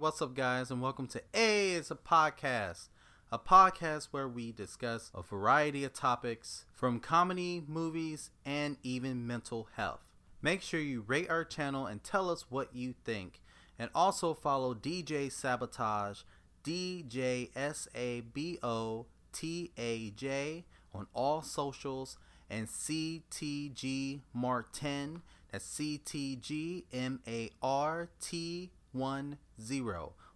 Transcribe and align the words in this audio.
What's 0.00 0.22
up, 0.22 0.34
guys, 0.34 0.70
and 0.70 0.80
welcome 0.80 1.06
to 1.08 1.20
A 1.34 1.72
It's 1.74 1.90
a 1.90 1.94
Podcast, 1.94 2.88
a 3.30 3.38
podcast 3.38 4.08
where 4.12 4.26
we 4.26 4.50
discuss 4.50 5.10
a 5.14 5.20
variety 5.20 5.84
of 5.84 5.92
topics 5.92 6.64
from 6.72 7.00
comedy, 7.00 7.62
movies, 7.68 8.30
and 8.46 8.78
even 8.82 9.26
mental 9.26 9.68
health. 9.76 10.00
Make 10.40 10.62
sure 10.62 10.80
you 10.80 11.04
rate 11.06 11.28
our 11.28 11.44
channel 11.44 11.84
and 11.84 12.02
tell 12.02 12.30
us 12.30 12.46
what 12.48 12.74
you 12.74 12.94
think, 13.04 13.42
and 13.78 13.90
also 13.94 14.32
follow 14.32 14.72
DJ 14.72 15.26
Sabotaj, 15.26 16.24
D 16.62 17.04
J 17.06 17.50
S 17.54 17.86
A 17.94 18.22
B 18.22 18.58
O 18.62 19.04
T 19.34 19.70
A 19.76 20.08
J, 20.12 20.64
on 20.94 21.08
all 21.12 21.42
socials, 21.42 22.16
and 22.48 22.68
CTG 22.68 24.22
Martin, 24.32 25.20
that's 25.52 25.66
C 25.66 25.98
T 25.98 26.36
G 26.36 26.86
M 26.90 27.20
A 27.28 27.50
R 27.62 28.08
T 28.18 28.70
10 28.92 29.36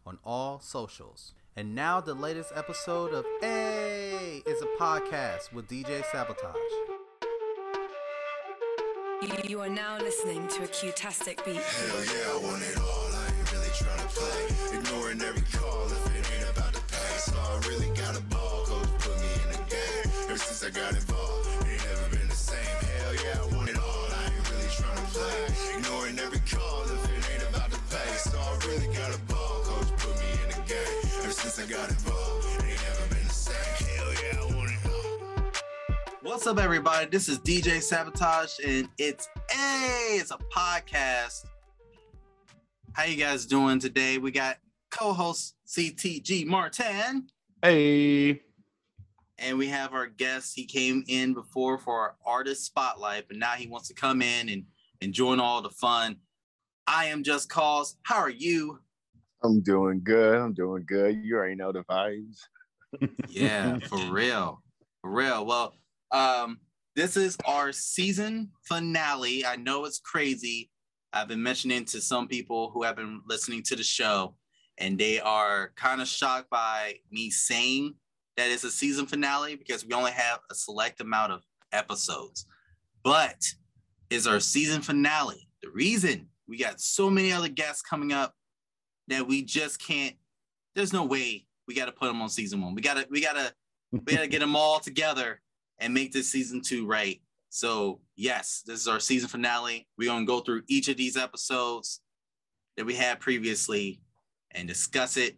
on 0.06 0.18
all 0.24 0.60
socials. 0.60 1.34
And 1.56 1.74
now 1.74 2.00
the 2.00 2.14
latest 2.14 2.52
episode 2.54 3.14
of 3.14 3.24
A 3.42 4.42
is 4.46 4.62
a 4.62 4.66
podcast 4.80 5.52
with 5.52 5.68
DJ 5.68 6.02
Sabotaj. 6.02 6.54
You 9.48 9.60
are 9.60 9.68
now 9.68 9.98
listening 9.98 10.48
to 10.48 10.64
a 10.64 10.66
Q-tastic 10.66 11.44
beat. 11.44 11.56
Hell 11.56 12.04
yeah, 12.04 12.32
I 12.32 12.40
want 12.42 12.62
it 12.62 12.78
all. 12.78 13.03
Since 31.54 31.70
I 31.70 31.76
got 31.76 31.88
involved, 31.88 32.46
it 32.46 32.64
ain't 32.64 32.82
never 32.82 33.14
been 33.14 33.28
the 33.28 33.32
same. 33.32 33.86
Hell 33.86 34.12
yeah, 34.12 34.40
I 34.40 34.56
want 34.56 34.70
it 34.72 34.90
all. 34.90 36.10
What's 36.22 36.48
up, 36.48 36.58
everybody? 36.58 37.06
This 37.06 37.28
is 37.28 37.38
DJ 37.38 37.78
Sabotaj, 37.78 38.58
and 38.66 38.88
it's 38.98 39.28
A. 39.52 40.16
It's 40.16 40.32
a 40.32 40.38
podcast. 40.52 41.44
How 42.94 43.04
you 43.04 43.16
guys 43.16 43.46
doing 43.46 43.78
today? 43.78 44.18
We 44.18 44.32
got 44.32 44.56
co-host 44.90 45.54
CTG 45.68 46.44
Martin, 46.44 47.28
Hey, 47.62 48.40
and 49.38 49.56
we 49.56 49.68
have 49.68 49.94
our 49.94 50.08
guest. 50.08 50.54
He 50.56 50.66
came 50.66 51.04
in 51.06 51.34
before 51.34 51.78
for 51.78 52.00
our 52.00 52.16
artist 52.26 52.64
spotlight, 52.64 53.28
but 53.28 53.36
now 53.36 53.52
he 53.52 53.68
wants 53.68 53.86
to 53.86 53.94
come 53.94 54.22
in 54.22 54.48
and 54.48 54.64
and 55.00 55.12
join 55.12 55.38
all 55.38 55.62
the 55.62 55.70
fun. 55.70 56.16
I 56.88 57.04
am 57.06 57.22
just 57.22 57.48
cause. 57.48 57.96
How 58.02 58.16
are 58.16 58.28
you? 58.28 58.80
I'm 59.44 59.60
doing 59.60 60.00
good. 60.02 60.38
I'm 60.38 60.54
doing 60.54 60.84
good. 60.86 61.20
You 61.22 61.36
already 61.36 61.54
know 61.54 61.70
the 61.70 61.84
vibes. 61.84 62.38
Yeah, 63.28 63.78
for 63.78 63.98
real. 64.10 64.62
For 65.02 65.10
real. 65.10 65.44
Well, 65.44 65.74
um, 66.12 66.58
this 66.96 67.16
is 67.16 67.36
our 67.44 67.70
season 67.70 68.50
finale. 68.62 69.44
I 69.44 69.56
know 69.56 69.84
it's 69.84 70.00
crazy. 70.00 70.70
I've 71.12 71.28
been 71.28 71.42
mentioning 71.42 71.84
to 71.86 72.00
some 72.00 72.26
people 72.26 72.70
who 72.70 72.82
have 72.84 72.96
been 72.96 73.20
listening 73.28 73.62
to 73.64 73.76
the 73.76 73.82
show, 73.82 74.34
and 74.78 74.98
they 74.98 75.20
are 75.20 75.72
kind 75.76 76.00
of 76.00 76.08
shocked 76.08 76.48
by 76.48 76.94
me 77.10 77.30
saying 77.30 77.94
that 78.38 78.50
it's 78.50 78.64
a 78.64 78.70
season 78.70 79.06
finale 79.06 79.56
because 79.56 79.84
we 79.84 79.92
only 79.92 80.12
have 80.12 80.40
a 80.50 80.54
select 80.54 81.00
amount 81.02 81.32
of 81.32 81.42
episodes. 81.72 82.46
But 83.02 83.44
is 84.08 84.26
our 84.26 84.40
season 84.40 84.80
finale. 84.80 85.48
The 85.62 85.70
reason 85.70 86.28
we 86.48 86.58
got 86.58 86.80
so 86.80 87.10
many 87.10 87.32
other 87.32 87.48
guests 87.48 87.82
coming 87.82 88.12
up 88.12 88.34
that 89.08 89.26
we 89.26 89.42
just 89.42 89.84
can't, 89.84 90.14
there's 90.74 90.92
no 90.92 91.04
way 91.04 91.46
we 91.66 91.74
got 91.74 91.86
to 91.86 91.92
put 91.92 92.06
them 92.06 92.20
on 92.20 92.28
season 92.28 92.62
one. 92.62 92.74
We 92.74 92.82
gotta, 92.82 93.06
we 93.10 93.20
gotta, 93.20 93.52
we 93.92 94.14
gotta 94.14 94.26
get 94.26 94.40
them 94.40 94.56
all 94.56 94.80
together 94.80 95.40
and 95.78 95.94
make 95.94 96.12
this 96.12 96.30
season 96.30 96.60
two 96.60 96.86
right. 96.86 97.20
So 97.50 98.00
yes, 98.16 98.62
this 98.66 98.80
is 98.80 98.88
our 98.88 99.00
season 99.00 99.28
finale. 99.28 99.86
We're 99.96 100.08
gonna 100.08 100.26
go 100.26 100.40
through 100.40 100.62
each 100.68 100.88
of 100.88 100.96
these 100.96 101.16
episodes 101.16 102.00
that 102.76 102.86
we 102.86 102.94
had 102.94 103.20
previously 103.20 104.00
and 104.50 104.66
discuss 104.66 105.16
it. 105.16 105.36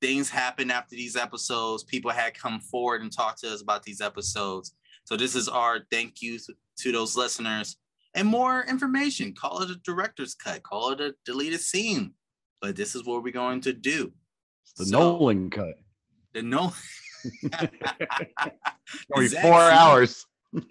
Things 0.00 0.30
happened 0.30 0.72
after 0.72 0.96
these 0.96 1.16
episodes. 1.16 1.84
People 1.84 2.10
had 2.10 2.34
come 2.38 2.60
forward 2.60 3.02
and 3.02 3.12
talked 3.12 3.40
to 3.40 3.52
us 3.52 3.62
about 3.62 3.82
these 3.82 4.00
episodes. 4.00 4.74
So 5.04 5.16
this 5.16 5.34
is 5.34 5.48
our 5.48 5.80
thank 5.90 6.22
you 6.22 6.38
to 6.78 6.92
those 6.92 7.16
listeners 7.16 7.76
and 8.14 8.26
more 8.26 8.64
information. 8.64 9.34
Call 9.34 9.62
it 9.62 9.70
a 9.70 9.76
director's 9.84 10.34
cut. 10.34 10.62
Call 10.62 10.92
it 10.92 11.00
a 11.00 11.14
deleted 11.24 11.60
scene. 11.60 12.14
But 12.64 12.76
this 12.76 12.94
is 12.94 13.04
what 13.04 13.22
we're 13.22 13.30
going 13.30 13.60
to 13.60 13.74
do. 13.74 14.10
The 14.78 14.86
So- 14.86 14.98
Nolan 14.98 15.50
cut. 15.50 15.74
The 16.32 16.40
Nolan. 16.40 16.72
Only 19.14 19.28
Zack 19.28 19.42
four 19.42 19.60
hours. 19.60 20.24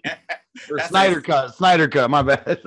Or 0.70 0.78
Snyder 0.80 1.16
like- 1.16 1.24
cut. 1.24 1.54
Snyder 1.54 1.86
cut. 1.86 2.10
My 2.10 2.22
bad. 2.22 2.58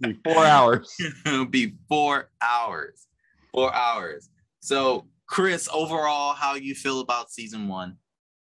Be 0.00 0.18
four 0.24 0.44
hours. 0.44 0.94
It'll 1.26 1.44
be 1.44 1.74
four 1.86 2.30
hours. 2.40 3.06
Four 3.52 3.74
hours. 3.74 4.30
So, 4.60 5.06
Chris, 5.26 5.68
overall, 5.72 6.32
how 6.34 6.54
you 6.54 6.74
feel 6.74 7.00
about 7.00 7.30
season 7.30 7.68
one? 7.68 7.96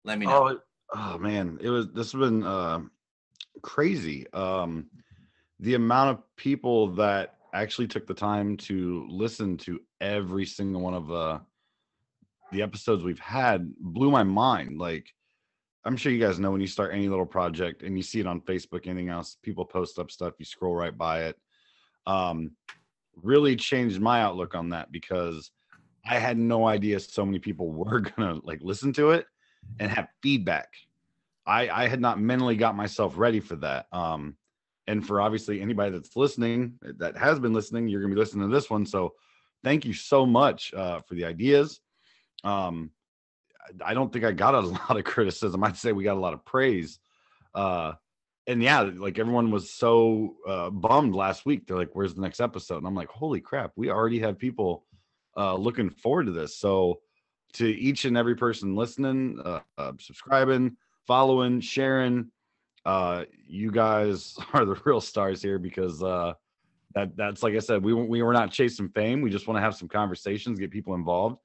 Let 0.03 0.19
me 0.19 0.25
know. 0.27 0.49
Oh, 0.49 0.59
oh 0.95 1.17
man, 1.17 1.57
it 1.61 1.69
was. 1.69 1.87
This 1.93 2.11
has 2.11 2.19
been 2.19 2.43
uh, 2.43 2.81
crazy. 3.63 4.31
Um, 4.33 4.87
the 5.59 5.75
amount 5.75 6.17
of 6.17 6.23
people 6.35 6.87
that 6.95 7.36
actually 7.61 7.87
took 7.87 8.07
the 8.07 8.13
time 8.13 8.57
to 8.57 9.05
listen 9.09 9.57
to 9.57 9.79
every 10.01 10.45
single 10.45 10.81
one 10.81 10.93
of 10.93 11.07
the 11.07 11.41
the 12.51 12.61
episodes 12.61 13.03
we've 13.03 13.19
had 13.19 13.73
blew 13.77 14.09
my 14.09 14.23
mind. 14.23 14.79
Like, 14.79 15.13
I'm 15.83 15.97
sure 15.97 16.11
you 16.11 16.19
guys 16.19 16.39
know 16.39 16.51
when 16.51 16.61
you 16.61 16.67
start 16.67 16.93
any 16.93 17.09
little 17.09 17.25
project 17.25 17.83
and 17.83 17.97
you 17.97 18.03
see 18.03 18.21
it 18.21 18.27
on 18.27 18.41
Facebook, 18.41 18.87
anything 18.87 19.09
else, 19.09 19.37
people 19.43 19.65
post 19.65 19.99
up 19.99 20.11
stuff, 20.11 20.35
you 20.39 20.45
scroll 20.45 20.73
right 20.73 20.97
by 20.97 21.25
it. 21.25 21.37
Um, 22.05 22.51
really 23.21 23.55
changed 23.55 23.99
my 23.99 24.21
outlook 24.21 24.55
on 24.55 24.69
that 24.69 24.91
because 24.91 25.51
I 26.05 26.19
had 26.19 26.37
no 26.37 26.67
idea 26.67 26.99
so 26.99 27.25
many 27.25 27.39
people 27.39 27.71
were 27.71 27.99
gonna 27.99 28.39
like 28.43 28.59
listen 28.61 28.93
to 28.93 29.11
it 29.11 29.25
and 29.79 29.91
have 29.91 30.07
feedback. 30.21 30.69
I 31.45 31.69
I 31.69 31.87
had 31.87 32.01
not 32.01 32.19
mentally 32.19 32.55
got 32.55 32.75
myself 32.75 33.17
ready 33.17 33.39
for 33.39 33.55
that. 33.57 33.87
Um, 33.91 34.37
and 34.87 35.05
for 35.05 35.21
obviously 35.21 35.61
anybody 35.61 35.91
that's 35.91 36.15
listening 36.15 36.79
that 36.97 37.17
has 37.17 37.39
been 37.39 37.53
listening, 37.53 37.87
you're 37.87 38.01
gonna 38.01 38.13
be 38.13 38.19
listening 38.19 38.49
to 38.49 38.55
this 38.55 38.69
one. 38.69 38.85
So 38.85 39.13
thank 39.63 39.85
you 39.85 39.93
so 39.93 40.25
much 40.25 40.73
uh, 40.73 41.01
for 41.01 41.15
the 41.15 41.25
ideas. 41.25 41.79
Um, 42.43 42.91
I 43.83 43.91
I 43.91 43.93
don't 43.93 44.11
think 44.11 44.25
I 44.25 44.31
got 44.31 44.55
a 44.55 44.59
lot 44.89 44.97
of 44.97 45.03
criticism. 45.03 45.63
I'd 45.63 45.77
say 45.77 45.91
we 45.91 46.03
got 46.03 46.17
a 46.17 46.19
lot 46.19 46.33
of 46.33 46.45
praise. 46.45 46.99
Uh, 47.53 47.93
and 48.47 48.63
yeah, 48.63 48.81
like 48.81 49.19
everyone 49.19 49.51
was 49.51 49.73
so 49.73 50.35
uh, 50.47 50.69
bummed 50.69 51.13
last 51.13 51.45
week. 51.45 51.67
They're 51.67 51.77
like, 51.77 51.93
"Where's 51.93 52.13
the 52.13 52.21
next 52.21 52.39
episode?" 52.39 52.77
And 52.77 52.87
I'm 52.87 52.95
like, 52.95 53.09
"Holy 53.09 53.41
crap! 53.41 53.73
We 53.75 53.89
already 53.89 54.19
have 54.19 54.37
people 54.37 54.85
uh, 55.35 55.55
looking 55.55 55.89
forward 55.89 56.27
to 56.27 56.31
this." 56.31 56.57
So 56.57 57.01
to 57.53 57.67
each 57.67 58.05
and 58.05 58.17
every 58.17 58.35
person 58.35 58.75
listening, 58.75 59.41
uh, 59.43 59.59
uh, 59.77 59.93
subscribing, 59.99 60.77
following, 61.05 61.59
sharing, 61.59 62.31
uh, 62.87 63.25
you 63.45 63.69
guys 63.69 64.37
are 64.53 64.65
the 64.65 64.79
real 64.85 65.01
stars 65.01 65.41
here 65.41 65.59
because 65.59 66.01
uh, 66.01 66.33
that 66.95 67.15
that's 67.17 67.43
like 67.43 67.53
I 67.53 67.59
said, 67.59 67.83
we 67.83 67.93
we 67.93 68.23
were 68.23 68.33
not 68.33 68.51
chasing 68.51 68.89
fame. 68.89 69.21
We 69.21 69.29
just 69.29 69.45
want 69.45 69.57
to 69.57 69.61
have 69.61 69.75
some 69.75 69.89
conversations, 69.89 70.57
get 70.57 70.71
people 70.71 70.95
involved. 70.95 71.37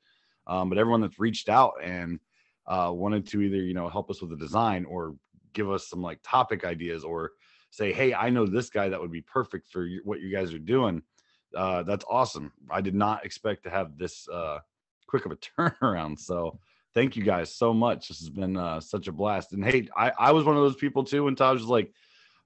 Um, 0.46 0.68
but 0.68 0.78
everyone 0.78 1.00
that's 1.00 1.18
reached 1.18 1.48
out 1.48 1.74
and 1.82 2.20
uh, 2.66 2.90
wanted 2.94 3.26
to 3.28 3.42
either 3.42 3.56
you 3.56 3.74
know 3.74 3.88
help 3.88 4.08
us 4.08 4.20
with 4.20 4.30
the 4.30 4.36
design 4.36 4.84
or 4.84 5.16
give 5.52 5.68
us 5.68 5.88
some 5.88 6.00
like 6.00 6.20
topic 6.22 6.64
ideas 6.64 7.02
or 7.02 7.32
say, 7.70 7.92
hey, 7.92 8.14
I 8.14 8.30
know 8.30 8.46
this 8.46 8.70
guy 8.70 8.88
that 8.88 9.00
would 9.00 9.10
be 9.10 9.22
perfect 9.22 9.66
for 9.66 9.88
what 10.04 10.20
you 10.20 10.30
guys 10.30 10.54
are 10.54 10.58
doing. 10.58 11.02
Uh, 11.56 11.82
that's 11.82 12.04
awesome. 12.08 12.52
I 12.70 12.80
did 12.80 12.94
not 12.94 13.24
expect 13.24 13.64
to 13.64 13.70
have 13.70 13.98
this 13.98 14.28
uh, 14.28 14.58
quick 15.08 15.26
of 15.26 15.32
a 15.32 15.36
turnaround. 15.58 16.20
So 16.20 16.60
thank 16.94 17.16
you 17.16 17.22
guys 17.22 17.54
so 17.54 17.72
much. 17.72 18.08
This 18.08 18.18
has 18.18 18.30
been 18.30 18.56
uh, 18.56 18.80
such 18.80 19.08
a 19.08 19.12
blast. 19.12 19.52
And 19.52 19.64
hey, 19.64 19.88
I, 19.96 20.12
I 20.18 20.32
was 20.32 20.44
one 20.44 20.56
of 20.56 20.62
those 20.62 20.76
people 20.76 21.04
too. 21.04 21.24
When 21.24 21.34
Taj 21.34 21.60
was 21.60 21.68
like, 21.68 21.92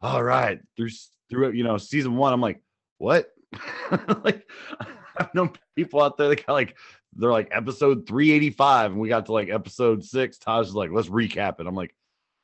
all 0.01 0.23
right, 0.23 0.61
through 0.77 0.91
through 1.29 1.53
you 1.53 1.65
know 1.65 1.79
season 1.79 2.17
one, 2.17 2.33
I'm 2.33 2.41
like, 2.41 2.63
what? 2.99 3.29
like 4.25 4.49
I've 5.17 5.35
known 5.35 5.53
people 5.75 6.03
out 6.03 6.17
there 6.17 6.29
that 6.29 6.47
got 6.47 6.53
like 6.53 6.77
they're 7.15 7.31
like 7.31 7.49
episode 7.51 8.07
385 8.07 8.93
and 8.93 9.01
we 9.01 9.09
got 9.09 9.27
to 9.27 9.33
like 9.33 9.49
episode 9.49 10.05
six. 10.05 10.39
Taj 10.39 10.71
like, 10.71 10.91
let's 10.93 11.09
recap 11.09 11.61
it. 11.61 11.67
I'm 11.67 11.75
like, 11.75 11.95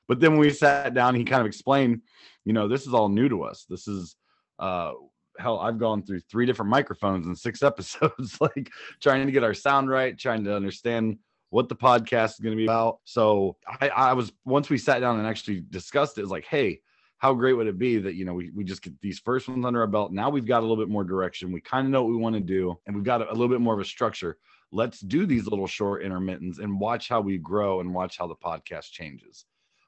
but 0.09 0.21
then 0.21 0.33
when 0.33 0.41
we 0.41 0.51
sat 0.51 0.95
down, 0.95 1.15
he 1.15 1.25
kind 1.25 1.41
of 1.41 1.47
explained, 1.47 2.01
you 2.45 2.53
know, 2.53 2.69
this 2.69 2.87
is 2.87 2.95
all 2.95 3.09
new 3.09 3.29
to 3.29 3.43
us. 3.45 3.67
This 3.69 3.87
is 3.87 4.17
uh 4.59 4.93
hell, 5.39 5.59
I've 5.59 5.79
gone 5.79 6.03
through 6.03 6.21
three 6.21 6.47
different 6.47 6.71
microphones 6.71 7.27
in 7.27 7.35
six 7.35 7.63
episodes, 7.63 8.39
like 8.41 8.71
trying 9.01 9.27
to 9.27 9.33
get 9.33 9.45
our 9.45 9.55
sound 9.55 9.89
right, 9.89 10.19
trying 10.19 10.45
to 10.45 10.55
understand 10.55 11.19
what 11.53 11.69
the 11.69 11.77
podcast 11.77 12.31
is 12.31 12.39
going 12.39 12.57
to 12.57 12.57
be 12.57 12.65
about. 12.65 13.01
So 13.05 13.57
I, 13.67 13.89
I 13.91 14.13
was 14.15 14.33
once 14.47 14.71
we 14.71 14.79
sat 14.79 15.01
down 15.01 15.19
and 15.19 15.29
actually 15.29 15.63
discussed 15.69 16.17
it, 16.17 16.23
it 16.23 16.25
was 16.25 16.31
like, 16.31 16.47
hey, 16.47 16.81
how 17.19 17.35
great 17.35 17.53
would 17.53 17.67
it 17.67 17.79
be 17.79 17.99
that 17.99 18.15
you 18.15 18.25
know 18.25 18.33
we, 18.33 18.49
we 18.51 18.65
just 18.65 18.81
get 18.81 18.99
these 19.03 19.19
first 19.19 19.49
ones 19.49 19.63
under 19.67 19.83
our 19.83 19.87
belt. 19.87 20.13
Now 20.13 20.31
we've 20.31 20.47
got 20.47 20.61
a 20.61 20.63
little 20.63 20.83
bit 20.83 20.89
more 20.89 21.05
direction. 21.05 21.53
We 21.53 21.61
kind 21.61 21.87
of 21.87 21.91
know 21.91 22.05
what 22.05 22.11
we 22.11 22.17
want 22.17 22.37
to 22.37 22.41
do 22.41 22.79
and 22.87 22.97
we've 22.97 23.05
got 23.05 23.21
a, 23.21 23.31
a 23.31 23.35
little 23.35 23.51
bit 23.51 23.61
more 23.61 23.75
of 23.75 23.81
a 23.81 23.85
structure. 23.85 24.39
Let's 24.71 25.01
do 25.01 25.27
these 25.27 25.47
little 25.47 25.67
short 25.67 26.03
intermittents 26.03 26.59
and 26.59 26.81
watch 26.81 27.11
how 27.11 27.21
we 27.21 27.37
grow 27.37 27.81
and 27.81 27.93
watch 27.93 28.17
how 28.17 28.27
the 28.27 28.35
podcast 28.35 28.91
changes 28.91 29.45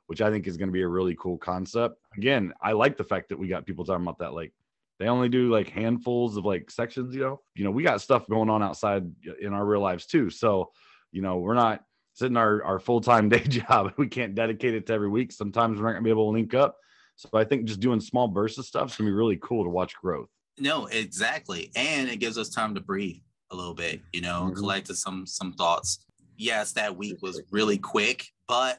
which 0.06 0.20
i 0.20 0.30
think 0.30 0.46
is 0.46 0.58
going 0.58 0.68
to 0.68 0.72
be 0.72 0.82
a 0.82 0.88
really 0.88 1.16
cool 1.18 1.38
concept. 1.38 1.96
Again 2.18 2.52
i 2.60 2.72
like 2.72 2.98
the 2.98 3.04
fact 3.04 3.30
that 3.30 3.38
we 3.38 3.48
got 3.48 3.64
people 3.64 3.86
talking 3.86 4.04
about 4.04 4.18
that 4.18 4.34
like 4.34 4.52
they 4.98 5.06
only 5.06 5.30
do 5.30 5.50
like 5.50 5.70
handfuls 5.70 6.36
of 6.36 6.44
like 6.44 6.70
sections 6.70 7.14
you 7.14 7.22
know? 7.22 7.40
You 7.54 7.64
know 7.64 7.70
we 7.70 7.82
got 7.82 8.02
stuff 8.02 8.28
going 8.28 8.50
on 8.50 8.62
outside 8.62 9.10
in 9.40 9.54
our 9.54 9.64
real 9.64 9.80
lives 9.80 10.04
too. 10.04 10.28
So 10.28 10.70
you 11.14 11.22
know 11.22 11.38
we're 11.38 11.54
not 11.54 11.82
sitting 12.12 12.36
our, 12.36 12.62
our 12.64 12.78
full-time 12.78 13.28
day 13.34 13.38
job 13.44 13.92
we 13.96 14.08
can't 14.08 14.34
dedicate 14.34 14.74
it 14.74 14.86
to 14.86 14.92
every 14.92 15.08
week 15.08 15.32
sometimes 15.32 15.78
we're 15.80 15.86
not 15.86 15.98
to 15.98 16.02
be 16.02 16.10
able 16.10 16.26
to 16.30 16.34
link 16.34 16.52
up 16.54 16.76
so 17.16 17.28
i 17.34 17.44
think 17.44 17.64
just 17.64 17.80
doing 17.80 18.00
small 18.00 18.26
bursts 18.28 18.58
of 18.58 18.66
stuff 18.66 18.90
is 18.90 18.96
going 18.96 19.06
to 19.06 19.10
be 19.10 19.14
really 19.16 19.38
cool 19.40 19.62
to 19.64 19.70
watch 19.70 19.94
growth 19.96 20.28
No, 20.58 20.86
exactly. 20.86 21.70
And 21.74 22.08
it 22.08 22.20
gives 22.20 22.38
us 22.38 22.48
time 22.48 22.74
to 22.76 22.80
breathe 22.80 23.22
a 23.50 23.56
little 23.56 23.74
bit, 23.74 24.00
you 24.12 24.20
know, 24.20 24.50
Mhm. 24.50 24.54
collect 24.56 24.86
some 25.04 25.26
some 25.26 25.52
thoughts. 25.52 26.06
Yes, 26.36 26.72
that 26.72 26.96
week 26.96 27.18
was 27.22 27.42
really 27.50 27.76
quick, 27.78 28.18
but 28.46 28.78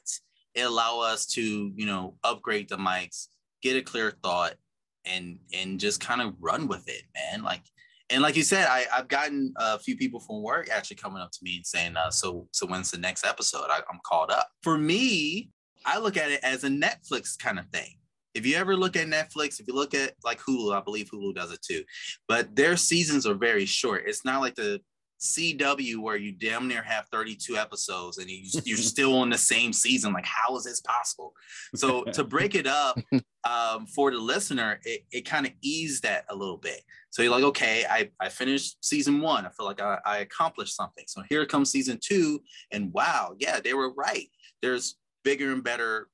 it 0.54 0.62
allowed 0.62 1.02
us 1.14 1.26
to, 1.36 1.44
you 1.76 1.86
know, 1.86 2.18
upgrade 2.24 2.70
the 2.70 2.78
mics, 2.78 3.28
get 3.62 3.76
a 3.76 3.82
clear 3.82 4.12
thought, 4.24 4.56
and 5.04 5.40
and 5.54 5.80
just 5.82 6.00
kind 6.00 6.22
of 6.22 6.36
run 6.40 6.70
with 6.70 6.88
it, 6.88 7.04
man. 7.14 7.44
Like 7.44 7.64
and 8.10 8.22
like 8.22 8.36
you 8.36 8.44
said, 8.44 8.68
I, 8.70 8.86
I've 8.94 9.08
gotten 9.08 9.54
a 9.58 9.80
few 9.80 9.98
people 9.98 10.20
from 10.20 10.44
work 10.44 10.70
actually 10.70 10.98
coming 10.98 11.22
up 11.22 11.32
to 11.32 11.40
me 11.42 11.58
and 11.58 11.66
saying, 11.66 11.98
uh, 11.98 12.12
so 12.12 12.48
so 12.52 12.68
when's 12.68 12.92
the 12.92 12.98
next 12.98 13.26
episode? 13.26 13.66
I, 13.70 13.80
I'm 13.92 14.00
called 14.06 14.32
up. 14.32 14.48
For 14.62 14.78
me, 14.78 15.50
I 15.86 16.00
look 16.00 16.18
at 16.18 16.32
it 16.32 16.40
as 16.44 16.64
a 16.64 16.70
Netflix 16.70 17.38
kind 17.38 17.60
of 17.60 17.68
thing. 17.68 17.98
If 18.34 18.46
you 18.46 18.58
ever 18.58 18.76
look 18.76 18.96
at 18.96 19.08
Netflix, 19.08 19.60
if 19.60 19.68
you 19.68 19.74
look 19.74 19.94
at 19.94 20.14
like 20.24 20.40
Hulu, 20.40 20.76
I 20.76 20.82
believe 20.82 21.10
Hulu 21.10 21.34
does 21.34 21.52
it 21.52 21.62
too, 21.62 21.84
but 22.28 22.56
their 22.56 22.76
seasons 22.76 23.26
are 23.26 23.34
very 23.34 23.66
short. 23.66 24.04
It's 24.06 24.26
not 24.26 24.42
like 24.42 24.56
the 24.56 24.82
CW 25.22 26.02
where 26.02 26.18
you 26.18 26.32
damn 26.32 26.68
near 26.68 26.84
have 26.84 27.06
32 27.12 27.58
episodes 27.58 28.18
and 28.18 28.30
you, 28.30 28.44
you're 28.66 28.78
still 28.78 29.18
on 29.18 29.30
the 29.30 29.38
same 29.38 29.74
season. 29.74 30.14
Like, 30.14 30.26
how 30.26 30.56
is 30.58 30.66
this 30.66 30.82
possible? 30.82 31.34
So 31.76 32.04
to 32.04 32.24
break 32.24 32.56
it 32.56 32.68
up 32.68 33.00
um, 33.44 33.86
for 33.88 34.12
the 34.12 34.18
listener, 34.18 34.80
it, 34.84 35.06
it 35.12 35.22
kind 35.22 35.46
of 35.46 35.54
eased 35.62 36.04
that 36.04 36.26
a 36.30 36.36
little 36.36 36.58
bit. 36.58 36.82
So 37.16 37.22
you're 37.22 37.32
like, 37.32 37.46
okay, 37.46 37.86
I, 37.90 38.10
I 38.20 38.28
finished 38.28 38.84
season 38.84 39.22
one. 39.22 39.46
I 39.46 39.50
feel 39.50 39.66
like 39.66 39.80
I, 39.80 40.00
I 40.06 40.18
accomplished 40.18 40.76
something. 40.76 41.06
So 41.08 41.24
here 41.30 41.46
comes 41.46 41.72
season 41.72 41.98
two. 42.04 42.42
And 42.74 42.92
wow, 42.92 43.36
yeah, 43.40 43.62
they 43.62 43.74
were 43.74 43.94
right. 43.94 44.28
There's 44.62 44.98
bigger 45.24 45.54
and 45.54 45.64
better 45.64 46.10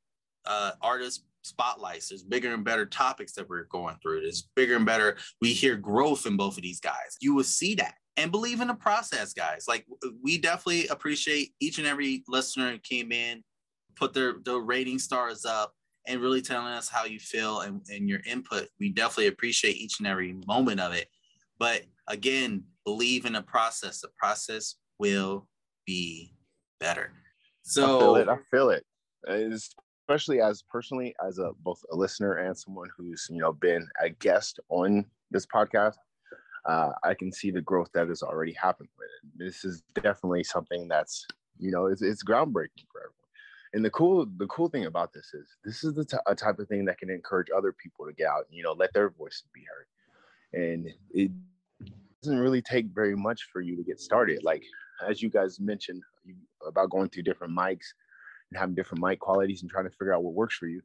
uh, 0.46 0.74
artist 0.80 1.26
spotlights. 1.42 2.10
There's 2.10 2.22
bigger 2.22 2.54
and 2.54 2.64
better 2.64 2.86
topics 2.86 3.34
that 3.34 3.50
we're 3.50 3.64
going 3.64 3.96
through. 4.00 4.22
There's 4.22 4.48
bigger 4.56 4.76
and 4.76 4.86
better. 4.86 5.18
We 5.42 5.54
hear 5.54 5.76
growth 5.76 6.28
in 6.28 6.38
both 6.38 6.58
of 6.58 6.62
these 6.62 6.80
guys. 6.80 7.18
You 7.20 7.34
will 7.34 7.46
see 7.46 7.74
that 7.76 7.96
and 8.16 8.30
believe 8.30 8.62
in 8.62 8.68
the 8.68 8.76
process, 8.76 9.34
guys. 9.34 9.66
Like 9.68 9.88
we 10.22 10.38
definitely 10.38 10.86
appreciate 10.90 11.56
each 11.60 11.80
and 11.80 11.88
every 11.88 12.24
listener 12.28 12.74
who 12.74 12.78
came 12.78 13.12
in, 13.12 13.44
put 13.96 14.14
their 14.14 14.36
the 14.46 14.60
rating 14.60 15.00
stars 15.00 15.46
up, 15.46 15.74
and 16.08 16.22
really 16.22 16.42
telling 16.42 16.74
us 16.74 16.90
how 16.90 17.06
you 17.06 17.20
feel 17.20 17.62
and, 17.62 17.82
and 17.90 18.10
your 18.10 18.20
input. 18.26 18.68
We 18.80 18.90
definitely 18.90 19.28
appreciate 19.28 19.78
each 19.78 20.00
and 20.00 20.08
every 20.08 20.36
moment 20.48 20.80
of 20.80 20.94
it. 20.94 21.08
But 21.60 21.84
again, 22.08 22.64
believe 22.86 23.26
in 23.26 23.34
the 23.34 23.44
process. 23.44 24.02
The 24.02 24.10
process 24.18 24.76
will 25.00 25.48
be 25.86 26.34
better. 26.80 27.12
So 27.64 27.98
I 27.98 28.00
feel 28.00 28.16
it. 28.16 28.30
I 28.30 28.38
feel 28.50 28.70
it. 28.70 28.86
It's- 29.28 29.70
especially 30.10 30.42
as 30.42 30.62
personally 30.64 31.16
as 31.26 31.38
a 31.40 31.52
both 31.60 31.82
a 31.92 31.96
listener 31.96 32.34
and 32.34 32.58
someone 32.58 32.90
who's 32.98 33.28
you 33.30 33.38
know 33.38 33.54
been 33.54 33.88
a 34.04 34.10
guest 34.10 34.60
on 34.70 35.06
this 35.30 35.46
podcast. 35.46 35.96
Uh, 36.68 36.92
I 37.04 37.14
can 37.14 37.32
see 37.32 37.50
the 37.50 37.62
growth 37.62 37.90
that 37.94 38.10
has 38.10 38.22
already 38.22 38.54
happened 38.54 38.90
with 38.98 39.08
it. 39.08 39.46
This 39.46 39.64
is 39.64 39.84
definitely 39.96 40.44
something 40.44 40.88
that's 40.88 41.26
you 41.60 41.72
know 41.72 41.86
it's, 41.86 42.02
it's 42.02 42.24
groundbreaking 42.24 42.88
for 42.92 43.02
everyone. 43.02 43.21
And 43.74 43.86
the 43.86 43.90
cool 43.90 44.28
the 44.38 44.48
cool 44.48 44.68
thing 44.68 44.86
about 44.86 45.14
this 45.14 45.34
is 45.34 45.48
this 45.64 45.84
is 45.84 45.94
the 45.94 46.04
t- 46.04 46.18
a 46.28 46.36
type 46.36 46.60
of 46.60 46.68
thing 46.68 46.86
that 46.86 46.98
can 46.98 47.10
encourage 47.10 47.48
other 47.56 47.72
people 47.72 48.06
to 48.06 48.14
get 48.14 48.28
out 48.28 48.46
and 48.48 48.58
you 48.58 48.64
know 48.64 48.74
let 48.74 48.94
their 48.94 49.10
voices 49.10 49.44
be 49.54 49.62
heard. 49.62 50.62
And 50.62 50.90
it 51.14 51.32
doesn't 52.22 52.40
really 52.40 52.62
take 52.62 52.88
very 52.88 53.16
much 53.16 53.48
for 53.52 53.62
you 53.62 53.78
to 53.78 53.84
get 53.84 54.00
started. 54.00 54.44
Like 54.44 54.64
as 55.08 55.22
you 55.22 55.30
guys 55.30 55.60
mentioned 55.60 56.04
you, 56.26 56.36
about 56.66 56.90
going 56.90 57.10
through 57.10 57.24
different 57.24 57.58
mics 57.58 57.94
and 58.52 58.60
having 58.60 58.76
different 58.76 59.04
mic 59.04 59.20
qualities 59.20 59.62
and 59.62 59.72
trying 59.72 59.86
to 59.86 59.92
figure 59.92 60.14
out 60.14 60.24
what 60.24 60.34
works 60.34 60.56
for 60.56 60.68
you. 60.68 60.82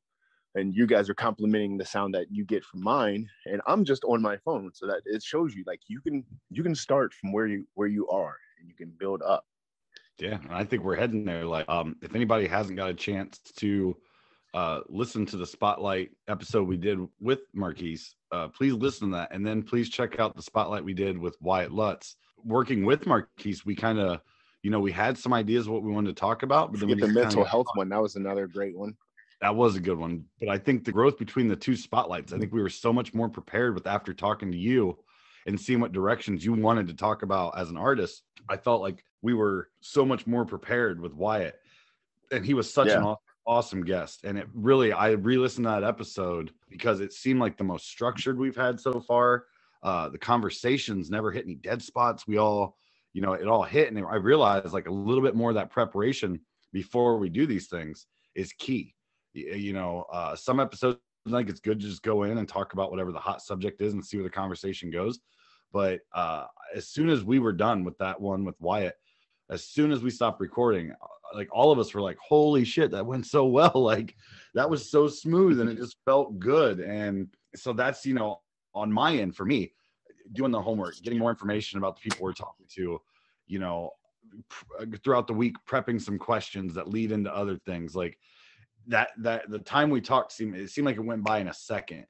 And 0.55 0.75
you 0.75 0.87
guys 0.87 1.11
are 1.11 1.15
complimenting 1.15 1.77
the 1.77 1.85
sound 1.85 2.15
that 2.15 2.29
you 2.31 2.45
get 2.45 2.65
from 2.65 2.83
mine, 2.83 3.29
and 3.45 3.61
I'm 3.67 3.85
just 3.85 4.05
on 4.05 4.23
my 4.23 4.39
phone, 4.39 4.71
so 4.73 4.87
that 4.87 5.03
it 5.05 5.23
shows 5.23 5.55
you 5.55 5.65
like 5.67 5.81
you 5.87 6.01
can 6.01 6.25
you 6.51 6.63
can 6.63 6.75
start 6.75 7.13
from 7.13 7.33
where 7.33 7.47
you 7.47 7.67
where 7.75 7.89
you 7.89 8.09
are 8.09 8.39
and 8.59 8.67
you 8.67 8.75
can 8.75 8.91
build 8.99 9.21
up. 9.21 9.45
Yeah, 10.19 10.39
and 10.43 10.53
I 10.53 10.65
think 10.65 10.83
we're 10.83 10.97
heading 10.97 11.25
there. 11.25 11.45
Like, 11.45 11.69
um, 11.69 11.97
if 12.03 12.15
anybody 12.15 12.47
hasn't 12.47 12.77
got 12.77 12.91
a 12.91 12.95
chance 12.95 13.39
to 13.57 13.97
uh, 14.55 14.81
listen 14.89 15.27
to 15.27 15.37
the 15.37 15.47
spotlight 15.47 16.11
episode 16.29 16.67
we 16.67 16.79
did 16.79 16.99
with 17.21 17.41
Marquise, 17.53 18.15
uh, 18.33 18.49
please 18.49 18.73
listen 18.73 19.11
to 19.11 19.17
that, 19.17 19.29
and 19.33 19.47
then 19.47 19.63
please 19.63 19.91
check 19.91 20.19
out 20.19 20.35
the 20.35 20.43
spotlight 20.43 20.85
we 20.85 20.95
did 20.95 21.19
with 21.19 21.37
Wyatt 21.41 21.73
Lutz. 21.73 22.17
Working 22.45 22.85
with 22.85 23.07
Marquise, 23.07 23.67
we 23.67 23.75
kind 23.75 23.99
of, 23.99 24.21
you 24.63 24.71
know, 24.71 24.81
we 24.81 24.93
had 24.93 25.19
some 25.19 25.33
ideas 25.33 25.69
what 25.69 25.83
we 25.83 25.93
wanted 25.93 26.17
to 26.17 26.21
talk 26.21 26.43
about, 26.43 26.71
but 26.71 26.81
then 26.81 26.89
we 26.89 26.95
the 26.95 27.09
mental 27.09 27.45
health 27.45 27.67
one. 27.75 27.89
That 27.91 28.01
was 28.01 28.17
another 28.17 28.47
great 28.47 28.77
one. 28.77 28.95
that 29.43 29.55
was 29.55 29.77
a 29.77 29.81
good 29.81 29.99
one. 29.99 30.25
But 30.41 30.49
I 30.49 30.57
think 30.57 30.85
the 30.85 30.93
growth 30.93 31.19
between 31.19 31.49
the 31.49 31.57
two 31.57 31.77
spotlights, 31.77 32.33
I 32.33 32.39
think 32.39 32.53
we 32.53 32.63
were 32.63 32.71
so 32.71 32.93
much 32.93 33.13
more 33.13 33.29
prepared 33.29 33.75
with 33.75 33.87
after 33.87 34.15
talking 34.15 34.51
to 34.53 34.59
you 34.59 34.99
and 35.47 35.61
seeing 35.61 35.81
what 35.81 35.93
directions 35.93 36.45
you 36.45 36.53
wanted 36.55 36.87
to 36.89 36.95
talk 36.95 37.23
about 37.23 37.59
as 37.59 37.71
an 37.71 37.77
artist. 37.77 38.23
I 38.49 38.57
felt 38.57 38.83
like 38.83 39.05
we 39.23 39.35
were 39.35 39.71
so 39.81 40.05
much 40.05 40.27
more 40.27 40.45
prepared 40.45 41.01
with 41.01 41.15
Wyatt. 41.15 41.61
And 42.33 42.45
he 42.45 42.55
was 42.55 42.73
such 42.73 42.89
an 42.89 43.03
Yeah. 43.03 43.05
aw- 43.05 43.17
awesome 43.47 43.85
guest. 43.85 44.25
And 44.25 44.39
it 44.39 44.49
really, 44.55 44.93
I 44.93 45.11
re 45.13 45.39
listened 45.39 45.67
to 45.67 45.71
that 45.71 45.85
episode 45.85 46.53
because 46.69 47.01
it 47.01 47.13
seemed 47.13 47.41
like 47.41 47.57
the 47.57 47.65
most 47.65 47.89
structured 47.89 48.39
we've 48.39 48.57
had 48.57 48.81
so 48.81 49.01
far. 49.01 49.47
Uh, 49.83 50.09
the 50.09 50.19
conversations 50.19 51.11
never 51.11 51.31
hit 51.31 51.45
any 51.45 51.55
dead 51.57 51.83
spots. 51.83 52.27
We 52.27 52.39
all, 52.39 52.77
you 53.13 53.23
know, 53.23 53.35
it 53.35 53.47
all 53.47 53.63
hit. 53.63 53.93
And 53.93 54.05
I 54.07 54.17
realized 54.17 54.73
like 54.73 54.89
a 54.89 54.93
little 54.93 55.23
bit 55.23 55.37
more 55.37 55.51
of 55.51 55.57
that 55.57 55.71
preparation 55.71 56.41
before 56.73 57.19
we 57.19 57.29
do 57.29 57.47
these 57.47 57.69
things 57.69 58.07
is 58.35 58.53
key 58.53 58.95
you 59.35 59.73
know 59.73 60.05
uh 60.13 60.37
some 60.37 60.61
episodes 60.61 60.99
I 61.27 61.31
think 61.31 61.49
it's 61.49 61.61
good 61.61 61.81
to 61.81 61.87
just 61.87 62.03
go 62.03 62.25
in 62.25 62.39
and 62.39 62.49
talk 62.49 62.73
about 62.73 62.91
whatever 62.91 63.13
the 63.13 63.19
hot 63.19 63.43
subject 63.43 63.81
is 63.81 63.95
and 63.95 64.05
see 64.05 64.17
where 64.17 64.25
the 64.25 64.31
conversation 64.31 64.91
goes 64.91 65.21
but 65.77 66.01
uh 66.15 66.45
as 66.75 66.89
soon 66.89 67.09
as 67.09 67.25
we 67.25 67.39
were 67.39 67.53
done 67.53 67.85
with 67.85 67.97
that 67.99 68.21
one 68.21 68.45
with 68.45 68.61
wyatt 68.61 68.95
as 69.51 69.65
soon 69.65 69.93
as 69.93 70.03
we 70.03 70.11
stopped 70.11 70.41
recording 70.41 70.93
like 71.35 71.49
all 71.53 71.71
of 71.71 71.79
us 71.79 71.93
were 71.93 72.01
like 72.01 72.19
holy 72.19 72.65
shit 72.65 72.91
that 72.91 73.07
went 73.07 73.27
so 73.27 73.47
well. 73.47 73.73
Like 73.87 74.17
that 74.55 74.69
was 74.69 74.91
so 74.91 75.07
smooth 75.07 75.61
and 75.61 75.71
it 75.71 75.77
just 75.77 75.97
felt 76.05 76.39
good. 76.39 76.81
And 76.81 77.29
so 77.55 77.73
that's 77.73 78.05
you 78.05 78.15
know 78.15 78.41
on 78.75 78.93
my 78.93 79.15
end 79.17 79.37
for 79.37 79.45
me 79.45 79.73
doing 80.33 80.51
the 80.51 80.61
homework 80.61 81.01
getting 81.03 81.19
more 81.19 81.31
information 81.31 81.79
about 81.79 81.97
the 81.97 82.03
people 82.03 82.25
we're 82.25 82.33
talking 82.33 82.67
to 82.75 83.01
you 83.47 83.59
know 83.61 83.91
pr- 84.49 84.97
throughout 85.05 85.29
the 85.29 85.33
week 85.33 85.55
prepping 85.69 86.01
some 86.01 86.19
questions 86.19 86.75
that 86.75 86.89
lead 86.89 87.13
into 87.13 87.35
other 87.35 87.59
things. 87.67 87.95
Like 87.95 88.19
that 88.89 89.11
that 89.19 89.51
the 89.51 89.59
time 89.59 89.91
we 89.91 90.01
talked 90.01 90.33
seemed 90.33 90.57
it 90.57 90.71
seemed 90.71 90.87
like 90.87 90.97
it 90.97 91.01
went 91.01 91.25
by 91.25 91.39
in 91.39 91.49
a 91.49 91.55
second. 91.55 92.07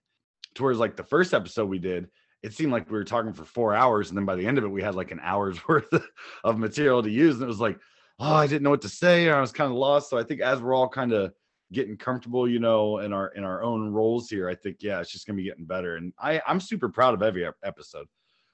Towards 0.54 0.78
like 0.78 0.96
the 0.96 1.04
first 1.04 1.34
episode 1.34 1.68
we 1.68 1.78
did 1.78 2.08
it 2.46 2.54
seemed 2.54 2.70
like 2.70 2.88
we 2.88 2.96
were 2.96 3.04
talking 3.04 3.32
for 3.32 3.44
four 3.44 3.74
hours 3.74 4.08
and 4.08 4.16
then 4.16 4.24
by 4.24 4.36
the 4.36 4.46
end 4.46 4.56
of 4.56 4.62
it 4.62 4.68
we 4.68 4.80
had 4.80 4.94
like 4.94 5.10
an 5.10 5.20
hour's 5.20 5.58
worth 5.68 5.92
of 6.44 6.58
material 6.58 7.02
to 7.02 7.10
use 7.10 7.34
and 7.34 7.42
it 7.42 7.48
was 7.48 7.60
like 7.60 7.78
oh 8.20 8.34
i 8.34 8.46
didn't 8.46 8.62
know 8.62 8.70
what 8.70 8.80
to 8.80 8.88
say 8.88 9.28
i 9.28 9.40
was 9.40 9.52
kind 9.52 9.70
of 9.70 9.76
lost. 9.76 10.08
So 10.08 10.16
i 10.16 10.22
think 10.22 10.40
as 10.40 10.62
we're 10.62 10.74
all 10.74 10.88
kind 10.88 11.12
of 11.12 11.32
getting 11.72 11.96
comfortable 11.96 12.48
you 12.48 12.60
know 12.60 12.98
in 12.98 13.12
our 13.12 13.28
in 13.30 13.42
our 13.42 13.64
own 13.64 13.92
roles 13.92 14.30
here 14.30 14.48
i 14.48 14.54
think 14.54 14.76
yeah 14.80 15.00
it's 15.00 15.10
just 15.10 15.26
gonna 15.26 15.36
be 15.36 15.42
getting 15.42 15.66
better. 15.66 15.96
And 15.96 16.12
i 16.20 16.40
i'm 16.46 16.60
super 16.60 16.88
proud 16.88 17.14
of 17.14 17.22
every 17.22 17.46
episode. 17.64 18.06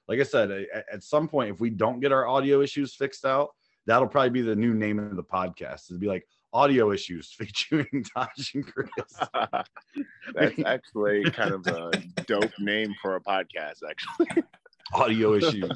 Like 0.07 0.19
i 0.19 0.23
said 0.23 0.49
at, 0.49 0.85
at 0.91 1.03
some 1.03 1.27
point 1.27 1.51
if 1.51 1.59
we 1.59 1.69
don't 1.69 1.99
get 1.99 2.11
our 2.11 2.27
audio 2.27 2.61
issues 2.61 2.95
fixed 2.95 3.25
out 3.25 3.49
that'll 3.85 4.07
probably 4.07 4.31
be 4.31 4.41
the 4.41 4.55
new 4.55 4.73
name 4.73 4.97
of 4.97 5.15
the 5.15 5.23
podcast 5.23 5.91
it'd 5.91 5.99
be 5.99 6.07
like 6.07 6.25
audio 6.53 6.91
issues 6.91 7.31
featuring 7.37 8.05
Tosh 8.15 8.53
and 8.53 8.65
Chris. 8.65 8.89
That's 10.33 10.59
actually 10.65 11.23
kind 11.31 11.51
of 11.51 11.67
a 11.67 11.91
dope 12.25 12.51
name 12.59 12.93
for 13.01 13.15
a 13.15 13.21
podcast. 13.21 13.79
Actually, 13.89 14.43
audio 14.93 15.33
issues. 15.33 15.71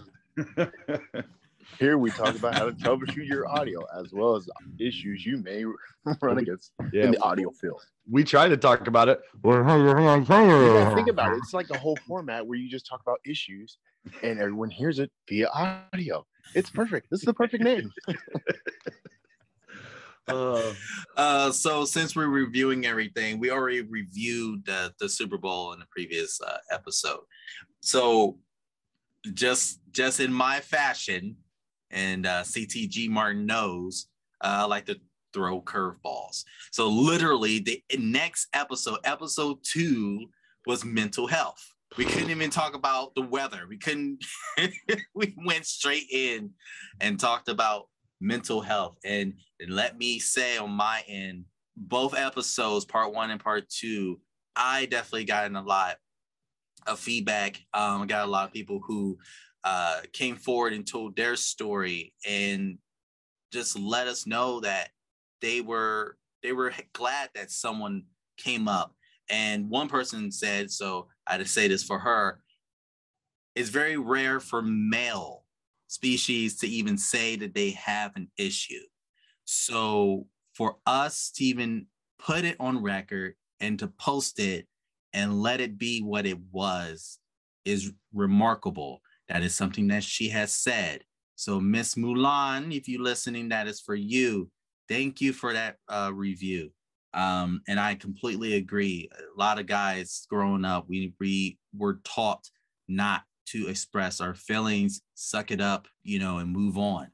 here 1.80 1.98
we 1.98 2.12
talk 2.12 2.36
about 2.36 2.56
how 2.56 2.66
to 2.66 2.72
troubleshoot 2.72 3.28
your 3.28 3.48
audio 3.48 3.84
as 4.00 4.14
well 4.14 4.36
as 4.36 4.48
issues 4.80 5.26
you 5.26 5.38
may 5.38 5.66
run 6.22 6.38
against 6.38 6.72
yeah, 6.94 7.06
in 7.06 7.12
the 7.12 7.22
audio 7.22 7.50
field. 7.52 7.82
we 8.10 8.24
try 8.24 8.48
to 8.48 8.56
talk 8.56 8.88
about 8.88 9.10
it. 9.10 9.20
You 9.44 10.96
think 10.96 11.10
about 11.10 11.34
it. 11.34 11.38
It's 11.38 11.54
like 11.54 11.70
a 11.72 11.78
whole 11.78 11.98
format 12.08 12.46
where 12.46 12.58
you 12.58 12.70
just 12.70 12.88
talk 12.88 13.02
about 13.02 13.20
issues 13.26 13.78
and 14.24 14.40
everyone 14.40 14.70
hears 14.70 15.00
it 15.00 15.12
via 15.28 15.50
audio. 15.50 16.26
It's 16.56 16.70
perfect. 16.70 17.08
This 17.10 17.20
is 17.20 17.26
the 17.26 17.34
perfect 17.34 17.64
name. 17.64 17.92
Uh, 20.28 20.74
Uh, 21.16 21.52
so 21.52 21.84
since 21.84 22.16
we're 22.16 22.28
reviewing 22.28 22.86
everything, 22.86 23.40
we 23.40 23.50
already 23.50 23.82
reviewed 23.82 24.64
the, 24.66 24.94
the 25.00 25.10
Super 25.10 25.38
Bowl 25.38 25.74
in 25.74 25.80
the 25.80 25.86
previous 25.90 26.40
uh, 26.42 26.58
episode. 26.72 27.22
So 27.80 28.38
just 29.34 29.80
just 29.92 30.20
in 30.20 30.32
my 30.32 30.60
fashion, 30.60 31.36
and 31.90 32.26
uh, 32.26 32.44
CTG 32.44 33.10
Martin 33.10 33.46
knows, 33.46 34.08
uh, 34.42 34.60
I 34.62 34.66
like 34.66 34.86
to 34.86 35.00
throw 35.34 35.62
curveballs. 35.62 36.44
So 36.72 36.88
literally, 36.88 37.60
the 37.60 37.82
next 37.98 38.48
episode, 38.54 39.00
episode 39.04 39.58
two, 39.64 40.28
was 40.68 40.86
mental 40.86 41.28
health. 41.28 41.74
We 41.98 42.06
couldn't 42.06 42.30
even 42.30 42.50
talk 42.50 42.76
about 42.76 43.16
the 43.16 43.22
weather. 43.22 43.66
We 43.68 43.78
couldn't. 43.78 44.24
we 45.16 45.34
went 45.46 45.66
straight 45.66 46.08
in 46.12 46.52
and 47.00 47.20
talked 47.20 47.50
about 47.50 47.88
mental 48.20 48.62
health. 48.62 48.98
And, 49.06 49.34
and 49.60 49.72
let 49.72 49.98
me 49.98 50.20
say 50.20 50.58
on 50.58 50.72
my 50.72 51.04
end, 51.08 51.46
both 51.76 52.18
episodes, 52.18 52.86
part 52.86 53.14
one 53.14 53.30
and 53.30 53.44
part 53.44 53.70
two, 53.70 54.20
I 54.56 54.86
definitely 54.86 55.26
got 55.26 55.46
in 55.46 55.56
a 55.56 55.62
lot 55.62 55.98
of 56.88 57.00
feedback. 57.00 57.60
Um, 57.74 58.02
I 58.02 58.06
got 58.06 58.28
a 58.28 58.32
lot 58.32 58.48
of 58.48 58.54
people 58.54 58.80
who 58.86 59.18
uh, 59.64 60.02
came 60.14 60.36
forward 60.36 60.74
and 60.74 60.88
told 60.88 61.16
their 61.16 61.36
story 61.36 62.14
and 62.28 62.78
just 63.52 63.78
let 63.78 64.08
us 64.08 64.26
know 64.26 64.60
that 64.62 64.90
they 65.42 65.62
were 65.62 66.18
they 66.44 66.52
were 66.52 66.74
glad 66.94 67.30
that 67.36 67.52
someone 67.52 68.04
came 68.38 68.68
up. 68.68 68.94
And 69.30 69.70
one 69.70 69.90
person 69.90 70.32
said, 70.32 70.72
so 70.72 71.08
I 71.28 71.34
had 71.34 71.40
to 71.40 71.46
say 71.48 71.68
this 71.68 71.84
for 71.84 72.00
her, 72.00 72.42
it's 73.56 73.70
very 73.70 73.98
rare 73.98 74.40
for 74.40 74.62
male 74.62 75.44
species 75.88 76.58
to 76.60 76.68
even 76.68 76.98
say 76.98 77.36
that 77.38 77.54
they 77.54 77.72
have 77.72 78.16
an 78.16 78.30
issue. 78.38 78.84
So 79.46 80.28
for 80.56 80.78
us 80.86 81.32
to 81.36 81.44
even 81.44 81.88
put 82.20 82.44
it 82.44 82.58
on 82.60 82.82
record 82.82 83.36
and 83.60 83.80
to 83.80 83.88
post 83.88 84.40
it 84.40 84.68
and 85.14 85.42
let 85.42 85.62
it 85.62 85.78
be 85.78 86.02
what 86.02 86.26
it 86.26 86.38
was 86.52 87.20
is 87.66 87.92
remarkable. 88.14 89.02
That 89.30 89.44
is 89.44 89.56
something 89.56 89.88
that 89.88 90.04
she 90.04 90.30
has 90.30 90.54
said. 90.54 91.04
So 91.36 91.60
Miss 91.60 91.96
Mulan, 91.96 92.76
if 92.76 92.88
you're 92.88 93.02
listening, 93.02 93.50
that 93.50 93.68
is 93.68 93.80
for 93.80 93.96
you. 93.96 94.50
Thank 94.90 95.22
you 95.22 95.34
for 95.34 95.54
that 95.54 95.76
uh, 95.88 96.12
review. 96.14 96.72
Um, 97.14 97.62
and 97.68 97.80
I 97.80 97.96
completely 97.96 98.56
agree. 98.56 99.10
A 99.14 99.40
lot 99.40 99.60
of 99.60 99.66
guys 99.66 100.26
growing 100.30 100.66
up, 100.66 100.86
we, 100.88 101.14
we 101.20 101.58
were 101.76 102.00
taught 102.04 102.50
not 102.88 103.24
to 103.48 103.68
express 103.68 104.22
our 104.22 104.34
feelings, 104.34 105.02
suck 105.16 105.52
it 105.52 105.62
up, 105.62 105.88
you 106.04 106.20
know, 106.20 106.38
and 106.38 106.52
move 106.52 106.78
on. 106.78 107.12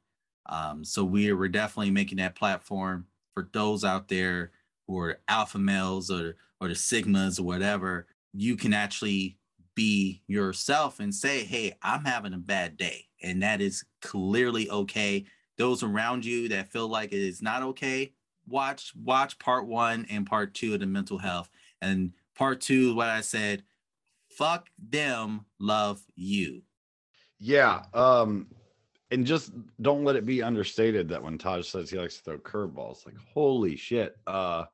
Um, 0.48 0.84
so 0.84 1.04
we're 1.04 1.38
we're 1.38 1.48
definitely 1.48 1.92
making 1.92 2.18
that 2.18 2.36
platform 2.36 3.08
for 3.34 3.50
those 3.54 3.84
out 3.84 4.08
there 4.08 4.52
who 4.88 4.98
are 5.00 5.20
alpha 5.28 5.58
males 5.58 6.12
or 6.12 6.36
or 6.60 6.68
the 6.68 6.74
sigmas 6.74 7.40
or 7.40 7.44
whatever. 7.44 8.08
You 8.34 8.56
can 8.56 8.74
actually 8.74 9.38
be 9.76 10.22
yourself 10.28 11.00
and 11.00 11.14
say, 11.14 11.44
"Hey, 11.44 11.74
I'm 11.82 12.06
having 12.06 12.34
a 12.34 12.38
bad 12.38 12.78
day," 12.78 13.08
and 13.22 13.42
that 13.44 13.62
is 13.62 13.86
clearly 14.02 14.70
okay. 14.70 15.26
Those 15.58 15.84
around 15.84 16.26
you 16.26 16.50
that 16.50 16.72
feel 16.72 16.88
like 16.88 17.14
it 17.14 17.22
is 17.22 17.42
not 17.42 17.62
okay, 17.64 18.14
watch 18.48 18.94
watch 18.96 19.40
part 19.40 19.68
one 19.68 20.06
and 20.10 20.26
part 20.26 20.54
two 20.54 20.74
of 20.74 20.80
the 20.80 20.86
mental 20.86 21.18
health. 21.18 21.50
And 21.82 22.14
part 22.36 22.62
two, 22.62 22.96
what 22.96 23.10
I 23.10 23.22
said, 23.22 23.64
fuck 24.38 24.68
them, 24.78 25.46
love 25.60 26.02
you. 26.16 26.62
yeah. 27.40 27.84
Um, 27.94 28.48
and 29.12 29.28
just 29.28 29.52
don't 29.80 30.04
let 30.04 30.16
it 30.16 30.26
be 30.26 30.42
understated 30.42 31.08
that 31.10 31.22
when 31.22 31.38
Taj 31.38 31.68
says 31.68 31.90
he 31.90 32.00
likes 32.00 32.18
to 32.18 32.24
throw 32.24 32.38
curveballs, 32.40 33.06
like 33.06 33.16
holy 33.32 33.76
shit. 33.76 34.16
Uh, 34.26 34.66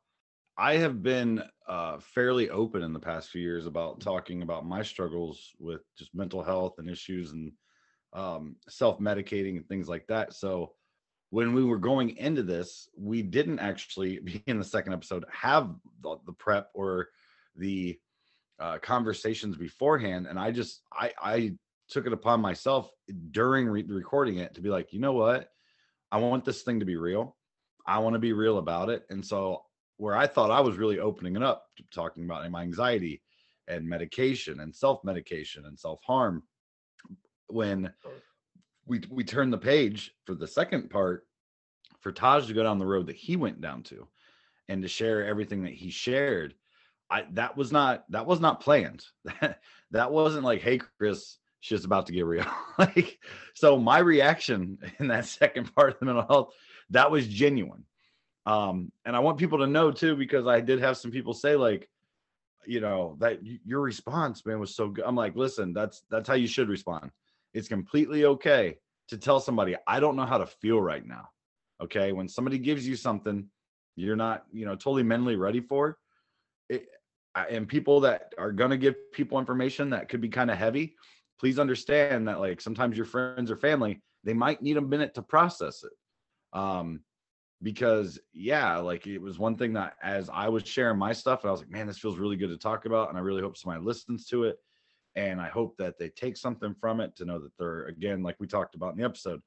I 0.57 0.77
have 0.77 1.03
been 1.03 1.43
uh, 1.67 1.99
fairly 1.99 2.49
open 2.49 2.81
in 2.81 2.93
the 2.93 2.99
past 2.99 3.29
few 3.29 3.41
years 3.41 3.65
about 3.65 3.99
talking 3.99 4.41
about 4.41 4.65
my 4.65 4.81
struggles 4.81 5.51
with 5.59 5.81
just 5.97 6.15
mental 6.15 6.41
health 6.41 6.75
and 6.77 6.89
issues 6.89 7.31
and 7.33 7.51
um, 8.13 8.55
self-medicating 8.69 9.57
and 9.57 9.67
things 9.67 9.89
like 9.89 10.07
that. 10.07 10.33
So 10.33 10.71
when 11.31 11.53
we 11.53 11.63
were 11.63 11.77
going 11.77 12.17
into 12.17 12.43
this, 12.43 12.87
we 12.97 13.21
didn't 13.21 13.59
actually 13.59 14.41
in 14.47 14.57
the 14.57 14.65
second 14.65 14.93
episode 14.93 15.25
have 15.31 15.75
the, 16.01 16.17
the 16.25 16.33
prep 16.33 16.69
or 16.73 17.09
the 17.55 17.99
uh, 18.59 18.77
conversations 18.79 19.57
beforehand, 19.57 20.27
and 20.27 20.39
I 20.39 20.51
just 20.51 20.81
I 20.93 21.11
I 21.21 21.53
took 21.89 22.05
it 22.05 22.13
upon 22.13 22.41
myself 22.41 22.89
during 23.31 23.67
re- 23.67 23.85
recording 23.87 24.37
it 24.37 24.53
to 24.55 24.61
be 24.61 24.69
like, 24.69 24.93
you 24.93 24.99
know 24.99 25.13
what, 25.13 25.49
I 26.11 26.17
want 26.17 26.45
this 26.45 26.61
thing 26.61 26.79
to 26.79 26.85
be 26.85 26.97
real. 26.97 27.35
I 27.87 27.99
want 27.99 28.13
to 28.13 28.19
be 28.19 28.33
real 28.33 28.57
about 28.57 28.89
it, 28.89 29.03
and 29.09 29.25
so 29.25 29.63
where 29.97 30.15
I 30.15 30.27
thought 30.27 30.51
I 30.51 30.61
was 30.61 30.77
really 30.77 30.99
opening 30.99 31.35
it 31.35 31.43
up, 31.43 31.65
to 31.77 31.83
talking 31.91 32.23
about 32.25 32.49
my 32.51 32.61
anxiety 32.61 33.21
and 33.67 33.87
medication 33.87 34.61
and 34.61 34.75
self 34.75 35.03
medication 35.03 35.65
and 35.65 35.77
self 35.77 35.99
harm, 36.05 36.43
when 37.47 37.91
we 38.85 39.01
we 39.09 39.23
turn 39.23 39.51
the 39.51 39.57
page 39.57 40.11
for 40.25 40.35
the 40.35 40.47
second 40.47 40.89
part 40.89 41.25
for 42.01 42.11
Taj 42.11 42.47
to 42.47 42.53
go 42.53 42.63
down 42.63 42.79
the 42.79 42.85
road 42.85 43.07
that 43.07 43.15
he 43.15 43.35
went 43.35 43.61
down 43.61 43.83
to 43.83 44.07
and 44.67 44.81
to 44.81 44.87
share 44.87 45.25
everything 45.25 45.63
that 45.63 45.73
he 45.73 45.89
shared 45.89 46.55
I 47.09 47.25
that 47.33 47.57
was 47.57 47.71
not 47.71 48.05
that 48.11 48.25
was 48.25 48.39
not 48.39 48.61
planned. 48.61 49.03
That 49.91 50.11
wasn't 50.11 50.43
like 50.43 50.61
hey 50.61 50.77
Chris 50.77 51.37
shit's 51.61 51.83
about 51.83 52.05
to 52.05 52.13
get 52.13 52.25
real. 52.25 52.45
Like 52.77 53.19
so 53.55 53.77
my 53.77 53.97
reaction 53.99 54.77
in 54.99 55.07
that 55.07 55.25
second 55.25 55.73
part 55.75 55.93
of 55.93 55.99
the 55.99 56.05
mental 56.05 56.27
health 56.27 56.53
that 56.91 57.09
was 57.09 57.27
genuine. 57.27 57.85
Um 58.45 58.91
and 59.03 59.15
I 59.15 59.19
want 59.19 59.39
people 59.39 59.57
to 59.59 59.67
know 59.67 59.91
too 59.91 60.15
because 60.15 60.45
I 60.45 60.61
did 60.61 60.79
have 60.79 60.97
some 60.97 61.09
people 61.11 61.33
say 61.33 61.55
like 61.55 61.89
you 62.67 62.81
know 62.81 63.15
that 63.19 63.39
your 63.43 63.81
response 63.81 64.45
man 64.45 64.59
was 64.59 64.75
so 64.75 64.89
good. 64.89 65.05
I'm 65.05 65.15
like 65.15 65.35
listen 65.35 65.73
that's 65.73 66.03
that's 66.11 66.27
how 66.27 66.35
you 66.35 66.47
should 66.47 66.69
respond. 66.69 67.09
It's 67.55 67.67
completely 67.67 68.25
okay 68.25 68.77
to 69.07 69.17
tell 69.17 69.39
somebody 69.39 69.75
I 69.87 69.99
don't 69.99 70.15
know 70.15 70.25
how 70.25 70.37
to 70.37 70.45
feel 70.45 70.79
right 70.79 71.05
now 71.05 71.29
okay? 71.81 72.11
When 72.11 72.27
somebody 72.27 72.59
gives 72.59 72.87
you 72.87 72.95
something 72.95 73.47
you're 73.95 74.15
not 74.15 74.45
you 74.53 74.65
know 74.65 74.75
totally 74.75 75.03
mentally 75.03 75.35
ready 75.35 75.61
for 75.61 75.97
it 76.69 76.87
and 77.35 77.67
people 77.67 77.99
that 78.01 78.33
are 78.37 78.51
going 78.51 78.71
to 78.71 78.77
give 78.77 78.95
people 79.13 79.39
information 79.39 79.89
that 79.89 80.09
could 80.09 80.21
be 80.21 80.29
kind 80.29 80.51
of 80.51 80.57
heavy 80.57 80.95
please 81.39 81.59
understand 81.59 82.27
that 82.27 82.39
like 82.39 82.59
sometimes 82.59 82.97
your 82.97 83.05
friends 83.05 83.49
or 83.51 83.57
family 83.57 84.01
they 84.23 84.33
might 84.33 84.61
need 84.61 84.75
a 84.75 84.81
minute 84.81 85.13
to 85.13 85.21
process 85.21 85.83
it. 85.83 86.57
Um 86.57 87.01
because 87.61 88.19
yeah 88.31 88.77
like 88.77 89.05
it 89.05 89.19
was 89.19 89.37
one 89.37 89.57
thing 89.57 89.73
that 89.73 89.95
as 90.01 90.29
i 90.33 90.47
was 90.47 90.65
sharing 90.65 90.97
my 90.97 91.11
stuff 91.11 91.41
and 91.41 91.49
i 91.49 91.51
was 91.51 91.59
like 91.59 91.69
man 91.69 91.85
this 91.85 91.99
feels 91.99 92.17
really 92.17 92.37
good 92.37 92.47
to 92.47 92.57
talk 92.57 92.85
about 92.85 93.09
and 93.09 93.17
i 93.17 93.21
really 93.21 93.41
hope 93.41 93.57
somebody 93.57 93.83
listens 93.83 94.25
to 94.25 94.45
it 94.45 94.55
and 95.17 95.41
i 95.41 95.49
hope 95.49 95.75
that 95.75 95.99
they 95.99 96.07
take 96.07 96.37
something 96.37 96.73
from 96.79 97.01
it 97.01 97.13
to 97.17 97.25
know 97.25 97.37
that 97.37 97.51
they're 97.59 97.83
again 97.87 98.23
like 98.23 98.37
we 98.39 98.47
talked 98.47 98.75
about 98.75 98.93
in 98.93 98.97
the 98.97 99.03
episode 99.03 99.41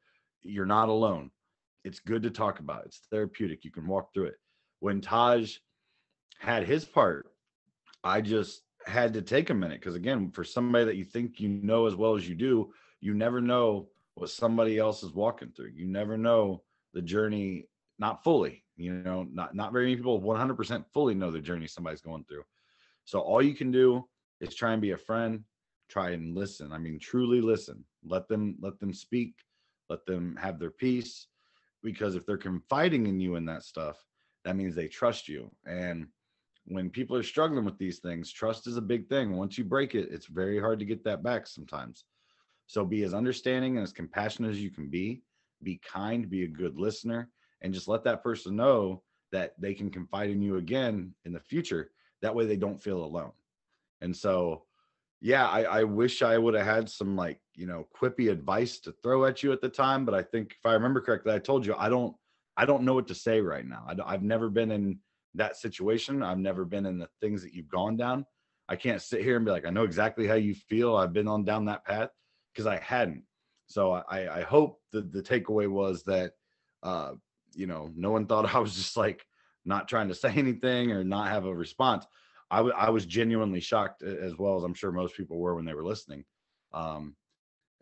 you're 0.44 0.66
not 0.66 0.88
alone. 0.88 1.30
It's 1.84 2.00
good 2.00 2.22
to 2.22 2.30
talk 2.30 2.60
about. 2.60 2.84
It's 2.86 3.02
therapeutic. 3.10 3.64
You 3.64 3.70
can 3.70 3.86
walk 3.86 4.12
through 4.12 4.26
it. 4.26 4.36
When 4.80 5.00
taj 5.00 5.56
had 6.38 6.64
his 6.64 6.84
part 6.84 7.31
i 8.04 8.20
just 8.20 8.62
had 8.86 9.12
to 9.12 9.22
take 9.22 9.50
a 9.50 9.54
minute 9.54 9.80
because 9.80 9.94
again 9.94 10.30
for 10.30 10.42
somebody 10.42 10.84
that 10.84 10.96
you 10.96 11.04
think 11.04 11.38
you 11.38 11.48
know 11.48 11.86
as 11.86 11.94
well 11.94 12.16
as 12.16 12.28
you 12.28 12.34
do 12.34 12.72
you 13.00 13.14
never 13.14 13.40
know 13.40 13.88
what 14.14 14.30
somebody 14.30 14.78
else 14.78 15.02
is 15.02 15.12
walking 15.12 15.50
through. 15.50 15.72
You 15.74 15.86
never 15.86 16.16
know 16.16 16.62
the 16.94 17.02
journey 17.02 17.66
not 17.98 18.24
fully 18.24 18.64
you 18.76 18.92
know 18.92 19.26
not 19.32 19.54
not 19.54 19.72
very 19.72 19.86
many 19.86 19.96
people 19.96 20.20
100% 20.20 20.84
fully 20.92 21.14
know 21.14 21.30
the 21.30 21.40
journey 21.40 21.66
somebody's 21.66 22.00
going 22.00 22.24
through. 22.24 22.44
So 23.04 23.20
all 23.20 23.42
you 23.42 23.54
can 23.54 23.70
do 23.70 24.08
is 24.40 24.54
try 24.54 24.72
and 24.72 24.82
be 24.82 24.92
a 24.92 24.96
friend 24.96 25.44
try 25.88 26.10
and 26.10 26.34
listen. 26.34 26.72
I 26.72 26.78
mean 26.78 26.98
truly 26.98 27.40
listen. 27.40 27.84
Let 28.04 28.28
them 28.28 28.56
let 28.60 28.80
them 28.80 28.94
speak. 28.94 29.34
Let 29.90 30.06
them 30.06 30.36
have 30.40 30.58
their 30.58 30.70
peace. 30.70 31.26
Because 31.82 32.14
if 32.14 32.24
they're 32.24 32.38
confiding 32.38 33.06
in 33.06 33.20
you 33.20 33.36
in 33.36 33.44
that 33.46 33.62
stuff 33.62 34.02
that 34.44 34.56
means 34.56 34.74
they 34.74 34.88
trust 34.88 35.28
you. 35.28 35.50
And 35.66 36.06
when 36.66 36.90
people 36.90 37.16
are 37.16 37.22
struggling 37.22 37.64
with 37.64 37.78
these 37.78 37.98
things 37.98 38.32
trust 38.32 38.66
is 38.66 38.76
a 38.76 38.82
big 38.82 39.08
thing. 39.08 39.36
Once 39.36 39.58
you 39.58 39.64
break 39.64 39.94
it 39.94 40.08
it's 40.10 40.26
very 40.26 40.60
hard 40.60 40.78
to 40.78 40.84
get 40.84 41.04
that 41.04 41.22
back 41.22 41.46
sometimes. 41.46 42.04
So 42.66 42.84
be 42.84 43.02
as 43.02 43.14
understanding 43.14 43.76
and 43.76 43.82
as 43.82 43.92
compassionate 43.92 44.52
as 44.52 44.62
you 44.62 44.70
can 44.70 44.88
be. 44.88 45.22
Be 45.62 45.80
kind 45.84 46.28
be 46.28 46.44
a 46.44 46.48
good 46.48 46.78
listener 46.78 47.30
and 47.60 47.74
just 47.74 47.88
let 47.88 48.04
that 48.04 48.22
person 48.22 48.56
know 48.56 49.02
that 49.30 49.54
they 49.58 49.74
can 49.74 49.90
confide 49.90 50.30
in 50.30 50.42
you 50.42 50.56
again 50.56 51.14
in 51.24 51.32
the 51.32 51.40
future. 51.40 51.90
That 52.20 52.34
way 52.34 52.46
they 52.46 52.56
don't 52.56 52.82
feel 52.82 53.04
alone. 53.04 53.32
And 54.00 54.16
so 54.16 54.64
yeah 55.24 55.46
i, 55.46 55.62
I 55.62 55.84
wish 55.84 56.20
i 56.20 56.36
would 56.36 56.54
have 56.54 56.66
had 56.66 56.90
some 56.90 57.14
like 57.14 57.38
you 57.54 57.64
know 57.64 57.86
quippy 57.96 58.28
advice 58.28 58.80
to 58.80 58.92
throw 59.04 59.24
at 59.24 59.40
you 59.40 59.52
at 59.52 59.60
the 59.60 59.68
time 59.68 60.04
but 60.04 60.16
i 60.16 60.22
think 60.22 60.56
if 60.58 60.66
i 60.66 60.72
remember 60.72 61.00
correctly 61.00 61.32
i 61.32 61.38
told 61.38 61.64
you 61.64 61.76
i 61.78 61.88
don't 61.88 62.16
i 62.56 62.64
don't 62.64 62.82
know 62.82 62.94
what 62.94 63.08
to 63.08 63.14
say 63.14 63.40
right 63.40 63.66
now. 63.66 63.86
I, 64.04 64.12
have 64.12 64.22
never 64.22 64.48
been 64.50 64.70
in 64.70 64.98
that 65.34 65.56
situation 65.56 66.22
i've 66.22 66.38
never 66.38 66.64
been 66.64 66.86
in 66.86 66.98
the 66.98 67.08
things 67.20 67.42
that 67.42 67.54
you've 67.54 67.68
gone 67.68 67.96
down 67.96 68.24
i 68.68 68.76
can't 68.76 69.02
sit 69.02 69.22
here 69.22 69.36
and 69.36 69.44
be 69.44 69.50
like 69.50 69.66
i 69.66 69.70
know 69.70 69.84
exactly 69.84 70.26
how 70.26 70.34
you 70.34 70.54
feel 70.54 70.96
i've 70.96 71.12
been 71.12 71.28
on 71.28 71.44
down 71.44 71.64
that 71.64 71.84
path 71.84 72.10
because 72.52 72.66
i 72.66 72.78
hadn't 72.78 73.22
so 73.66 73.92
i 73.92 74.38
i 74.38 74.42
hope 74.42 74.80
that 74.92 75.12
the 75.12 75.22
takeaway 75.22 75.68
was 75.68 76.02
that 76.02 76.32
uh 76.82 77.12
you 77.54 77.66
know, 77.66 77.90
no 77.94 78.10
one 78.10 78.26
thought 78.26 78.54
I 78.54 78.58
was 78.58 78.74
just 78.74 78.96
like 78.96 79.26
not 79.64 79.88
trying 79.88 80.08
to 80.08 80.14
say 80.14 80.32
anything 80.34 80.90
or 80.90 81.04
not 81.04 81.28
have 81.28 81.44
a 81.44 81.54
response. 81.54 82.06
I, 82.50 82.58
w- 82.58 82.74
I 82.76 82.90
was 82.90 83.06
genuinely 83.06 83.60
shocked 83.60 84.02
as 84.02 84.36
well 84.36 84.56
as 84.56 84.64
I'm 84.64 84.74
sure 84.74 84.92
most 84.92 85.16
people 85.16 85.38
were 85.38 85.54
when 85.54 85.64
they 85.64 85.74
were 85.74 85.84
listening. 85.84 86.24
Um, 86.72 87.16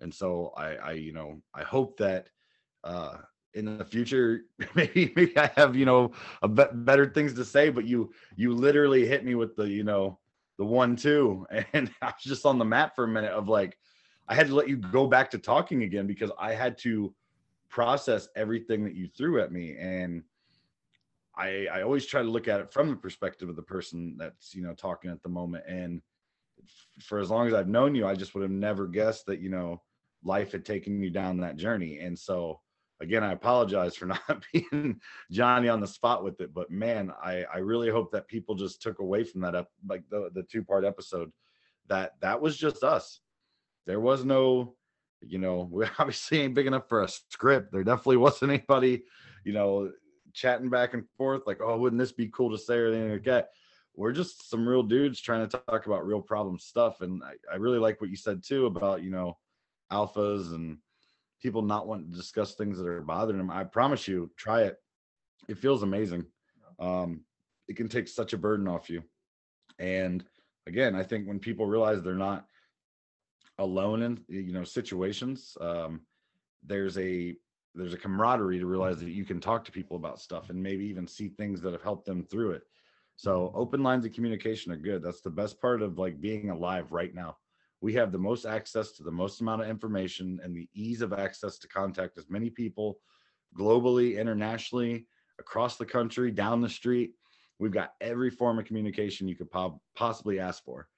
and 0.00 0.14
so 0.14 0.52
I, 0.56 0.74
I, 0.74 0.92
you 0.92 1.12
know, 1.12 1.40
I 1.54 1.62
hope 1.62 1.98
that 1.98 2.28
uh, 2.84 3.16
in 3.54 3.78
the 3.78 3.84
future, 3.84 4.44
maybe, 4.74 5.12
maybe 5.16 5.36
I 5.38 5.50
have, 5.56 5.76
you 5.76 5.84
know, 5.84 6.12
a 6.42 6.48
be- 6.48 6.64
better 6.72 7.06
things 7.06 7.34
to 7.34 7.44
say, 7.44 7.70
but 7.70 7.84
you, 7.84 8.12
you 8.36 8.54
literally 8.54 9.06
hit 9.06 9.24
me 9.24 9.34
with 9.34 9.56
the, 9.56 9.68
you 9.68 9.84
know, 9.84 10.18
the 10.58 10.64
one, 10.64 10.96
two, 10.96 11.46
and 11.72 11.90
I 12.02 12.06
was 12.06 12.22
just 12.22 12.46
on 12.46 12.58
the 12.58 12.64
mat 12.64 12.94
for 12.94 13.04
a 13.04 13.08
minute 13.08 13.32
of 13.32 13.48
like, 13.48 13.76
I 14.28 14.34
had 14.34 14.46
to 14.46 14.54
let 14.54 14.68
you 14.68 14.76
go 14.76 15.06
back 15.06 15.30
to 15.32 15.38
talking 15.38 15.82
again 15.82 16.06
because 16.06 16.30
I 16.38 16.54
had 16.54 16.78
to 16.78 17.12
process 17.68 18.28
everything 18.36 18.84
that 18.84 18.94
you 18.94 19.08
threw 19.08 19.40
at 19.40 19.50
me. 19.50 19.76
And 19.76 20.22
I, 21.36 21.66
I 21.72 21.82
always 21.82 22.06
try 22.06 22.22
to 22.22 22.28
look 22.28 22.46
at 22.46 22.60
it 22.60 22.72
from 22.72 22.90
the 22.90 22.96
perspective 22.96 23.48
of 23.48 23.56
the 23.56 23.62
person 23.62 24.16
that's, 24.18 24.54
you 24.54 24.62
know, 24.62 24.74
talking 24.74 25.10
at 25.10 25.22
the 25.22 25.28
moment. 25.28 25.64
And 25.66 26.00
for 27.00 27.18
as 27.18 27.30
long 27.30 27.48
as 27.48 27.54
I've 27.54 27.68
known 27.68 27.94
you, 27.94 28.06
I 28.06 28.14
just 28.14 28.34
would 28.34 28.42
have 28.42 28.50
never 28.50 28.86
guessed 28.86 29.26
that, 29.26 29.40
you 29.40 29.48
know, 29.48 29.82
life 30.22 30.52
had 30.52 30.64
taken 30.64 31.02
you 31.02 31.10
down 31.10 31.38
that 31.38 31.56
journey. 31.56 31.98
And 31.98 32.18
so 32.18 32.60
again, 33.00 33.24
I 33.24 33.32
apologize 33.32 33.96
for 33.96 34.06
not 34.28 34.44
being 34.52 35.00
Johnny 35.30 35.68
on 35.68 35.80
the 35.80 35.86
spot 35.86 36.22
with 36.22 36.40
it, 36.40 36.52
but 36.54 36.70
man, 36.70 37.12
I, 37.22 37.44
I 37.52 37.58
really 37.58 37.90
hope 37.90 38.12
that 38.12 38.28
people 38.28 38.54
just 38.54 38.82
took 38.82 38.98
away 38.98 39.24
from 39.24 39.40
that 39.42 39.54
up 39.54 39.68
like 39.88 40.04
the, 40.10 40.30
the 40.34 40.42
two 40.42 40.62
part 40.62 40.84
episode 40.84 41.32
that 41.88 42.14
that 42.20 42.40
was 42.40 42.56
just 42.56 42.84
us. 42.84 43.20
There 43.86 44.00
was 44.00 44.24
no, 44.24 44.74
you 45.20 45.38
know, 45.38 45.68
we 45.70 45.86
obviously 45.98 46.40
ain't 46.40 46.54
big 46.54 46.66
enough 46.66 46.88
for 46.88 47.02
a 47.02 47.08
script. 47.08 47.72
There 47.72 47.84
definitely 47.84 48.16
wasn't 48.18 48.52
anybody, 48.52 49.04
you 49.44 49.52
know, 49.52 49.90
chatting 50.32 50.70
back 50.70 50.94
and 50.94 51.04
forth 51.16 51.42
like, 51.46 51.60
oh, 51.60 51.76
wouldn't 51.78 51.98
this 51.98 52.12
be 52.12 52.28
cool 52.28 52.50
to 52.50 52.58
say 52.58 52.76
or 52.76 52.88
anything 52.88 53.12
like 53.12 53.24
that. 53.24 53.50
We're 53.96 54.12
just 54.12 54.48
some 54.48 54.66
real 54.66 54.84
dudes 54.84 55.20
trying 55.20 55.46
to 55.46 55.58
talk 55.66 55.86
about 55.86 56.06
real 56.06 56.22
problem 56.22 56.58
stuff. 56.58 57.00
And 57.00 57.22
I, 57.24 57.32
I 57.52 57.56
really 57.56 57.78
like 57.78 58.00
what 58.00 58.08
you 58.08 58.16
said 58.16 58.42
too 58.42 58.66
about, 58.66 59.02
you 59.02 59.10
know, 59.10 59.36
alphas 59.92 60.54
and 60.54 60.78
people 61.40 61.62
not 61.62 61.86
wanting 61.86 62.10
to 62.10 62.16
discuss 62.16 62.54
things 62.54 62.78
that 62.78 62.86
are 62.86 63.00
bothering 63.00 63.38
them. 63.38 63.50
I 63.50 63.64
promise 63.64 64.06
you, 64.06 64.30
try 64.36 64.62
it. 64.62 64.76
It 65.48 65.58
feels 65.58 65.82
amazing. 65.82 66.26
Um, 66.78 67.22
it 67.68 67.76
can 67.76 67.88
take 67.88 68.08
such 68.08 68.32
a 68.32 68.38
burden 68.38 68.68
off 68.68 68.90
you. 68.90 69.02
And 69.78 70.24
again, 70.66 70.94
I 70.94 71.02
think 71.02 71.26
when 71.26 71.38
people 71.38 71.66
realize 71.66 72.02
they're 72.02 72.14
not 72.14 72.46
alone 73.58 74.02
in 74.02 74.20
you 74.28 74.52
know 74.52 74.64
situations, 74.64 75.56
um, 75.60 76.00
there's 76.64 76.98
a 76.98 77.36
there's 77.74 77.94
a 77.94 77.98
camaraderie 77.98 78.58
to 78.58 78.66
realize 78.66 78.98
that 78.98 79.10
you 79.10 79.24
can 79.24 79.40
talk 79.40 79.64
to 79.64 79.72
people 79.72 79.96
about 79.96 80.20
stuff 80.20 80.50
and 80.50 80.60
maybe 80.60 80.84
even 80.86 81.06
see 81.06 81.28
things 81.28 81.60
that 81.60 81.72
have 81.72 81.82
helped 81.82 82.04
them 82.04 82.24
through 82.24 82.50
it. 82.50 82.62
So 83.16 83.52
open 83.54 83.82
lines 83.82 84.04
of 84.04 84.12
communication 84.12 84.72
are 84.72 84.76
good. 84.76 85.02
That's 85.02 85.20
the 85.20 85.30
best 85.30 85.60
part 85.60 85.82
of 85.82 85.98
like 85.98 86.20
being 86.20 86.50
alive 86.50 86.90
right 86.90 87.14
now 87.14 87.36
we 87.80 87.94
have 87.94 88.12
the 88.12 88.18
most 88.18 88.44
access 88.44 88.92
to 88.92 89.02
the 89.02 89.10
most 89.10 89.40
amount 89.40 89.62
of 89.62 89.68
information 89.68 90.38
and 90.42 90.54
the 90.54 90.68
ease 90.74 91.00
of 91.00 91.12
access 91.12 91.58
to 91.58 91.68
contact 91.68 92.18
as 92.18 92.28
many 92.28 92.50
people 92.50 92.98
globally, 93.58 94.18
internationally, 94.18 95.06
across 95.38 95.76
the 95.76 95.86
country, 95.86 96.30
down 96.30 96.60
the 96.60 96.68
street. 96.68 97.12
We've 97.58 97.72
got 97.72 97.94
every 98.00 98.30
form 98.30 98.58
of 98.58 98.66
communication 98.66 99.28
you 99.28 99.36
could 99.36 99.50
po- 99.50 99.80
possibly 99.96 100.38
ask 100.38 100.62
for. 100.64 100.88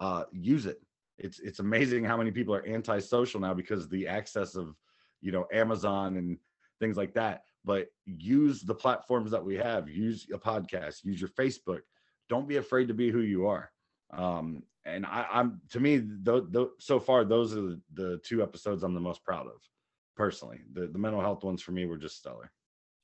Uh, 0.00 0.24
use 0.32 0.66
it. 0.66 0.80
It's 1.18 1.38
it's 1.40 1.60
amazing 1.60 2.04
how 2.04 2.16
many 2.16 2.32
people 2.32 2.54
are 2.54 2.66
antisocial 2.66 3.40
now 3.40 3.54
because 3.54 3.88
the 3.88 4.08
access 4.08 4.56
of 4.56 4.74
you 5.20 5.30
know 5.30 5.46
Amazon 5.52 6.16
and 6.16 6.38
things 6.80 6.96
like 6.96 7.14
that. 7.14 7.42
But 7.64 7.88
use 8.06 8.62
the 8.62 8.74
platforms 8.74 9.30
that 9.30 9.44
we 9.44 9.54
have. 9.56 9.88
Use 9.88 10.26
a 10.32 10.38
podcast. 10.38 11.04
Use 11.04 11.20
your 11.20 11.30
Facebook. 11.30 11.80
Don't 12.28 12.48
be 12.48 12.56
afraid 12.56 12.88
to 12.88 12.94
be 12.94 13.10
who 13.10 13.20
you 13.20 13.46
are. 13.46 13.70
Um, 14.12 14.64
and 14.84 15.06
I, 15.06 15.26
am 15.32 15.60
to 15.70 15.80
me, 15.80 16.02
th- 16.24 16.44
th- 16.52 16.68
so 16.78 16.98
far 16.98 17.24
those 17.24 17.56
are 17.56 17.60
the, 17.62 17.80
the, 17.94 18.20
two 18.24 18.42
episodes 18.42 18.82
I'm 18.82 18.94
the 18.94 19.00
most 19.00 19.24
proud 19.24 19.46
of, 19.46 19.60
personally. 20.16 20.60
The 20.72 20.88
the 20.88 20.98
mental 20.98 21.20
health 21.20 21.44
ones 21.44 21.62
for 21.62 21.72
me 21.72 21.86
were 21.86 21.98
just 21.98 22.18
stellar. 22.18 22.50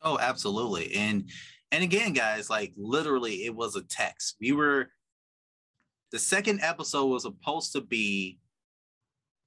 Oh, 0.03 0.19
absolutely, 0.19 0.95
and 0.95 1.29
and 1.71 1.85
again, 1.85 2.13
guys, 2.13 2.51
like 2.51 2.73
literally, 2.77 3.45
it 3.45 3.55
was 3.55 3.77
a 3.77 3.83
text. 3.83 4.37
We 4.41 4.53
were 4.53 4.89
the 6.11 6.19
second 6.19 6.61
episode 6.63 7.07
was 7.07 7.23
supposed 7.23 7.73
to 7.73 7.81
be 7.81 8.39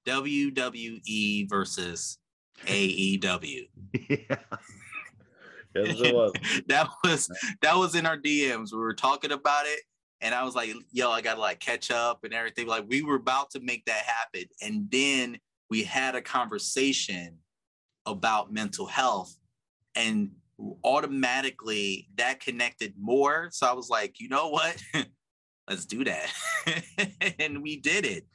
WWE 0.08 1.50
versus 1.50 2.17
AEW. 2.65 3.67
yeah. 4.10 4.36
Yes, 5.74 6.02
it 6.02 6.13
was. 6.13 6.34
that 6.67 6.89
was 7.02 7.30
that 7.62 7.78
was 7.78 7.96
in 7.96 8.06
our 8.06 8.17
DMs. 8.17 8.74
We 8.74 8.80
were 8.80 8.94
talking 8.94 9.32
about 9.32 9.65
it, 9.67 9.80
and 10.22 10.36
I 10.36 10.44
was 10.44 10.56
like, 10.56 10.72
yo, 10.92 11.10
I 11.12 11.22
gotta 11.22 11.42
like 11.42 11.60
catch 11.60 11.90
up 11.92 12.24
and 12.24 12.34
everything. 12.34 12.68
Like 12.68 12.86
we 12.88 13.02
were 13.02 13.16
about 13.16 13.50
to 13.52 13.60
make 13.60 13.86
that 13.86 14.04
happen. 14.06 14.44
And 14.62 14.90
then 14.92 15.40
we 15.70 15.84
had 15.84 16.16
a 16.16 16.22
conversation 16.22 17.38
about 18.06 18.52
mental 18.52 18.86
health 18.86 19.36
and 19.96 20.32
automatically 20.84 22.08
that 22.18 22.40
connected 22.40 22.94
more. 23.00 23.50
So 23.52 23.68
I 23.68 23.74
was 23.74 23.90
like, 23.90 24.20
you 24.20 24.30
know 24.30 24.50
what? 24.50 24.82
Let's 25.68 25.86
do 25.86 26.04
that. 26.04 26.32
and 27.40 27.62
we 27.64 27.78
did 27.78 28.06
it. 28.06 28.28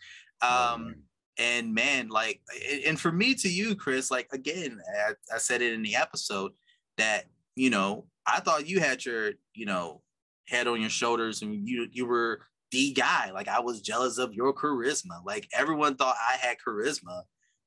Um, 0.42 0.96
and 1.38 1.75
man, 1.75 2.09
like, 2.09 2.40
and 2.87 2.99
for 2.99 3.12
me 3.12 3.35
to 3.37 3.49
you, 3.49 3.77
Chris, 3.77 4.11
like, 4.11 4.29
again, 4.33 4.81
I, 5.07 5.12
I 5.35 5.38
said 5.38 5.62
it 5.62 5.72
in 5.72 5.83
the 5.83 5.96
episode 5.96 6.53
that, 6.96 7.25
you 7.55 7.70
know, 7.70 8.07
I 8.27 8.40
thought 8.40 8.68
you 8.68 8.81
had 8.81 9.05
your, 9.05 9.33
you 9.55 9.66
know, 9.66 10.03
head 10.48 10.66
on 10.66 10.80
your 10.80 10.90
shoulders 10.90 11.42
and 11.42 11.66
you 11.68 11.88
you 11.92 12.06
were 12.06 12.40
the 12.70 12.92
guy. 12.92 13.30
Like 13.32 13.48
I 13.48 13.61
was 13.61 13.80
jealous 13.80 14.18
of 14.18 14.35
your 14.35 14.54
charisma. 14.54 15.24
Like 15.24 15.48
everyone 15.52 15.96
thought 15.96 16.16
I 16.16 16.37
had 16.37 16.56
charisma, 16.66 17.22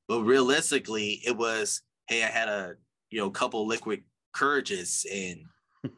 but 0.08 0.22
realistically, 0.22 1.20
it 1.26 1.36
was 1.36 1.82
hey, 2.08 2.24
I 2.24 2.28
had 2.28 2.48
a 2.48 2.74
you 3.10 3.18
know 3.18 3.30
couple 3.30 3.66
liquid 3.66 4.02
courages 4.32 5.06
and 5.12 5.40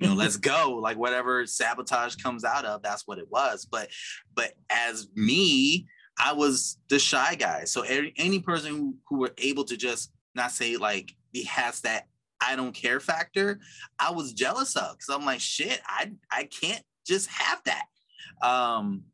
you 0.01 0.09
know 0.09 0.15
let's 0.15 0.37
go 0.39 0.79
like 0.83 0.97
whatever 0.97 1.47
sabotage 1.47 2.17
comes 2.17 2.45
out 2.45 2.65
of 2.65 2.83
that's 2.83 3.07
what 3.07 3.19
it 3.19 3.31
was 3.31 3.67
but 3.71 3.91
but 4.35 4.53
as 4.71 5.09
me 5.15 5.87
i 6.19 6.33
was 6.33 6.79
the 6.89 6.99
shy 6.99 7.35
guy 7.35 7.65
so 7.65 7.83
any, 7.83 8.13
any 8.17 8.41
person 8.41 8.71
who, 8.71 8.97
who 9.09 9.19
were 9.19 9.35
able 9.39 9.65
to 9.65 9.77
just 9.77 10.11
not 10.35 10.51
say 10.51 10.77
like 10.77 11.13
he 11.33 11.45
has 11.45 11.81
that 11.81 12.07
I 12.45 12.57
don't 12.57 12.75
care 12.75 13.01
factor, 13.01 13.61
I 13.99 14.11
was 14.11 14.33
jealous 14.33 14.77
of 14.77 14.97
because 14.99 15.15
I'm 15.15 15.25
like, 15.25 15.41
shit, 15.41 15.81
I 15.87 16.13
I 16.31 16.45
can't 16.45 16.83
just 17.07 17.29
have 17.31 17.61
that. 17.65 17.85
Um, 18.47 19.05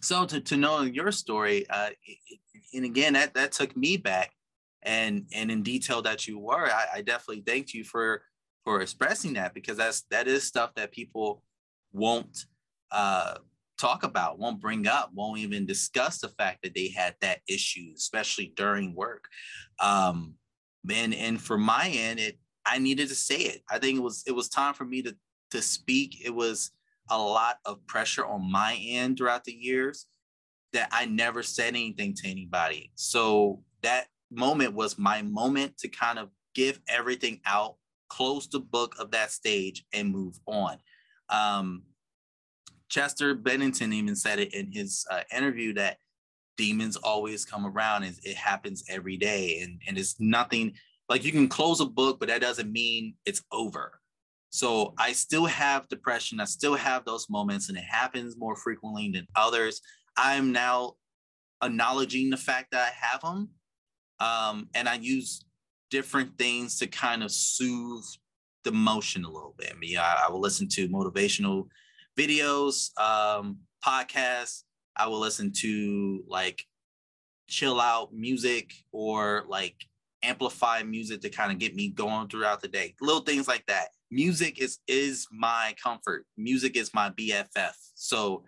so 0.00 0.24
to, 0.26 0.40
to 0.40 0.56
know 0.56 0.82
your 0.82 1.12
story, 1.12 1.68
uh, 1.68 1.90
and 2.72 2.84
again, 2.84 3.14
that 3.14 3.34
that 3.34 3.52
took 3.52 3.76
me 3.76 3.96
back, 3.96 4.32
and 4.82 5.26
and 5.34 5.50
in 5.50 5.62
detail 5.62 6.02
that 6.02 6.26
you 6.26 6.38
were, 6.38 6.66
I, 6.70 6.86
I 6.96 7.02
definitely 7.02 7.42
thanked 7.46 7.74
you 7.74 7.84
for 7.84 8.22
for 8.64 8.80
expressing 8.80 9.34
that 9.34 9.54
because 9.54 9.76
that's 9.76 10.02
that 10.10 10.28
is 10.28 10.44
stuff 10.44 10.74
that 10.76 10.92
people 10.92 11.42
won't 11.92 12.46
uh, 12.90 13.34
talk 13.78 14.02
about, 14.02 14.38
won't 14.38 14.60
bring 14.60 14.86
up, 14.86 15.10
won't 15.14 15.38
even 15.38 15.66
discuss 15.66 16.20
the 16.20 16.28
fact 16.28 16.60
that 16.62 16.74
they 16.74 16.88
had 16.88 17.14
that 17.20 17.40
issue, 17.48 17.92
especially 17.96 18.52
during 18.56 18.94
work. 18.94 19.24
Um, 19.80 20.34
and 20.90 21.14
and 21.14 21.40
for 21.40 21.58
my 21.58 21.88
end, 21.88 22.20
it 22.20 22.38
I 22.66 22.78
needed 22.78 23.08
to 23.08 23.14
say 23.14 23.36
it. 23.36 23.62
I 23.70 23.78
think 23.78 23.98
it 23.98 24.02
was 24.02 24.22
it 24.26 24.32
was 24.32 24.48
time 24.48 24.74
for 24.74 24.84
me 24.84 25.02
to 25.02 25.16
to 25.50 25.62
speak. 25.62 26.24
It 26.24 26.34
was 26.34 26.70
a 27.10 27.18
lot 27.18 27.58
of 27.64 27.84
pressure 27.86 28.24
on 28.24 28.50
my 28.50 28.78
end 28.80 29.18
throughout 29.18 29.44
the 29.44 29.52
years 29.52 30.06
that 30.72 30.88
I 30.92 31.06
never 31.06 31.42
said 31.42 31.68
anything 31.68 32.14
to 32.14 32.28
anybody. 32.28 32.92
So 32.94 33.62
that 33.82 34.06
moment 34.30 34.74
was 34.74 34.98
my 34.98 35.22
moment 35.22 35.76
to 35.78 35.88
kind 35.88 36.18
of 36.18 36.30
give 36.54 36.80
everything 36.88 37.40
out, 37.44 37.76
close 38.08 38.48
the 38.48 38.60
book 38.60 38.94
of 38.98 39.10
that 39.10 39.32
stage, 39.32 39.84
and 39.92 40.10
move 40.10 40.38
on. 40.46 40.78
Um, 41.28 41.82
Chester 42.88 43.34
Bennington 43.34 43.92
even 43.92 44.16
said 44.16 44.38
it 44.38 44.54
in 44.54 44.70
his 44.72 45.06
uh, 45.10 45.22
interview 45.34 45.72
that 45.74 45.98
demons 46.56 46.96
always 46.96 47.44
come 47.44 47.66
around 47.66 48.02
and 48.02 48.18
it 48.22 48.36
happens 48.36 48.84
every 48.88 49.16
day 49.16 49.60
and, 49.62 49.80
and 49.86 49.96
it's 49.96 50.16
nothing 50.20 50.74
like 51.10 51.24
you 51.24 51.32
can 51.32 51.48
close 51.48 51.80
a 51.80 51.86
book, 51.86 52.20
but 52.20 52.28
that 52.28 52.40
doesn't 52.40 52.72
mean 52.72 53.14
it's 53.26 53.42
over. 53.50 54.00
So 54.50 54.94
I 54.96 55.12
still 55.12 55.44
have 55.46 55.88
depression. 55.88 56.40
I 56.40 56.44
still 56.44 56.76
have 56.76 57.04
those 57.04 57.28
moments, 57.28 57.68
and 57.68 57.76
it 57.76 57.84
happens 57.84 58.36
more 58.38 58.56
frequently 58.56 59.10
than 59.12 59.26
others. 59.34 59.80
I'm 60.16 60.52
now 60.52 60.94
acknowledging 61.62 62.30
the 62.30 62.36
fact 62.36 62.68
that 62.70 62.92
I 62.92 63.06
have 63.06 63.20
them, 63.20 63.48
um, 64.20 64.68
and 64.74 64.88
I 64.88 64.94
use 64.94 65.44
different 65.90 66.38
things 66.38 66.78
to 66.78 66.86
kind 66.86 67.24
of 67.24 67.32
soothe 67.32 68.04
the 68.62 68.70
emotion 68.70 69.24
a 69.24 69.30
little 69.30 69.54
bit. 69.58 69.72
I 69.74 69.78
mean, 69.78 69.98
I, 69.98 70.24
I 70.26 70.30
will 70.30 70.40
listen 70.40 70.68
to 70.68 70.88
motivational 70.88 71.66
videos, 72.16 72.96
um, 73.00 73.58
podcasts. 73.84 74.62
I 74.96 75.08
will 75.08 75.18
listen 75.18 75.52
to 75.58 76.22
like 76.28 76.64
chill 77.48 77.80
out 77.80 78.12
music 78.12 78.72
or 78.92 79.44
like 79.48 79.74
amplify 80.22 80.82
music 80.82 81.20
to 81.22 81.30
kind 81.30 81.52
of 81.52 81.58
get 81.58 81.74
me 81.74 81.88
going 81.88 82.28
throughout 82.28 82.60
the 82.60 82.68
day. 82.68 82.94
Little 83.00 83.22
things 83.22 83.48
like 83.48 83.64
that. 83.66 83.88
Music 84.10 84.60
is 84.60 84.78
is 84.86 85.26
my 85.30 85.74
comfort. 85.82 86.26
Music 86.36 86.76
is 86.76 86.92
my 86.92 87.10
BFF. 87.10 87.72
So 87.94 88.44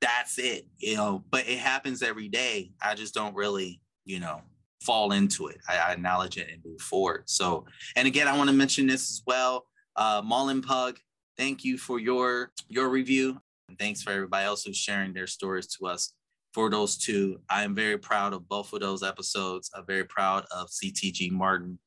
that's 0.00 0.38
it, 0.38 0.66
you 0.78 0.96
know. 0.96 1.24
But 1.30 1.48
it 1.48 1.58
happens 1.58 2.02
every 2.02 2.28
day. 2.28 2.72
I 2.82 2.94
just 2.94 3.14
don't 3.14 3.34
really, 3.34 3.80
you 4.04 4.20
know, 4.20 4.40
fall 4.82 5.12
into 5.12 5.48
it. 5.48 5.58
I, 5.68 5.76
I 5.78 5.92
acknowledge 5.92 6.38
it 6.38 6.48
and 6.50 6.62
move 6.64 6.80
forward. 6.80 7.24
So, 7.26 7.66
and 7.94 8.06
again, 8.06 8.28
I 8.28 8.36
want 8.36 8.48
to 8.50 8.56
mention 8.56 8.86
this 8.86 9.10
as 9.10 9.22
well. 9.26 9.66
Uh, 9.96 10.22
Mullen 10.24 10.62
Pug, 10.62 10.98
thank 11.36 11.64
you 11.64 11.78
for 11.78 11.98
your 11.98 12.52
your 12.68 12.88
review. 12.88 13.40
And 13.68 13.78
thanks 13.78 14.02
for 14.02 14.10
everybody 14.12 14.44
else 14.44 14.64
who's 14.64 14.76
sharing 14.76 15.12
their 15.12 15.26
stories 15.26 15.66
to 15.78 15.86
us 15.86 16.12
for 16.56 16.70
those 16.70 16.96
two. 16.96 17.38
I 17.50 17.64
am 17.64 17.74
very 17.74 17.98
proud 17.98 18.32
of 18.32 18.48
both 18.48 18.72
of 18.72 18.80
those 18.80 19.02
episodes. 19.02 19.70
I'm 19.74 19.84
very 19.84 20.04
proud 20.04 20.46
of 20.50 20.68
CTG 20.68 21.30
Martin 21.30 21.78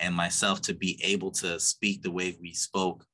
and 0.00 0.14
myself 0.14 0.60
to 0.62 0.74
be 0.74 1.00
able 1.02 1.30
to 1.30 1.58
speak 1.58 2.02
the 2.02 2.10
way 2.10 2.36
we 2.38 2.52
spoke. 2.52 3.06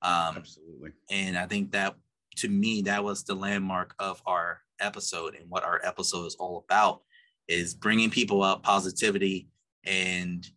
Um, 0.00 0.38
Absolutely. 0.38 0.92
and 1.10 1.36
I 1.36 1.44
think 1.44 1.72
that 1.72 1.96
to 2.36 2.48
me, 2.48 2.80
that 2.82 3.04
was 3.04 3.22
the 3.22 3.34
landmark 3.34 3.94
of 3.98 4.22
our 4.24 4.60
episode 4.80 5.34
and 5.34 5.44
what 5.50 5.62
our 5.62 5.78
episode 5.84 6.24
is 6.24 6.36
all 6.36 6.64
about 6.64 7.02
is 7.48 7.74
bringing 7.74 8.08
people 8.08 8.42
up 8.42 8.62
positivity 8.62 9.50
and, 9.84 10.48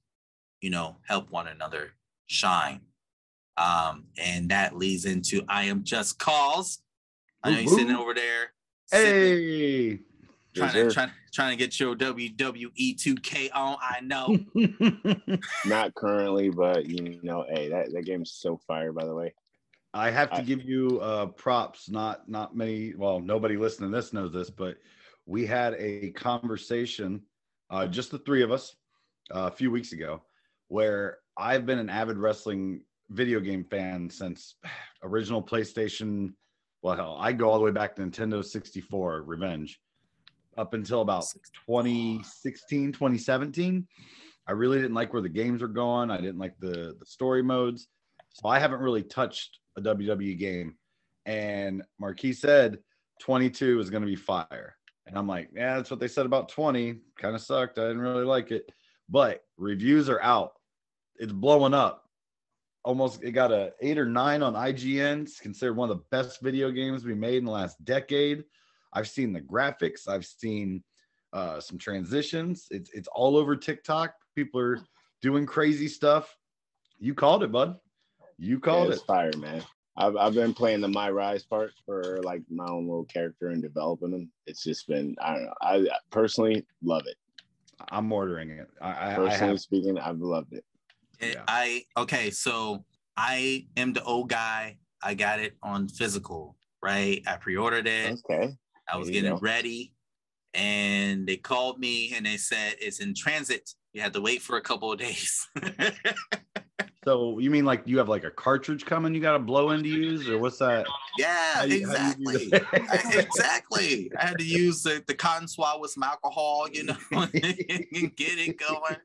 you 0.62 0.70
know, 0.70 0.96
help 1.06 1.30
one 1.30 1.48
another 1.48 1.92
shine. 2.28 2.80
Um, 3.58 4.06
and 4.18 4.48
that 4.48 4.78
leads 4.78 5.04
into 5.04 5.44
I 5.50 5.66
am 5.66 5.84
just 5.84 6.20
cause. 6.20 6.80
I 7.44 7.52
know 7.52 7.60
you're 7.60 7.78
sitting 7.78 7.98
over 7.98 8.14
there. 8.14 8.54
Sitting- 8.88 9.48
Hey. 9.48 10.00
trying 10.56 10.72
to 10.74 10.90
sir. 10.90 10.92
trying, 10.92 11.12
trying 11.34 11.58
to 11.58 11.64
get 11.64 11.80
your 11.80 11.96
WWE 11.96 12.96
2K 12.96 13.50
on. 13.54 13.78
I 13.82 14.00
know. 14.02 14.38
Not 15.66 15.94
currently, 15.96 16.50
but 16.50 16.86
you 16.86 17.20
know, 17.24 17.46
hey, 17.50 17.70
that, 17.70 17.92
that 17.94 18.06
game's 18.06 18.32
so 18.32 18.58
fire, 18.68 18.92
by 18.94 19.06
the 19.06 19.14
way. 19.14 19.34
I 19.94 20.10
have 20.12 20.30
to 20.32 20.38
I- 20.38 20.42
give 20.42 20.64
you 20.64 21.00
uh 21.02 21.28
props. 21.28 21.90
Not 21.90 22.28
not 22.30 22.56
many. 22.56 22.94
Well, 22.96 23.20
nobody 23.20 23.58
listening 23.58 23.92
to 23.92 23.96
this 23.96 24.14
knows 24.14 24.32
this, 24.34 24.50
but 24.50 24.78
we 25.26 25.46
had 25.46 25.74
a 25.76 26.12
conversation, 26.12 27.22
uh, 27.70 27.88
just 27.88 28.12
the 28.12 28.20
three 28.20 28.44
of 28.44 28.52
us, 28.52 28.76
uh, 29.34 29.50
a 29.52 29.56
few 29.56 29.72
weeks 29.72 29.92
ago, 29.94 30.22
where 30.68 31.18
I've 31.38 31.66
been 31.66 31.80
an 31.80 31.90
avid 31.90 32.18
wrestling 32.18 32.82
video 33.10 33.40
game 33.40 33.64
fan 33.64 34.10
since 34.10 34.56
original 35.04 35.42
PlayStation. 35.42 36.34
Well, 36.86 36.96
hell, 36.96 37.18
I 37.20 37.34
go 37.34 37.50
all 37.50 37.58
the 37.58 37.66
way 37.66 37.72
back 37.72 37.96
to 37.96 38.04
Nintendo 38.04 38.46
64, 38.46 39.24
Revenge, 39.24 39.82
up 40.56 40.76
until 40.76 41.02
about 41.02 41.26
2016, 41.66 42.92
2017. 42.92 43.88
I 44.46 44.52
really 44.52 44.78
didn't 44.78 44.94
like 44.94 45.12
where 45.12 45.24
the 45.24 45.28
games 45.28 45.64
were 45.64 45.68
going. 45.68 46.12
I 46.12 46.18
didn't 46.18 46.38
like 46.38 46.54
the 46.60 46.96
the 47.00 47.06
story 47.08 47.42
modes. 47.42 47.88
So 48.34 48.50
I 48.50 48.60
haven't 48.60 48.82
really 48.82 49.02
touched 49.02 49.58
a 49.76 49.82
WWE 49.82 50.38
game. 50.38 50.76
And 51.26 51.82
Marquis 51.98 52.34
said 52.34 52.78
22 53.20 53.80
is 53.80 53.90
going 53.90 54.04
to 54.04 54.08
be 54.08 54.16
fire. 54.16 54.76
And 55.08 55.18
I'm 55.18 55.28
like, 55.28 55.50
yeah, 55.56 55.78
that's 55.78 55.90
what 55.90 56.00
they 56.00 56.08
said 56.08 56.28
about 56.28 56.50
20. 56.50 57.00
Kind 57.18 57.34
of 57.34 57.42
sucked. 57.42 57.80
I 57.80 57.88
didn't 57.88 58.02
really 58.02 58.26
like 58.26 58.52
it. 58.52 58.72
But 59.10 59.44
reviews 59.58 60.08
are 60.08 60.22
out. 60.22 60.52
It's 61.16 61.34
blowing 61.34 61.74
up. 61.74 62.05
Almost 62.86 63.24
it 63.24 63.32
got 63.32 63.52
a 63.52 63.74
eight 63.82 63.98
or 63.98 64.06
nine 64.06 64.44
on 64.44 64.54
IGN. 64.54 65.24
It's 65.24 65.40
considered 65.40 65.74
one 65.74 65.90
of 65.90 65.98
the 65.98 66.04
best 66.12 66.40
video 66.40 66.70
games 66.70 67.04
we 67.04 67.16
made 67.16 67.38
in 67.38 67.46
the 67.46 67.52
last 67.52 67.84
decade. 67.84 68.44
I've 68.94 69.08
seen 69.10 69.34
the 69.34 69.42
graphics. 69.42 70.08
I've 70.08 70.24
seen 70.26 70.84
uh, 71.34 71.60
some 71.60 71.80
transitions. 71.80 72.68
It's 72.70 72.92
it's 72.94 73.08
all 73.12 73.38
over 73.38 73.56
TikTok. 73.56 74.14
People 74.36 74.62
are 74.62 74.80
doing 75.24 75.48
crazy 75.48 75.88
stuff. 75.88 76.38
You 77.00 77.16
called 77.16 77.42
it, 77.42 77.52
bud. 77.52 77.78
You 78.38 78.60
called 78.60 78.90
Yeah, 78.90 78.96
it. 78.96 79.02
fire, 79.08 79.32
man. 79.38 79.64
I've, 79.98 80.16
I've 80.16 80.34
been 80.36 80.54
playing 80.54 80.82
the 80.82 80.88
My 80.88 81.10
Rise 81.10 81.44
part 81.44 81.72
for 81.88 82.22
like 82.24 82.44
my 82.52 82.68
own 82.68 82.86
little 82.86 83.06
character 83.06 83.48
and 83.48 83.64
developing 83.64 84.12
them. 84.12 84.32
It's 84.46 84.62
just 84.64 84.88
been, 84.88 85.16
I 85.20 85.34
don't 85.34 85.46
know. 85.46 85.54
I 85.62 85.76
I 85.78 85.98
personally 86.12 86.66
love 86.84 87.04
it. 87.08 87.16
I'm 87.90 88.12
ordering 88.12 88.52
it. 88.52 88.70
I, 88.80 88.92
I, 88.92 89.08
I 89.08 89.16
Personally 89.16 89.52
have. 89.54 89.60
speaking, 89.60 89.98
I've 89.98 90.20
loved 90.20 90.54
it. 90.54 90.64
It- 91.20 91.34
Yeah. 91.36 91.44
I 91.48 91.84
okay, 91.98 92.30
so 92.32 92.86
I 93.18 93.68
am 93.78 93.94
the 93.94 94.04
old 94.04 94.30
guy. 94.30 94.78
I 95.04 95.14
got 95.14 95.40
it 95.40 95.56
on 95.62 95.88
physical, 95.88 96.58
right? 96.82 97.22
I 97.28 97.38
pre-ordered 97.38 97.88
it. 97.88 98.20
Okay. 98.30 98.54
I 98.92 98.98
was 98.98 99.08
there 99.08 99.14
getting 99.14 99.32
go. 99.36 99.40
ready, 99.40 99.94
and 100.54 101.28
they 101.28 101.38
called 101.38 101.80
me 101.80 102.14
and 102.16 102.26
they 102.26 102.38
said 102.38 102.76
it's 102.80 103.00
in 103.00 103.14
transit. 103.14 103.70
You 103.94 104.02
had 104.02 104.14
to 104.14 104.22
wait 104.22 104.42
for 104.42 104.58
a 104.58 104.62
couple 104.62 104.92
of 104.92 105.00
days. 105.00 105.48
So 107.06 107.38
you 107.38 107.52
mean 107.52 107.66
like 107.66 107.84
you 107.86 108.00
have 108.00 108.10
like 108.10 108.24
a 108.24 108.32
cartridge 108.32 108.84
coming? 108.84 109.14
You 109.14 109.22
got 109.22 109.34
to 109.34 109.40
blow 109.40 109.72
in 109.72 109.84
to 109.84 109.90
use, 109.90 110.28
or 110.28 110.40
what's 110.40 110.58
that? 110.58 110.88
yeah, 111.20 111.64
you- 111.64 111.78
exactly. 111.78 112.52
Exactly. 113.14 114.12
I 114.20 114.26
had 114.28 114.38
to 114.40 114.46
use 114.46 114.82
the, 114.84 115.04
the 115.08 115.14
cotton 115.14 115.48
swab 115.48 115.82
with 115.82 115.92
some 115.92 116.04
alcohol, 116.04 116.68
you 116.72 116.84
know, 116.86 116.98
and 117.12 117.32
get 118.16 118.40
it 118.40 118.58
going. 118.58 118.98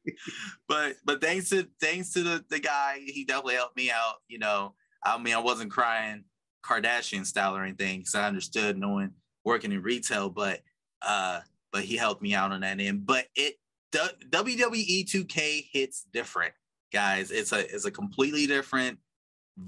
But 0.67 0.97
but 1.05 1.21
thanks 1.21 1.51
to 1.51 1.69
thanks 1.81 2.13
to 2.15 2.23
the, 2.23 2.45
the 2.49 2.59
guy, 2.59 3.01
he 3.05 3.25
definitely 3.25 3.57
helped 3.57 3.77
me 3.77 3.91
out. 3.91 4.17
You 4.29 4.39
know, 4.39 4.75
I 5.05 5.19
mean, 5.19 5.35
I 5.35 5.39
wasn't 5.39 5.71
crying 5.71 6.25
Kardashian 6.65 7.27
style 7.27 7.57
or 7.57 7.65
anything 7.65 8.01
because 8.01 8.15
I 8.15 8.27
understood 8.27 8.79
knowing 8.79 9.13
working 9.45 9.73
in 9.73 9.83
retail, 9.83 10.31
but 10.31 10.61
uh, 11.03 11.41
but 11.73 11.85
he 11.85 11.97
helped 11.97 12.23
me 12.23 12.35
out 12.35 12.53
on 12.53 12.61
that 12.61 12.81
end. 12.81 13.05
But 13.07 13.27
it 13.35 13.57
WWE 13.93 15.05
2K 15.05 15.67
hits 15.73 16.05
different, 16.13 16.53
guys. 16.93 17.31
It's 17.31 17.53
a 17.53 17.61
it's 17.73 17.85
a 17.85 17.91
completely 17.91 18.47
different 18.47 18.99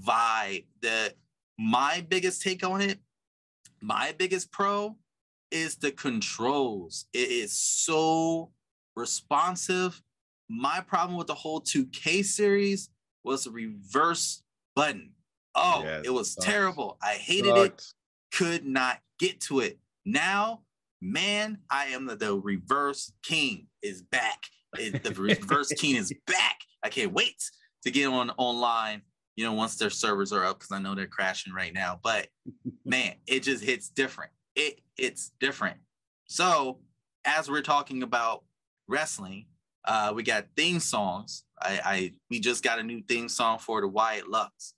vibe. 0.05 0.65
The 0.81 1.13
my 1.59 2.05
biggest 2.09 2.41
take 2.41 2.65
on 2.65 2.81
it, 2.81 2.99
my 3.81 4.13
biggest 4.17 4.51
pro 4.51 4.97
is 5.51 5.75
the 5.75 5.91
controls. 5.91 7.05
It 7.13 7.29
is 7.29 7.57
so 7.57 8.51
responsive. 8.95 10.01
My 10.49 10.81
problem 10.81 11.17
with 11.17 11.27
the 11.27 11.33
whole 11.35 11.61
2K 11.61 12.23
series 12.25 12.89
was 13.23 13.43
the 13.45 13.51
reverse 13.51 14.43
button. 14.75 15.11
Oh, 15.55 15.81
Yeah, 15.83 15.99
it 15.99 16.07
it 16.07 16.13
was 16.13 16.33
sucks. 16.33 16.45
terrible. 16.45 16.97
I 17.01 17.13
hated 17.13 17.55
it 17.57 17.85
could 18.31 18.65
not 18.65 18.99
get 19.19 19.39
to 19.41 19.59
it. 19.59 19.77
Now, 20.05 20.61
man, 21.01 21.59
I 21.69 21.85
am 21.87 22.05
the, 22.07 22.15
the 22.15 22.35
reverse 22.35 23.11
king 23.23 23.67
is 23.83 24.01
back. 24.01 24.43
It- 24.77 25.03
the 25.03 25.13
reverse 25.21 25.71
king 25.73 25.95
is 25.95 26.11
back. 26.25 26.59
I 26.83 26.89
can't 26.89 27.13
wait 27.13 27.41
to 27.83 27.91
get 27.91 28.07
on 28.07 28.31
online. 28.37 29.01
You 29.35 29.45
know, 29.45 29.53
once 29.53 29.77
their 29.77 29.89
servers 29.89 30.31
are 30.31 30.45
up, 30.45 30.59
because 30.59 30.71
I 30.71 30.79
know 30.79 30.93
they're 30.93 31.07
crashing 31.07 31.53
right 31.53 31.73
now. 31.73 31.99
But 32.03 32.27
man, 32.85 33.15
it 33.25 33.41
just 33.41 33.63
hits 33.63 33.89
different. 33.89 34.31
It 34.55 34.81
it's 34.97 35.31
different. 35.39 35.77
So 36.25 36.79
as 37.25 37.49
we're 37.49 37.61
talking 37.61 38.03
about 38.03 38.43
wrestling, 38.87 39.45
uh, 39.85 40.13
we 40.15 40.23
got 40.23 40.45
theme 40.55 40.79
songs. 40.79 41.43
I, 41.61 41.79
I 41.83 42.11
we 42.29 42.39
just 42.39 42.63
got 42.63 42.79
a 42.79 42.83
new 42.83 43.01
theme 43.01 43.29
song 43.29 43.59
for 43.59 43.81
the 43.81 43.87
Wyatt 43.87 44.29
Lutz, 44.29 44.75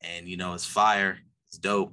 and 0.00 0.28
you 0.28 0.36
know 0.36 0.54
it's 0.54 0.66
fire. 0.66 1.18
It's 1.48 1.58
dope. 1.58 1.92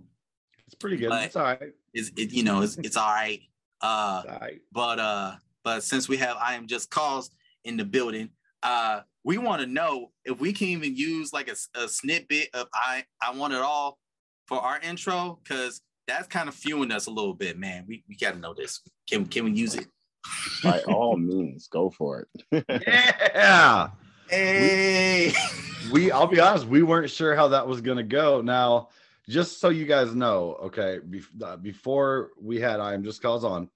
It's 0.65 0.75
pretty 0.75 0.97
good. 0.97 1.09
But- 1.09 1.25
it's 1.25 1.35
all 1.35 1.43
right. 1.43 1.73
It's 1.93 2.11
it, 2.17 2.33
you 2.33 2.43
know 2.43 2.61
it's 2.61 2.77
it's 2.77 2.97
all 2.97 3.09
right. 3.11 3.41
Uh, 3.81 4.23
all 4.27 4.37
right. 4.39 4.61
but 4.71 4.99
uh, 4.99 5.35
but 5.63 5.83
since 5.83 6.07
we 6.07 6.17
have 6.17 6.37
I 6.37 6.55
am 6.55 6.65
just 6.65 6.89
cause 6.89 7.29
in 7.65 7.75
the 7.77 7.83
building, 7.83 8.29
uh, 8.63 9.01
we 9.25 9.38
want 9.39 9.59
to 9.61 9.67
know 9.67 10.11
if 10.23 10.39
we 10.39 10.53
can 10.53 10.67
even 10.67 10.95
use 10.95 11.33
like 11.33 11.47
a, 11.49 11.51
s- 11.51 11.67
a 11.75 11.88
snippet 11.89 12.47
of 12.53 12.67
I 12.73 13.03
I 13.21 13.35
want 13.35 13.53
it 13.53 13.59
all 13.59 13.97
for 14.47 14.59
our 14.59 14.79
intro 14.79 15.39
because 15.43 15.81
that's 16.07 16.27
kind 16.27 16.47
of 16.47 16.53
fueling 16.55 16.91
us 16.91 17.07
a 17.07 17.11
little 17.11 17.33
bit, 17.33 17.57
man. 17.57 17.83
We 17.88 18.03
we 18.07 18.15
got 18.15 18.35
to 18.35 18.39
know 18.39 18.53
this. 18.53 18.79
Can 19.09 19.25
can 19.25 19.43
we 19.45 19.51
use 19.51 19.75
it? 19.75 19.88
By 20.63 20.79
all 20.88 21.17
means, 21.17 21.67
go 21.67 21.89
for 21.89 22.27
it. 22.51 22.65
Yeah. 23.35 23.89
Hey, 24.29 25.33
we 25.91 26.11
i'll 26.11 26.25
be 26.25 26.39
honest 26.39 26.65
we 26.65 26.81
weren't 26.81 27.11
sure 27.11 27.35
how 27.35 27.47
that 27.49 27.67
was 27.67 27.79
going 27.79 27.97
to 27.97 28.03
go 28.03 28.41
now 28.41 28.89
just 29.29 29.59
so 29.59 29.69
you 29.69 29.85
guys 29.85 30.15
know 30.15 30.57
okay 30.63 30.97
bef- 31.07 31.43
uh, 31.43 31.55
before 31.57 32.31
we 32.41 32.59
had 32.59 32.79
i 32.79 32.95
am 32.95 33.03
just 33.03 33.21
cause 33.21 33.43
on 33.43 33.69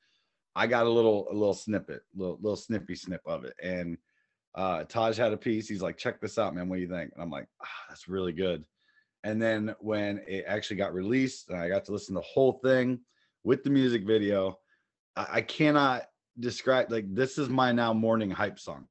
i 0.55 0.65
got 0.65 0.87
a 0.87 0.89
little 0.89 1.27
a 1.29 1.33
little 1.33 1.53
snippet 1.53 2.01
little 2.15 2.39
little 2.41 2.55
snippy 2.55 2.95
snip 2.95 3.21
of 3.27 3.45
it 3.45 3.53
and 3.61 3.95
uh 4.55 4.83
taj 4.85 5.17
had 5.17 5.33
a 5.33 5.37
piece 5.37 5.67
he's 5.67 5.81
like 5.81 5.97
check 5.97 6.19
this 6.19 6.37
out 6.37 6.55
man 6.55 6.67
what 6.67 6.77
do 6.77 6.81
you 6.81 6.89
think 6.89 7.11
and 7.13 7.21
i'm 7.21 7.29
like 7.29 7.47
ah, 7.61 7.67
that's 7.87 8.07
really 8.07 8.33
good 8.33 8.63
and 9.23 9.41
then 9.41 9.75
when 9.79 10.21
it 10.27 10.45
actually 10.47 10.77
got 10.77 10.93
released 10.93 11.49
and 11.49 11.59
i 11.59 11.69
got 11.69 11.85
to 11.85 11.91
listen 11.91 12.15
to 12.15 12.21
the 12.21 12.27
whole 12.27 12.53
thing 12.63 12.99
with 13.43 13.63
the 13.63 13.69
music 13.69 14.05
video 14.05 14.57
i, 15.15 15.27
I 15.33 15.41
cannot 15.41 16.03
describe 16.39 16.91
like 16.91 17.13
this 17.13 17.37
is 17.37 17.49
my 17.49 17.71
now 17.71 17.93
morning 17.93 18.31
hype 18.31 18.59
song 18.59 18.87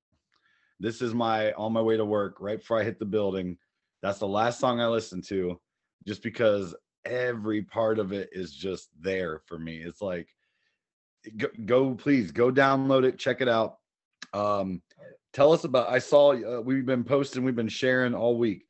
this 0.80 1.02
is 1.02 1.14
my 1.14 1.52
on 1.52 1.72
my 1.72 1.82
way 1.82 1.96
to 1.96 2.04
work 2.04 2.36
right 2.40 2.58
before 2.58 2.80
I 2.80 2.84
hit 2.84 2.98
the 2.98 3.04
building. 3.04 3.58
That's 4.02 4.18
the 4.18 4.28
last 4.28 4.60
song 4.60 4.80
I 4.80 4.86
listened 4.86 5.24
to 5.24 5.60
just 6.06 6.22
because 6.22 6.74
every 7.04 7.62
part 7.62 7.98
of 7.98 8.12
it 8.12 8.28
is 8.32 8.52
just 8.52 8.88
there 9.00 9.40
for 9.46 9.58
me. 9.58 9.78
It's 9.78 10.00
like 10.00 10.28
go, 11.36 11.48
go 11.64 11.94
please 11.94 12.30
go 12.30 12.52
download 12.52 13.04
it, 13.04 13.18
check 13.18 13.40
it 13.40 13.48
out. 13.48 13.78
Um 14.32 14.82
tell 15.32 15.52
us 15.52 15.64
about. 15.64 15.88
I 15.90 15.98
saw 15.98 16.32
uh, 16.32 16.60
we've 16.60 16.86
been 16.86 17.04
posting, 17.04 17.44
we've 17.44 17.56
been 17.56 17.68
sharing 17.68 18.14
all 18.14 18.36
week. 18.38 18.64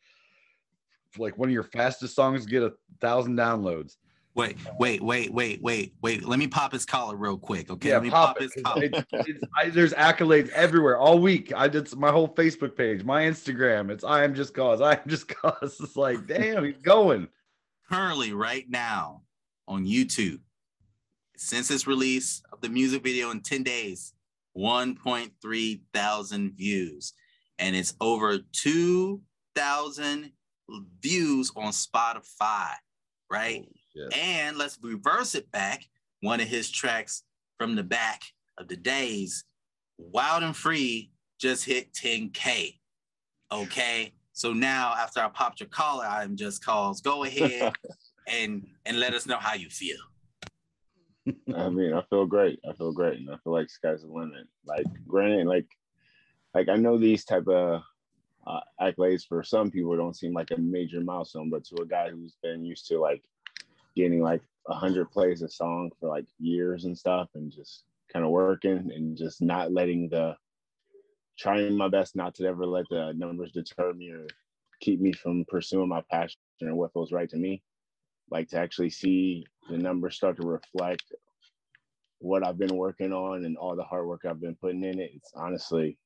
Like 1.16 1.38
one 1.38 1.48
of 1.48 1.52
your 1.52 1.62
fastest 1.64 2.14
songs 2.14 2.46
get 2.46 2.62
a 2.62 2.72
thousand 3.00 3.36
downloads. 3.36 3.96
Wait, 4.34 4.56
wait, 4.78 5.02
wait, 5.02 5.32
wait, 5.32 5.60
wait, 5.62 5.94
wait. 6.00 6.24
Let 6.24 6.38
me 6.38 6.46
pop 6.46 6.70
his 6.70 6.84
collar 6.84 7.16
real 7.16 7.36
quick. 7.38 7.70
Okay. 7.72 7.88
Yeah, 7.88 7.94
Let 7.94 8.02
me 8.04 8.10
pop 8.10 8.36
pop, 8.36 8.42
his 8.42 8.52
collar. 8.64 8.84
it- 8.84 8.94
it's- 8.94 9.42
I- 9.56 9.70
there's 9.70 9.92
accolades 9.94 10.48
everywhere 10.50 10.96
all 10.96 11.18
week. 11.18 11.52
I 11.56 11.66
did 11.66 11.92
my 11.96 12.12
whole 12.12 12.28
Facebook 12.28 12.76
page, 12.76 13.02
my 13.02 13.22
Instagram. 13.24 13.90
It's 13.90 14.04
I 14.04 14.22
am 14.22 14.34
just 14.34 14.54
cause. 14.54 14.80
I 14.80 14.92
am 14.92 15.00
just 15.08 15.26
cause. 15.28 15.76
It's 15.82 15.96
like, 15.96 16.26
damn, 16.28 16.62
he's 16.64 16.76
going. 16.78 17.26
Currently, 17.90 18.32
right 18.32 18.68
now 18.68 19.22
on 19.66 19.84
YouTube, 19.86 20.38
since 21.36 21.70
its 21.70 21.86
release 21.88 22.42
of 22.52 22.60
the 22.60 22.68
music 22.68 23.02
video 23.02 23.30
in 23.30 23.40
10 23.40 23.62
days, 23.64 24.12
1.3 24.58 25.80
thousand 25.94 26.56
views. 26.56 27.12
And 27.58 27.74
it's 27.74 27.94
over 28.00 28.38
2,000 28.52 30.32
views 31.00 31.52
on 31.56 31.72
Spotify, 31.72 32.72
right? 33.30 33.68
Shit. 33.96 34.16
And 34.16 34.56
let's 34.56 34.78
reverse 34.82 35.34
it 35.34 35.50
back. 35.50 35.84
One 36.20 36.40
of 36.40 36.48
his 36.48 36.70
tracks 36.70 37.22
from 37.58 37.74
the 37.74 37.82
back 37.82 38.22
of 38.58 38.68
the 38.68 38.76
days, 38.76 39.44
Wild 39.98 40.42
and 40.42 40.56
Free, 40.56 41.10
just 41.40 41.64
hit 41.64 41.92
10K. 41.94 42.74
Okay. 43.50 44.12
So 44.32 44.52
now 44.52 44.94
after 44.96 45.20
I 45.20 45.28
popped 45.28 45.60
your 45.60 45.68
collar, 45.68 46.04
I'm 46.04 46.36
just 46.36 46.64
cause. 46.64 47.00
Go 47.00 47.24
ahead 47.24 47.72
and 48.28 48.64
and 48.86 49.00
let 49.00 49.14
us 49.14 49.26
know 49.26 49.38
how 49.38 49.54
you 49.54 49.68
feel. 49.68 49.98
I 51.54 51.68
mean, 51.68 51.92
I 51.92 52.02
feel 52.02 52.26
great. 52.26 52.60
I 52.68 52.72
feel 52.74 52.92
great, 52.92 53.18
and 53.20 53.30
I 53.30 53.36
feel 53.42 53.52
like 53.52 53.70
sky's 53.70 54.02
the 54.02 54.08
limit. 54.08 54.46
Like, 54.64 54.86
granted, 55.06 55.46
like, 55.46 55.66
like 56.54 56.68
I 56.68 56.76
know 56.76 56.98
these 56.98 57.24
type 57.24 57.46
of 57.48 57.82
uh, 58.46 58.60
accolades 58.80 59.26
for 59.26 59.42
some 59.42 59.70
people 59.70 59.96
don't 59.96 60.16
seem 60.16 60.32
like 60.32 60.50
a 60.50 60.60
major 60.60 61.00
milestone, 61.00 61.50
but 61.50 61.64
to 61.66 61.82
a 61.82 61.86
guy 61.86 62.10
who's 62.10 62.36
been 62.42 62.64
used 62.64 62.86
to 62.88 62.98
like 62.98 63.22
getting 63.96 64.20
like 64.20 64.42
a 64.68 64.74
hundred 64.74 65.10
plays 65.10 65.42
a 65.42 65.48
song 65.48 65.90
for 66.00 66.08
like 66.08 66.26
years 66.38 66.84
and 66.84 66.96
stuff, 66.96 67.28
and 67.34 67.52
just 67.52 67.84
kind 68.12 68.24
of 68.24 68.30
working 68.30 68.90
and 68.94 69.16
just 69.16 69.42
not 69.42 69.72
letting 69.72 70.08
the 70.08 70.34
trying 71.38 71.76
my 71.76 71.88
best 71.88 72.16
not 72.16 72.34
to 72.34 72.44
ever 72.46 72.66
let 72.66 72.84
the 72.90 73.12
numbers 73.16 73.52
deter 73.52 73.92
me 73.92 74.10
or 74.10 74.26
keep 74.80 75.00
me 75.00 75.12
from 75.12 75.44
pursuing 75.46 75.88
my 75.88 76.02
passion 76.10 76.38
and 76.60 76.76
what 76.76 76.92
feels 76.92 77.12
right 77.12 77.30
to 77.30 77.36
me. 77.36 77.62
Like 78.30 78.48
to 78.48 78.58
actually 78.58 78.90
see 78.90 79.46
the 79.68 79.78
numbers 79.78 80.16
start 80.16 80.36
to 80.40 80.46
reflect 80.46 81.04
what 82.20 82.44
I've 82.44 82.58
been 82.58 82.76
working 82.76 83.12
on 83.12 83.44
and 83.44 83.56
all 83.56 83.76
the 83.76 83.84
hard 83.84 84.06
work 84.06 84.22
I've 84.24 84.40
been 84.40 84.56
putting 84.56 84.82
in 84.84 85.00
it. 85.00 85.12
It's 85.14 85.32
honestly 85.34 85.98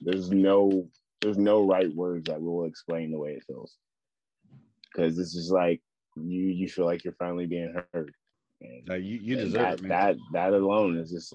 there's 0.00 0.30
no 0.30 0.88
there's 1.20 1.38
no 1.38 1.66
right 1.66 1.92
words 1.94 2.28
that 2.28 2.40
will 2.40 2.64
explain 2.66 3.10
the 3.10 3.18
way 3.18 3.32
it 3.32 3.44
feels. 3.46 3.76
Cause 4.94 5.18
it's 5.18 5.34
just 5.34 5.50
like 5.50 5.82
you 6.16 6.44
you 6.44 6.68
feel 6.68 6.86
like 6.86 7.04
you're 7.04 7.12
finally 7.14 7.46
being 7.46 7.74
heard. 7.92 8.12
And 8.60 8.86
No, 8.86 8.94
you 8.94 9.18
you 9.18 9.36
and 9.36 9.46
deserve 9.46 9.62
that, 9.62 9.74
it, 9.74 9.82
man. 9.82 9.90
that 9.90 10.16
that 10.32 10.52
alone 10.54 10.96
is 10.98 11.10
just 11.10 11.34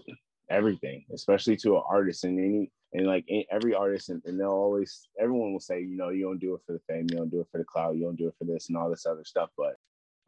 everything, 0.50 1.06
especially 1.14 1.56
to 1.58 1.78
an 1.78 1.84
artist 1.88 2.24
and 2.24 2.40
any 2.40 2.72
and 2.94 3.08
like 3.08 3.26
every 3.52 3.74
artist 3.74 4.10
and, 4.10 4.22
and 4.26 4.40
they'll 4.40 4.50
always 4.50 5.08
everyone 5.20 5.54
will 5.54 5.60
say, 5.60 5.82
you 5.82 5.96
know, 5.98 6.10
you 6.10 6.24
don't 6.24 6.40
do 6.40 6.56
it 6.56 6.62
for 6.66 6.74
the 6.74 6.82
fame, 6.88 7.08
you 7.12 7.18
don't 7.18 7.30
do 7.30 7.42
it 7.42 7.48
for 7.52 7.60
the 7.60 7.64
cloud, 7.64 7.96
you 7.96 8.04
don't 8.04 8.18
do 8.18 8.28
it 8.28 8.36
for 8.38 8.46
this 8.46 8.70
and 8.70 8.78
all 8.78 8.90
this 8.90 9.06
other 9.06 9.24
stuff. 9.24 9.50
But 9.58 9.76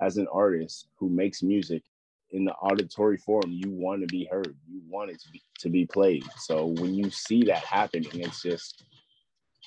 as 0.04 0.18
an 0.18 0.28
artist 0.32 0.88
who 0.98 1.10
makes 1.10 1.42
music 1.42 1.84
in 2.32 2.46
the 2.46 2.54
auditory 2.54 3.18
form, 3.18 3.46
you 3.48 3.70
want 3.70 4.02
to 4.02 4.08
be 4.08 4.26
heard, 4.26 4.56
you 4.70 4.82
want 4.90 5.12
it 5.12 5.22
to 5.22 5.32
be 5.32 5.42
to 5.60 5.70
be 5.70 5.86
played. 5.86 6.26
So 6.38 6.66
when 6.66 6.94
you 6.94 7.10
see 7.10 7.44
that 7.46 7.64
happening, 7.64 8.10
it's 8.14 8.42
just 8.42 8.84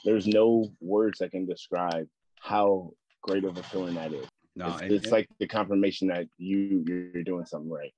there's 0.04 0.26
no 0.26 0.70
words 0.80 1.18
that 1.20 1.30
can 1.30 1.46
describe 1.46 2.06
how 2.40 2.90
great 3.22 3.44
of 3.44 3.56
a 3.56 3.62
feeling 3.62 3.94
that 3.94 4.12
is. 4.12 4.26
no, 4.54 4.66
it's, 4.66 4.82
and, 4.82 4.92
it's 4.92 5.10
like 5.10 5.28
the 5.38 5.46
confirmation 5.46 6.08
that 6.08 6.26
you 6.38 6.84
you're 6.86 7.24
doing 7.24 7.46
something 7.46 7.70
right. 7.70 7.92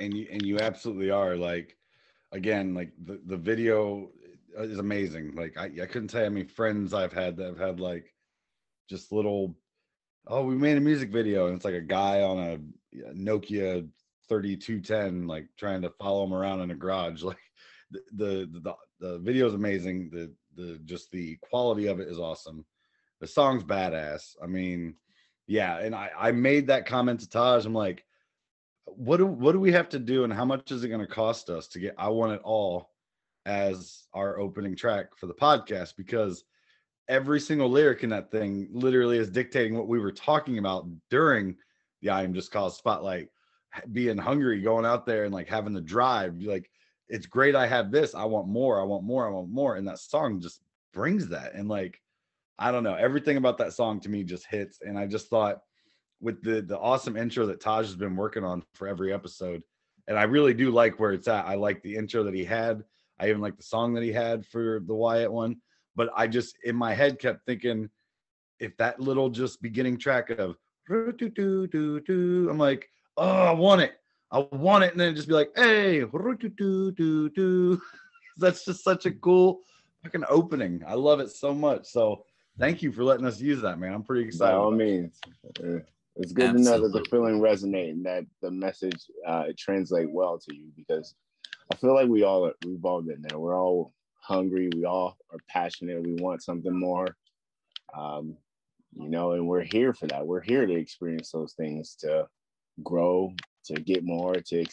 and 0.00 0.14
you 0.14 0.28
and 0.30 0.42
you 0.42 0.58
absolutely 0.58 1.10
are 1.10 1.36
like 1.36 1.76
again 2.30 2.72
like 2.74 2.92
the, 3.04 3.20
the 3.26 3.36
video 3.36 4.10
is 4.56 4.78
amazing 4.78 5.34
like 5.34 5.56
I, 5.56 5.64
I 5.82 5.86
couldn't 5.86 6.08
tell 6.08 6.22
you 6.22 6.28
how 6.28 6.32
many 6.32 6.44
friends 6.46 6.94
i've 6.94 7.12
had 7.12 7.36
that 7.36 7.46
have 7.46 7.58
had 7.58 7.80
like 7.80 8.14
just 8.88 9.12
little 9.12 9.54
oh 10.26 10.44
we 10.44 10.54
made 10.54 10.76
a 10.76 10.80
music 10.80 11.10
video 11.10 11.46
and 11.46 11.56
it's 11.56 11.64
like 11.64 11.74
a 11.74 11.80
guy 11.80 12.22
on 12.22 12.38
a 12.38 12.58
nokia 13.14 13.88
3210 14.28 15.26
like 15.26 15.46
trying 15.58 15.82
to 15.82 15.90
follow 15.90 16.24
him 16.24 16.34
around 16.34 16.60
in 16.60 16.70
a 16.70 16.74
garage 16.74 17.22
like 17.22 17.36
the 17.90 18.00
the 18.12 18.60
the, 18.60 18.74
the 19.00 19.18
video 19.18 19.46
is 19.46 19.54
amazing 19.54 20.10
the 20.10 20.32
the 20.56 20.78
just 20.84 21.10
the 21.10 21.36
quality 21.42 21.86
of 21.86 22.00
it 22.00 22.08
is 22.08 22.18
awesome. 22.18 22.64
The 23.20 23.26
song's 23.26 23.64
badass. 23.64 24.36
I 24.42 24.46
mean 24.46 24.94
yeah 25.48 25.78
and 25.78 25.94
i 25.94 26.10
i 26.16 26.32
made 26.32 26.68
that 26.68 26.86
comment 26.86 27.20
to 27.20 27.28
taj. 27.28 27.66
I'm 27.66 27.74
like 27.74 28.04
what 28.86 29.18
do 29.18 29.26
what 29.26 29.52
do 29.52 29.60
we 29.60 29.72
have 29.72 29.88
to 29.90 29.98
do 29.98 30.24
and 30.24 30.32
how 30.32 30.44
much 30.44 30.70
is 30.70 30.84
it 30.84 30.88
going 30.88 31.00
to 31.00 31.06
cost 31.06 31.50
us 31.50 31.68
to 31.68 31.78
get 31.78 31.94
I 31.98 32.08
want 32.08 32.32
it 32.32 32.40
all 32.42 32.90
as 33.44 34.04
our 34.12 34.38
opening 34.38 34.76
track 34.76 35.16
for 35.16 35.26
the 35.26 35.34
podcast 35.34 35.94
because 35.96 36.44
every 37.08 37.40
single 37.40 37.68
lyric 37.68 38.04
in 38.04 38.10
that 38.10 38.30
thing 38.30 38.68
literally 38.72 39.18
is 39.18 39.30
dictating 39.30 39.76
what 39.76 39.88
we 39.88 39.98
were 39.98 40.12
talking 40.12 40.58
about 40.58 40.86
during 41.10 41.56
the 42.00 42.10
I 42.10 42.22
am 42.22 42.34
just 42.34 42.52
cause 42.52 42.76
spotlight 42.76 43.28
being 43.92 44.18
hungry 44.18 44.60
going 44.60 44.86
out 44.86 45.06
there 45.06 45.24
and 45.24 45.34
like 45.34 45.48
having 45.48 45.72
the 45.72 45.80
drive 45.80 46.40
like 46.42 46.70
it's 47.08 47.26
great 47.26 47.54
I 47.54 47.66
have 47.66 47.90
this 47.90 48.14
I 48.14 48.24
want 48.24 48.48
more 48.48 48.80
I 48.80 48.84
want 48.84 49.04
more 49.04 49.26
I 49.26 49.30
want 49.30 49.48
more 49.48 49.76
and 49.76 49.86
that 49.88 49.98
song 49.98 50.40
just 50.40 50.60
brings 50.92 51.28
that 51.28 51.54
and 51.54 51.68
like 51.68 52.00
I 52.58 52.70
don't 52.70 52.84
know 52.84 52.94
everything 52.94 53.36
about 53.36 53.58
that 53.58 53.72
song 53.72 54.00
to 54.00 54.08
me 54.08 54.24
just 54.24 54.46
hits 54.46 54.78
and 54.82 54.98
I 54.98 55.06
just 55.06 55.28
thought 55.28 55.62
with 56.22 56.42
the 56.42 56.62
the 56.62 56.78
awesome 56.78 57.16
intro 57.16 57.44
that 57.46 57.60
Taj 57.60 57.86
has 57.86 57.96
been 57.96 58.16
working 58.16 58.44
on 58.44 58.62
for 58.74 58.88
every 58.88 59.12
episode. 59.12 59.62
And 60.08 60.18
I 60.18 60.22
really 60.22 60.54
do 60.54 60.70
like 60.70 60.98
where 60.98 61.12
it's 61.12 61.28
at. 61.28 61.46
I 61.46 61.56
like 61.56 61.82
the 61.82 61.96
intro 61.96 62.24
that 62.24 62.34
he 62.34 62.44
had. 62.44 62.82
I 63.18 63.28
even 63.28 63.40
like 63.40 63.56
the 63.56 63.62
song 63.62 63.92
that 63.94 64.02
he 64.02 64.12
had 64.12 64.46
for 64.46 64.80
the 64.86 64.94
Wyatt 64.94 65.30
one. 65.30 65.56
But 65.94 66.10
I 66.16 66.26
just 66.26 66.56
in 66.64 66.76
my 66.76 66.94
head 66.94 67.18
kept 67.18 67.44
thinking 67.46 67.90
if 68.58 68.76
that 68.78 69.00
little 69.00 69.28
just 69.28 69.60
beginning 69.60 69.98
track 69.98 70.30
of 70.30 70.56
I'm 72.50 72.58
like, 72.58 72.88
oh, 73.16 73.44
I 73.44 73.52
want 73.52 73.82
it. 73.82 73.94
I 74.30 74.46
want 74.52 74.84
it. 74.84 74.92
And 74.92 75.00
then 75.00 75.14
just 75.14 75.28
be 75.28 75.34
like, 75.34 75.50
hey, 75.56 76.04
that's 78.38 78.64
just 78.64 78.82
such 78.82 79.06
a 79.06 79.10
cool 79.10 79.60
fucking 80.02 80.24
opening. 80.28 80.82
I 80.86 80.94
love 80.94 81.20
it 81.20 81.30
so 81.30 81.54
much. 81.54 81.86
So 81.86 82.24
thank 82.58 82.82
you 82.82 82.92
for 82.92 83.04
letting 83.04 83.26
us 83.26 83.40
use 83.40 83.60
that, 83.62 83.78
man. 83.78 83.92
I'm 83.92 84.02
pretty 84.02 84.26
excited. 84.26 84.52
By 84.52 84.56
all 84.56 84.68
about 84.68 84.80
it. 84.80 84.84
means, 84.84 85.20
uh, 85.62 85.78
it's 86.16 86.32
good 86.32 86.52
to 86.52 86.58
know 86.58 86.80
that 86.80 86.92
the 86.92 87.04
feeling 87.10 87.40
resonate 87.40 87.90
and 87.90 88.04
that 88.06 88.24
the 88.40 88.50
message 88.50 89.06
uh, 89.26 89.44
translate 89.58 90.10
well 90.10 90.38
to 90.38 90.54
you 90.54 90.70
because 90.76 91.14
I 91.70 91.76
feel 91.76 91.94
like 91.94 92.08
we 92.08 92.22
all 92.22 92.50
we've 92.66 92.84
all 92.84 93.02
been 93.02 93.22
there. 93.22 93.38
We're 93.38 93.58
all 93.58 93.92
hungry. 94.32 94.70
We 94.74 94.84
all 94.84 95.16
are 95.30 95.38
passionate. 95.48 96.02
We 96.02 96.14
want 96.14 96.42
something 96.42 96.78
more, 96.78 97.06
um, 97.96 98.36
you 98.94 99.08
know, 99.08 99.32
and 99.32 99.46
we're 99.46 99.62
here 99.62 99.92
for 99.92 100.06
that. 100.08 100.26
We're 100.26 100.40
here 100.40 100.66
to 100.66 100.74
experience 100.74 101.30
those 101.30 101.52
things, 101.52 101.96
to 102.00 102.28
grow, 102.82 103.34
to 103.66 103.74
get 103.74 104.04
more, 104.04 104.34
to 104.34 104.64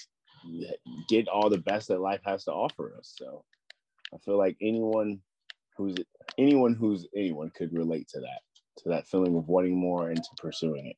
get 1.08 1.28
all 1.28 1.50
the 1.50 1.58
best 1.58 1.90
that 1.90 2.00
life 2.00 2.22
has 2.24 2.46
to 2.46 2.52
offer 2.52 2.96
us. 2.98 3.14
So 3.18 3.44
I 4.14 4.18
feel 4.20 4.38
like 4.38 4.58
anyone 4.62 5.22
who's 5.78 5.96
anyone 6.38 6.74
who's 6.74 7.08
anyone 7.16 7.52
could 7.52 7.74
relate 7.74 8.08
to 8.10 8.20
that 8.20 8.42
to 8.78 8.90
that 8.90 9.08
feeling 9.08 9.36
of 9.36 9.48
wanting 9.48 9.76
more 9.76 10.10
and 10.10 10.18
to 10.18 10.30
pursuing 10.38 10.88
it. 10.88 10.98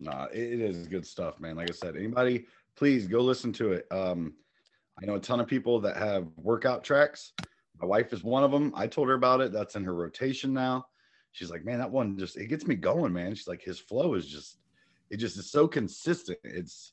Nah, 0.00 0.26
it 0.26 0.60
is 0.60 0.88
good 0.88 1.06
stuff, 1.06 1.40
man. 1.40 1.56
Like 1.56 1.70
I 1.70 1.74
said, 1.74 1.96
anybody, 1.96 2.46
please 2.76 3.06
go 3.06 3.20
listen 3.20 3.52
to 3.54 3.72
it. 3.72 3.86
Um, 3.90 4.34
I 5.00 5.06
know 5.06 5.16
a 5.16 5.20
ton 5.20 5.40
of 5.40 5.46
people 5.46 5.80
that 5.80 5.96
have 5.96 6.26
workout 6.36 6.84
tracks. 6.84 7.32
My 7.80 7.86
wife 7.86 8.12
is 8.12 8.24
one 8.24 8.44
of 8.44 8.50
them. 8.50 8.72
I 8.74 8.86
told 8.86 9.08
her 9.08 9.14
about 9.14 9.40
it. 9.40 9.52
That's 9.52 9.76
in 9.76 9.84
her 9.84 9.94
rotation 9.94 10.52
now. 10.52 10.86
She's 11.32 11.50
like, 11.50 11.64
man, 11.64 11.78
that 11.78 11.90
one 11.90 12.16
just 12.18 12.38
it 12.38 12.46
gets 12.46 12.66
me 12.66 12.74
going, 12.74 13.12
man. 13.12 13.34
She's 13.34 13.48
like, 13.48 13.62
his 13.62 13.78
flow 13.78 14.14
is 14.14 14.26
just, 14.26 14.58
it 15.10 15.18
just 15.18 15.36
is 15.36 15.50
so 15.50 15.68
consistent. 15.68 16.38
It's 16.44 16.92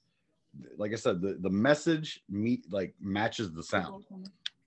like 0.78 0.92
I 0.92 0.96
said, 0.96 1.22
the 1.22 1.38
the 1.40 1.50
message 1.50 2.22
meet 2.30 2.72
like 2.72 2.94
matches 3.00 3.54
the 3.54 3.64
sound. 3.64 4.04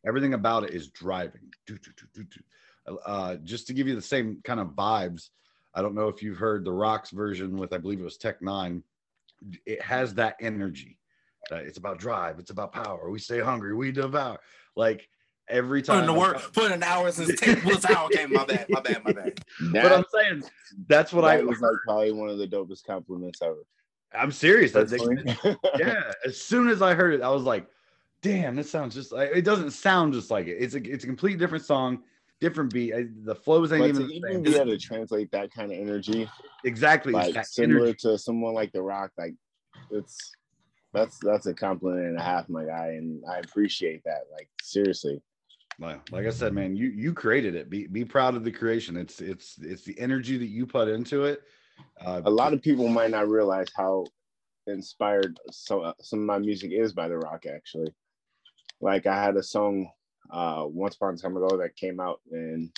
Everything 0.06 0.34
about 0.34 0.64
it 0.64 0.70
is 0.70 0.88
driving. 0.88 1.52
Do, 1.66 1.76
do, 1.78 1.90
do, 1.96 2.06
do, 2.14 2.24
do. 2.24 2.98
Uh, 3.04 3.36
just 3.44 3.66
to 3.66 3.72
give 3.72 3.88
you 3.88 3.94
the 3.94 4.00
same 4.00 4.40
kind 4.44 4.60
of 4.60 4.68
vibes. 4.68 5.30
I 5.74 5.82
don't 5.82 5.94
know 5.94 6.08
if 6.08 6.22
you've 6.22 6.38
heard 6.38 6.64
the 6.64 6.72
Rocks 6.72 7.10
version 7.10 7.56
with, 7.56 7.72
I 7.72 7.78
believe 7.78 8.00
it 8.00 8.04
was 8.04 8.16
Tech 8.16 8.40
N9ne. 8.40 8.82
It 9.66 9.82
has 9.82 10.14
that 10.14 10.36
energy. 10.40 10.98
Uh, 11.50 11.56
it's 11.56 11.78
about 11.78 11.98
drive. 11.98 12.38
It's 12.38 12.50
about 12.50 12.72
power. 12.72 13.10
We 13.10 13.18
stay 13.18 13.40
hungry. 13.40 13.74
We 13.74 13.92
devour. 13.92 14.38
Like 14.74 15.08
every 15.48 15.80
Put 15.82 15.94
in 15.94 15.98
time. 16.00 16.06
the 16.06 16.12
I- 16.14 16.18
work, 16.18 16.52
put 16.52 16.72
in 16.72 16.80
the 16.80 16.86
hours 16.86 17.14
since 17.16 17.38
tape 17.40 17.64
was 17.64 17.84
out. 17.84 18.06
Okay, 18.06 18.26
my 18.26 18.44
bad, 18.44 18.66
my 18.68 18.80
bad, 18.80 19.04
my 19.04 19.12
bad. 19.12 19.40
But 19.72 19.92
I'm 19.92 20.04
saying 20.12 20.42
that's 20.88 21.12
what 21.12 21.24
I 21.24 21.36
that 21.36 21.46
was 21.46 21.60
like 21.60 21.70
probably 21.84 22.12
one 22.12 22.28
of 22.28 22.38
the 22.38 22.48
dopest 22.48 22.84
compliments 22.84 23.40
ever. 23.42 23.64
I'm 24.14 24.32
serious. 24.32 24.72
That 24.72 24.88
they- 24.88 24.98
Personally. 24.98 25.56
yeah. 25.78 26.12
As 26.24 26.40
soon 26.40 26.68
as 26.68 26.82
I 26.82 26.94
heard 26.94 27.14
it, 27.14 27.22
I 27.22 27.28
was 27.30 27.42
like, 27.44 27.66
damn, 28.22 28.56
this 28.56 28.70
sounds 28.70 28.94
just 28.94 29.12
like 29.12 29.30
it 29.34 29.42
doesn't 29.42 29.70
sound 29.70 30.14
just 30.14 30.30
like 30.30 30.46
it. 30.48 30.56
It's 30.58 30.74
a 30.74 30.82
it's 30.82 31.04
a 31.04 31.06
complete 31.06 31.38
different 31.38 31.64
song, 31.64 32.02
different 32.40 32.72
beat. 32.72 32.92
I, 32.94 33.06
the 33.24 33.34
flows 33.34 33.72
ain't 33.72 33.82
But 33.82 33.88
even 33.90 34.08
to 34.08 34.14
even 34.14 34.32
same. 34.32 34.42
be 34.42 34.56
able 34.56 34.70
to 34.70 34.78
translate 34.78 35.30
that 35.32 35.52
kind 35.52 35.70
of 35.70 35.78
energy, 35.78 36.28
exactly 36.64 37.12
like 37.12 37.44
similar 37.46 37.84
energy. 37.84 37.98
to 38.00 38.18
someone 38.18 38.54
like 38.54 38.72
The 38.72 38.82
Rock, 38.82 39.12
like 39.16 39.34
it's 39.90 40.32
that's 40.96 41.18
that's 41.18 41.46
a 41.46 41.54
compliment 41.54 42.06
and 42.06 42.18
a 42.18 42.22
half, 42.22 42.48
my 42.48 42.64
guy, 42.64 42.94
and 42.96 43.22
I 43.30 43.38
appreciate 43.38 44.02
that. 44.04 44.22
Like 44.32 44.48
seriously, 44.62 45.20
Like, 45.78 46.10
like 46.10 46.26
I 46.26 46.30
said, 46.30 46.54
man, 46.54 46.74
you 46.74 46.88
you 46.88 47.12
created 47.12 47.54
it. 47.54 47.68
Be 47.68 47.86
be 47.86 48.04
proud 48.04 48.34
of 48.34 48.44
the 48.44 48.50
creation. 48.50 48.96
It's 48.96 49.20
it's 49.20 49.58
it's 49.60 49.82
the 49.82 49.98
energy 49.98 50.38
that 50.38 50.46
you 50.46 50.66
put 50.66 50.88
into 50.88 51.24
it. 51.24 51.42
Uh, 52.00 52.22
a 52.24 52.30
lot 52.30 52.54
of 52.54 52.62
people 52.62 52.88
might 52.88 53.10
not 53.10 53.28
realize 53.28 53.68
how 53.76 54.06
inspired 54.66 55.38
so 55.50 55.92
some 56.00 56.20
of 56.20 56.24
my 56.24 56.38
music 56.38 56.72
is 56.72 56.92
by 56.92 57.08
The 57.08 57.18
Rock. 57.18 57.44
Actually, 57.46 57.94
like 58.80 59.06
I 59.06 59.22
had 59.22 59.36
a 59.36 59.42
song 59.42 59.90
uh 60.30 60.64
once 60.66 60.96
upon 60.96 61.14
a 61.14 61.16
time 61.16 61.36
ago 61.36 61.58
that 61.58 61.76
came 61.76 62.00
out 62.00 62.20
and 62.32 62.72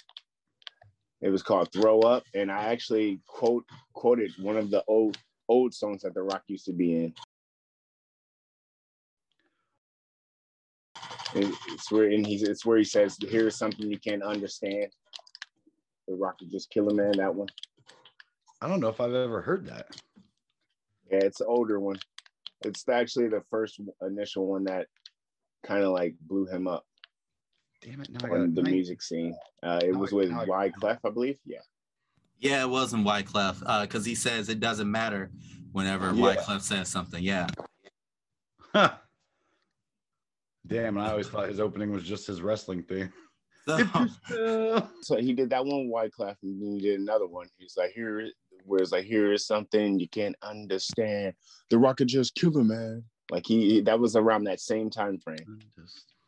it 1.20 1.30
was 1.30 1.42
called 1.42 1.72
"Throw 1.72 2.00
Up," 2.00 2.24
and 2.34 2.50
I 2.50 2.64
actually 2.64 3.20
quote 3.26 3.64
quoted 3.92 4.32
one 4.40 4.56
of 4.56 4.70
the 4.70 4.82
old 4.88 5.16
old 5.48 5.72
songs 5.72 6.02
that 6.02 6.14
The 6.14 6.22
Rock 6.22 6.42
used 6.48 6.66
to 6.66 6.72
be 6.72 6.94
in. 6.94 7.14
It's 11.34 11.90
where 11.92 12.10
and 12.10 12.26
he's 12.26 12.42
it's 12.42 12.64
where 12.64 12.78
he 12.78 12.84
says, 12.84 13.16
"Here's 13.28 13.56
something 13.56 13.90
you 13.90 13.98
can't 13.98 14.22
understand." 14.22 14.86
The 16.06 16.14
Rock 16.14 16.38
could 16.38 16.50
just 16.50 16.70
kill 16.70 16.88
a 16.88 16.94
man. 16.94 17.12
That 17.18 17.34
one. 17.34 17.48
I 18.60 18.68
don't 18.68 18.80
know 18.80 18.88
if 18.88 19.00
I've 19.00 19.12
ever 19.14 19.40
heard 19.42 19.66
that. 19.66 19.86
Yeah, 21.10 21.18
it's 21.22 21.40
an 21.40 21.46
older 21.48 21.78
one. 21.80 21.96
It's 22.64 22.88
actually 22.88 23.28
the 23.28 23.42
first 23.50 23.80
initial 24.02 24.46
one 24.46 24.64
that 24.64 24.86
kind 25.64 25.84
of 25.84 25.92
like 25.92 26.14
blew 26.22 26.46
him 26.46 26.66
up 26.66 26.84
Damn 27.82 28.00
it! 28.00 28.10
Now 28.10 28.28
I 28.28 28.30
on 28.36 28.54
got 28.54 28.64
the 28.64 28.70
music 28.70 29.00
scene. 29.02 29.36
Uh, 29.62 29.80
it 29.82 29.92
Now 29.92 29.98
was 29.98 30.12
I- 30.12 30.16
with 30.16 30.30
now 30.30 30.40
I- 30.42 30.46
Wyclef, 30.70 30.98
I 31.04 31.10
believe. 31.10 31.38
Yeah. 31.44 31.58
Yeah, 32.40 32.62
it 32.62 32.68
wasn't 32.68 33.06
Wyclef 33.06 33.60
because 33.82 34.04
he 34.04 34.14
says 34.14 34.48
it 34.48 34.60
doesn't 34.60 34.90
matter 34.90 35.30
whenever 35.72 36.12
Yeah. 36.12 36.34
Wyclef 36.36 36.60
says 36.62 36.88
something. 36.88 37.22
Yeah. 37.22 37.46
Damn, 40.66 40.96
and 40.96 41.06
I 41.06 41.10
always 41.10 41.28
thought 41.28 41.48
his 41.48 41.60
opening 41.60 41.90
was 41.92 42.04
just 42.04 42.26
his 42.26 42.42
wrestling 42.42 42.82
thing. 42.82 43.12
So, 44.28 44.88
So 45.02 45.16
he 45.16 45.34
did 45.34 45.50
that 45.50 45.64
one 45.64 45.90
with 45.90 46.12
Wyclef, 46.12 46.36
and 46.42 46.60
then 46.62 46.72
he 46.72 46.80
did 46.80 47.00
another 47.00 47.26
one. 47.26 47.48
He's 47.58 47.76
like, 47.76 47.90
here, 47.94 48.30
where 48.64 48.80
it's 48.80 48.92
like, 48.92 49.04
here 49.04 49.30
is 49.32 49.46
something 49.46 50.00
you 50.00 50.08
can't 50.08 50.36
understand. 50.42 51.34
The 51.68 51.76
Rock 51.78 51.98
could 51.98 52.08
just 52.08 52.34
kill 52.34 52.56
a 52.56 52.64
man. 52.64 53.04
Like 53.30 53.46
he, 53.46 53.68
he- 53.74 53.80
that 53.82 54.00
was 54.00 54.16
around 54.16 54.44
that 54.44 54.60
same 54.60 54.88
time 54.88 55.18
frame. 55.18 55.60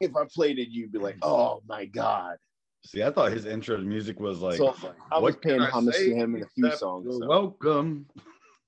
If 0.00 0.14
I 0.16 0.24
played 0.32 0.58
it, 0.58 0.68
you'd 0.68 0.92
be 0.92 0.98
like, 0.98 1.16
mm. 1.16 1.20
oh 1.28 1.62
my 1.66 1.86
god. 1.86 2.36
See, 2.84 3.02
I 3.02 3.10
thought 3.10 3.32
his 3.32 3.46
intro 3.46 3.76
to 3.76 3.82
music 3.82 4.20
was 4.20 4.40
like. 4.40 4.56
so 4.58 4.74
I 5.10 5.18
was 5.18 5.36
paying 5.36 5.60
homage 5.60 5.94
to 5.96 6.14
him 6.14 6.36
in 6.36 6.42
a 6.42 6.46
few 6.48 6.70
songs. 6.72 7.18
so. 7.18 7.26
Welcome. 7.26 8.06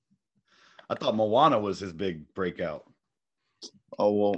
I 0.89 0.95
thought 0.95 1.15
Moana 1.15 1.59
was 1.59 1.79
his 1.79 1.93
big 1.93 2.31
breakout. 2.33 2.85
Oh 3.97 4.11
well, 4.13 4.35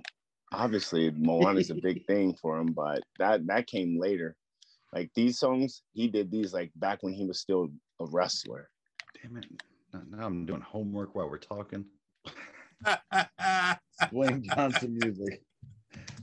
obviously 0.56 1.12
Moana's 1.12 1.70
a 1.70 1.76
big 1.76 2.06
thing 2.08 2.36
for 2.41 2.58
him, 2.58 2.68
but 2.68 3.02
that 3.20 3.46
that 3.48 3.68
came 3.68 4.00
later. 4.00 4.36
Like 4.94 5.12
these 5.13 5.38
songs, 5.38 5.84
he 5.94 6.08
did 6.08 6.32
these 6.32 6.54
like 6.54 6.72
back 6.76 7.04
when 7.04 7.13
he 7.13 7.26
was 7.26 7.39
still 7.39 7.70
a 8.00 8.06
wrestler. 8.06 8.70
Damn 9.22 9.38
it! 9.38 9.46
Now, 9.94 10.02
now 10.10 10.26
I'm 10.26 10.46
doing 10.46 10.62
homework 10.62 11.15
while 11.15 11.30
we're 11.30 11.38
talking. 11.38 11.86
Dwayne 14.12 14.44
Johnson 14.44 14.98
music. 15.02 15.41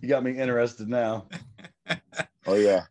You 0.00 0.08
got 0.08 0.24
me 0.24 0.38
interested 0.38 0.88
now. 0.88 1.28
Oh 2.44 2.54
yeah, 2.54 2.86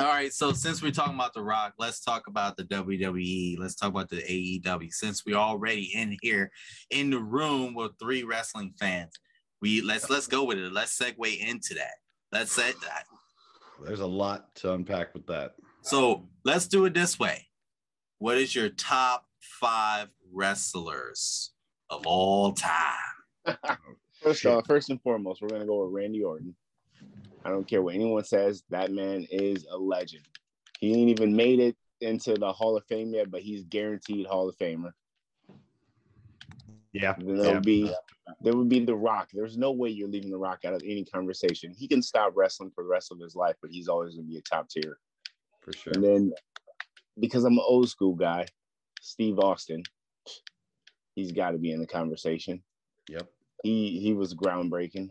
all 0.00 0.06
right. 0.06 0.32
So 0.32 0.52
since 0.52 0.80
we're 0.80 0.92
talking 0.92 1.16
about 1.16 1.34
The 1.34 1.42
Rock, 1.42 1.74
let's 1.76 2.00
talk 2.00 2.28
about 2.28 2.56
the 2.56 2.62
WWE. 2.62 3.58
Let's 3.58 3.74
talk 3.74 3.88
about 3.88 4.08
the 4.08 4.18
AEW. 4.18 4.92
Since 4.92 5.26
we're 5.26 5.34
already 5.34 5.90
in 5.92 6.16
here 6.22 6.52
in 6.90 7.10
the 7.10 7.18
room 7.18 7.74
with 7.74 7.98
three 7.98 8.22
wrestling 8.22 8.74
fans, 8.78 9.10
we 9.60 9.80
let's 9.82 10.08
let's 10.10 10.26
go 10.26 10.44
with 10.44 10.58
it. 10.58 10.72
Let's 10.72 10.96
segue 10.98 11.38
into 11.38 11.74
that. 11.74 11.94
Let's 12.32 12.52
say 12.52 12.72
that. 12.82 13.04
There's 13.84 14.00
a 14.00 14.06
lot 14.06 14.54
to 14.56 14.72
unpack 14.72 15.14
with 15.14 15.26
that. 15.26 15.54
So 15.82 16.28
let's 16.44 16.66
do 16.66 16.84
it 16.84 16.94
this 16.94 17.18
way. 17.18 17.46
What 18.18 18.36
is 18.36 18.54
your 18.54 18.68
top 18.68 19.26
five 19.40 20.08
wrestlers 20.32 21.52
of 21.88 22.06
all 22.06 22.52
time? 22.52 22.94
first 24.22 24.44
off, 24.46 24.66
first 24.66 24.90
and 24.90 25.00
foremost, 25.02 25.40
we're 25.40 25.48
gonna 25.48 25.66
go 25.66 25.84
with 25.84 25.94
Randy 25.94 26.22
Orton. 26.22 26.54
I 27.44 27.50
don't 27.50 27.66
care 27.66 27.82
what 27.82 27.94
anyone 27.94 28.24
says. 28.24 28.62
That 28.70 28.92
man 28.92 29.26
is 29.30 29.66
a 29.70 29.76
legend. 29.76 30.24
He 30.80 30.92
ain't 30.92 31.10
even 31.10 31.34
made 31.34 31.60
it 31.60 31.76
into 32.00 32.34
the 32.34 32.52
Hall 32.52 32.76
of 32.76 32.84
Fame 32.86 33.12
yet, 33.14 33.30
but 33.30 33.42
he's 33.42 33.64
guaranteed 33.64 34.26
Hall 34.26 34.48
of 34.48 34.56
Famer. 34.58 34.92
Yeah. 36.92 37.14
Yeah. 37.18 37.52
would 37.54 37.62
be 37.62 37.92
there 38.42 38.56
would 38.56 38.68
be 38.68 38.84
The 38.84 38.94
Rock. 38.94 39.28
There's 39.32 39.56
no 39.56 39.72
way 39.72 39.88
you're 39.88 40.08
leaving 40.08 40.30
The 40.30 40.38
Rock 40.38 40.64
out 40.64 40.74
of 40.74 40.82
any 40.84 41.04
conversation. 41.04 41.72
He 41.76 41.88
can 41.88 42.02
stop 42.02 42.32
wrestling 42.34 42.70
for 42.74 42.84
the 42.84 42.90
rest 42.90 43.12
of 43.12 43.18
his 43.20 43.34
life, 43.34 43.56
but 43.62 43.70
he's 43.70 43.88
always 43.88 44.14
gonna 44.14 44.26
be 44.26 44.38
a 44.38 44.42
top 44.42 44.68
tier. 44.68 44.98
For 45.60 45.72
sure. 45.72 45.92
And 45.94 46.04
then 46.04 46.32
because 47.18 47.44
I'm 47.44 47.54
an 47.54 47.64
old 47.66 47.88
school 47.88 48.14
guy, 48.14 48.46
Steve 49.00 49.38
Austin, 49.38 49.82
he's 51.14 51.32
got 51.32 51.50
to 51.50 51.58
be 51.58 51.72
in 51.72 51.80
the 51.80 51.86
conversation. 51.86 52.62
Yep. 53.08 53.28
He 53.62 54.00
he 54.00 54.12
was 54.12 54.34
groundbreaking. 54.34 55.08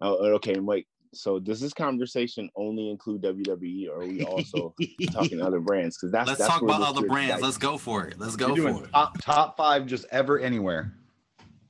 Oh, 0.00 0.14
uh, 0.14 0.36
okay. 0.36 0.58
Wait. 0.58 0.86
So 1.14 1.38
does 1.38 1.60
this 1.60 1.74
conversation 1.74 2.48
only 2.56 2.88
include 2.90 3.22
WWE, 3.22 3.88
or 3.90 4.02
are 4.02 4.06
we 4.06 4.22
also 4.24 4.74
talking 5.12 5.40
other 5.42 5.60
brands? 5.60 5.96
Because 5.98 6.10
that's 6.12 6.26
Let's 6.28 6.38
that's 6.40 6.50
talk 6.50 6.62
about 6.62 6.80
other 6.82 7.06
brands. 7.06 7.32
dicey. 7.34 7.42
Let's 7.44 7.58
go 7.58 7.76
for 7.76 8.06
it. 8.06 8.18
Let's 8.18 8.38
You're 8.38 8.48
go 8.48 8.56
doing 8.56 8.78
for 8.78 8.84
it. 8.84 8.92
top 8.92 9.18
top 9.22 9.56
five 9.56 9.86
just 9.86 10.06
ever 10.10 10.38
anywhere. 10.38 10.94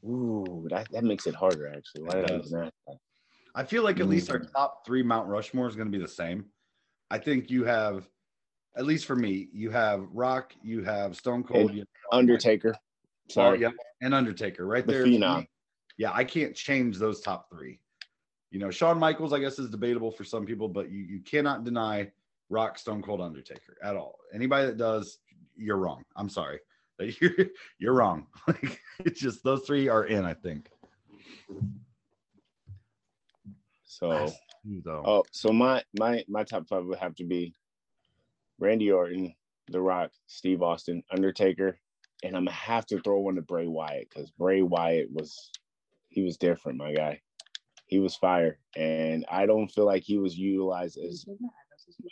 Ooh, 0.05 0.67
that, 0.71 0.91
that 0.93 1.05
makes 1.05 1.27
it 1.27 1.35
harder. 1.35 1.69
Actually, 1.69 2.03
why 2.05 2.19
It 2.19 2.27
did 2.27 2.31
I 2.31 2.39
does. 2.39 2.51
do 2.51 2.57
that? 2.59 2.73
I 3.55 3.65
feel 3.65 3.83
like 3.83 4.01
at 4.01 4.09
least 4.09 4.31
our 4.31 4.41
Mhm. 4.41 4.53
top 4.53 4.87
three 4.87 5.03
Mount 5.03 5.29
Rushmore 5.29 5.69
is 5.69 5.77
going 5.77 5.91
to 5.91 5.97
be 5.97 6.03
the 6.03 6.09
same. 6.11 6.47
I 7.11 7.19
think 7.19 7.51
you 7.51 7.65
have, 7.65 8.09
at 8.77 8.85
least 8.87 9.05
for 9.07 9.15
me, 9.17 9.49
you 9.53 9.71
have 9.71 10.09
Rock, 10.13 10.55
you 10.63 10.83
have 10.85 11.17
Stone 11.17 11.45
Cold, 11.45 11.69
And 11.71 11.75
you 11.75 11.81
have 11.81 12.19
Undertaker. 12.19 12.75
Oh, 12.75 13.33
Sorry. 13.33 13.61
yep, 13.61 13.73
and 14.01 14.15
Undertaker 14.15 14.67
right 14.67 14.87
The 14.87 14.93
there. 14.93 15.05
Phenom. 15.07 15.47
Yeah, 15.99 16.13
I 16.15 16.25
can't 16.25 16.55
change 16.57 16.99
those 16.99 17.21
top 17.21 17.49
three. 17.51 17.79
You 18.53 18.59
know, 18.59 18.71
Shawn 18.71 18.99
Michaels, 18.99 19.33
I 19.33 19.39
guess, 19.39 19.59
is 19.59 19.71
debatable 19.71 20.11
for 20.11 20.25
some 20.25 20.45
people, 20.45 20.69
but 20.69 20.91
you, 20.91 21.03
you 21.05 21.21
cannot 21.21 21.65
deny 21.65 22.13
Rock, 22.51 22.79
Stone 22.79 23.01
Cold, 23.03 23.23
Undertaker 23.23 23.79
at 23.83 23.97
all. 23.97 24.19
Anybody 24.35 24.67
that 24.67 24.77
does, 24.77 25.19
you're 25.57 25.79
wrong. 25.79 26.03
I'm 26.15 26.29
sorry. 26.29 26.61
You're, 27.21 27.33
you're 27.81 27.95
wrong. 27.95 28.29
Like, 28.47 28.81
it's 29.01 29.19
just 29.19 29.43
those 29.43 29.63
three 29.63 29.89
are 29.89 30.05
in, 30.05 30.25
I 30.25 30.35
think. 30.35 30.69
So 33.83 34.33
Though. 34.85 35.03
Oh, 35.05 35.25
so 35.33 35.53
my 35.53 35.83
my 35.99 36.25
my 36.29 36.45
top 36.45 36.69
five 36.69 36.85
would 36.85 36.99
have 36.99 37.17
to 37.17 37.25
be 37.25 37.55
Randy 38.61 38.93
Orton, 38.93 39.35
The 39.69 39.81
Rock, 39.81 40.13
Steve 40.29 40.63
Austin, 40.63 41.03
Undertaker, 41.11 41.77
and 42.23 42.37
I'm 42.37 42.45
gonna 42.45 42.53
have 42.53 42.87
to 42.87 43.01
throw 43.01 43.19
one 43.19 43.35
to 43.35 43.43
Bray 43.43 43.67
Wyatt 43.67 44.09
because 44.09 44.31
Bray 44.31 44.63
Wyatt 44.63 45.13
was 45.13 45.51
he 46.09 46.23
was 46.23 46.37
different, 46.37 46.79
my 46.79 46.95
guy. 46.95 47.21
He 47.93 47.99
was 47.99 48.17
fire, 48.17 48.59
and 48.75 49.27
I 49.31 49.45
don't 49.45 49.69
feel 49.69 49.85
like 49.85 50.03
he 50.03 50.17
was 50.17 50.35
utilized 50.35 50.97
as 50.97 51.27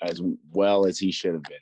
as 0.03 0.21
well 0.53 0.85
as 0.85 0.99
he 0.99 1.11
should 1.11 1.33
have 1.33 1.43
been. 1.45 1.57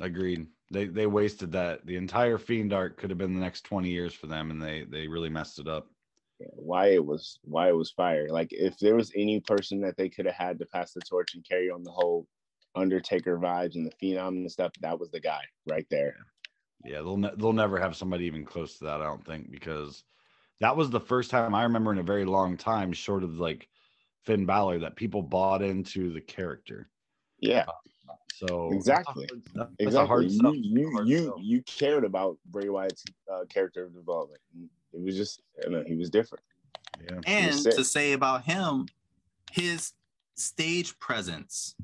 Agreed. 0.00 0.48
They 0.72 0.86
they 0.86 1.06
wasted 1.06 1.52
that. 1.52 1.86
The 1.86 1.94
entire 1.94 2.36
Fiend 2.36 2.72
arc 2.72 2.96
could 2.96 3.10
have 3.10 3.20
been 3.20 3.32
the 3.32 3.40
next 3.40 3.62
20 3.62 3.88
years 3.88 4.12
for 4.12 4.26
them, 4.26 4.50
and 4.50 4.60
they 4.60 4.82
they 4.90 5.06
really 5.06 5.28
messed 5.28 5.60
it 5.60 5.68
up. 5.68 5.86
Yeah, 6.40 6.48
it 6.86 7.04
was 7.06 7.38
why 7.44 7.68
it 7.68 7.76
was 7.76 7.92
fire. 7.92 8.26
Like 8.28 8.48
if 8.50 8.76
there 8.80 8.96
was 8.96 9.12
any 9.14 9.38
person 9.38 9.80
that 9.82 9.96
they 9.96 10.08
could 10.08 10.26
have 10.26 10.34
had 10.34 10.58
to 10.58 10.66
pass 10.66 10.92
the 10.92 11.00
torch 11.02 11.36
and 11.36 11.48
carry 11.48 11.70
on 11.70 11.84
the 11.84 11.92
whole 11.92 12.26
Undertaker 12.74 13.38
vibes 13.38 13.76
and 13.76 13.86
the 13.86 13.94
Phenom 14.02 14.30
and 14.30 14.50
stuff, 14.50 14.72
that 14.80 14.98
was 14.98 15.12
the 15.12 15.20
guy 15.20 15.42
right 15.70 15.86
there. 15.90 16.16
Yeah, 16.84 17.02
they'll 17.02 17.18
ne- 17.18 17.36
they'll 17.36 17.52
never 17.52 17.78
have 17.78 17.94
somebody 17.94 18.24
even 18.24 18.44
close 18.44 18.78
to 18.78 18.84
that. 18.86 19.00
I 19.00 19.04
don't 19.04 19.24
think 19.24 19.48
because 19.48 20.02
that 20.62 20.76
was 20.76 20.90
the 20.90 21.00
first 21.00 21.28
time 21.30 21.54
I 21.54 21.64
remember 21.64 21.92
in 21.92 21.98
a 21.98 22.02
very 22.04 22.24
long 22.24 22.56
time, 22.56 22.92
short 22.92 23.24
of 23.24 23.38
like 23.38 23.68
Finn 24.24 24.46
Balor, 24.46 24.78
that 24.78 24.94
people 24.96 25.20
bought 25.20 25.60
into 25.60 26.12
the 26.12 26.20
character. 26.20 26.88
Yeah, 27.40 27.66
So 28.28 28.70
Exactly. 28.72 29.26
that's 29.54 29.70
exactly. 29.80 30.06
hard 30.06 30.24
you 30.24 30.30
sell. 30.30 30.54
you 30.54 30.90
Hard 30.92 31.08
you, 31.08 31.24
sell. 31.24 31.38
you 31.40 31.62
cared 31.62 32.04
about 32.04 32.38
Bray 32.46 32.68
Wyatt's 32.68 33.04
uh, 33.32 33.44
character 33.48 33.88
development. 33.88 34.40
It 34.92 35.00
was 35.02 35.16
just, 35.16 35.42
I 35.66 35.68
know, 35.70 35.82
he 35.84 35.96
was 35.96 36.08
different. 36.10 36.44
Yeah. 37.04 37.18
And 37.26 37.54
sick. 37.56 37.74
to 37.74 37.84
say 37.84 38.12
about 38.12 38.44
him, 38.44 38.86
his 39.50 39.92
stage 40.36 40.96
presence 41.00 41.74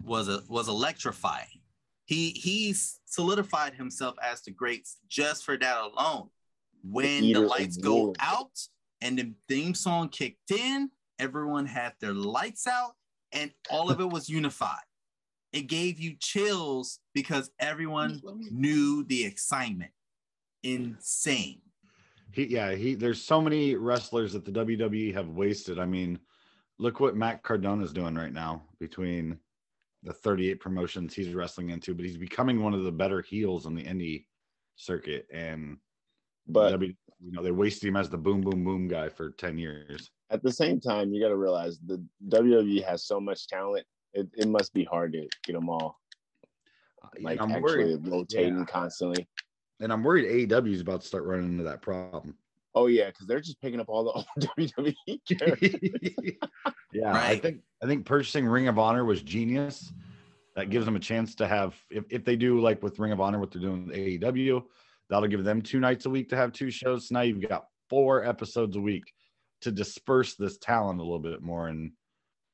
was 0.00 0.28
a 0.28 0.42
was 0.48 0.68
electrifying. 0.68 1.60
He 2.04 2.30
he 2.30 2.72
solidified 3.06 3.74
himself 3.74 4.14
as 4.22 4.42
the 4.42 4.52
greats 4.52 4.98
just 5.08 5.44
for 5.44 5.56
that 5.56 5.78
alone. 5.80 6.28
When 6.90 7.32
the 7.32 7.40
lights 7.40 7.76
go 7.76 8.14
out, 8.20 8.50
and 9.00 9.18
the 9.18 9.32
theme 9.48 9.74
song 9.74 10.08
kicked 10.08 10.50
in. 10.50 10.90
Everyone 11.18 11.66
had 11.66 11.94
their 12.00 12.12
lights 12.12 12.66
out, 12.66 12.92
and 13.32 13.50
all 13.70 13.90
of 13.90 14.00
it 14.00 14.08
was 14.08 14.28
unified. 14.28 14.84
It 15.52 15.62
gave 15.62 15.98
you 15.98 16.16
chills 16.18 16.98
because 17.14 17.50
everyone 17.58 18.20
knew 18.50 19.04
the 19.04 19.24
excitement. 19.24 19.92
Insane. 20.62 21.62
He 22.32 22.46
yeah, 22.46 22.74
he 22.74 22.94
there's 22.94 23.22
so 23.22 23.40
many 23.40 23.76
wrestlers 23.76 24.32
that 24.34 24.44
the 24.44 24.50
WWE 24.50 25.14
have 25.14 25.28
wasted. 25.30 25.78
I 25.78 25.86
mean, 25.86 26.18
look 26.78 27.00
what 27.00 27.16
Matt 27.16 27.42
Cardona's 27.42 27.92
doing 27.92 28.14
right 28.14 28.32
now 28.32 28.62
between 28.78 29.38
the 30.02 30.12
38 30.12 30.60
promotions 30.60 31.14
he's 31.14 31.32
wrestling 31.32 31.70
into, 31.70 31.94
but 31.94 32.04
he's 32.04 32.18
becoming 32.18 32.62
one 32.62 32.74
of 32.74 32.82
the 32.82 32.92
better 32.92 33.22
heels 33.22 33.64
on 33.64 33.74
the 33.74 33.84
indie 33.84 34.26
circuit. 34.74 35.26
And 35.32 35.78
But 36.48 36.70
W, 36.70 36.94
you 37.20 37.32
know, 37.32 37.42
they 37.42 37.50
wasted 37.50 37.88
him 37.88 37.96
as 37.96 38.08
the 38.08 38.18
boom 38.18 38.40
boom 38.40 38.64
boom 38.64 38.88
guy 38.88 39.08
for 39.08 39.30
10 39.30 39.58
years. 39.58 40.10
at 40.30 40.42
the 40.42 40.52
same 40.52 40.80
time, 40.80 41.12
you 41.12 41.20
got 41.20 41.28
to 41.28 41.36
realize 41.36 41.78
the 41.84 42.02
WWE 42.28 42.84
has 42.84 43.04
so 43.04 43.20
much 43.20 43.46
talent. 43.48 43.86
It, 44.12 44.28
it 44.36 44.48
must 44.48 44.72
be 44.72 44.84
hard 44.84 45.12
to 45.12 45.28
get 45.44 45.52
them 45.52 45.68
all 45.68 45.98
uh, 47.02 47.08
like 47.20 47.40
I'm 47.40 47.50
actually 47.50 47.96
worried, 47.96 48.08
rotating 48.08 48.58
yeah. 48.58 48.64
constantly. 48.64 49.26
and 49.80 49.92
I'm 49.92 50.02
worried 50.02 50.48
AEW 50.48 50.72
is 50.72 50.80
about 50.80 51.02
to 51.02 51.06
start 51.06 51.24
running 51.24 51.46
into 51.46 51.64
that 51.64 51.82
problem. 51.82 52.34
Oh 52.74 52.86
yeah, 52.86 53.06
because 53.06 53.26
they're 53.26 53.40
just 53.40 53.60
picking 53.60 53.80
up 53.80 53.88
all 53.88 54.04
the 54.04 54.10
old 54.10 54.26
WWE 54.40 55.38
characters. 55.38 55.74
yeah, 56.92 57.12
I 57.12 57.38
think 57.38 57.60
I 57.82 57.86
think 57.86 58.04
purchasing 58.04 58.46
Ring 58.46 58.68
of 58.68 58.78
Honor 58.78 59.04
was 59.04 59.22
genius. 59.22 59.92
That 60.54 60.70
gives 60.70 60.86
them 60.86 60.96
a 60.96 61.00
chance 61.00 61.34
to 61.36 61.46
have 61.46 61.74
if, 61.90 62.04
if 62.08 62.24
they 62.24 62.36
do 62.36 62.60
like 62.60 62.82
with 62.82 62.98
Ring 62.98 63.12
of 63.12 63.20
Honor 63.20 63.38
what 63.38 63.50
they're 63.50 63.62
doing 63.62 63.86
with 63.86 63.96
AEW, 63.96 64.62
that'll 65.08 65.28
give 65.28 65.44
them 65.44 65.62
two 65.62 65.80
nights 65.80 66.06
a 66.06 66.10
week 66.10 66.28
to 66.30 66.36
have 66.36 66.52
two 66.52 66.70
shows. 66.70 67.08
So 67.08 67.14
now 67.14 67.20
you've 67.22 67.46
got 67.48 67.66
four 67.88 68.24
episodes 68.24 68.76
a 68.76 68.80
week 68.80 69.12
to 69.62 69.70
disperse 69.70 70.34
this 70.34 70.58
talent 70.58 71.00
a 71.00 71.02
little 71.02 71.18
bit 71.18 71.42
more 71.42 71.68
and 71.68 71.92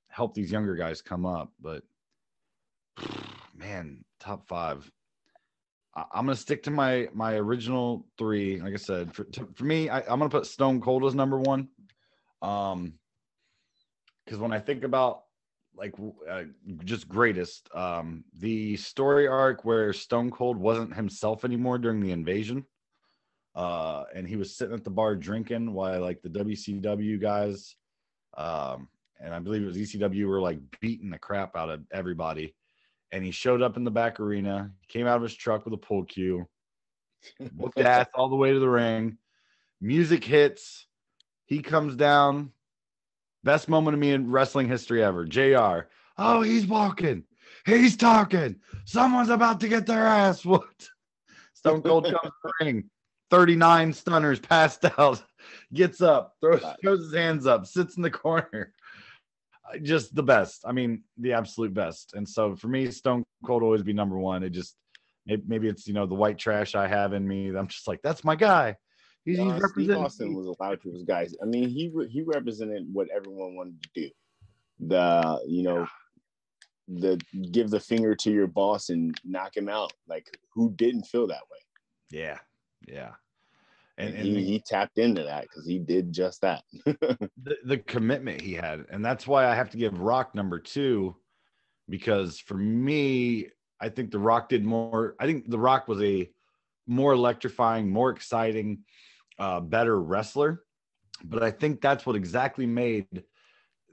help 0.08 0.34
these 0.34 0.52
younger 0.52 0.74
guys 0.76 1.02
come 1.02 1.26
up. 1.26 1.50
But 1.60 1.82
man, 3.56 4.04
top 4.20 4.46
five. 4.46 4.90
I- 5.94 6.06
I'm 6.12 6.26
gonna 6.26 6.36
stick 6.36 6.62
to 6.64 6.70
my 6.70 7.08
my 7.12 7.34
original 7.34 8.06
three. 8.18 8.60
Like 8.60 8.74
I 8.74 8.78
said, 8.78 9.14
for 9.14 9.24
to, 9.24 9.48
for 9.54 9.64
me, 9.64 9.88
I, 9.88 10.00
I'm 10.00 10.18
gonna 10.18 10.28
put 10.28 10.46
Stone 10.46 10.80
Cold 10.80 11.04
as 11.04 11.14
number 11.14 11.38
one. 11.38 11.68
Um, 12.40 12.94
because 14.24 14.38
when 14.38 14.52
I 14.52 14.60
think 14.60 14.84
about 14.84 15.24
like 15.76 15.94
uh, 16.30 16.44
just 16.84 17.08
greatest, 17.08 17.68
um, 17.74 18.24
the 18.38 18.76
story 18.76 19.26
arc 19.26 19.64
where 19.64 19.92
Stone 19.92 20.30
Cold 20.30 20.56
wasn't 20.56 20.94
himself 20.94 21.44
anymore 21.44 21.78
during 21.78 22.00
the 22.00 22.12
invasion, 22.12 22.64
uh, 23.54 24.04
and 24.14 24.28
he 24.28 24.36
was 24.36 24.56
sitting 24.56 24.74
at 24.74 24.84
the 24.84 24.90
bar 24.90 25.16
drinking 25.16 25.72
while 25.72 26.00
like 26.00 26.22
the 26.22 26.28
WCW 26.28 27.20
guys, 27.20 27.76
um, 28.36 28.88
and 29.20 29.34
I 29.34 29.38
believe 29.38 29.62
it 29.62 29.66
was 29.66 29.76
ECW 29.76 30.26
were 30.26 30.40
like 30.40 30.58
beating 30.80 31.10
the 31.10 31.18
crap 31.18 31.56
out 31.56 31.70
of 31.70 31.80
everybody 31.92 32.54
and 33.12 33.22
he 33.24 33.30
showed 33.30 33.62
up 33.62 33.76
in 33.76 33.84
the 33.84 33.90
back 33.90 34.18
arena. 34.18 34.70
Came 34.88 35.06
out 35.06 35.16
of 35.16 35.22
his 35.22 35.34
truck 35.34 35.64
with 35.64 35.74
a 35.74 35.78
pull 35.78 36.04
cue, 36.04 36.46
whooped 37.56 37.78
ass 37.78 38.08
all 38.14 38.30
the 38.30 38.36
way 38.36 38.52
to 38.52 38.58
the 38.58 38.68
ring. 38.68 39.18
Music 39.80 40.24
hits. 40.24 40.86
He 41.44 41.60
comes 41.60 41.94
down. 41.94 42.52
Best 43.44 43.68
moment 43.68 43.94
of 43.94 44.00
me 44.00 44.12
in 44.12 44.30
wrestling 44.30 44.68
history 44.68 45.02
ever. 45.02 45.24
JR. 45.24 45.88
Oh, 46.18 46.42
he's 46.42 46.66
walking. 46.66 47.24
He's 47.66 47.96
talking. 47.96 48.56
Someone's 48.84 49.30
about 49.30 49.60
to 49.60 49.68
get 49.68 49.86
their 49.86 50.06
ass 50.06 50.44
whooped. 50.44 50.90
Stone 51.54 51.82
Cold 51.82 52.04
comes 52.04 52.18
to 52.22 52.32
the 52.44 52.52
ring. 52.64 52.90
39 53.30 53.92
stunners 53.92 54.40
passed 54.40 54.84
out. 54.98 55.22
Gets 55.74 56.00
up, 56.00 56.34
throws, 56.40 56.62
throws 56.82 57.00
his 57.00 57.14
hands 57.14 57.46
up, 57.46 57.66
sits 57.66 57.96
in 57.96 58.02
the 58.02 58.10
corner 58.10 58.72
just 59.80 60.14
the 60.14 60.22
best. 60.22 60.64
I 60.66 60.72
mean, 60.72 61.02
the 61.18 61.32
absolute 61.32 61.72
best. 61.72 62.14
And 62.14 62.28
so 62.28 62.56
for 62.56 62.68
me, 62.68 62.90
Stone 62.90 63.24
Cold 63.46 63.62
will 63.62 63.68
always 63.68 63.82
be 63.82 63.92
number 63.92 64.18
one. 64.18 64.42
It 64.42 64.50
just 64.50 64.76
maybe, 65.26 65.42
maybe 65.46 65.68
it's 65.68 65.86
you 65.86 65.94
know 65.94 66.06
the 66.06 66.14
white 66.14 66.38
trash 66.38 66.74
I 66.74 66.86
have 66.86 67.12
in 67.12 67.26
me. 67.26 67.48
I'm 67.48 67.68
just 67.68 67.88
like 67.88 68.00
that's 68.02 68.24
my 68.24 68.36
guy. 68.36 68.76
He's, 69.24 69.38
he's 69.38 69.46
Steve 69.46 69.62
representing. 69.62 70.04
Austin 70.04 70.34
was 70.34 70.46
a 70.46 70.62
lot 70.62 70.72
of 70.72 70.82
people's 70.82 71.04
guys. 71.04 71.34
I 71.42 71.46
mean, 71.46 71.68
he 71.68 71.92
he 72.10 72.22
represented 72.22 72.86
what 72.92 73.08
everyone 73.14 73.54
wanted 73.54 73.82
to 73.82 73.88
do. 73.94 74.10
The 74.80 75.40
you 75.46 75.62
know, 75.62 75.86
the 76.88 77.20
give 77.50 77.70
the 77.70 77.80
finger 77.80 78.14
to 78.16 78.30
your 78.30 78.48
boss 78.48 78.88
and 78.88 79.18
knock 79.24 79.56
him 79.56 79.68
out. 79.68 79.92
Like 80.08 80.26
who 80.54 80.72
didn't 80.72 81.04
feel 81.04 81.26
that 81.28 81.42
way? 81.50 81.58
Yeah, 82.10 82.38
yeah. 82.88 83.12
And, 83.98 84.08
And, 84.08 84.16
and 84.16 84.26
he, 84.26 84.34
the, 84.34 84.44
he 84.44 84.60
tapped 84.60 84.98
into 84.98 85.22
that 85.22 85.42
because 85.42 85.66
he 85.66 85.78
did 85.78 86.12
just 86.12 86.40
that. 86.40 86.64
the, 86.84 87.58
the 87.64 87.78
commitment 87.78 88.40
he 88.40 88.54
had, 88.54 88.86
and 88.90 89.04
that's 89.04 89.26
why 89.26 89.46
I 89.46 89.54
have 89.54 89.70
to 89.70 89.76
give 89.76 90.00
Rock 90.00 90.34
number 90.34 90.58
two, 90.58 91.14
because 91.88 92.40
for 92.40 92.54
me, 92.54 93.48
I 93.80 93.90
think 93.90 94.10
the 94.10 94.18
Rock 94.18 94.48
did 94.48 94.64
more. 94.64 95.14
I 95.20 95.26
think 95.26 95.48
the 95.48 95.58
Rock 95.58 95.88
was 95.88 96.02
a 96.02 96.30
more 96.86 97.12
electrifying, 97.12 97.90
more 97.90 98.10
exciting, 98.10 98.84
uh, 99.42 99.60
better 99.60 100.00
wrestler. 100.00 100.62
But 101.24 101.42
I 101.42 101.50
think 101.50 101.80
that's 101.80 102.06
what 102.06 102.14
exactly 102.14 102.66
made 102.66 103.24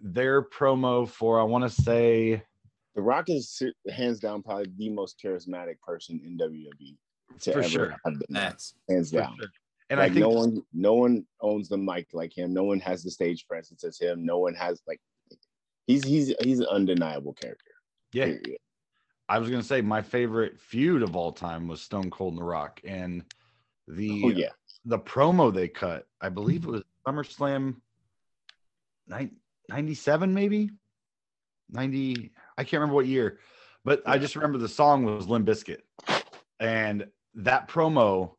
their 0.02 0.44
promo 0.44 1.08
for 1.08 1.40
I 1.40 1.44
want 1.44 1.64
to 1.64 1.70
say 1.70 2.44
the 2.96 3.02
Rock 3.02 3.30
is 3.30 3.62
hands 3.92 4.20
down 4.20 4.44
probably 4.44 4.72
the 4.78 4.90
most 4.90 5.20
charismatic 5.24 5.80
person 5.82 6.22
in 6.24 6.38
WWE 6.38 6.98
to 7.42 7.52
for 7.52 7.60
ever 7.60 7.70
sure. 7.70 7.96
have 8.06 8.20
been 8.20 8.28
That's 8.30 8.74
hands 8.90 9.12
down. 9.12 9.36
sure. 9.38 9.48
And 9.90 10.00
like 10.00 10.12
I 10.12 10.14
think 10.14 10.22
no 10.22 10.30
one, 10.30 10.62
no 10.72 10.94
one 10.94 11.26
owns 11.42 11.68
the 11.68 11.78
mic 11.78 12.08
like 12.14 12.36
him. 12.36 12.54
No 12.54 12.64
one 12.64 12.80
has 12.80 13.04
the 13.04 13.12
stage 13.12 13.48
presence 13.48 13.84
as 13.84 14.00
him. 14.00 14.24
No 14.26 14.38
one 14.38 14.54
has 14.54 14.82
like 14.88 15.00
he's 15.88 16.04
he's 16.04 16.34
he's 16.42 16.60
an 16.60 16.68
undeniable 16.68 17.34
character. 17.34 17.72
yeah, 18.14 18.26
period. 18.26 18.58
I 19.28 19.40
was 19.40 19.50
gonna 19.50 19.64
say 19.64 19.82
my 19.82 20.02
favorite 20.02 20.60
feud 20.60 21.02
of 21.02 21.16
all 21.16 21.32
time 21.32 21.68
was 21.68 21.82
Stone 21.82 22.12
Cold 22.12 22.34
and 22.34 22.42
The 22.42 22.46
Rock, 22.46 22.82
and 22.84 23.24
the 23.88 24.22
Oh 24.26 24.30
yeah, 24.30 24.50
the 24.86 25.00
promo 25.00 25.54
they 25.54 25.68
cut, 25.68 26.08
I 26.22 26.30
believe 26.30 26.62
mm-hmm. 26.62 26.76
it 26.76 26.84
was 26.84 26.84
SummerSlam 27.08 27.76
nine- 29.08 29.36
97, 29.68 30.34
maybe 30.34 30.72
90. 31.70 32.32
I 32.58 32.64
can't 32.64 32.74
remember 32.74 32.96
what 32.96 33.06
year, 33.06 33.40
but 33.86 34.02
I 34.06 34.18
just 34.18 34.36
remember 34.36 34.58
the 34.58 34.70
song 34.70 35.06
was 35.06 35.28
Limp 35.28 35.48
Bizkit. 35.48 35.82
and 36.60 37.08
that 37.36 37.68
promo 37.68 38.32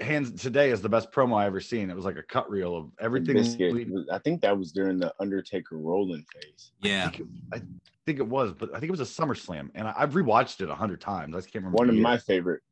hands 0.00 0.40
today 0.42 0.70
is 0.70 0.82
the 0.82 0.88
best 0.88 1.10
promo 1.10 1.36
I 1.36 1.46
ever 1.46 1.60
seen. 1.60 1.90
It 1.90 1.96
was 1.96 2.04
like 2.04 2.16
a 2.16 2.22
cut 2.22 2.50
reel 2.50 2.76
of 2.76 2.90
everything. 3.00 3.36
Bizkit. 3.36 4.04
I 4.12 4.18
think 4.18 4.42
that 4.42 4.56
was 4.56 4.72
during 4.72 4.98
the 4.98 5.14
Undertaker 5.20 5.76
rolling 5.76 6.24
phase. 6.32 6.72
I 6.84 6.88
yeah. 6.88 7.08
think, 7.08 7.20
it, 7.20 7.26
I 7.54 7.62
think 8.04 8.18
it 8.18 8.26
was, 8.26 8.52
but 8.52 8.70
I 8.70 8.80
think 8.80 8.90
it 8.90 8.98
was 8.98 9.00
a 9.00 9.04
SummerSlam, 9.22 9.70
and 9.74 9.88
I, 9.88 9.94
I've 9.96 10.12
rewatched 10.12 10.60
it 10.60 10.68
a 10.68 10.74
hundred 10.74 11.00
times. 11.00 11.34
I 11.34 11.38
just 11.38 11.52
can't 11.52 11.64
remember. 11.64 11.78
One 11.78 11.88
of 11.88 11.94
year. 11.94 12.02
my 12.02 12.18
favorite 12.18 12.62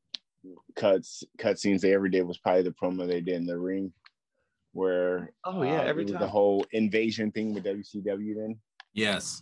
cuts 0.77 1.25
cut 1.39 1.59
scenes 1.59 1.83
they 1.83 1.95
ever 1.95 2.09
did 2.09 2.23
was 2.23 2.39
probably 2.39 2.63
the 2.63 2.71
promo 2.71 3.07
they 3.07 3.21
did 3.21 3.37
in 3.37 3.47
the 3.47 3.59
ring, 3.59 3.93
where 4.73 5.33
Oh 5.45 5.63
yeah, 5.63 5.81
uh, 5.81 5.85
every 5.85 6.03
it 6.03 6.07
was 6.07 6.13
time. 6.13 6.21
the 6.21 6.29
whole 6.29 6.65
invasion 6.73 7.31
thing 7.31 7.55
with 7.55 7.65
WCW. 7.65 8.37
Then 8.37 8.59
Yes. 8.93 9.41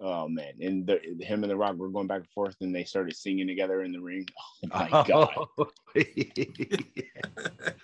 oh 0.00 0.28
man, 0.28 0.54
and 0.60 0.86
the, 0.86 1.00
him 1.20 1.42
and 1.44 1.50
the 1.50 1.56
Rock 1.56 1.76
were 1.76 1.88
going 1.88 2.06
back 2.06 2.20
and 2.20 2.28
forth, 2.30 2.56
and 2.60 2.74
they 2.74 2.84
started 2.84 3.16
singing 3.16 3.46
together 3.46 3.82
in 3.82 3.92
the 3.92 4.00
ring. 4.00 4.26
Oh 4.72 4.78
my 4.78 5.04
god, 5.06 5.46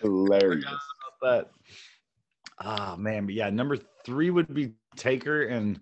hilarious! 0.02 0.64
that. 1.22 1.50
Ah 2.58 2.96
man, 2.98 3.26
but 3.26 3.34
yeah, 3.34 3.50
number 3.50 3.78
three 4.04 4.30
would 4.30 4.52
be 4.52 4.74
Taker, 4.96 5.44
and 5.44 5.80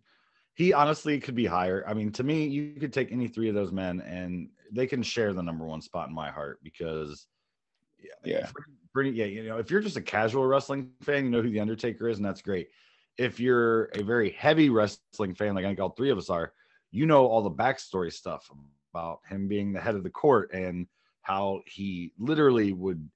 he 0.55 0.72
honestly 0.72 1.18
could 1.20 1.35
be 1.35 1.47
higher. 1.47 1.85
I 1.87 1.95
mean, 1.95 2.12
to 2.12 2.22
me, 2.22 2.47
you 2.47 2.74
could 2.80 2.93
take 2.93 3.12
any 3.12 3.28
three 3.28 3.49
of 3.49 3.55
those 3.55 3.72
men, 3.72 4.01
and 4.01 4.49
they 4.74 4.86
can 4.86 5.02
share 5.02 5.32
the 5.32 5.42
number 5.42 5.64
one 5.64 5.80
spot 5.80 6.08
in 6.08 6.14
my 6.14 6.30
heart 6.30 6.58
because, 6.62 7.26
Yeah. 8.24 8.48
pretty, 8.92 9.10
yeah, 9.10 9.24
you 9.24 9.44
know, 9.44 9.58
if 9.58 9.70
you're 9.70 9.80
just 9.80 9.96
a 9.96 10.02
casual 10.02 10.46
wrestling 10.46 10.90
fan, 11.02 11.24
you 11.24 11.30
know 11.30 11.42
who 11.42 11.50
the 11.50 11.60
Undertaker 11.60 12.08
is, 12.08 12.18
and 12.18 12.26
that's 12.26 12.42
great. 12.42 12.68
If 13.16 13.38
you're 13.38 13.84
a 13.94 14.02
very 14.02 14.30
heavy 14.30 14.70
wrestling 14.70 15.34
fan, 15.34 15.54
like 15.54 15.64
I 15.64 15.68
think 15.68 15.80
all 15.80 15.90
three 15.90 16.10
of 16.10 16.18
us 16.18 16.30
are, 16.30 16.52
you 16.90 17.06
know 17.06 17.26
all 17.26 17.42
the 17.42 17.50
backstory 17.50 18.12
stuff 18.12 18.50
about 18.92 19.20
him 19.28 19.48
being 19.48 19.72
the 19.72 19.80
head 19.80 19.94
of 19.94 20.02
the 20.04 20.10
court 20.10 20.52
and 20.52 20.86
how 21.22 21.60
he 21.66 22.12
literally 22.18 22.72
would 22.72 23.08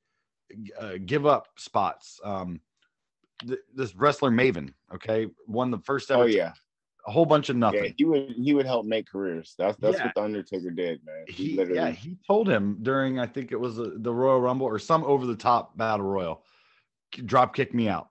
uh, 0.81 0.95
give 1.05 1.27
up 1.27 1.49
spots. 1.57 2.21
Um, 2.25 2.61
th- 3.47 3.61
this 3.75 3.95
wrestler 3.95 4.31
Maven, 4.31 4.73
okay, 4.95 5.29
won 5.47 5.71
the 5.71 5.79
first 5.79 6.11
ever. 6.11 6.25
Oh 6.25 6.27
yeah, 6.27 6.53
a 7.09 7.11
whole 7.11 7.25
bunch 7.27 7.49
of 7.49 7.57
nothing. 7.57 7.85
yeah. 7.85 7.91
He 7.97 8.05
would 8.05 8.35
he 8.37 8.53
would 8.55 8.67
help 8.67 8.85
make 8.87 9.09
careers. 9.11 9.55
That's 9.59 9.77
that's 9.79 9.97
Yeah. 9.97 10.05
what 10.05 10.15
the 10.15 10.23
Undertaker 10.23 10.71
did, 10.71 11.01
man. 11.05 11.25
He, 11.27 11.33
he 11.53 11.57
literally 11.57 11.81
yeah 11.81 11.91
he 11.91 12.17
told 12.27 12.49
him 12.49 12.79
during 12.83 13.19
I 13.19 13.27
think 13.27 13.51
it 13.51 13.59
was 13.59 13.81
uh, 13.81 13.91
the 13.97 14.13
Royal 14.13 14.41
Rumble 14.41 14.67
or 14.67 14.79
some 14.79 15.03
over 15.05 15.25
the 15.27 15.35
top 15.35 15.77
battle 15.77 16.07
royal, 16.07 16.45
drop 17.25 17.55
kick 17.57 17.73
me 17.75 17.89
out. 17.89 18.09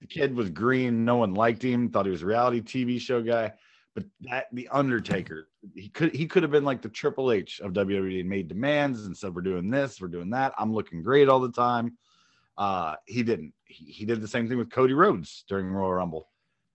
The 0.00 0.06
kid 0.06 0.34
was 0.36 0.48
green, 0.50 1.04
no 1.04 1.16
one 1.16 1.34
liked 1.34 1.62
him, 1.64 1.88
thought 1.90 2.06
he 2.06 2.12
was 2.12 2.22
a 2.22 2.26
reality 2.26 2.60
TV 2.62 3.00
show 3.00 3.20
guy. 3.20 3.52
But 3.96 4.04
that 4.20 4.46
the 4.52 4.68
Undertaker, 4.70 5.48
he 5.74 5.88
could 5.88 6.14
he 6.14 6.26
could 6.28 6.44
have 6.44 6.52
been 6.52 6.64
like 6.64 6.82
the 6.82 6.88
Triple 6.88 7.32
H 7.32 7.60
of 7.60 7.72
WWE 7.72 8.20
and 8.20 8.28
made 8.28 8.46
demands 8.46 9.06
and 9.06 9.16
said 9.16 9.34
we're 9.34 9.42
doing 9.42 9.70
this, 9.70 10.00
we're 10.00 10.06
doing 10.06 10.30
that. 10.30 10.52
I'm 10.56 10.72
looking 10.72 11.02
great 11.02 11.28
all 11.28 11.40
the 11.40 11.50
time. 11.50 11.98
Uh, 12.56 12.94
he 13.06 13.24
didn't. 13.24 13.52
he, 13.64 13.86
he 13.86 14.04
did 14.04 14.20
the 14.20 14.28
same 14.28 14.48
thing 14.48 14.58
with 14.58 14.70
Cody 14.70 14.94
Rhodes 14.94 15.44
during 15.48 15.66
Royal 15.66 15.94
Rumble. 15.94 16.28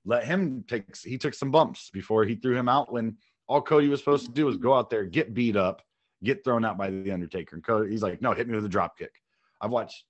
Let 0.05 0.25
him 0.25 0.63
take 0.67 0.95
he 0.97 1.17
took 1.17 1.33
some 1.33 1.51
bumps 1.51 1.89
before 1.89 2.25
he 2.25 2.35
threw 2.35 2.55
him 2.57 2.67
out 2.67 2.91
when 2.91 3.17
all 3.47 3.61
Cody 3.61 3.87
was 3.87 3.99
supposed 3.99 4.25
to 4.25 4.31
do 4.31 4.45
was 4.45 4.57
go 4.57 4.73
out 4.73 4.89
there, 4.89 5.05
get 5.05 5.33
beat 5.33 5.55
up, 5.55 5.81
get 6.23 6.43
thrown 6.43 6.65
out 6.65 6.77
by 6.77 6.89
the 6.89 7.11
Undertaker. 7.11 7.55
And 7.55 7.63
Cody, 7.63 7.91
he's 7.91 8.03
like, 8.03 8.21
no, 8.21 8.33
hit 8.33 8.47
me 8.47 8.55
with 8.55 8.65
a 8.65 8.69
drop 8.69 8.97
kick. 8.97 9.21
I've 9.61 9.71
watched. 9.71 10.05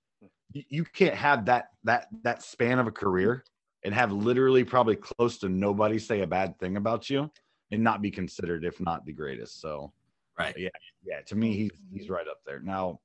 You, 0.52 0.84
can't 0.84 1.14
have 1.14 1.46
that 1.46 1.70
that 1.82 2.06
that 2.22 2.42
span 2.42 2.78
of 2.78 2.86
a 2.86 2.92
career 2.92 3.44
and 3.84 3.92
have 3.92 4.12
literally 4.12 4.62
probably 4.62 4.96
close 4.96 5.38
to 5.38 5.48
nobody 5.48 5.98
say 5.98 6.20
a 6.20 6.26
bad 6.26 6.58
thing 6.58 6.76
about 6.76 7.10
you 7.10 7.30
and 7.72 7.82
not 7.82 8.00
be 8.00 8.10
considered, 8.10 8.64
if 8.64 8.80
not 8.80 9.04
the 9.04 9.12
greatest. 9.12 9.60
So, 9.60 9.92
Right. 10.38 10.54
yeah, 10.56 10.68
yeah. 11.04 11.20
To 11.26 11.36
me, 11.36 11.56
he's 11.56 11.70
he's 11.92 12.08
right 12.08 12.26
up 12.26 12.38
there. 12.46 12.60
Now, 12.60 13.00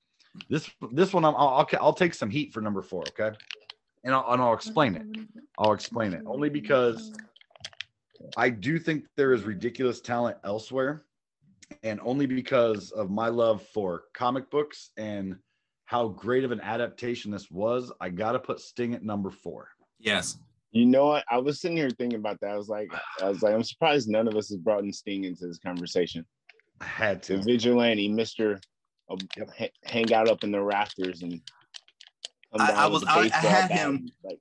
this 0.50 0.70
this 0.92 1.14
one, 1.14 1.26
I'm, 1.26 1.36
I'll 1.36 1.50
I'll 1.50 1.68
I'll 1.82 1.94
take 1.94 2.14
some 2.14 2.30
heat 2.30 2.54
for 2.54 2.62
number 2.62 2.82
four. 2.82 3.04
Okay, 3.10 3.36
and 4.04 4.14
I'll 4.14 4.26
and 4.32 4.42
I'll 4.42 4.54
explain 4.54 4.96
it. 4.96 5.12
Mm-hmm. 5.12 5.40
I'll 5.58 5.74
explain 5.74 6.14
it 6.14 6.24
only 6.26 6.50
because 6.50 7.14
I 8.38 8.50
do 8.50 8.80
think 8.80 9.06
there 9.16 9.34
is 9.34 9.44
ridiculous 9.44 10.00
talent 10.02 10.38
elsewhere, 10.44 11.04
and 11.84 12.00
only 12.04 12.26
because 12.26 12.92
of 12.92 13.10
my 13.10 13.28
love 13.28 13.62
for 13.74 14.04
comic 14.14 14.50
books 14.50 14.92
and 14.98 15.38
how 15.86 16.10
great 16.10 16.44
of 16.44 16.52
an 16.52 16.62
adaptation 16.62 17.32
this 17.32 17.50
was. 17.50 17.92
I 18.00 18.10
got 18.10 18.34
to 18.34 18.40
put 18.40 18.60
Sting 18.60 18.94
at 18.94 19.04
number 19.04 19.32
four. 19.32 19.70
Yes. 20.00 20.38
You 20.72 20.86
know 20.86 21.08
what? 21.08 21.26
I 21.32 21.40
was 21.40 21.60
sitting 21.60 21.78
here 21.78 21.90
thinking 21.90 22.20
about 22.20 22.40
that. 22.42 22.52
I 22.52 22.58
was 22.58 22.70
like, 22.70 22.92
I 23.22 23.28
was 23.28 23.42
like, 23.42 23.56
I'm 23.56 23.64
surprised 23.64 24.08
none 24.08 24.28
of 24.28 24.36
us 24.36 24.50
has 24.50 24.58
brought 24.60 24.84
in 24.84 24.94
Sting 24.94 25.24
into 25.24 25.48
this 25.48 25.58
conversation. 25.58 26.26
I 26.80 26.86
had 26.86 27.24
The 27.24 27.38
to. 27.38 27.44
vigilante, 27.44 28.08
Mister, 28.08 28.60
uh, 29.10 29.16
hang 29.86 30.14
out 30.14 30.30
up 30.30 30.44
in 30.44 30.52
the 30.52 30.62
rafters 30.62 31.24
and. 31.24 31.42
Come 32.52 32.62
I- 32.62 32.68
down 32.68 32.78
I 32.78 32.86
with 32.88 32.94
was- 32.94 33.04
a 33.04 33.10
I- 33.10 33.16
I 33.18 33.22
baseball 33.24 33.42
had 33.52 33.70
bat. 33.70 33.78
him- 33.80 34.10
Like, 34.24 34.40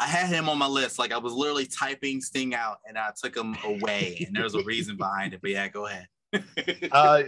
I 0.00 0.06
had 0.06 0.28
him 0.28 0.48
on 0.48 0.58
my 0.58 0.66
list. 0.68 0.98
Like 0.98 1.12
I 1.12 1.18
was 1.18 1.32
literally 1.32 1.66
typing 1.66 2.20
Sting 2.20 2.54
out 2.54 2.78
and 2.86 2.96
I 2.96 3.10
took 3.20 3.36
him 3.36 3.56
away. 3.64 4.24
And 4.26 4.36
there's 4.36 4.54
a 4.54 4.62
reason 4.62 4.96
behind 4.96 5.34
it. 5.34 5.40
But 5.42 5.50
yeah, 5.50 5.66
go 5.68 5.86
ahead. 5.86 6.06
uh, 6.92 7.22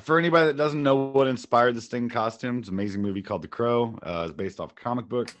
for 0.00 0.18
anybody 0.18 0.46
that 0.46 0.56
doesn't 0.56 0.82
know 0.82 0.96
what 0.96 1.26
inspired 1.26 1.74
the 1.74 1.82
Sting 1.82 2.08
costume, 2.08 2.60
it's 2.60 2.68
an 2.68 2.74
amazing 2.74 3.02
movie 3.02 3.20
called 3.20 3.42
The 3.42 3.48
Crow. 3.48 3.98
Uh, 4.02 4.24
it's 4.28 4.36
based 4.36 4.58
off 4.58 4.72
a 4.72 4.74
comic 4.74 5.06
book. 5.06 5.34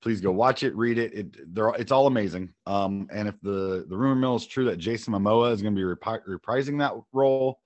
Please 0.00 0.20
go 0.22 0.32
watch 0.32 0.62
it, 0.62 0.74
read 0.74 0.96
it. 0.98 1.12
It 1.12 1.54
they're 1.54 1.68
it's 1.78 1.92
all 1.92 2.06
amazing. 2.06 2.52
Um, 2.66 3.08
and 3.12 3.28
if 3.28 3.38
the 3.42 3.84
the 3.88 3.96
rumor 3.96 4.16
mill 4.16 4.34
is 4.36 4.46
true 4.46 4.64
that 4.64 4.78
Jason 4.78 5.12
Momoa 5.12 5.52
is 5.52 5.60
going 5.62 5.76
to 5.76 5.78
be 5.78 5.84
repi- 5.84 6.26
reprising 6.26 6.78
that 6.78 6.94
role, 7.12 7.60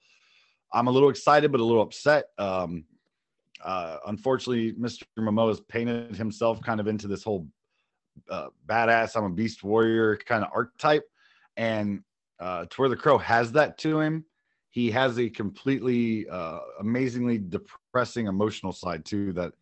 I'm 0.72 0.88
a 0.88 0.90
little 0.90 1.08
excited 1.08 1.50
but 1.52 1.60
a 1.60 1.64
little 1.64 1.82
upset. 1.82 2.26
Um, 2.36 2.84
uh, 3.66 3.98
unfortunately, 4.06 4.72
Mr. 4.74 5.02
Momoa 5.18 5.48
has 5.48 5.60
painted 5.60 6.16
himself 6.16 6.62
kind 6.62 6.80
of 6.80 6.86
into 6.86 7.06
this 7.08 7.22
whole 7.22 7.46
uh, 8.30 8.48
badass. 8.66 9.16
I'm 9.16 9.24
a 9.24 9.30
beast 9.30 9.62
warrior 9.64 10.16
kind 10.16 10.42
of 10.44 10.50
archetype, 10.54 11.04
and 11.56 12.02
uh, 12.40 12.64
to 12.70 12.80
where 12.80 12.88
the 12.88 12.96
Crow 12.96 13.18
has 13.18 13.52
that 13.52 13.76
to 13.78 14.00
him 14.00 14.24
he 14.70 14.90
has 14.90 15.18
a 15.18 15.30
completely 15.30 16.28
uh, 16.28 16.58
amazingly 16.80 17.38
depressing 17.38 18.26
emotional 18.26 18.72
side 18.72 19.06
too 19.06 19.32
that 19.32 19.54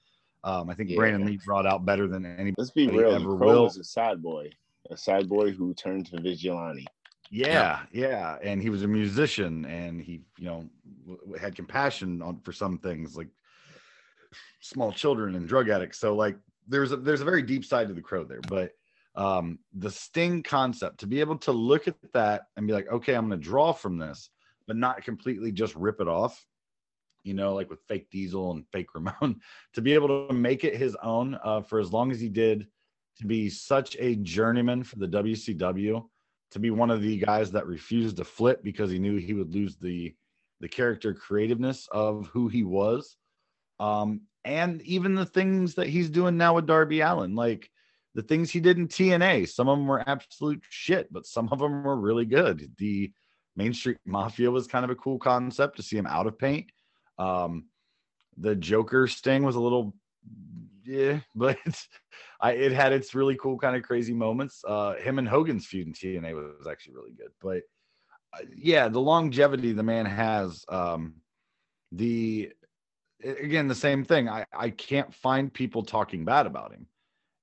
um, 0.43 0.69
I 0.69 0.75
think 0.75 0.91
Yeah. 0.91 0.97
Brandon 0.97 1.25
Lee 1.25 1.39
brought 1.47 1.67
out 1.67 1.87
better 1.87 2.09
than 2.09 2.27
anybody 2.27 2.55
let's 2.59 2.73
be 2.73 2.89
real. 2.89 3.13
ever 3.13 3.31
The 3.31 3.37
Crow 3.37 3.47
will. 3.47 3.63
was 3.63 3.77
a 3.77 3.85
sad 3.85 4.21
boy, 4.21 4.51
a 4.91 4.97
sad 4.97 5.29
boy 5.29 5.53
who 5.53 5.73
turned 5.73 6.07
to 6.07 6.21
vigilante. 6.21 6.85
Yeah, 7.31 7.83
yeah, 7.93 8.39
and 8.43 8.61
he 8.61 8.71
was 8.71 8.83
a 8.83 8.89
musician, 8.89 9.65
and 9.67 10.03
he, 10.03 10.23
you 10.37 10.47
know, 10.47 10.69
w- 11.07 11.21
w- 11.21 11.39
had 11.41 11.55
compassion 11.55 12.21
on 12.21 12.41
for 12.41 12.51
some 12.53 12.79
things 12.79 13.17
like 13.17 13.29
small 14.61 14.93
children 14.93 15.35
and 15.35 15.49
drug 15.49 15.69
addicts. 15.69 15.99
So 15.99 16.15
like, 16.15 16.37
there's 16.67 16.93
a 16.93 16.97
there's 16.97 17.21
a 17.21 17.27
very 17.27 17.43
deep 17.43 17.65
side 17.65 17.89
to 17.89 17.95
the 17.95 18.01
crow 18.01 18.25
there, 18.25 18.41
but 18.49 18.73
um, 19.17 19.59
the 19.75 19.91
sting 19.91 20.43
concept 20.43 21.01
to 21.01 21.07
be 21.07 21.21
able 21.21 21.39
to 21.39 21.53
look 21.53 21.87
at 21.87 21.97
that 22.15 22.47
and 22.57 22.67
be 22.67 22.73
like, 22.73 22.91
okay, 22.91 23.15
I'm 23.15 23.29
going 23.29 23.39
to 23.39 23.45
draw 23.45 23.73
from 23.73 23.99
this, 23.99 24.31
but 24.67 24.77
not 24.77 25.05
completely 25.05 25.53
just 25.53 25.75
rip 25.77 26.01
it 26.01 26.09
off. 26.09 26.45
You 27.23 27.35
know, 27.35 27.55
like 27.55 27.71
with 27.71 27.81
fake 27.87 28.11
Diesel 28.11 28.51
and 28.51 28.67
fake 28.73 28.95
Ramon, 28.95 29.41
to 29.75 29.81
be 29.81 29.95
able 29.95 30.29
to 30.29 30.35
make 30.35 30.65
it 30.65 30.77
his 30.77 30.97
own 31.03 31.39
uh, 31.45 31.63
for 31.63 31.79
as 31.79 31.93
long 31.93 32.11
as 32.11 32.21
he 32.21 32.29
did, 32.29 32.67
to 33.19 33.27
be 33.27 33.49
such 33.49 33.97
a 34.01 34.17
journeyman 34.17 34.83
for 34.83 34.97
the 34.97 35.07
WCW 35.07 36.05
to 36.55 36.61
be 36.61 36.71
one 36.71 36.91
of 36.91 37.03
the 37.03 37.19
guys 37.19 37.51
that 37.51 37.67
refused 37.67 38.17
to 38.17 38.25
flip 38.25 38.63
because 38.63 38.89
he 38.89 38.99
knew 38.99 39.17
he 39.17 39.35
would 39.35 39.53
lose 39.53 39.77
the 39.77 40.15
the 40.61 40.69
character 40.69 41.13
creativeness 41.13 41.89
of 41.91 42.29
who 42.29 42.49
he 42.49 42.63
was 42.63 43.17
um 43.81 44.23
and 44.45 44.83
even 44.83 45.15
the 45.15 45.27
things 45.27 45.75
that 45.75 45.89
he's 45.89 46.11
doing 46.11 46.37
now 46.37 46.55
with 46.55 46.67
Darby 46.67 47.01
Allin 47.01 47.35
like 47.35 47.71
the 48.15 48.23
things 48.23 48.51
he 48.51 48.61
did 48.61 48.79
in 48.79 48.89
TNA 48.89 49.49
some 49.49 49.69
of 49.69 49.79
them 49.79 49.87
were 49.87 50.09
absolute 50.09 50.63
shit 50.69 51.13
but 51.13 51.27
some 51.27 51.49
of 51.51 51.59
them 51.59 51.83
were 51.83 51.97
really 51.97 52.27
good 52.27 52.73
the 52.79 53.13
Main 53.57 53.73
Street 53.73 53.99
Mafia 54.05 54.51
was 54.51 54.67
kind 54.67 54.85
of 54.85 54.91
a 54.91 54.97
cool 54.97 55.19
concept 55.19 55.77
to 55.77 55.83
see 55.83 55.97
him 55.97 56.07
out 56.07 56.27
of 56.27 56.39
paint 56.39 56.71
um 57.19 57.67
the 58.37 58.55
Joker 58.55 59.07
sting 59.07 59.45
was 59.45 59.57
a 59.57 59.61
little 59.61 59.95
yeah 60.85 61.21
but 61.35 61.59
I 62.41 62.53
it 62.53 62.73
had 62.73 62.93
its 62.93 63.15
really 63.15 63.37
cool 63.37 63.59
kind 63.59 63.75
of 63.75 63.83
crazy 63.83 64.13
moments. 64.13 64.63
Uh, 64.67 64.95
him 64.97 65.19
and 65.19 65.29
Hogan's 65.29 65.67
feud 65.67 65.87
in 65.87 65.93
TNA 65.95 66.35
was 66.35 66.67
actually 66.71 66.95
really 66.95 67.13
good. 67.13 67.31
But 67.41 67.63
uh, 68.35 68.45
yeah, 68.55 68.89
the 68.89 69.01
longevity 69.01 69.73
the 69.73 69.83
man 69.83 70.07
has. 70.07 70.65
Um, 70.69 71.15
the 71.93 72.53
again 73.23 73.69
the 73.69 73.75
same 73.75 74.05
thing. 74.05 74.29
I 74.29 74.47
I 74.57 74.71
can't 74.71 75.13
find 75.15 75.53
people 75.53 75.83
talking 75.83 76.25
bad 76.25 76.47
about 76.47 76.73
him, 76.73 76.87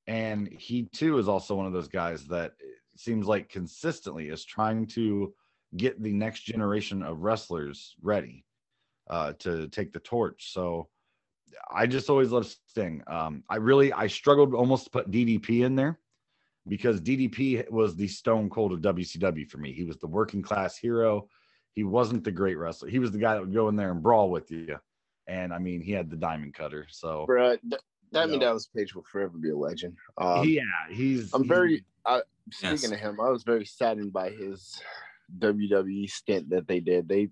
and 0.07 0.47
he 0.47 0.83
too 0.83 1.17
is 1.17 1.27
also 1.27 1.55
one 1.55 1.65
of 1.65 1.73
those 1.73 1.87
guys 1.87 2.25
that 2.27 2.53
seems 2.95 3.27
like 3.27 3.49
consistently 3.49 4.29
is 4.29 4.45
trying 4.45 4.85
to 4.85 5.33
get 5.77 6.01
the 6.01 6.11
next 6.11 6.41
generation 6.41 7.01
of 7.01 7.21
wrestlers 7.21 7.95
ready 8.01 8.45
uh, 9.09 9.33
to 9.39 9.67
take 9.69 9.93
the 9.93 9.99
torch. 9.99 10.53
So. 10.53 10.89
I 11.69 11.85
just 11.85 12.09
always 12.09 12.31
love 12.31 12.47
Sting. 12.69 13.03
Um, 13.07 13.43
I 13.49 13.57
really 13.57 13.91
I 13.91 14.07
struggled 14.07 14.55
almost 14.55 14.85
to 14.85 14.89
put 14.89 15.11
DDP 15.11 15.65
in 15.65 15.75
there 15.75 15.99
because 16.67 17.01
DDP 17.01 17.69
was 17.69 17.95
the 17.95 18.07
stone 18.07 18.49
cold 18.49 18.71
of 18.71 18.79
WCW 18.79 19.49
for 19.49 19.57
me. 19.57 19.73
He 19.73 19.83
was 19.83 19.97
the 19.97 20.07
working 20.07 20.41
class 20.41 20.77
hero. 20.77 21.27
He 21.73 21.83
wasn't 21.83 22.23
the 22.23 22.31
great 22.31 22.57
wrestler. 22.57 22.89
He 22.89 22.99
was 22.99 23.11
the 23.11 23.17
guy 23.17 23.33
that 23.33 23.41
would 23.41 23.53
go 23.53 23.69
in 23.69 23.75
there 23.75 23.91
and 23.91 24.03
brawl 24.03 24.29
with 24.29 24.51
you. 24.51 24.77
And 25.27 25.53
I 25.53 25.59
mean, 25.59 25.81
he 25.81 25.91
had 25.91 26.09
the 26.09 26.15
diamond 26.17 26.53
cutter. 26.53 26.87
So 26.89 27.25
Bruh, 27.29 27.57
th- 27.61 27.81
Diamond 28.13 28.39
No. 28.41 28.47
Dallas 28.47 28.67
Page 28.75 28.93
will 28.95 29.05
forever 29.11 29.37
be 29.37 29.49
a 29.51 29.57
legend. 29.57 29.95
Um, 30.17 30.47
yeah, 30.47 30.61
he's. 30.89 31.33
I'm 31.33 31.43
he's- 31.43 31.47
very 31.49 31.85
uh, 32.05 32.21
speaking 32.51 32.71
Yes. 32.89 32.91
of 32.91 32.97
him. 32.99 33.19
I 33.21 33.29
was 33.29 33.43
very 33.43 33.65
saddened 33.65 34.11
by 34.11 34.31
his 34.31 34.81
WWE 35.39 36.09
stint 36.09 36.49
that 36.49 36.67
they 36.67 36.79
did. 36.79 37.07
They 37.07 37.29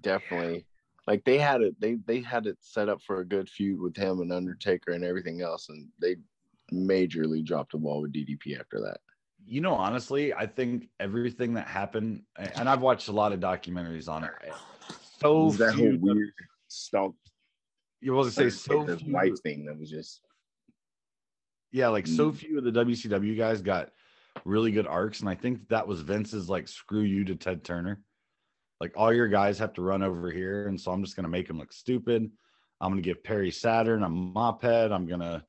definitely 0.00 0.64
like 1.06 1.24
they 1.24 1.38
had 1.38 1.60
it. 1.62 1.78
They 1.80 1.94
they 2.06 2.20
had 2.20 2.46
it 2.46 2.56
set 2.60 2.88
up 2.88 3.00
for 3.02 3.20
a 3.20 3.24
good 3.24 3.48
feud 3.48 3.80
with 3.80 3.96
him 3.96 4.20
and 4.20 4.32
Undertaker 4.32 4.92
and 4.92 5.04
everything 5.04 5.42
else, 5.42 5.68
and 5.68 5.88
they 6.00 6.16
majorly 6.72 7.44
dropped 7.44 7.72
the 7.72 7.78
ball 7.78 8.02
with 8.02 8.12
DDP 8.12 8.58
after 8.58 8.80
that. 8.80 8.98
you 9.48 9.60
know, 9.60 9.74
honestly, 9.74 10.34
I 10.34 10.46
think 10.46 10.88
everything 10.98 11.54
that 11.54 11.68
happened, 11.68 12.22
and 12.36 12.68
I've 12.68 12.80
watched 12.80 13.06
a 13.06 13.12
lot 13.12 13.32
of 13.32 13.38
documentaries 13.38 14.08
on 14.08 14.24
it. 14.24 14.32
So 15.20 15.50
that 15.52 15.74
whole 15.74 15.84
few, 15.90 15.98
weird 16.00 16.32
stomp 16.76 17.16
you 18.00 18.12
was 18.12 18.28
to 18.28 18.32
say 18.32 18.50
so 18.50 18.84
the 18.84 18.98
few, 18.98 19.12
wife 19.12 19.40
thing 19.42 19.64
that 19.66 19.78
was 19.78 19.90
just 19.90 20.20
yeah, 21.72 21.88
like 21.88 22.06
so 22.06 22.30
Mm. 22.30 22.36
few 22.36 22.58
of 22.58 22.64
the 22.64 22.72
WCW 22.72 23.36
guys 23.36 23.60
got 23.60 23.90
really 24.44 24.70
good 24.70 24.86
arcs, 24.86 25.20
and 25.20 25.28
I 25.28 25.34
think 25.34 25.68
that 25.68 25.86
was 25.86 26.00
Vince's 26.00 26.48
like 26.48 26.68
screw 26.68 27.02
you 27.02 27.24
to 27.24 27.34
Ted 27.34 27.64
Turner. 27.64 28.00
Like 28.80 28.92
all 28.96 29.12
your 29.12 29.28
guys 29.28 29.58
have 29.58 29.72
to 29.74 29.82
run 29.82 30.02
over 30.02 30.30
here, 30.30 30.68
and 30.68 30.80
so 30.80 30.92
I'm 30.92 31.02
just 31.02 31.16
gonna 31.16 31.28
make 31.28 31.48
them 31.48 31.58
look 31.58 31.72
stupid. 31.72 32.30
I'm 32.80 32.90
gonna 32.90 33.02
give 33.02 33.24
Perry 33.24 33.50
Saturn 33.50 34.02
a 34.04 34.08
mop 34.08 34.62
head. 34.62 34.92
I'm 34.92 35.06
gonna, 35.06 35.44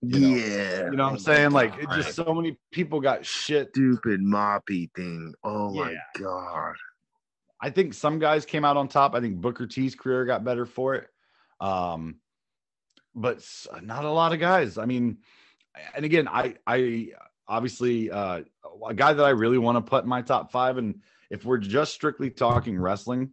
you 0.00 0.20
know, 0.20 0.36
yeah. 0.36 0.90
you 0.90 0.96
know 0.96 1.04
what 1.04 1.12
I'm 1.12 1.18
saying? 1.18 1.50
Like 1.50 1.76
it 1.78 1.88
just 1.90 2.14
so 2.14 2.32
many 2.32 2.58
people 2.72 3.00
got 3.00 3.26
shit. 3.26 3.68
stupid 3.70 4.20
moppy 4.20 4.90
thing. 4.94 5.34
Oh 5.44 5.72
my 5.74 5.94
god. 6.18 6.74
I 7.60 7.70
think 7.70 7.94
some 7.94 8.18
guys 8.18 8.46
came 8.46 8.64
out 8.64 8.76
on 8.76 8.88
top. 8.88 9.14
I 9.14 9.20
think 9.20 9.40
Booker 9.40 9.66
T's 9.66 9.94
career 9.94 10.24
got 10.24 10.44
better 10.44 10.64
for 10.66 10.94
it. 10.94 11.08
Um, 11.60 12.20
but 13.14 13.44
not 13.82 14.04
a 14.04 14.10
lot 14.10 14.32
of 14.32 14.38
guys. 14.38 14.78
I 14.78 14.84
mean, 14.84 15.18
and 15.94 16.04
again, 16.04 16.28
I 16.28 16.54
I 16.66 17.08
obviously 17.48 18.10
uh, 18.10 18.42
a 18.86 18.94
guy 18.94 19.12
that 19.12 19.24
I 19.24 19.30
really 19.30 19.58
want 19.58 19.76
to 19.84 19.88
put 19.90 20.04
in 20.04 20.08
my 20.08 20.22
top 20.22 20.52
five, 20.52 20.78
and 20.78 21.02
if 21.30 21.44
we're 21.44 21.58
just 21.58 21.92
strictly 21.92 22.30
talking 22.30 22.78
wrestling 22.78 23.30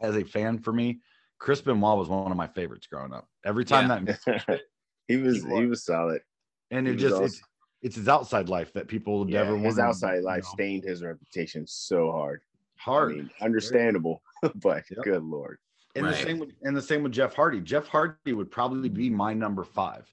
as 0.00 0.16
a 0.16 0.24
fan 0.24 0.58
for 0.58 0.72
me, 0.72 1.00
Chris 1.38 1.60
Benoit 1.60 1.98
was 1.98 2.08
one 2.08 2.30
of 2.30 2.36
my 2.36 2.46
favorites 2.46 2.86
growing 2.86 3.12
up. 3.12 3.28
Every 3.44 3.64
time 3.64 3.88
Yeah. 3.88 4.14
that 4.36 4.60
he 5.08 5.16
was 5.16 5.42
He 5.42 5.66
was. 5.66 5.84
solid. 5.84 6.22
and 6.70 6.86
He 6.86 6.94
it 6.94 6.96
just 6.98 7.14
awesome. 7.14 7.24
it's 7.26 7.40
it's 7.82 7.96
his 7.96 8.08
outside 8.08 8.48
life 8.48 8.72
that 8.74 8.86
people 8.86 9.24
Yeah, 9.24 9.42
never 9.42 9.56
his 9.56 9.78
outside 9.80 10.18
you 10.18 10.22
life 10.22 10.44
know, 10.44 10.48
stained 10.52 10.84
his 10.84 11.02
reputation 11.02 11.66
so 11.66 12.12
hard. 12.12 12.42
Hard. 12.84 13.12
I 13.12 13.14
mean, 13.16 13.30
understandable, 13.40 14.22
but 14.56 14.84
Yep. 14.90 15.04
good 15.04 15.22
lord. 15.24 15.58
And 15.94 16.06
Right. 16.06 16.16
the 16.16 16.22
same 16.22 16.38
with 16.38 16.50
and 16.62 16.76
the 16.76 16.82
same 16.82 17.02
with 17.02 17.12
Jeff 17.12 17.34
Hardy. 17.34 17.60
Jeff 17.60 17.86
Hardy 17.88 18.32
would 18.32 18.50
probably 18.50 18.88
be 18.88 19.10
my 19.10 19.32
number 19.34 19.64
five. 19.64 20.06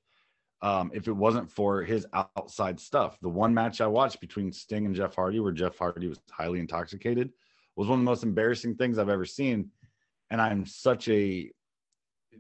um, 0.62 0.92
if 0.94 1.08
it 1.08 1.14
wasn't 1.14 1.50
for 1.50 1.84
his 1.84 2.06
outside 2.14 2.78
stuff. 2.82 3.18
The 3.22 3.30
one 3.30 3.54
match 3.54 3.80
I 3.80 3.88
watched 3.88 4.20
between 4.20 4.52
Sting 4.52 4.86
and 4.86 4.94
Jeff 4.94 5.16
Hardy, 5.16 5.40
where 5.40 5.54
Jeff 5.54 5.78
Hardy 5.78 6.10
was 6.10 6.20
highly 6.32 6.60
intoxicated, 6.60 7.32
was 7.78 7.88
one 7.88 8.00
of 8.00 8.04
the 8.04 8.12
most 8.12 8.24
embarrassing 8.24 8.76
things 8.76 8.98
I've 8.98 9.08
ever 9.08 9.24
seen. 9.24 9.72
And 10.32 10.42
I'm 10.42 10.66
such 10.66 11.08
a 11.08 11.50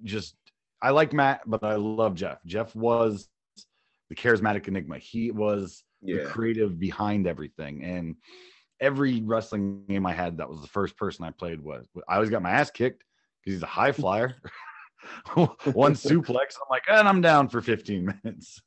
just 0.03 0.35
I 0.81 0.89
like 0.89 1.13
Matt, 1.13 1.43
but 1.45 1.63
I 1.63 1.75
love 1.75 2.13
Jeff. 2.13 2.43
Jeff 2.45 2.75
was 2.75 3.29
the 4.09 4.15
charismatic 4.15 4.67
enigma. 4.67 4.97
He 4.97 5.31
was 5.31 5.85
the 6.01 6.19
creative 6.25 6.77
behind 6.77 7.25
everything. 7.25 7.85
And 7.85 8.15
every 8.79 9.21
wrestling 9.21 9.83
game 9.87 10.05
I 10.05 10.13
had, 10.13 10.37
that 10.37 10.49
was 10.49 10.61
the 10.61 10.67
first 10.67 10.97
person 10.97 11.25
I 11.25 11.31
played 11.31 11.61
was. 11.61 11.87
I 12.07 12.15
always 12.15 12.29
got 12.29 12.41
my 12.41 12.51
ass 12.51 12.71
kicked 12.71 13.03
because 13.43 13.55
he's 13.55 13.63
a 13.63 13.67
high 13.67 13.91
flyer. 13.91 14.35
One 15.33 15.55
suplex, 15.93 16.57
I'm 16.57 16.69
like, 16.69 16.83
and 16.89 17.07
I'm 17.07 17.21
down 17.21 17.49
for 17.49 17.61
15 17.61 18.13
minutes. 18.23 18.61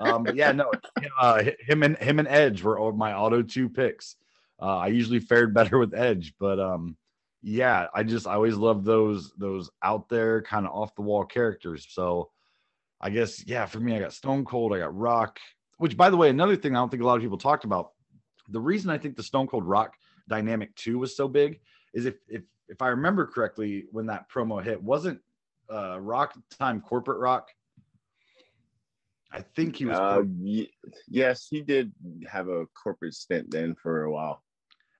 Um, 0.00 0.24
but 0.24 0.36
yeah, 0.36 0.52
no, 0.52 0.70
uh, 1.20 1.44
him 1.60 1.82
and 1.82 1.96
him 1.98 2.18
and 2.18 2.28
Edge 2.28 2.62
were 2.62 2.92
my 2.92 3.14
auto 3.14 3.42
two 3.42 3.68
picks. 3.68 4.16
Uh, 4.60 4.78
I 4.78 4.86
usually 4.88 5.20
fared 5.20 5.52
better 5.52 5.78
with 5.78 5.94
Edge, 5.94 6.34
but 6.40 6.58
um, 6.58 6.96
yeah, 7.42 7.88
I 7.94 8.02
just 8.02 8.26
I 8.26 8.34
always 8.34 8.56
love 8.56 8.84
those 8.84 9.32
those 9.36 9.70
out 9.82 10.08
there 10.08 10.42
kind 10.42 10.66
of 10.66 10.72
off 10.72 10.94
the 10.94 11.02
wall 11.02 11.24
characters. 11.24 11.86
So 11.90 12.30
I 13.00 13.10
guess 13.10 13.46
yeah, 13.46 13.66
for 13.66 13.80
me, 13.80 13.94
I 13.94 14.00
got 14.00 14.14
Stone 14.14 14.46
Cold, 14.46 14.74
I 14.74 14.78
got 14.78 14.96
Rock. 14.96 15.38
Which, 15.78 15.94
by 15.94 16.08
the 16.08 16.16
way, 16.16 16.30
another 16.30 16.56
thing 16.56 16.74
I 16.74 16.78
don't 16.78 16.90
think 16.90 17.02
a 17.02 17.06
lot 17.06 17.16
of 17.16 17.22
people 17.22 17.36
talked 17.36 17.64
about. 17.64 17.92
The 18.48 18.60
reason 18.60 18.90
I 18.90 18.98
think 18.98 19.16
the 19.16 19.22
Stone 19.22 19.46
Cold 19.48 19.64
Rock 19.64 19.94
dynamic 20.28 20.74
too 20.76 20.98
was 20.98 21.16
so 21.16 21.28
big 21.28 21.60
is 21.94 22.06
if 22.06 22.14
if 22.28 22.42
if 22.68 22.82
I 22.82 22.88
remember 22.88 23.26
correctly, 23.26 23.86
when 23.92 24.06
that 24.06 24.30
promo 24.30 24.62
hit, 24.62 24.82
wasn't 24.82 25.20
uh 25.70 25.98
Rock 26.00 26.34
time 26.58 26.80
corporate 26.80 27.18
Rock? 27.20 27.48
I 29.32 29.42
think 29.42 29.76
he 29.76 29.84
was. 29.86 29.98
Uh, 29.98 30.22
ye- 30.40 30.72
yes, 31.08 31.48
he 31.48 31.60
did 31.60 31.92
have 32.28 32.48
a 32.48 32.66
corporate 32.66 33.14
stint 33.14 33.50
then 33.50 33.74
for 33.74 34.04
a 34.04 34.10
while. 34.10 34.42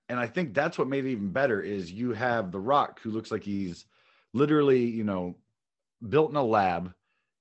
and 0.09 0.19
I 0.19 0.27
think 0.27 0.53
that's 0.53 0.77
what 0.77 0.87
made 0.87 1.05
it 1.05 1.11
even 1.11 1.31
better 1.31 1.61
is 1.61 1.91
you 1.91 2.13
have 2.13 2.51
The 2.51 2.59
Rock, 2.59 3.01
who 3.01 3.11
looks 3.11 3.31
like 3.31 3.43
he's 3.43 3.85
literally, 4.33 4.85
you 4.85 5.03
know, 5.03 5.35
built 6.07 6.29
in 6.29 6.37
a 6.37 6.43
lab. 6.43 6.93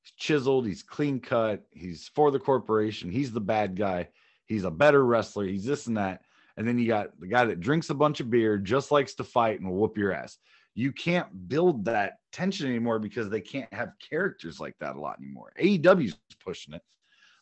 He's 0.03 0.13
chiseled, 0.13 0.67
he's 0.67 0.83
clean 0.83 1.21
cut, 1.21 1.65
he's 1.71 2.11
for 2.15 2.31
the 2.31 2.39
corporation, 2.41 3.11
he's 3.11 3.33
the 3.33 3.41
bad 3.41 3.77
guy, 3.77 4.09
he's 4.47 4.65
a 4.65 4.71
better 4.71 5.05
wrestler, 5.05 5.47
he's 5.47 5.65
this 5.65 5.87
and 5.87 5.97
that. 5.97 6.23
And 6.57 6.67
then 6.67 6.79
you 6.79 6.89
got 6.89 7.19
the 7.21 7.27
guy 7.27 7.45
that 7.45 7.61
drinks 7.61 7.91
a 7.91 7.95
bunch 7.95 8.21
of 8.21 8.31
beer, 8.31 8.57
just 8.57 8.91
likes 8.91 9.15
to 9.15 9.25
fight 9.25 9.61
and 9.61 9.69
will 9.69 9.77
whoop 9.77 9.99
your 9.99 10.13
ass. 10.13 10.39
You 10.75 10.93
can't 10.93 11.49
build 11.49 11.85
that 11.87 12.15
tension 12.33 12.69
anymore 12.69 12.99
because 12.99 13.29
they 13.29 13.41
can't 13.41 13.73
have 13.73 13.93
characters 14.11 14.61
like 14.61 14.75
that 14.81 14.97
a 14.97 15.01
lot 15.01 15.19
anymore. 15.19 15.53
AEW's 15.61 16.17
pushing 16.43 16.75
it, 16.75 16.83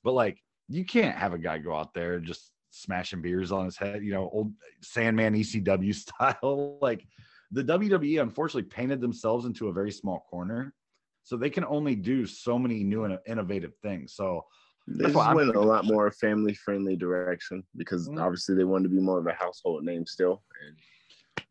but 0.03 0.13
like 0.13 0.43
you 0.69 0.85
can't 0.85 1.17
have 1.17 1.33
a 1.33 1.39
guy 1.39 1.59
go 1.59 1.75
out 1.75 1.95
there 1.95 2.15
and 2.15 2.27
just 2.27 2.51
smashing 2.71 3.23
beers 3.23 3.53
on 3.53 3.65
his 3.65 3.77
head, 3.77 4.03
you 4.03 4.13
know, 4.13 4.31
old 4.33 4.53
Sandman 4.83 5.35
ECW 5.35 5.95
style. 5.95 6.79
like 6.81 7.07
the 7.51 7.63
WWE 7.63 8.21
unfortunately 8.21 8.69
painted 8.69 9.01
themselves 9.01 9.47
into 9.47 9.69
a 9.69 9.73
very 9.73 9.93
small 9.93 10.27
corner. 10.31 10.75
So 11.23 11.37
they 11.37 11.51
can 11.51 11.65
only 11.65 11.95
do 11.95 12.27
so 12.27 12.59
many 12.59 12.85
new 12.85 13.05
and 13.05 13.19
innovative 13.27 13.73
things. 13.83 14.13
So 14.13 14.45
They 14.87 15.05
That's 15.05 15.15
why 15.15 15.23
just 15.23 15.31
I'm 15.31 15.37
went 15.37 15.57
a 15.57 15.61
lot 15.61 15.85
more 15.87 16.11
family 16.11 16.55
friendly 16.55 16.97
direction 16.97 17.65
because 17.77 18.09
Mhm. 18.09 18.21
obviously 18.21 18.55
they 18.55 18.65
wanted 18.65 18.85
to 18.85 18.95
be 18.95 19.01
more 19.01 19.19
of 19.19 19.27
a 19.27 19.33
household 19.33 19.83
name 19.85 20.07
still 20.07 20.43
and 20.67 20.77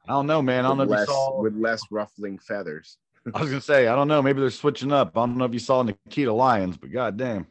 I 0.07 0.11
don't 0.13 0.27
know, 0.27 0.41
man. 0.41 0.65
I 0.65 0.69
don't 0.69 0.77
know 0.77 0.83
with 0.83 0.91
if 0.91 0.95
you 0.95 0.99
less, 0.99 1.07
saw. 1.07 1.41
with 1.41 1.55
less 1.55 1.81
ruffling 1.89 2.37
feathers. 2.39 2.97
I 3.33 3.39
was 3.39 3.49
gonna 3.49 3.61
say, 3.61 3.87
I 3.87 3.95
don't 3.95 4.07
know. 4.09 4.21
Maybe 4.21 4.41
they're 4.41 4.49
switching 4.49 4.91
up. 4.91 5.17
I 5.17 5.21
don't 5.21 5.37
know 5.37 5.45
if 5.45 5.53
you 5.53 5.59
saw 5.59 5.81
Nikkita 5.83 6.35
Lyons, 6.35 6.77
but 6.77 6.91
goddamn. 6.91 7.47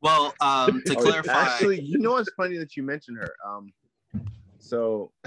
Well, 0.00 0.34
um, 0.40 0.82
to 0.86 0.96
Oh, 0.96 1.02
clarify, 1.02 1.30
Actually, 1.32 1.80
you 1.82 1.98
know 1.98 2.12
what's 2.12 2.32
funny 2.32 2.56
that 2.58 2.76
you 2.76 2.82
mentioned 2.82 3.18
her. 3.18 3.34
Um, 3.46 3.72
so 4.58 5.12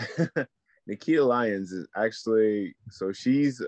Nikkita 0.90 1.26
Lyons 1.26 1.72
is 1.72 1.88
actually 1.96 2.76
so 2.90 3.12
she's 3.12 3.62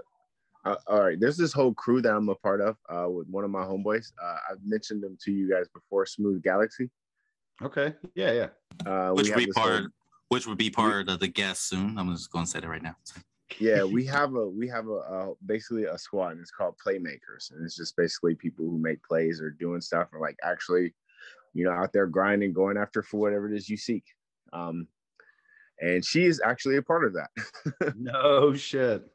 uh, 0.71 0.75
all 0.87 1.03
right. 1.03 1.19
There's 1.19 1.37
this 1.37 1.53
whole 1.53 1.73
crew 1.73 2.01
that 2.01 2.13
I'm 2.13 2.29
a 2.29 2.35
part 2.35 2.61
of 2.61 2.77
uh, 2.89 3.09
with 3.09 3.27
one 3.29 3.43
of 3.43 3.49
my 3.51 3.63
homeboys. 3.63 4.11
Uh, 4.21 4.35
I've 4.51 4.63
mentioned 4.65 5.03
them 5.03 5.17
to 5.23 5.31
you 5.31 5.49
guys 5.49 5.67
before. 5.73 6.05
Smooth 6.05 6.41
Galaxy. 6.43 6.89
Okay. 7.61 7.93
Yeah, 8.15 8.31
yeah. 8.31 8.47
Uh, 8.85 9.11
which 9.11 9.25
we 9.25 9.31
would 9.31 9.39
have 9.39 9.45
be 9.47 9.51
part, 9.53 9.79
whole- 9.79 9.87
which 10.29 10.47
would 10.47 10.57
be 10.57 10.69
part 10.69 11.09
of 11.09 11.19
the 11.19 11.27
guest 11.27 11.67
soon. 11.69 11.97
I'm 11.97 12.11
just 12.13 12.31
going 12.31 12.45
to 12.45 12.51
say 12.51 12.59
that 12.59 12.67
right 12.69 12.83
now. 12.83 12.95
yeah, 13.59 13.83
we 13.95 14.05
have 14.05 14.35
a 14.35 14.47
we 14.47 14.67
have 14.67 14.87
a, 14.87 14.95
uh 14.95 15.27
basically 15.45 15.85
a 15.85 15.97
squad, 15.97 16.31
and 16.33 16.41
it's 16.41 16.51
called 16.51 16.75
Playmakers, 16.85 17.51
and 17.51 17.63
it's 17.65 17.75
just 17.75 17.95
basically 17.95 18.35
people 18.35 18.65
who 18.65 18.77
make 18.77 19.01
plays 19.03 19.41
or 19.41 19.49
doing 19.51 19.81
stuff 19.81 20.07
or 20.13 20.19
like 20.19 20.37
actually, 20.43 20.93
you 21.53 21.63
know, 21.65 21.71
out 21.71 21.93
there 21.93 22.07
grinding, 22.07 22.53
going 22.53 22.77
after 22.77 23.01
for 23.01 23.17
whatever 23.19 23.51
it 23.51 23.55
is 23.55 23.69
you 23.69 23.77
seek. 23.77 24.03
Um, 24.53 24.87
and 25.79 26.03
she 26.03 26.25
is 26.25 26.41
actually 26.43 26.77
a 26.77 26.81
part 26.81 27.05
of 27.05 27.13
that. 27.13 27.29
No 27.95 28.53
shit. 28.53 29.05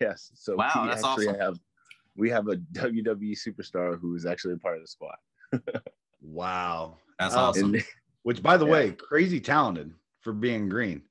Yes, 0.00 0.30
so 0.34 0.56
Wow, 0.56 0.70
we 0.82 0.88
that's 0.88 1.04
actually 1.04 1.28
awesome. 1.28 1.40
have 1.40 1.58
we 2.16 2.30
have 2.30 2.48
a 2.48 2.56
WWE 2.56 3.34
superstar 3.34 3.98
who 4.00 4.14
is 4.14 4.24
actually 4.26 4.54
a 4.54 4.58
part 4.58 4.76
of 4.76 4.82
the 4.82 4.88
squad. 4.88 5.16
Wow. 6.22 6.98
That's 7.18 7.34
Oh, 7.34 7.40
awesome. 7.40 7.74
And 7.74 7.84
Which, 8.22 8.42
by 8.42 8.56
the 8.56 8.64
Yeah. 8.64 8.72
way, 8.72 8.92
crazy 8.92 9.38
talented 9.40 9.92
for 10.20 10.32
being 10.32 10.68
green. 10.68 11.02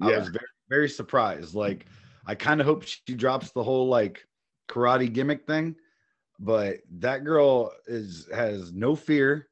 I 0.00 0.10
Yeah. 0.10 0.18
was 0.18 0.28
very, 0.28 0.46
very 0.68 0.88
surprised. 0.88 1.54
Like, 1.54 1.86
I 2.26 2.34
kind 2.34 2.60
of 2.60 2.66
hope 2.66 2.82
she 2.84 3.14
drops 3.14 3.52
the 3.52 3.62
whole 3.62 3.88
like 3.88 4.26
karate 4.68 5.12
gimmick 5.12 5.46
thing, 5.46 5.76
but 6.40 6.78
that 6.98 7.24
girl 7.24 7.72
is 7.86 8.28
has 8.32 8.72
no 8.72 8.96
fear. 8.96 9.48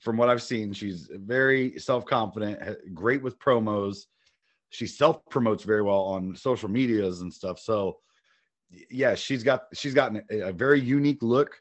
From 0.00 0.16
what 0.16 0.28
I've 0.28 0.42
seen, 0.42 0.72
she's 0.72 1.08
very 1.12 1.78
self 1.78 2.04
confident, 2.04 2.94
great 2.94 3.22
with 3.22 3.38
promos. 3.38 4.06
She 4.70 4.86
self 4.86 5.24
promotes 5.30 5.62
very 5.64 5.82
well 5.82 6.00
on 6.02 6.34
social 6.34 6.68
medias 6.68 7.20
and 7.20 7.32
stuff. 7.32 7.58
So, 7.60 7.86
y- 7.86 7.92
yeah, 8.90 9.14
she's 9.14 9.42
got 9.42 9.64
she's 9.74 9.94
gotten 9.94 10.22
a, 10.30 10.52
very 10.52 10.80
unique 10.80 11.22
look. 11.22 11.60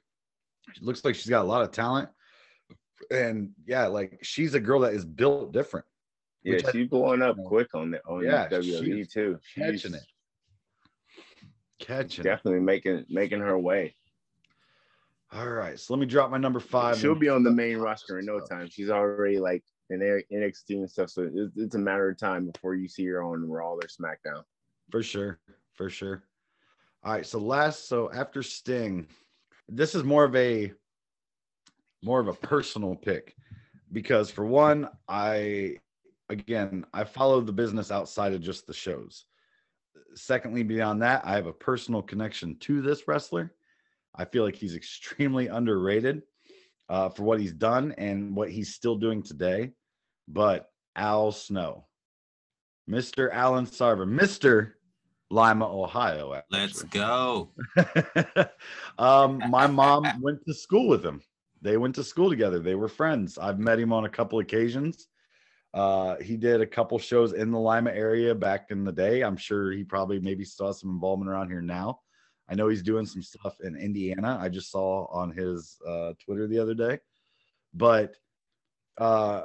She 0.74 0.84
looks 0.86 1.03
like 1.03 1.16
she's 1.16 1.30
got 1.30 1.43
a 1.43 1.47
lot 1.47 1.62
of 1.62 1.72
talent, 1.72 2.09
and 3.09 3.51
yeah, 3.66 3.88
like 3.88 4.20
she's 4.22 4.53
a 4.53 4.59
girl 4.59 4.82
that 4.82 4.93
is 4.93 5.05
built 5.05 5.51
different. 5.51 5.86
yeah, 6.43 6.57
she's 6.72 6.88
blowing 6.88 7.22
up 7.22 7.38
you 7.38 7.43
know, 7.43 7.49
quick 7.49 7.74
on 7.74 7.91
the 7.91 8.01
on 8.05 8.24
yeah, 8.24 8.47
WWE 8.47 8.86
she's 8.86 9.12
too. 9.12 9.39
catching 9.55 9.78
She's 9.78 9.93
it. 9.93 10.01
Catching. 11.80 12.22
it. 12.22 12.24
definitely 12.24 12.62
making 12.62 13.05
making 13.09 13.39
her 13.39 13.57
way. 13.57 13.95
All 15.34 15.49
right, 15.49 15.80
so 15.80 15.93
let 15.93 15.99
me 15.99 16.05
drop 16.05 16.30
my 16.30 16.38
number 16.38 16.59
five. 16.59 16.97
She'll 16.97 17.16
be 17.16 17.30
on 17.30 17.43
the 17.43 17.51
main 17.51 17.78
roster 17.78 18.20
in 18.20 18.26
no 18.26 18.41
time. 18.41 18.68
She's 18.70 18.89
already 18.89 19.39
like 19.39 19.64
in 19.89 19.99
NXT 19.99 20.70
and 20.72 20.89
stuff, 20.89 21.09
so 21.09 21.30
it's, 21.34 21.53
it's 21.55 21.76
a 21.76 21.80
matter 21.80 22.09
of 22.09 22.18
time 22.18 22.49
before 22.51 22.76
you 22.76 22.88
see 22.88 23.05
her 23.07 23.24
on 23.24 23.49
Raw 23.49 23.74
or 23.74 23.82
SmackDown. 23.82 24.43
for 24.89 25.01
sure, 25.01 25.39
for 25.74 25.89
sure. 25.89 26.24
All 27.04 27.14
right, 27.14 27.26
so 27.26 27.39
last, 27.39 27.88
so 27.89 28.12
after 28.12 28.43
Sting, 28.43 29.08
this 29.68 29.95
is 29.95 30.04
more 30.04 30.24
of 30.24 30.36
a 30.36 30.72
more 32.04 32.20
of 32.20 32.28
a 32.28 32.34
personal 32.34 32.95
pick 32.95 33.36
because 33.91 34.30
for 34.30 34.45
one, 34.45 34.88
I 35.08 35.78
again 36.30 36.86
I 36.93 37.04
follow 37.04 37.41
the 37.41 37.52
business 37.52 37.91
outside 37.91 38.34
of 38.34 38.41
just 38.41 38.68
the 38.68 38.74
shows. 38.74 39.26
Secondly, 40.14 40.62
beyond 40.62 41.02
that, 41.02 41.24
I 41.26 41.34
have 41.34 41.47
a 41.47 41.54
personal 41.54 42.04
connection 42.04 42.58
to 42.60 42.82
this 42.84 43.08
wrestler. 43.08 43.52
I 44.14 44.26
feel 44.26 44.43
like 44.43 44.56
he's 44.56 44.76
extremely 44.76 45.47
underrated 45.47 46.22
uh, 46.88 47.10
for 47.10 47.24
what 47.24 47.39
he's 47.39 47.54
done 47.54 47.95
and 47.97 48.36
what 48.36 48.52
he's 48.52 48.76
still 48.76 48.95
doing 48.95 49.24
today. 49.24 49.72
But 50.28 50.70
Al 50.95 51.32
Snow, 51.32 51.88
Mr. 52.88 53.32
Allen 53.32 53.66
Sarven, 53.66 54.20
Mr. 54.20 54.74
Lima, 55.32 55.65
Ohio. 55.65 56.41
Let's 56.51 56.84
go. 56.84 57.49
um, 58.97 59.41
my 59.49 59.65
mom 59.65 60.21
went 60.21 60.45
to 60.45 60.53
school 60.53 60.89
with 60.89 61.05
him. 61.05 61.21
They 61.61 61.77
went 61.77 61.95
to 61.95 62.03
school 62.03 62.29
together. 62.29 62.59
They 62.59 62.75
were 62.75 62.89
friends. 62.89 63.38
I've 63.38 63.59
met 63.59 63.79
him 63.79 63.93
on 63.93 64.05
a 64.05 64.09
couple 64.09 64.39
occasions. 64.39 65.07
Uh, 65.73 66.17
he 66.17 66.36
did 66.36 66.59
a 66.59 66.65
couple 66.65 66.99
shows 66.99 67.32
in 67.32 67.49
the 67.49 67.59
Lima 67.59 67.91
area 67.91 68.36
back 68.36 68.71
in 68.71 68.84
the 68.84 68.91
day. 68.91 69.21
I'm 69.21 69.38
sure 69.38 69.71
he 69.71 69.86
probably 69.86 70.19
maybe 70.19 70.43
still 70.43 70.67
has 70.67 70.82
some 70.82 70.89
involvement 70.89 71.32
around 71.32 71.49
here 71.49 71.61
now. 71.61 72.01
I 72.49 72.55
know 72.55 72.67
he's 72.67 72.84
doing 72.84 73.05
some 73.05 73.21
stuff 73.21 73.55
in 73.63 73.77
Indiana. 73.77 74.38
I 74.41 74.49
just 74.49 74.69
saw 74.69 75.05
on 75.05 75.32
his 75.32 75.77
uh, 75.88 76.11
Twitter 76.23 76.47
the 76.47 76.59
other 76.59 76.73
day. 76.73 76.99
But 77.73 78.15
uh, 78.97 79.43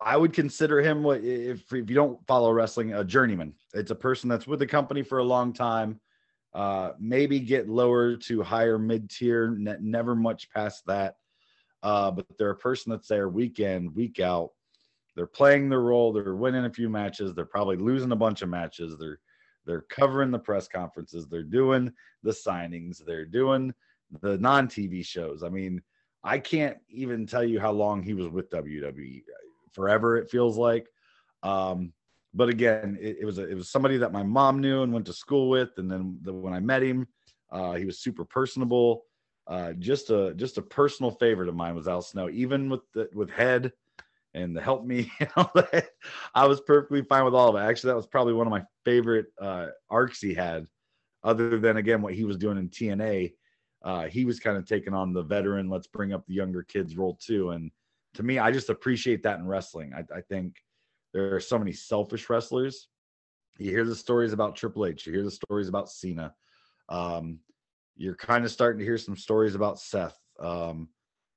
I 0.00 0.16
would 0.16 0.32
consider 0.32 0.80
him 0.80 1.02
what 1.02 1.24
if 1.24 1.72
if 1.72 1.90
you 1.90 1.94
don't 1.94 2.24
follow 2.26 2.52
wrestling 2.52 2.94
a 2.94 3.04
journeyman. 3.04 3.54
It's 3.74 3.90
a 3.90 3.96
person 3.96 4.28
that's 4.28 4.46
with 4.46 4.60
the 4.60 4.66
company 4.66 5.02
for 5.02 5.18
a 5.18 5.24
long 5.24 5.52
time. 5.52 6.00
Uh, 6.54 6.92
maybe 6.98 7.40
get 7.40 7.68
lower 7.68 8.16
to 8.16 8.42
higher 8.42 8.78
mid 8.78 9.10
tier, 9.10 9.54
ne- 9.58 9.76
never 9.80 10.14
much 10.14 10.50
past 10.50 10.84
that. 10.86 11.16
Uh, 11.82 12.10
but 12.10 12.26
they're 12.38 12.50
a 12.50 12.56
person 12.56 12.90
that's 12.90 13.08
there 13.08 13.28
week 13.28 13.60
in, 13.60 13.92
week 13.94 14.18
out. 14.20 14.50
They're 15.14 15.26
playing 15.26 15.68
their 15.68 15.80
role. 15.80 16.12
They're 16.12 16.34
winning 16.34 16.64
a 16.64 16.72
few 16.72 16.88
matches. 16.88 17.34
They're 17.34 17.44
probably 17.44 17.76
losing 17.76 18.12
a 18.12 18.16
bunch 18.16 18.42
of 18.42 18.48
matches. 18.48 18.96
They're 18.98 19.18
they're 19.66 19.82
covering 19.82 20.30
the 20.30 20.38
press 20.38 20.66
conferences. 20.66 21.26
They're 21.26 21.42
doing 21.42 21.92
the 22.22 22.30
signings. 22.30 23.04
They're 23.04 23.26
doing 23.26 23.74
the 24.22 24.38
non 24.38 24.68
TV 24.68 25.04
shows. 25.04 25.42
I 25.42 25.48
mean, 25.48 25.82
I 26.24 26.38
can't 26.38 26.78
even 26.88 27.26
tell 27.26 27.44
you 27.44 27.60
how 27.60 27.72
long 27.72 28.02
he 28.02 28.14
was 28.14 28.28
with 28.28 28.50
WWE. 28.50 29.22
Forever, 29.78 30.16
it 30.16 30.28
feels 30.28 30.58
like. 30.58 30.88
Um, 31.44 31.92
but 32.34 32.48
again, 32.48 32.98
it, 33.00 33.18
it 33.20 33.24
was 33.24 33.38
a, 33.38 33.48
it 33.48 33.54
was 33.54 33.70
somebody 33.70 33.96
that 33.98 34.12
my 34.12 34.24
mom 34.24 34.60
knew 34.60 34.82
and 34.82 34.92
went 34.92 35.06
to 35.06 35.12
school 35.12 35.48
with, 35.48 35.70
and 35.76 35.88
then 35.88 36.18
the, 36.22 36.32
when 36.32 36.52
I 36.52 36.58
met 36.58 36.82
him, 36.82 37.06
uh, 37.52 37.74
he 37.74 37.84
was 37.84 38.00
super 38.00 38.24
personable. 38.24 39.04
Uh, 39.46 39.72
just 39.74 40.10
a 40.10 40.34
just 40.34 40.58
a 40.58 40.62
personal 40.62 41.12
favorite 41.12 41.48
of 41.48 41.54
mine 41.54 41.76
was 41.76 41.86
Al 41.86 42.02
Snow, 42.02 42.28
even 42.28 42.68
with 42.68 42.80
the, 42.92 43.08
with 43.14 43.30
head 43.30 43.72
and 44.34 44.56
the 44.56 44.60
help 44.60 44.84
me. 44.84 45.12
I 46.34 46.46
was 46.46 46.60
perfectly 46.60 47.02
fine 47.02 47.24
with 47.24 47.34
all 47.34 47.48
of 47.48 47.54
it. 47.54 47.66
Actually, 47.66 47.90
that 47.92 47.96
was 47.96 48.08
probably 48.08 48.34
one 48.34 48.48
of 48.48 48.50
my 48.50 48.64
favorite 48.84 49.26
uh, 49.40 49.68
arcs 49.88 50.20
he 50.20 50.34
had. 50.34 50.66
Other 51.22 51.58
than 51.60 51.76
again 51.76 52.02
what 52.02 52.14
he 52.14 52.24
was 52.24 52.36
doing 52.36 52.58
in 52.58 52.68
TNA, 52.68 53.32
uh, 53.82 54.06
he 54.06 54.24
was 54.24 54.40
kind 54.40 54.56
of 54.56 54.66
taking 54.66 54.92
on 54.92 55.12
the 55.12 55.22
veteran. 55.22 55.70
Let's 55.70 55.86
bring 55.86 56.12
up 56.12 56.26
the 56.26 56.34
younger 56.34 56.62
kids 56.62 56.96
role 56.96 57.18
too. 57.20 57.50
And 57.50 57.70
to 58.14 58.22
me, 58.22 58.38
I 58.38 58.50
just 58.50 58.70
appreciate 58.70 59.22
that 59.22 59.38
in 59.38 59.46
wrestling. 59.46 59.92
I, 59.94 60.00
I 60.16 60.20
think 60.22 60.56
there 61.12 61.34
are 61.34 61.40
so 61.40 61.58
many 61.58 61.72
selfish 61.72 62.28
wrestlers. 62.28 62.88
You 63.58 63.70
hear 63.70 63.84
the 63.84 63.94
stories 63.94 64.32
about 64.32 64.56
Triple 64.56 64.86
H. 64.86 65.06
You 65.06 65.12
hear 65.12 65.24
the 65.24 65.30
stories 65.30 65.68
about 65.68 65.90
Cena. 65.90 66.34
Um, 66.88 67.40
you're 67.96 68.14
kind 68.14 68.44
of 68.44 68.50
starting 68.50 68.78
to 68.78 68.84
hear 68.84 68.98
some 68.98 69.16
stories 69.16 69.54
about 69.54 69.80
Seth 69.80 70.16
um, 70.40 70.88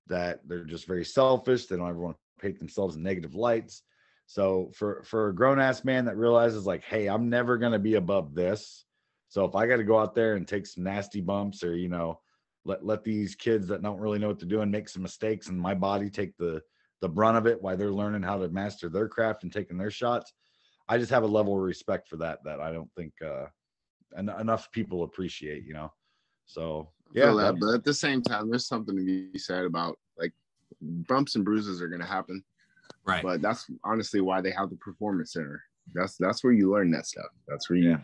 that 0.07 0.41
they're 0.47 0.63
just 0.63 0.87
very 0.87 1.05
selfish. 1.05 1.65
They 1.65 1.77
don't 1.77 1.89
ever 1.89 1.99
want 1.99 2.15
to 2.15 2.41
paint 2.45 2.59
themselves 2.59 2.95
in 2.95 3.03
negative 3.03 3.35
lights. 3.35 3.83
So 4.27 4.71
for 4.73 5.03
for 5.03 5.29
a 5.29 5.35
grown 5.35 5.59
ass 5.59 5.83
man 5.83 6.05
that 6.05 6.15
realizes 6.15 6.65
like, 6.65 6.83
hey, 6.83 7.07
I'm 7.07 7.29
never 7.29 7.57
gonna 7.57 7.79
be 7.79 7.95
above 7.95 8.33
this. 8.33 8.85
So 9.29 9.45
if 9.45 9.55
I 9.55 9.65
got 9.65 9.77
to 9.77 9.83
go 9.83 9.97
out 9.97 10.13
there 10.13 10.35
and 10.35 10.47
take 10.47 10.65
some 10.65 10.83
nasty 10.83 11.21
bumps 11.21 11.63
or 11.63 11.75
you 11.75 11.89
know 11.89 12.19
let 12.65 12.85
let 12.85 13.03
these 13.03 13.35
kids 13.35 13.67
that 13.67 13.81
don't 13.81 13.99
really 13.99 14.19
know 14.19 14.27
what 14.27 14.39
they're 14.39 14.47
doing 14.47 14.69
make 14.71 14.87
some 14.89 15.01
mistakes 15.03 15.47
and 15.47 15.59
my 15.59 15.73
body 15.73 16.09
take 16.09 16.35
the 16.37 16.61
the 17.01 17.09
brunt 17.09 17.37
of 17.37 17.47
it 17.47 17.59
while 17.61 17.75
they're 17.75 17.91
learning 17.91 18.21
how 18.21 18.37
to 18.37 18.47
master 18.49 18.87
their 18.87 19.07
craft 19.07 19.43
and 19.43 19.51
taking 19.51 19.77
their 19.77 19.89
shots. 19.89 20.33
I 20.87 20.97
just 20.99 21.09
have 21.11 21.23
a 21.23 21.27
level 21.27 21.55
of 21.55 21.61
respect 21.61 22.07
for 22.07 22.17
that 22.17 22.39
that 22.45 22.59
I 22.61 22.71
don't 22.71 22.91
think 22.95 23.13
uh, 23.25 23.45
en- 24.15 24.29
enough 24.39 24.71
people 24.71 25.03
appreciate. 25.03 25.63
You 25.65 25.73
know, 25.73 25.91
so 26.45 26.89
yeah. 27.13 27.27
That, 27.27 27.35
that- 27.35 27.59
but 27.59 27.73
at 27.73 27.83
the 27.83 27.93
same 27.93 28.21
time, 28.21 28.49
there's 28.49 28.67
something 28.67 28.95
to 28.95 29.03
be 29.03 29.39
said 29.39 29.65
about 29.65 29.97
like 30.17 30.33
bumps 30.81 31.35
and 31.35 31.43
bruises 31.45 31.81
are 31.81 31.87
going 31.87 32.01
to 32.01 32.07
happen. 32.07 32.43
Right. 33.05 33.23
But 33.23 33.41
that's 33.41 33.65
honestly 33.83 34.21
why 34.21 34.41
they 34.41 34.51
have 34.51 34.69
the 34.69 34.75
performance 34.75 35.33
center. 35.33 35.63
That's 35.95 36.17
that's 36.17 36.43
where 36.43 36.53
you 36.53 36.71
learn 36.71 36.91
that 36.91 37.07
stuff. 37.07 37.31
That's 37.47 37.67
where 37.69 37.79
you 37.79 37.89
Yeah. 37.91 37.97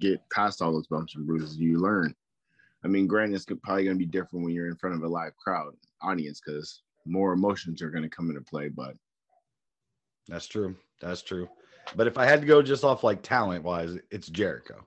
get 0.00 0.20
past 0.30 0.62
all 0.62 0.72
those 0.72 0.86
bumps 0.86 1.16
and 1.16 1.26
bruises. 1.26 1.58
You 1.58 1.78
learn. 1.78 2.14
I 2.84 2.88
mean, 2.88 3.06
granted, 3.06 3.36
it's 3.36 3.46
probably 3.62 3.84
going 3.84 3.96
to 3.96 4.04
be 4.04 4.10
different 4.10 4.44
when 4.44 4.54
you're 4.54 4.68
in 4.68 4.76
front 4.76 4.96
of 4.96 5.02
a 5.02 5.08
live 5.08 5.36
crowd 5.36 5.74
audience 6.02 6.40
because 6.44 6.82
more 7.06 7.32
emotions 7.32 7.80
are 7.82 7.90
going 7.90 8.02
to 8.02 8.08
come 8.08 8.28
into 8.28 8.42
play. 8.42 8.68
But 8.68 8.94
That's 10.28 10.46
true. 10.46 10.76
That's 11.00 11.22
true. 11.22 11.48
But 11.96 12.06
if 12.06 12.18
I 12.18 12.24
had 12.24 12.40
to 12.40 12.46
go 12.46 12.62
just 12.62 12.84
off 12.84 13.04
like 13.04 13.22
talent 13.22 13.64
wise, 13.64 13.98
it's 14.10 14.28
Jericho. 14.28 14.86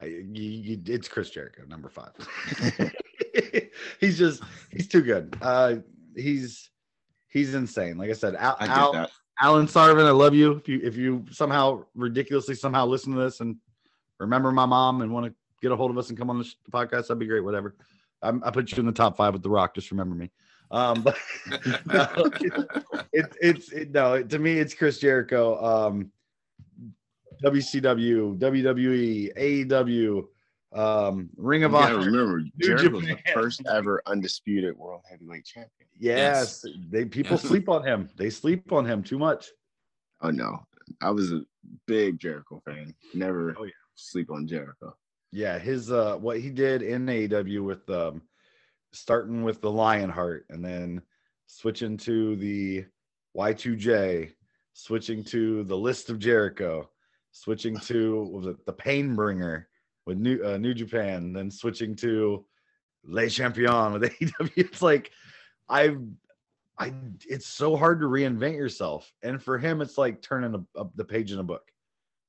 I, 0.00 0.06
you, 0.06 0.24
you, 0.42 0.82
it's 0.86 1.08
Chris 1.08 1.30
Jericho, 1.30 1.62
number 1.66 1.88
five. 1.88 2.12
he's 4.00 4.18
just 4.18 4.42
he's 4.70 4.88
too 4.88 5.00
good. 5.00 5.36
Uh, 5.40 5.76
he's 6.14 6.70
he's 7.28 7.54
insane. 7.54 7.96
Like 7.96 8.10
I 8.10 8.14
said, 8.14 8.34
Al, 8.34 8.56
I 8.60 8.66
get 8.66 8.76
Al, 8.76 8.92
that. 8.92 9.10
Allen 9.40 9.66
Sarven, 9.66 10.06
I 10.06 10.10
love 10.10 10.34
you. 10.34 10.52
If 10.52 10.68
you 10.68 10.80
if 10.82 10.96
you 10.96 11.24
somehow 11.30 11.84
ridiculously 11.94 12.54
somehow 12.54 12.86
listen 12.86 13.14
to 13.14 13.20
this 13.20 13.40
and 13.40 13.56
remember 14.20 14.52
my 14.52 14.66
mom 14.66 15.00
and 15.00 15.12
want 15.12 15.26
to 15.26 15.34
get 15.62 15.72
a 15.72 15.76
hold 15.76 15.90
of 15.90 15.98
us 15.98 16.08
and 16.10 16.18
come 16.18 16.30
on 16.30 16.38
the, 16.38 16.52
podcast, 16.70 17.02
that'd 17.08 17.18
be 17.18 17.26
great. 17.26 17.40
Whatever. 17.44 17.74
I'm, 18.22 18.42
I 18.44 18.50
put 18.50 18.72
you 18.72 18.78
in 18.80 18.86
the 18.86 18.92
top 18.92 19.16
five 19.16 19.32
with 19.34 19.42
The 19.42 19.50
Rock. 19.50 19.74
Just 19.74 19.90
remember 19.90 20.14
me. 20.14 20.30
Um, 20.70 21.02
but 21.02 21.16
no, 21.86 22.08
it, 23.12 23.26
it's 23.40 23.70
it, 23.72 23.90
no 23.92 24.22
to 24.22 24.38
me 24.38 24.58
it's 24.58 24.74
Chris 24.74 24.98
Jericho. 24.98 25.62
Um, 25.64 26.10
WCW, 27.44 28.38
WWE, 28.38 29.36
AEW, 29.68 30.26
um, 30.72 31.28
Ring 31.36 31.64
of 31.64 31.72
gotta 31.72 31.94
Honor. 31.96 32.06
remember, 32.06 32.42
Jericho 32.58 32.90
was 32.96 33.02
the 33.06 33.18
first 33.34 33.62
ever 33.70 34.02
undisputed 34.06 34.76
world 34.76 35.02
heavyweight 35.08 35.44
champion. 35.44 35.88
Yes, 35.98 36.64
they 36.90 37.04
people 37.04 37.32
Yes. 37.36 37.42
sleep 37.42 37.68
on 37.68 37.84
him. 37.84 38.08
They 38.16 38.30
sleep 38.30 38.72
on 38.72 38.84
him 38.86 39.02
too 39.02 39.18
much. 39.18 39.48
Oh 40.22 40.30
no, 40.30 40.66
I 41.02 41.10
was 41.10 41.30
a 41.32 41.42
big 41.86 42.18
Jericho 42.18 42.60
fan. 42.64 42.94
Never 43.14 43.54
Oh, 43.58 43.64
yeah. 43.64 43.70
sleep 43.94 44.30
on 44.30 44.46
Jericho. 44.46 44.96
Yeah, 45.32 45.58
his 45.58 45.90
uh 45.90 46.16
what 46.16 46.40
he 46.40 46.50
did 46.50 46.82
in 46.82 47.06
AEW 47.06 47.64
with 47.64 47.88
um 47.90 48.22
starting 48.92 49.42
with 49.42 49.60
the 49.60 49.70
Lionheart 49.70 50.46
and 50.50 50.64
then 50.64 51.02
switching 51.46 51.96
to 51.98 52.36
the 52.36 52.84
Y2J, 53.36 54.32
switching 54.72 55.22
to 55.24 55.64
the 55.64 55.76
list 55.76 56.10
of 56.10 56.18
Jericho, 56.18 56.88
switching 57.32 57.78
to 57.80 58.22
was 58.24 58.46
it 58.46 58.64
the 58.66 58.72
Painbringer 58.72 59.66
with 60.06 60.18
New 60.18 60.42
uh, 60.42 60.56
New 60.56 60.74
Japan, 60.74 61.32
then 61.32 61.50
switching 61.50 61.94
to 61.96 62.44
Le 63.04 63.28
Champion 63.28 63.92
with 63.92 64.02
AEW. 64.20 64.50
It's 64.56 64.82
like 64.82 65.10
I 65.68 65.96
I 66.78 66.92
it's 67.28 67.46
so 67.46 67.76
hard 67.76 68.00
to 68.00 68.06
reinvent 68.06 68.56
yourself. 68.56 69.12
And 69.22 69.42
for 69.42 69.58
him, 69.58 69.80
it's 69.80 69.98
like 69.98 70.22
turning 70.22 70.66
a, 70.76 70.84
the 70.94 71.04
page 71.04 71.32
in 71.32 71.38
a 71.38 71.44
book. 71.44 71.70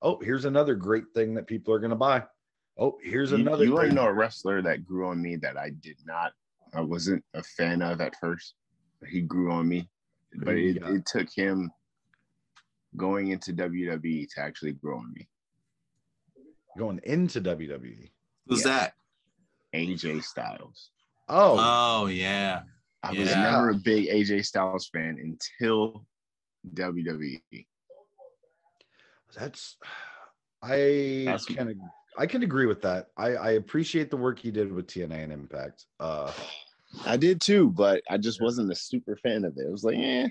Oh, 0.02 0.20
here's 0.22 0.46
another 0.46 0.76
great 0.76 1.06
thing 1.14 1.34
that 1.36 1.48
people 1.48 1.74
are 1.74 1.80
gonna 1.80 1.96
buy. 1.96 2.24
Oh, 2.80 2.98
here's 3.02 3.32
You, 3.32 3.38
another. 3.38 3.64
you 3.66 3.72
want 3.72 3.82
great- 3.84 3.90
to 3.90 3.96
know 3.96 4.06
a 4.08 4.14
wrestler 4.14 4.62
that 4.62 4.86
grew 4.86 5.08
on 5.08 5.22
me 5.22 5.36
that 5.38 5.58
I 5.58 5.72
did 5.72 5.98
not, 6.06 6.34
I 6.74 6.82
wasn't 6.82 7.24
a 7.34 7.42
fan 7.44 7.82
of 7.82 8.02
at 8.02 8.16
first. 8.20 8.54
He 9.08 9.22
grew 9.22 9.52
on 9.52 9.68
me, 9.68 9.90
but 10.36 10.56
it, 10.56 10.80
got? 10.80 10.92
it 10.92 11.06
took 11.06 11.30
him 11.30 11.72
going 12.96 13.30
into 13.30 13.54
WWE 13.54 14.28
to 14.30 14.42
actually 14.42 14.74
grow 14.74 14.98
on 15.00 15.14
me. 15.14 15.28
going 16.78 17.00
into 17.06 17.42
WWE. 17.42 18.12
Who's 18.46 18.64
Yeah. 18.64 18.72
that? 18.78 18.94
AJ 19.74 20.22
Styles. 20.24 20.92
Oh, 21.28 21.58
Oh 21.60 22.06
yeah. 22.06 22.62
I 23.02 23.10
was 23.14 23.30
Yeah. 23.30 23.42
never 23.52 23.72
a 23.72 23.74
big 23.76 24.08
AJ 24.10 24.46
Styles 24.46 24.88
fan 24.90 25.18
until. 25.20 26.06
WWE. 26.74 27.42
that's 29.36 29.78
I 30.62 31.24
That's- 31.26 31.46
can 31.46 31.70
ag- 31.70 31.80
I 32.18 32.26
can 32.26 32.44
agree 32.44 32.66
with 32.66 32.82
that. 32.82 33.10
I 33.16 33.36
I 33.36 33.52
appreciate 33.52 34.10
the 34.10 34.18
work 34.18 34.40
he 34.40 34.52
did 34.52 34.72
with 34.72 34.88
TNA 34.88 35.24
and 35.24 35.32
Impact. 35.32 35.86
Uh, 36.00 36.32
I 37.06 37.16
did 37.18 37.40
too, 37.40 37.70
but 37.70 38.02
I 38.10 38.18
just 38.18 38.42
wasn't 38.42 38.72
a 38.72 38.76
super 38.76 39.16
fan 39.18 39.46
of 39.46 39.58
it. 39.58 39.68
It 39.68 39.72
was 39.72 39.84
like, 39.84 39.98
eh. 39.98 40.30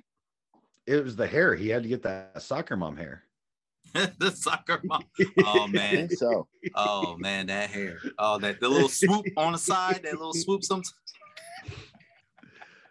it 0.87 1.05
was 1.05 1.17
the 1.17 1.27
hair. 1.27 1.55
He 1.55 1.69
had 1.69 1.85
to 1.85 1.89
get 1.89 2.03
that 2.03 2.43
soccer 2.43 2.77
mom 2.77 2.97
hair. 2.97 3.23
the 4.19 4.31
soccer 4.31 4.81
mom. 4.85 5.05
Oh 5.45 5.69
man. 5.69 6.11
so. 6.11 6.49
Oh 6.75 7.17
man, 7.19 7.47
that 7.47 7.71
hair. 7.71 7.99
Oh, 8.19 8.39
that 8.39 8.61
the 8.61 8.69
little 8.69 8.89
swoop 8.89 9.27
on 9.37 9.53
the 9.53 9.59
side, 9.59 10.01
that 10.03 10.13
little 10.13 10.35
swoop 10.35 10.65
sometimes. 10.65 10.95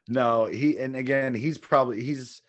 No, 0.07 0.45
he 0.45 0.77
and 0.77 0.95
again, 0.95 1.33
he's 1.33 1.57
probably 1.57 2.03
he's 2.03 2.41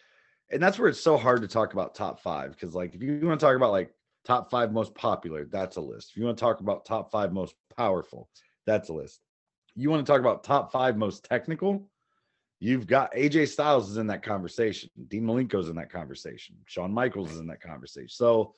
and 0.50 0.62
that's 0.62 0.78
where 0.78 0.88
it's 0.88 1.00
so 1.00 1.16
hard 1.16 1.42
to 1.42 1.48
talk 1.48 1.72
about 1.72 1.94
top 1.94 2.20
five 2.20 2.52
because 2.52 2.74
like 2.74 2.94
if 2.94 3.02
you 3.02 3.18
want 3.22 3.40
to 3.40 3.44
talk 3.44 3.56
about 3.56 3.72
like 3.72 3.92
top 4.26 4.50
five 4.50 4.72
most 4.72 4.94
popular, 4.94 5.44
that's 5.44 5.76
a 5.76 5.80
list. 5.80 6.10
If 6.10 6.16
you 6.16 6.24
want 6.24 6.36
to 6.36 6.42
talk 6.42 6.60
about 6.60 6.84
top 6.84 7.12
five 7.12 7.32
most 7.32 7.54
powerful, 7.76 8.28
that's 8.66 8.88
a 8.88 8.92
list. 8.92 9.20
You 9.76 9.88
want 9.88 10.04
to 10.04 10.10
talk 10.10 10.20
about 10.20 10.42
top 10.42 10.72
five 10.72 10.96
most 10.96 11.24
technical, 11.24 11.88
you've 12.58 12.86
got 12.86 13.14
AJ 13.14 13.48
Styles 13.48 13.90
is 13.90 13.98
in 13.98 14.06
that 14.08 14.22
conversation, 14.22 14.90
Dean 15.08 15.24
Malenko's 15.24 15.68
in 15.68 15.76
that 15.76 15.92
conversation, 15.92 16.56
Shawn 16.66 16.92
Michaels 16.92 17.32
is 17.32 17.38
in 17.38 17.46
that 17.46 17.60
conversation. 17.60 18.08
So 18.08 18.54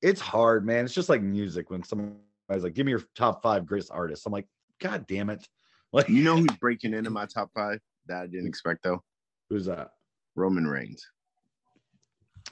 it's 0.00 0.20
hard, 0.20 0.64
man. 0.64 0.84
It's 0.84 0.94
just 0.94 1.10
like 1.10 1.20
music 1.22 1.70
when 1.70 1.82
somebody's 1.82 2.64
like, 2.64 2.74
"Give 2.74 2.86
me 2.86 2.92
your 2.92 3.02
top 3.14 3.42
five 3.42 3.66
greatest 3.66 3.90
artists." 3.92 4.24
I'm 4.24 4.32
like, 4.32 4.48
"God 4.78 5.06
damn 5.06 5.30
it!" 5.30 5.46
Like, 5.92 6.08
You 6.08 6.22
know 6.22 6.36
who's 6.36 6.56
breaking 6.60 6.94
into 6.94 7.10
my 7.10 7.26
top 7.26 7.50
five 7.52 7.80
that 8.06 8.22
I 8.22 8.26
didn't 8.28 8.46
expect 8.46 8.84
though? 8.84 9.02
who's 9.48 9.66
that? 9.66 9.90
Roman 10.36 10.64
Reigns. 10.64 11.04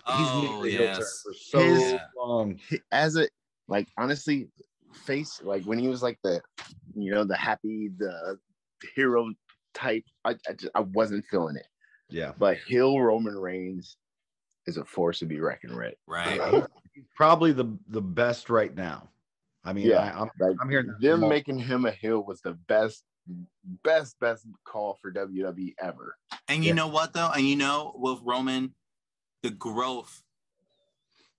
Oh 0.06 0.40
needed 0.62 0.74
a 0.74 0.78
heel 0.78 0.86
yes. 0.98 1.22
for 1.22 1.32
so 1.34 1.58
His- 1.60 1.94
long. 2.16 2.60
As 2.92 3.16
a 3.16 3.28
like 3.68 3.88
honestly, 3.98 4.48
face 4.94 5.40
like 5.42 5.64
when 5.64 5.78
he 5.78 5.88
was 5.88 6.02
like 6.02 6.18
the 6.24 6.40
you 6.96 7.10
know, 7.12 7.24
the 7.24 7.36
happy, 7.36 7.90
the 7.98 8.38
hero 8.94 9.30
type, 9.74 10.04
I 10.24 10.30
I, 10.48 10.52
just, 10.54 10.70
I 10.74 10.80
wasn't 10.80 11.24
feeling 11.26 11.56
it. 11.56 11.66
Yeah, 12.10 12.32
But 12.38 12.56
Hill 12.66 12.98
Roman 13.00 13.36
Reigns 13.36 13.98
is 14.66 14.78
a 14.78 14.84
force 14.84 15.18
to 15.18 15.26
be 15.26 15.40
reckoned 15.40 15.76
with. 15.76 15.94
Right. 16.06 16.40
he's 16.94 17.04
probably 17.14 17.52
the 17.52 17.76
the 17.88 18.00
best 18.00 18.48
right 18.48 18.74
now. 18.74 19.10
I 19.64 19.74
mean, 19.74 19.86
Yeah. 19.88 19.98
I, 20.14 20.20
I'm 20.22 20.30
Like 20.40 20.56
I'm 20.60 20.70
hearing 20.70 20.94
them 21.00 21.20
from 21.20 21.28
making 21.28 21.58
him 21.58 21.84
a 21.84 21.90
heel 21.90 22.24
was 22.24 22.40
the 22.40 22.54
best, 22.66 23.04
best, 23.84 24.18
best 24.20 24.46
call 24.64 24.96
for 25.02 25.12
WWE 25.12 25.74
ever. 25.80 26.16
And 26.48 26.64
you 26.64 26.68
Yeah. 26.68 26.74
know 26.76 26.88
what 26.88 27.12
though? 27.12 27.30
And 27.34 27.46
you 27.46 27.56
know 27.56 27.92
with 27.96 28.20
Roman, 28.24 28.74
the 29.42 29.50
growth 29.50 30.22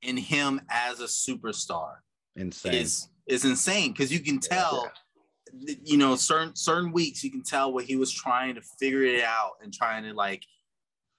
in 0.02 0.18
him 0.18 0.62
as 0.70 1.00
a 1.00 1.06
superstar 1.06 1.98
insane. 2.36 2.74
is 2.74 3.10
is 3.28 3.46
insane 3.46 3.92
because 3.92 4.12
you 4.12 4.20
can 4.20 4.40
tell 4.40 4.92
you 5.84 5.98
know, 5.98 6.16
certain 6.16 6.56
certain 6.56 6.92
weeks 6.92 7.24
you 7.24 7.32
can 7.32 7.44
tell 7.44 7.74
what 7.74 7.86
he 7.86 7.96
was 7.96 8.12
trying 8.12 8.56
to 8.56 8.62
figure 8.80 9.04
it 9.04 9.24
out 9.24 9.54
and 9.64 9.74
trying 9.74 10.04
to 10.04 10.14
like 10.14 10.46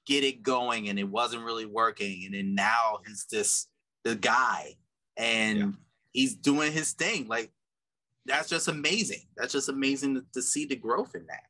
get 0.06 0.24
it 0.24 0.42
going, 0.42 0.88
and 0.88 0.98
it 0.98 1.08
wasn't 1.08 1.42
really 1.44 1.66
working. 1.66 2.24
And 2.26 2.34
then 2.34 2.54
now 2.54 2.98
he's 3.06 3.26
this 3.30 3.66
the 4.04 4.14
guy, 4.14 4.76
and 5.16 5.58
Yeah. 5.58 5.70
he's 6.12 6.34
doing 6.34 6.72
his 6.72 6.92
thing. 6.92 7.28
Like 7.28 7.52
that's 8.26 8.48
just 8.48 8.68
amazing. 8.68 9.22
That's 9.36 9.52
just 9.52 9.68
amazing 9.68 10.14
to, 10.14 10.24
to 10.34 10.42
see 10.42 10.66
the 10.66 10.76
growth 10.76 11.14
in 11.14 11.26
that. 11.26 11.44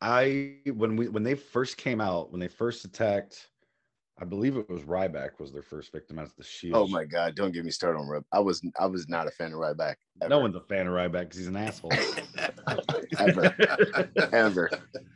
I 0.00 0.58
when 0.72 0.96
we 0.96 1.08
when 1.08 1.24
they 1.24 1.34
first 1.34 1.76
came 1.76 2.00
out, 2.00 2.30
when 2.30 2.40
they 2.40 2.48
first 2.48 2.84
attacked, 2.84 3.48
I 4.20 4.24
believe 4.24 4.56
it 4.56 4.68
was 4.68 4.82
Ryback 4.82 5.38
was 5.38 5.52
their 5.52 5.62
first 5.62 5.92
victim 5.92 6.18
as 6.18 6.32
the 6.32 6.42
oh 6.42 6.46
Shield. 6.46 6.74
Oh 6.76 6.88
my 6.88 7.04
God! 7.04 7.36
Don't 7.36 7.52
get 7.52 7.64
me 7.64 7.70
started 7.70 8.00
on 8.00 8.08
Rub. 8.08 8.24
I 8.32 8.40
was 8.40 8.60
I 8.78 8.86
was 8.86 9.08
not 9.08 9.28
a 9.28 9.30
fan 9.30 9.52
of 9.52 9.58
Ryback. 9.60 9.94
Ever, 10.20 10.28
No 10.28 10.40
one's 10.40 10.56
a 10.56 10.60
fan 10.60 10.88
of 10.88 10.94
Ryback 10.94 11.20
because 11.20 11.38
he's 11.38 11.46
an 11.46 11.56
asshole. 11.56 11.92
ever, 13.18 13.54
ever. 14.32 14.70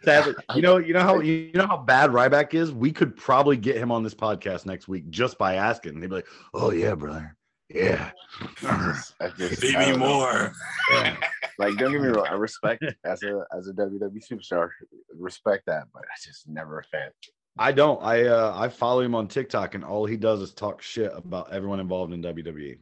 Sadly, 0.05 0.35
you 0.55 0.63
know, 0.63 0.79
you 0.79 0.93
know 0.93 1.01
how 1.01 1.19
you 1.21 1.51
know 1.55 1.67
how 1.67 1.79
bad 1.79 2.11
Ryback 2.11 2.55
is. 2.55 2.71
We 2.73 2.93
could 2.93 3.17
probably 3.17 3.57
get 3.57 3.77
him 3.77 3.91
on 3.91 4.05
this 4.05 4.15
podcast 4.15 4.67
next 4.67 4.87
week 4.87 5.11
just 5.11 5.37
by 5.37 5.55
asking. 5.55 5.95
And 5.95 6.03
They'd 6.03 6.09
be 6.09 6.17
like, 6.17 6.29
"Oh 6.55 6.71
yeah, 6.71 6.95
brother, 6.95 7.37
yeah." 7.75 8.13
I 8.63 8.93
just, 8.93 9.15
I 9.21 9.29
just, 9.31 9.65
I 9.65 9.87
don't 9.87 9.99
know. 9.99 10.07
more. 10.07 10.53
Yeah. 10.93 11.17
Like, 11.59 11.77
don't 11.77 11.91
get 11.91 12.01
me 12.01 12.09
wrong. 12.09 12.27
I 12.31 12.35
respect 12.35 12.85
as 13.05 13.23
a 13.25 13.45
as 13.57 13.67
a 13.67 13.73
WWE 13.73 14.23
superstar, 14.31 14.71
respect 15.19 15.65
that, 15.67 15.89
but 15.93 16.03
I 16.03 16.15
just 16.25 16.49
never 16.49 16.79
a 16.79 16.85
fan. 16.85 17.11
I 17.59 17.73
don't. 17.73 18.03
I 18.03 18.27
uh 18.27 18.55
I 18.57 18.69
follow 18.69 19.01
him 19.01 19.15
on 19.15 19.29
TikTok, 19.29 19.75
and 19.75 19.85
all 19.85 20.07
he 20.07 20.17
does 20.17 20.41
is 20.41 20.53
talk 20.53 20.81
shit 20.83 21.13
about 21.15 21.53
everyone 21.53 21.81
involved 21.81 22.13
in 22.13 22.23
WWE. 22.23 22.79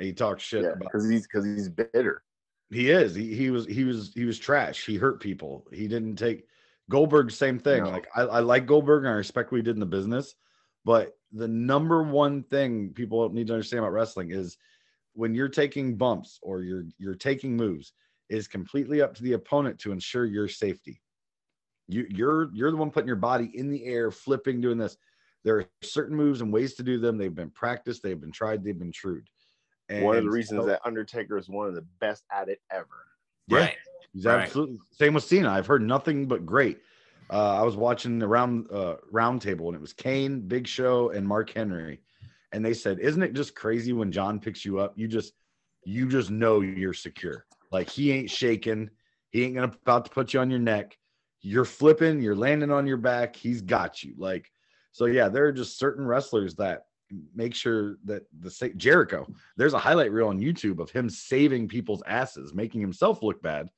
He 0.00 0.12
talks 0.12 0.42
shit 0.42 0.62
Yeah, 0.62 0.70
about. 0.70 0.80
because 0.80 1.08
he's 1.08 1.26
because 1.26 1.44
he's 1.44 1.68
bitter. 1.68 2.22
He 2.70 2.90
is. 2.90 3.14
He, 3.14 3.34
he 3.34 3.50
was. 3.50 3.66
He 3.66 3.84
was. 3.84 4.12
He 4.14 4.24
was 4.24 4.38
trash. 4.38 4.86
He 4.86 4.96
hurt 4.96 5.20
people. 5.20 5.66
He 5.72 5.88
didn't 5.88 6.16
take 6.16 6.46
Goldberg. 6.90 7.30
Same 7.30 7.58
thing. 7.58 7.84
No. 7.84 7.90
Like 7.90 8.08
I, 8.16 8.22
I 8.22 8.40
like 8.40 8.66
Goldberg 8.66 9.04
and 9.04 9.12
I 9.12 9.16
respect 9.16 9.52
what 9.52 9.58
he 9.58 9.62
did 9.62 9.76
in 9.76 9.80
the 9.80 9.86
business, 9.86 10.34
but 10.84 11.14
the 11.32 11.48
number 11.48 12.02
one 12.02 12.42
thing 12.44 12.90
people 12.94 13.28
need 13.30 13.46
to 13.48 13.52
understand 13.52 13.80
about 13.80 13.92
wrestling 13.92 14.30
is 14.30 14.56
when 15.14 15.34
you're 15.34 15.48
taking 15.48 15.96
bumps 15.96 16.38
or 16.42 16.62
you're 16.62 16.84
you're 16.98 17.14
taking 17.14 17.56
moves, 17.56 17.92
it 18.30 18.36
is 18.36 18.48
completely 18.48 19.02
up 19.02 19.14
to 19.16 19.22
the 19.22 19.34
opponent 19.34 19.78
to 19.80 19.92
ensure 19.92 20.24
your 20.24 20.48
safety. 20.48 21.02
You 21.92 22.06
you're 22.08 22.50
you're 22.52 22.70
the 22.70 22.76
one 22.76 22.90
putting 22.90 23.06
your 23.06 23.16
body 23.16 23.50
in 23.54 23.70
the 23.70 23.84
air, 23.84 24.10
flipping, 24.10 24.60
doing 24.60 24.78
this. 24.78 24.96
There 25.44 25.58
are 25.58 25.64
certain 25.82 26.16
moves 26.16 26.40
and 26.40 26.52
ways 26.52 26.74
to 26.74 26.82
do 26.82 26.98
them. 26.98 27.18
They've 27.18 27.34
been 27.34 27.50
practiced. 27.50 28.02
They've 28.02 28.20
been 28.20 28.32
tried. 28.32 28.64
They've 28.64 28.78
been 28.78 28.92
trued. 28.92 29.28
one 29.90 30.16
of 30.16 30.24
the 30.24 30.30
reasons 30.30 30.62
so- 30.62 30.66
that 30.68 30.80
Undertaker 30.86 31.36
is 31.36 31.50
one 31.50 31.68
of 31.68 31.74
the 31.74 31.84
best 32.00 32.24
at 32.32 32.48
it 32.48 32.62
ever. 32.70 33.04
Yeah. 33.48 33.58
Right. 33.58 33.76
He's 34.14 34.24
Right. 34.24 34.42
absolutely 34.42 34.78
same 34.92 35.12
with 35.12 35.24
Cena. 35.24 35.50
I've 35.50 35.66
heard 35.66 35.82
nothing 35.82 36.26
but 36.26 36.46
great. 36.46 36.80
Uh, 37.28 37.60
I 37.60 37.62
was 37.62 37.76
watching 37.76 38.18
the 38.18 38.26
round 38.26 38.70
uh, 38.70 38.96
round 39.10 39.42
table 39.42 39.66
and 39.68 39.76
it 39.76 39.80
was 39.80 39.92
Kane, 39.92 40.40
Big 40.40 40.66
Show, 40.66 41.10
and 41.10 41.26
Mark 41.26 41.50
Henry, 41.50 42.00
and 42.52 42.64
they 42.64 42.72
said, 42.74 43.00
"Isn't 43.00 43.22
it 43.22 43.32
just 43.34 43.54
crazy 43.54 43.92
when 43.92 44.12
John 44.12 44.38
picks 44.40 44.64
you 44.64 44.78
up? 44.78 44.94
You 44.96 45.08
just 45.08 45.34
you 45.84 46.08
just 46.08 46.30
know 46.30 46.60
you're 46.60 46.94
secure. 46.94 47.44
Like 47.70 47.88
he 47.90 48.12
ain't 48.12 48.30
shaking. 48.30 48.88
He 49.30 49.44
ain't 49.44 49.56
gonna 49.56 49.72
about 49.82 50.04
to 50.06 50.10
put 50.10 50.32
you 50.32 50.40
on 50.40 50.50
your 50.50 50.60
neck. 50.60 50.96
You're 51.42 51.64
flipping. 51.64 52.20
You're 52.20 52.36
landing 52.36 52.70
on 52.70 52.86
your 52.86 52.96
back. 52.96 53.36
He's 53.36 53.60
got 53.60 54.02
you. 54.02 54.14
Like 54.16 54.50
so. 54.92 55.06
Yeah, 55.06 55.28
there 55.28 55.46
are 55.46 55.52
just 55.52 55.78
certain 55.78 56.06
wrestlers 56.06 56.54
that 56.56 56.86
make 57.34 57.54
sure 57.54 57.98
that 58.04 58.22
the 58.40 58.50
sa- 58.50 58.68
Jericho. 58.76 59.26
There's 59.56 59.74
a 59.74 59.78
highlight 59.78 60.12
reel 60.12 60.28
on 60.28 60.40
YouTube 60.40 60.78
of 60.78 60.90
him 60.90 61.10
saving 61.10 61.68
people's 61.68 62.02
asses, 62.06 62.54
making 62.54 62.80
himself 62.80 63.22
look 63.22 63.42
bad. 63.42 63.68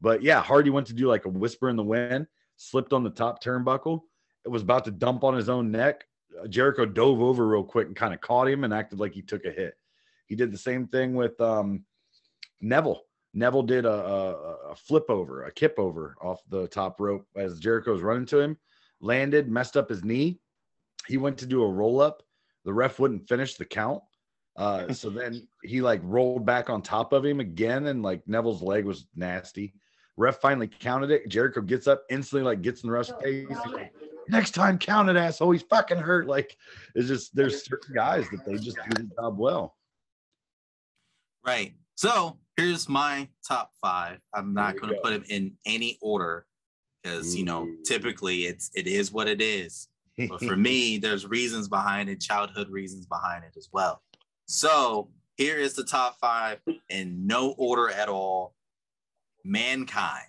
But 0.00 0.22
yeah, 0.22 0.40
Hardy 0.40 0.70
went 0.70 0.86
to 0.86 0.94
do 0.94 1.08
like 1.08 1.26
a 1.26 1.28
whisper 1.28 1.68
in 1.68 1.76
the 1.76 1.82
wind, 1.82 2.26
slipped 2.56 2.92
on 2.92 3.02
the 3.02 3.10
top 3.10 3.42
turnbuckle. 3.42 4.00
It 4.44 4.48
was 4.48 4.62
about 4.62 4.84
to 4.86 4.90
dump 4.90 5.24
on 5.24 5.34
his 5.34 5.48
own 5.48 5.70
neck. 5.70 6.06
Uh, 6.40 6.46
Jericho 6.46 6.86
dove 6.86 7.20
over 7.20 7.46
real 7.46 7.64
quick 7.64 7.88
and 7.88 7.96
kind 7.96 8.14
of 8.14 8.20
caught 8.20 8.48
him 8.48 8.64
and 8.64 8.72
acted 8.72 9.00
like 9.00 9.12
he 9.12 9.22
took 9.22 9.44
a 9.44 9.50
hit. 9.50 9.74
He 10.26 10.36
did 10.36 10.52
the 10.52 10.58
same 10.58 10.86
thing 10.86 11.14
with 11.14 11.38
um, 11.40 11.84
Neville. 12.60 13.02
Neville 13.32 13.62
did 13.62 13.84
a, 13.84 13.92
a, 13.92 14.32
a 14.70 14.74
flip 14.74 15.08
over, 15.08 15.44
a 15.44 15.52
kip 15.52 15.74
over 15.78 16.16
off 16.20 16.40
the 16.48 16.66
top 16.68 17.00
rope 17.00 17.26
as 17.36 17.60
Jericho 17.60 17.92
was 17.92 18.02
running 18.02 18.26
to 18.26 18.40
him, 18.40 18.56
landed, 19.00 19.48
messed 19.48 19.76
up 19.76 19.88
his 19.88 20.04
knee. 20.04 20.40
He 21.06 21.16
went 21.16 21.38
to 21.38 21.46
do 21.46 21.62
a 21.62 21.68
roll 21.68 22.00
up. 22.00 22.22
The 22.64 22.72
ref 22.72 22.98
wouldn't 22.98 23.28
finish 23.28 23.54
the 23.54 23.64
count. 23.64 24.02
Uh, 24.56 24.92
so 24.92 25.10
then 25.10 25.46
he 25.62 25.80
like 25.80 26.00
rolled 26.02 26.44
back 26.44 26.70
on 26.70 26.82
top 26.82 27.12
of 27.12 27.24
him 27.24 27.40
again, 27.40 27.86
and 27.86 28.02
like 28.02 28.26
Neville's 28.26 28.62
leg 28.62 28.84
was 28.84 29.06
nasty. 29.14 29.74
Ref 30.16 30.40
finally 30.40 30.68
counted 30.68 31.10
it. 31.10 31.28
Jericho 31.28 31.60
gets 31.60 31.86
up 31.86 32.02
instantly, 32.10 32.44
like 32.44 32.62
gets 32.62 32.82
in 32.82 32.88
the 32.88 32.92
rush 32.92 33.10
pace. 33.22 33.46
He's 33.48 33.72
like, 33.72 33.92
Next 34.30 34.52
time, 34.52 34.78
count 34.78 35.08
it, 35.08 35.16
asshole. 35.16 35.50
He's 35.50 35.62
fucking 35.62 35.98
hurt. 35.98 36.26
Like 36.26 36.56
it's 36.94 37.08
just 37.08 37.34
there's 37.34 37.64
certain 37.64 37.94
guys 37.94 38.28
that 38.30 38.44
they 38.44 38.56
just 38.56 38.76
do 38.76 39.02
the 39.02 39.10
job 39.16 39.38
well. 39.38 39.76
Right. 41.44 41.74
So 41.96 42.38
here's 42.60 42.88
my 42.88 43.28
top 43.46 43.72
five. 43.80 44.18
I'm 44.34 44.52
not 44.54 44.76
going 44.76 44.90
to 44.90 44.96
go. 44.96 45.02
put 45.02 45.12
them 45.12 45.24
in 45.28 45.52
any 45.66 45.98
order 46.00 46.46
because 47.02 47.34
you 47.34 47.44
know 47.44 47.68
typically 47.84 48.46
it's 48.46 48.70
it 48.74 48.86
is 48.86 49.12
what 49.12 49.28
it 49.28 49.40
is. 49.40 49.88
But 50.28 50.40
for 50.40 50.56
me, 50.56 50.98
there's 51.02 51.26
reasons 51.26 51.68
behind 51.68 52.10
it, 52.10 52.20
childhood 52.20 52.68
reasons 52.68 53.06
behind 53.06 53.44
it 53.44 53.56
as 53.56 53.68
well. 53.72 54.02
So 54.46 55.08
here 55.36 55.56
is 55.56 55.74
the 55.74 55.84
top 55.84 56.18
five 56.20 56.60
in 56.88 57.26
no 57.26 57.54
order 57.56 57.90
at 57.90 58.08
all. 58.08 58.54
Mankind. 59.44 60.26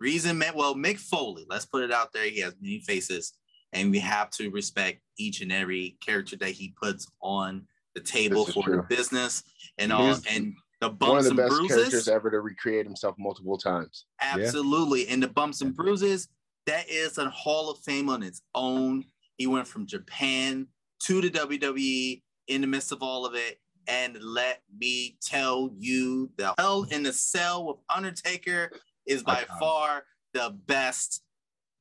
Reason, 0.00 0.36
man. 0.36 0.54
Well, 0.56 0.74
Mick 0.74 0.98
Foley. 0.98 1.44
Let's 1.48 1.66
put 1.66 1.82
it 1.82 1.92
out 1.92 2.12
there. 2.12 2.28
He 2.28 2.40
has 2.40 2.54
many 2.60 2.80
faces, 2.80 3.34
and 3.72 3.90
we 3.90 3.98
have 3.98 4.30
to 4.30 4.50
respect 4.50 5.00
each 5.18 5.42
and 5.42 5.52
every 5.52 5.96
character 6.04 6.36
that 6.38 6.50
he 6.50 6.74
puts 6.80 7.06
on 7.20 7.66
the 7.94 8.00
table 8.00 8.44
for 8.46 8.68
the 8.68 8.82
business 8.88 9.44
and 9.78 9.92
all 9.92 10.16
and 10.30 10.54
the 10.88 11.06
One 11.06 11.18
of 11.18 11.24
the 11.24 11.30
and 11.30 11.36
best 11.36 11.50
bruises. 11.50 11.76
characters 11.76 12.08
ever 12.08 12.30
to 12.30 12.40
recreate 12.40 12.86
himself 12.86 13.16
multiple 13.18 13.58
times. 13.58 14.06
Absolutely. 14.20 15.08
And 15.08 15.22
the 15.22 15.28
bumps 15.28 15.60
and 15.60 15.74
bruises, 15.74 16.28
that 16.66 16.88
is 16.88 17.18
a 17.18 17.28
Hall 17.30 17.70
of 17.70 17.78
Fame 17.80 18.08
on 18.08 18.22
its 18.22 18.42
own. 18.54 19.04
He 19.36 19.46
went 19.46 19.66
from 19.66 19.86
Japan 19.86 20.68
to 21.04 21.20
the 21.20 21.30
WWE 21.30 22.22
in 22.48 22.60
the 22.60 22.66
midst 22.66 22.92
of 22.92 23.02
all 23.02 23.26
of 23.26 23.34
it. 23.34 23.58
And 23.86 24.16
let 24.22 24.62
me 24.78 25.18
tell 25.22 25.70
you, 25.76 26.30
the 26.36 26.54
Hell 26.58 26.86
in 26.90 27.02
the 27.02 27.12
Cell 27.12 27.66
with 27.66 27.76
Undertaker 27.94 28.70
is 29.06 29.22
by 29.22 29.42
Iconic. 29.42 29.58
far 29.58 30.04
the 30.32 30.56
best 30.66 31.22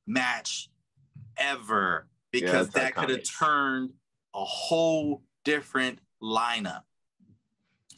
match 0.06 0.70
ever 1.38 2.08
because 2.32 2.68
it's 2.68 2.76
that 2.76 2.96
could 2.96 3.10
have 3.10 3.24
turned 3.24 3.92
a 4.36 4.44
whole 4.44 5.24
different 5.46 6.00
lineup. 6.22 6.82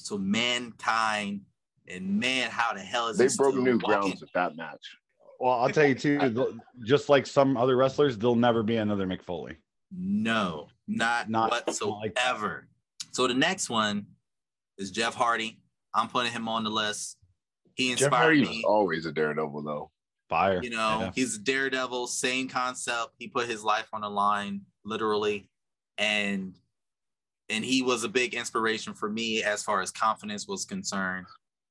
So 0.05 0.19
mankind 0.19 1.41
and 1.87 2.19
man, 2.19 2.49
how 2.51 2.73
the 2.73 2.79
hell 2.79 3.07
is 3.07 3.17
They 3.17 3.27
he 3.27 3.35
broke 3.35 3.55
new 3.55 3.73
walking? 3.73 3.77
grounds 3.79 4.21
with 4.21 4.31
that 4.33 4.55
match. 4.55 4.97
Well, 5.39 5.53
I'll 5.53 5.69
tell 5.69 5.85
you 5.87 5.95
too. 5.95 6.59
Just 6.85 7.09
like 7.09 7.25
some 7.25 7.57
other 7.57 7.75
wrestlers, 7.75 8.15
there'll 8.17 8.35
never 8.35 8.61
be 8.61 8.77
another 8.77 9.07
Mick 9.07 9.23
Foley. 9.23 9.57
No, 9.91 10.67
not, 10.87 11.29
Not- 11.29 11.49
whatsoever. 11.51 12.67
so 13.13 13.27
the 13.27 13.33
next 13.33 13.69
one 13.69 14.05
is 14.77 14.91
Jeff 14.91 15.15
Hardy. 15.15 15.59
I'm 15.93 16.07
putting 16.07 16.31
him 16.31 16.47
on 16.47 16.63
the 16.63 16.69
list. 16.69 17.17
He 17.73 17.89
Jeff 17.89 18.03
inspired 18.03 18.13
Hardy 18.23 18.41
me. 18.41 18.63
always 18.67 19.05
a 19.07 19.11
daredevil, 19.11 19.63
though. 19.63 19.91
Fire. 20.29 20.61
You 20.61 20.69
know, 20.69 20.99
Yeah. 21.01 21.11
he's 21.15 21.35
a 21.35 21.39
daredevil, 21.39 22.07
same 22.07 22.47
concept. 22.47 23.13
He 23.17 23.27
put 23.27 23.47
his 23.49 23.63
life 23.63 23.87
on 23.91 24.01
the 24.01 24.09
line, 24.09 24.61
literally, 24.83 25.49
and 25.97 26.55
and 27.49 27.63
he 27.63 27.81
was 27.81 28.03
a 28.03 28.09
big 28.09 28.33
inspiration 28.33 28.93
for 28.93 29.09
me 29.09 29.43
as 29.43 29.63
far 29.63 29.81
as 29.81 29.91
confidence 29.91 30.47
was 30.47 30.65
concerned. 30.65 31.27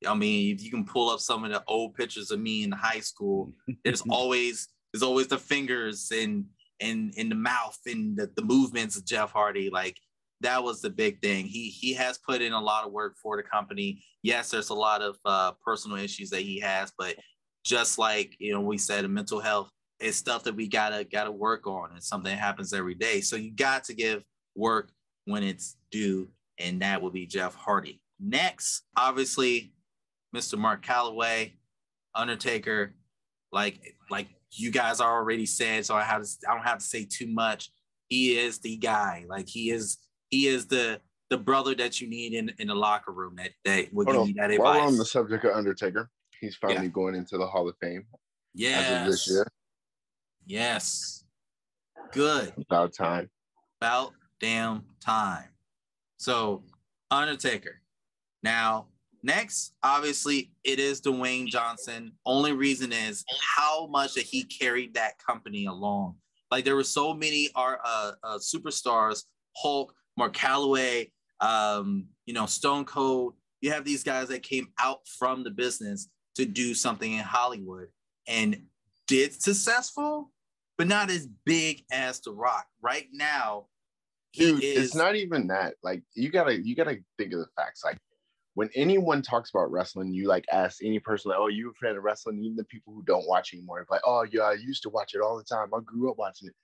I 0.07 0.15
mean, 0.15 0.55
if 0.55 0.63
you 0.63 0.71
can 0.71 0.85
pull 0.85 1.11
up 1.11 1.21
some 1.21 1.45
of 1.45 1.51
the 1.51 1.63
old 1.67 1.95
pictures 1.95 2.31
of 2.31 2.41
me 2.41 2.63
in 2.63 2.73
high 2.73 3.01
school, 3.01 3.53
there's 3.85 4.03
always 4.09 4.69
there's 4.93 5.03
always 5.03 5.27
the 5.27 5.39
fingers 5.39 6.11
and 6.15 6.45
and 6.81 7.15
in 7.17 7.29
the 7.29 7.35
mouth 7.35 7.79
and 7.87 8.17
the, 8.17 8.31
the 8.37 8.45
movements 8.45 8.97
of 8.97 9.05
Jeff 9.05 9.33
Hardy. 9.33 9.71
Like 9.71 9.97
that 10.41 10.63
was 10.63 10.81
the 10.81 10.91
big 10.91 11.21
thing. 11.21 11.47
He 11.47 11.69
he 11.69 11.95
has 11.95 12.19
put 12.19 12.43
in 12.43 12.53
a 12.53 12.61
lot 12.61 12.87
of 12.87 12.93
work 12.93 13.17
for 13.23 13.37
the 13.37 13.43
company. 13.43 14.03
Yes, 14.23 14.51
there's 14.51 14.71
a 14.71 14.75
lot 14.75 15.03
of 15.03 15.17
uh, 15.25 15.53
personal 15.65 15.97
issues 15.97 16.31
that 16.31 16.43
he 16.43 16.61
has, 16.61 16.93
but 16.97 17.17
just 17.65 17.99
like 17.99 18.37
you 18.39 18.53
know, 18.53 18.61
we 18.61 18.79
said, 18.79 19.09
mental 19.09 19.41
health 19.41 19.71
is 20.01 20.17
stuff 20.17 20.45
that 20.45 20.55
we 20.55 20.69
gotta 20.69 21.05
gotta 21.05 21.31
work 21.31 21.67
on. 21.67 21.91
It's 21.97 22.09
something 22.09 22.31
that 22.31 22.39
happens 22.39 22.73
every 22.73 22.95
day. 22.95 23.21
So 23.21 23.37
you 23.37 23.53
got 23.53 23.85
to 23.85 23.95
give 23.95 24.23
work 24.55 24.91
when 25.25 25.43
it's 25.43 25.77
due, 25.91 26.29
and 26.59 26.83
that 26.83 27.01
will 27.01 27.11
be 27.11 27.27
Jeff 27.27 27.55
Hardy. 27.55 28.01
Next, 28.21 28.83
obviously, 28.97 29.73
Mr. 30.35 30.59
Mark 30.59 30.85
Calaway, 30.85 31.53
Undertaker, 32.15 32.95
like 33.53 33.95
like 34.11 34.29
you 34.53 34.71
guys 34.71 35.01
already 35.01 35.47
said, 35.47 35.85
so 35.85 35.95
I 35.97 36.03
have 36.03 36.23
to 36.23 36.29
I 36.49 36.55
don't 36.55 36.65
have 36.65 36.79
to 36.79 36.85
say 36.85 37.07
too 37.09 37.27
much. 37.27 37.71
He 38.09 38.39
is 38.39 38.59
the 38.59 38.77
guy. 38.77 39.25
Like 39.29 39.49
he 39.49 39.71
is 39.71 39.99
he 40.31 40.47
is 40.47 40.67
the 40.67 41.01
the 41.31 41.39
brother 41.39 41.75
that 41.75 42.01
you 42.01 42.09
need 42.09 42.35
in, 42.35 42.53
in 42.59 42.69
the 42.69 42.75
locker 42.75 43.11
room 43.11 43.35
that, 43.37 43.51
that 43.65 43.93
will 43.93 44.05
Hold 44.05 44.15
give 44.15 44.21
on. 44.23 44.29
you 44.29 44.35
that 44.35 44.51
advice. 44.51 44.59
While 44.59 44.75
we're 44.75 44.87
on 44.87 44.99
the 44.99 45.05
subject 45.07 45.45
of 45.45 45.53
Undertaker, 45.57 46.11
he's 46.41 46.55
finally 46.57 46.89
going 46.89 47.15
into 47.15 47.39
the 47.39 47.47
Hall 47.47 47.67
of 47.69 47.75
Fame 47.81 48.05
as 48.63 49.01
of 49.01 49.11
this 49.11 49.27
Yes. 49.27 49.31
year. 49.31 49.47
Yes. 50.47 51.25
Good. 52.13 52.53
About 52.71 52.93
time. 52.95 53.31
About 53.81 54.13
damn 54.41 54.85
time. 55.01 55.49
So, 56.17 56.65
Undertaker. 57.11 57.81
Now, 58.43 58.89
next, 59.23 59.75
obviously, 59.83 60.53
it 60.65 60.79
is 60.79 61.01
Dwayne 61.01 61.47
Johnson. 61.47 62.13
Only 62.27 62.53
reason 62.53 62.93
is 62.93 63.25
how 63.57 63.87
much 63.87 64.15
that 64.15 64.25
he 64.25 64.45
carried 64.45 64.95
that 64.95 65.15
company 65.25 65.67
along. 65.67 66.17
Like 66.51 66.65
there 66.65 66.77
were 66.77 66.85
so 66.85 67.15
many 67.15 67.49
are 67.55 67.81
uh, 67.85 68.13
uh, 68.23 68.39
superstars, 68.39 69.25
Hulk, 69.57 69.95
Mark 70.17 70.35
Calaway, 70.35 71.11
um, 71.41 72.07
you 72.27 72.35
know, 72.35 72.47
Stone 72.47 72.85
Cold. 72.85 73.35
You 73.61 73.73
have 73.73 73.85
these 73.85 74.05
guys 74.05 74.29
that 74.29 74.43
came 74.43 74.69
out 74.79 75.01
from 75.19 75.43
the 75.43 75.51
business 75.51 76.09
to 76.37 76.45
do 76.45 76.75
something 76.75 77.13
in 77.13 77.21
Hollywood 77.21 77.89
and 78.29 78.63
did 79.07 79.41
successful, 79.41 80.31
but 80.77 80.87
not 80.87 81.11
as 81.11 81.27
big 81.45 81.83
as 81.91 82.21
The 82.21 82.33
Rock. 82.33 82.67
Right 82.83 83.09
now, 83.13 83.67
Dude, 84.35 84.63
is 84.63 84.87
it's 84.87 84.95
not 84.95 85.17
even 85.17 85.47
that. 85.49 85.75
Like 85.83 86.03
you 86.15 86.31
gotta 86.31 86.61
you 86.61 86.75
gotta 86.75 86.99
think 87.19 87.33
of 87.33 87.41
the 87.41 87.47
facts. 87.57 87.83
Like 87.85 87.99
when 88.55 88.71
anyone 88.75 89.23
talks 89.23 89.51
about 89.51 89.71
wrestling, 89.71 90.13
you 90.13 90.29
like 90.29 90.45
ask 90.53 90.83
any 90.83 90.99
person, 91.01 91.31
like, 91.31 91.39
oh, 91.41 91.49
you 91.49 91.71
a 91.71 91.75
fan 91.75 91.97
of 91.97 92.05
wrestling? 92.05 92.39
Even 92.43 92.57
the 92.57 92.65
people 92.65 92.95
who 92.95 93.03
don't 93.03 93.27
watch 93.27 93.53
anymore, 93.53 93.87
like, 93.91 94.01
oh 94.05 94.25
yeah, 94.31 94.43
I 94.43 94.53
used 94.55 94.83
to 94.85 94.91
watch 94.91 95.15
it 95.15 95.21
all 95.21 95.37
the 95.37 95.45
time. 95.45 95.75
I 95.75 95.81
grew 95.85 96.11
up 96.11 96.19
watching 96.19 96.49
it. 96.49 96.55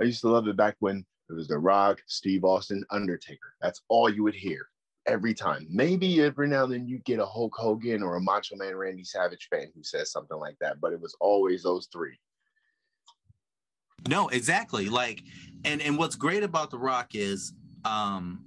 I 0.00 0.04
used 0.04 0.20
to 0.20 0.28
love 0.28 0.46
it 0.46 0.56
back 0.56 0.76
when 0.80 1.04
it 1.28 1.32
was 1.32 1.48
The 1.48 1.58
Rock, 1.58 2.00
Steve 2.06 2.44
Austin, 2.44 2.84
Undertaker. 2.90 3.54
That's 3.60 3.82
all 3.88 4.08
you 4.08 4.22
would 4.22 4.34
hear 4.34 4.68
every 5.06 5.34
time. 5.34 5.66
Maybe 5.70 6.22
every 6.22 6.48
now 6.48 6.64
and 6.64 6.72
then 6.72 6.86
you 6.86 6.98
get 6.98 7.18
a 7.18 7.26
Hulk 7.26 7.54
Hogan 7.56 8.02
or 8.02 8.16
a 8.16 8.20
Macho 8.20 8.56
Man 8.56 8.76
Randy 8.76 9.04
Savage 9.04 9.48
fan 9.50 9.68
who 9.74 9.82
says 9.82 10.12
something 10.12 10.38
like 10.38 10.56
that, 10.60 10.80
but 10.80 10.92
it 10.92 11.00
was 11.00 11.16
always 11.20 11.62
those 11.62 11.88
three. 11.92 12.18
No, 14.06 14.28
exactly. 14.28 14.88
Like, 14.88 15.22
and 15.64 15.80
and 15.82 15.98
what's 15.98 16.16
great 16.16 16.42
about 16.42 16.70
The 16.70 16.78
Rock 16.78 17.14
is, 17.14 17.52
um, 17.84 18.44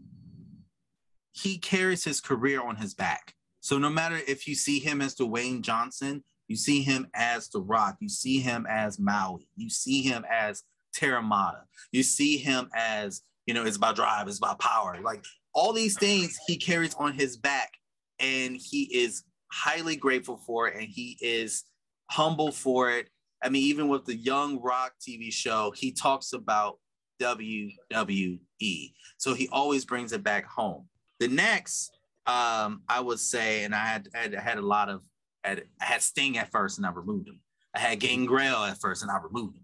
he 1.34 1.58
carries 1.58 2.04
his 2.04 2.22
career 2.22 2.62
on 2.62 2.76
his 2.76 2.94
back. 2.94 3.34
So 3.60 3.78
no 3.78 3.90
matter 3.90 4.20
if 4.28 4.48
you 4.48 4.56
see 4.56 4.80
him 4.80 5.02
as 5.02 5.16
Dwayne 5.16 5.62
Johnson, 5.62 6.24
you 6.48 6.56
see 6.56 6.82
him 6.82 7.08
as 7.14 7.50
The 7.50 7.62
Rock, 7.62 7.98
you 8.00 8.10
see 8.10 8.40
him 8.40 8.66
as 8.70 9.00
Maui, 9.00 9.48
you 9.56 9.70
see 9.70 10.02
him 10.02 10.26
as 10.30 10.64
Terramata, 10.96 11.62
you 11.92 12.04
see 12.04 12.38
him 12.38 12.70
as 12.76 13.22
you 13.46 13.54
know, 13.54 13.66
it's 13.66 13.78
about 13.78 13.96
drive, 13.96 14.28
it's 14.28 14.38
about 14.38 14.60
power. 14.60 14.98
Like 15.02 15.24
all 15.54 15.74
these 15.74 15.98
things 15.98 16.38
he 16.48 16.58
carries 16.58 16.94
on 16.96 17.14
his 17.14 17.38
back, 17.38 17.72
and 18.20 18.56
he 18.56 18.84
is 18.84 19.24
highly 19.52 19.96
grateful 19.96 20.38
for 20.38 20.68
it, 20.68 20.76
and 20.78 20.88
he 20.88 21.18
is 21.22 21.64
humble 22.10 22.52
for 22.52 22.92
it. 22.92 23.10
I 23.44 23.50
mean, 23.50 23.64
even 23.64 23.88
with 23.88 24.06
the 24.06 24.16
Young 24.16 24.62
Rock 24.62 24.94
TV 25.02 25.32
show, 25.34 25.72
he 25.76 25.92
talks 25.92 26.34
about 26.34 26.78
WWE. 27.22 28.94
So 29.18 29.34
he 29.34 29.48
always 29.52 29.86
brings 29.86 30.12
it 30.14 30.24
back 30.24 30.46
home. 30.46 30.88
The 31.20 31.28
next, 31.28 31.92
um, 32.26 32.82
I 32.88 33.00
would 33.00 33.20
say, 33.20 33.64
and 33.64 33.74
I 33.76 33.86
had 33.86 34.08
had, 34.14 34.34
had 34.34 34.58
a 34.58 34.62
lot 34.62 34.90
of, 34.90 35.02
had, 35.44 35.64
I 35.82 35.86
had 35.86 36.02
Sting 36.02 36.38
at 36.38 36.52
first, 36.52 36.78
and 36.78 36.86
I 36.86 36.92
removed 36.92 37.28
him. 37.28 37.40
I 37.76 37.80
had 37.80 38.00
Gangrel 38.00 38.64
at 38.64 38.80
first, 38.80 39.02
and 39.02 39.12
I 39.12 39.18
removed 39.20 39.58
him. 39.58 39.64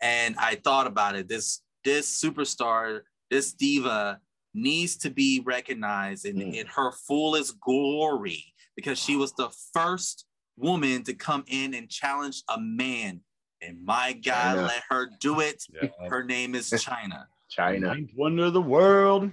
And 0.00 0.36
I 0.38 0.56
thought 0.56 0.86
about 0.86 1.16
it. 1.16 1.28
This 1.28 1.62
this 1.84 2.22
superstar, 2.22 3.00
this 3.30 3.52
diva, 3.52 4.20
needs 4.54 4.96
to 4.96 5.10
be 5.10 5.40
recognized 5.44 6.24
in, 6.26 6.36
Mm. 6.36 6.54
in 6.54 6.66
her 6.66 6.92
fullest 6.92 7.60
glory 7.60 8.44
because 8.76 8.98
she 8.98 9.16
was 9.16 9.32
the 9.32 9.50
first 9.72 10.24
woman 10.58 11.02
to 11.04 11.14
come 11.14 11.44
in 11.48 11.74
and 11.74 11.88
challenge 11.88 12.42
a 12.48 12.58
man. 12.60 13.20
And 13.60 13.84
my 13.84 14.12
God, 14.12 14.56
Chyna. 14.58 14.66
let 14.68 14.82
her 14.90 15.10
do 15.20 15.40
it. 15.40 15.64
Yeah. 15.72 15.88
Her 16.08 16.22
name 16.22 16.54
is 16.54 16.70
Chyna, 16.70 17.24
Chyna. 17.56 17.80
Ninth 17.80 18.10
wonder 18.16 18.44
of 18.44 18.52
the 18.52 18.62
world. 18.62 19.30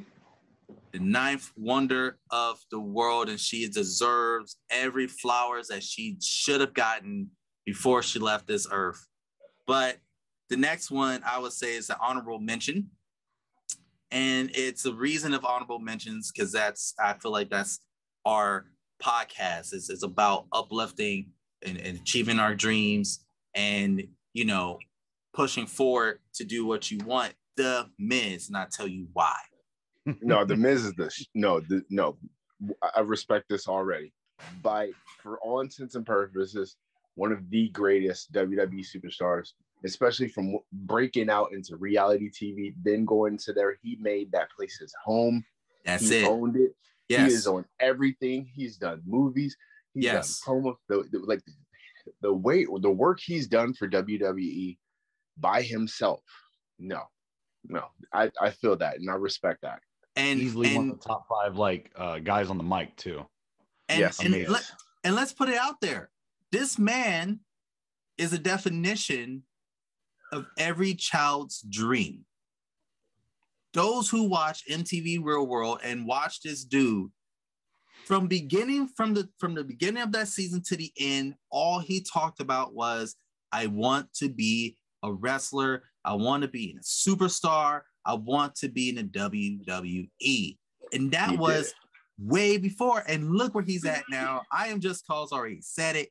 the 0.92 1.00
ninth 1.00 1.52
wonder 1.58 2.18
of 2.32 2.60
the 2.72 2.80
world, 2.80 3.30
and 3.30 3.40
she 3.40 3.68
deserves 3.70 4.58
every 4.70 5.08
flowers 5.08 5.68
that 5.68 5.84
she 5.84 6.18
should 6.22 6.62
have 6.62 6.74
gotten 6.74 7.30
before 7.66 8.02
she 8.02 8.18
left 8.20 8.48
this 8.48 8.68
earth. 8.72 9.06
But 9.68 9.98
the 10.50 10.58
next 10.58 10.90
one 10.92 11.22
I 11.26 11.40
would 11.40 11.54
say 11.54 11.76
is 11.76 11.90
an 11.90 11.98
honorable 12.02 12.40
mention. 12.40 12.90
And 14.12 14.52
it's 14.54 14.86
a 14.86 14.94
reason 14.94 15.34
of 15.34 15.44
honorable 15.44 15.80
mentions 15.80 16.32
because 16.32 16.52
that's 16.52 16.94
I 17.04 17.14
feel 17.14 17.32
like 17.32 17.50
that's 17.50 17.80
our 18.26 18.68
podcast. 19.04 19.74
It's, 19.74 19.89
it's 19.89 20.04
about 20.04 20.46
uplifting 20.52 21.32
and, 21.66 21.78
and 21.78 21.98
achieving 21.98 22.39
our 22.39 22.56
dreams 22.56 23.26
and 23.54 24.04
you 24.34 24.46
know 24.46 24.80
pushing 25.34 25.66
forward 25.66 26.20
to 26.36 26.43
do 26.43 26.66
what 26.66 26.91
you 26.91 27.00
want. 27.06 27.34
The 27.58 27.88
Miz, 27.98 28.48
and 28.50 28.58
I 28.58 28.68
tell 28.70 28.88
you 28.88 29.08
why. 29.14 29.38
no, 30.22 30.43
the 30.46 30.56
Miz 30.56 30.86
is 30.86 30.93
the 30.93 31.10
sh- 31.10 31.28
no, 31.34 31.60
the, 31.62 31.84
no. 31.89 32.18
I- 32.96 33.02
respect 33.02 33.46
this 33.50 33.68
already. 33.68 34.14
By 34.62 34.91
for 35.22 35.39
all 35.39 35.62
intents 35.62 35.96
and 35.96 36.06
purposes, 36.06 36.76
one 37.16 37.32
of 37.32 37.50
the 37.50 37.70
greatest 37.70 38.32
WWE 38.34 38.86
superstars, 38.86 39.54
especially 39.86 40.28
from 40.28 40.46
w- 40.48 40.64
breaking 40.74 41.30
out 41.30 41.54
into 41.54 41.78
reality 41.78 42.30
TV, 42.30 42.74
then 42.84 43.06
going 43.06 43.38
to 43.39 43.54
there. 43.54 43.78
He 43.82 43.98
made 44.02 44.32
that 44.34 44.50
place 44.52 44.78
his 44.78 44.93
home. 45.04 45.43
That's 45.86 46.10
he 46.10 46.18
it. 46.18 46.28
owned 46.28 46.58
it. 46.58 46.76
Yes. 47.10 47.30
He 47.32 47.36
is 47.36 47.47
on 47.47 47.66
everything. 47.80 48.47
He's 48.53 48.78
done 48.78 49.01
movies. 49.06 49.56
He's 49.93 50.06
Yes. 50.06 50.39
done 50.45 50.56
promo. 50.64 50.76
The, 50.89 51.03
the- 51.12 51.20
like 51.26 51.41
the 52.22 52.34
way 52.34 52.66
the 52.66 52.89
work 52.91 53.20
he's 53.20 53.47
done 53.47 53.74
for 53.74 53.88
WWE 53.88 54.78
by 55.38 55.62
himself. 55.62 56.22
No, 56.78 57.01
no, 57.68 57.86
I, 58.14 58.32
I 58.39 58.49
feel 58.51 58.76
that 58.78 58.97
and 58.97 59.10
I 59.10 59.14
respect 59.16 59.62
that. 59.64 59.80
and 60.16 60.39
Easily 60.39 60.76
one 60.76 60.91
of 60.91 60.99
the 60.99 61.08
top 61.08 61.26
five 61.28 61.58
like 61.58 61.91
uh, 61.95 62.20
guys 62.20 62.49
on 62.49 62.58
the 62.58 62.64
mic 62.64 62.95
too. 62.95 63.26
and, 63.89 63.99
Yes, 63.99 64.20
and, 64.20 64.34
let, 64.47 64.64
and 65.03 65.16
let's 65.16 65.34
put 65.34 65.49
it 65.49 65.58
out 65.58 65.80
there. 65.82 66.10
This 66.51 66.78
man 66.78 67.39
is 68.18 68.34
a 68.34 68.38
definition 68.39 69.43
of 70.32 70.45
every 70.58 70.93
child's 70.93 71.62
dream. 71.62 72.26
Those 73.76 74.10
who 74.10 74.24
watch 74.24 74.64
MTV 74.70 75.20
Real 75.22 75.46
World 75.46 75.82
and 75.84 76.08
watch 76.08 76.42
this 76.42 76.64
dude 76.64 77.12
from 78.06 78.28
beginning 78.28 78.88
from 78.88 79.14
the 79.14 79.28
from 79.38 79.54
the 79.54 79.64
beginning 79.64 80.02
of 80.02 80.12
that 80.14 80.30
season 80.30 80.64
to 80.64 80.78
the 80.78 80.92
end, 80.98 81.36
all 81.52 81.80
he 81.80 82.02
talked 82.02 82.40
about 82.40 82.74
was 82.74 83.16
I 83.52 83.68
want 83.68 84.14
to 84.16 84.30
be 84.30 84.78
a 85.04 85.12
wrestler. 85.12 85.84
I 86.06 86.14
want 86.14 86.44
to 86.44 86.48
be 86.48 86.78
a 86.80 86.84
superstar. 86.84 87.82
I 88.06 88.14
want 88.14 88.56
to 88.56 88.70
be 88.70 88.90
in 88.90 88.96
the 88.96 89.04
WWE. 89.04 90.58
And 90.94 91.12
that 91.12 91.32
He 91.32 91.38
was 91.38 91.68
it. 91.68 91.74
way 92.20 92.58
before. 92.58 93.04
And 93.08 93.32
look 93.32 93.56
where 93.56 93.64
he's 93.64 93.86
at 93.86 94.04
now. 94.10 94.44
I 94.52 94.68
am 94.68 94.80
just 94.80 95.06
cause 95.06 95.32
already 95.32 95.62
said 95.62 95.96
it. 95.96 96.10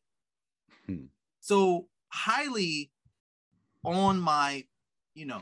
Hmm. 0.86 1.06
So 1.40 1.88
highly 2.12 2.90
on 3.84 4.20
my, 4.20 4.64
you 5.14 5.26
know, 5.26 5.40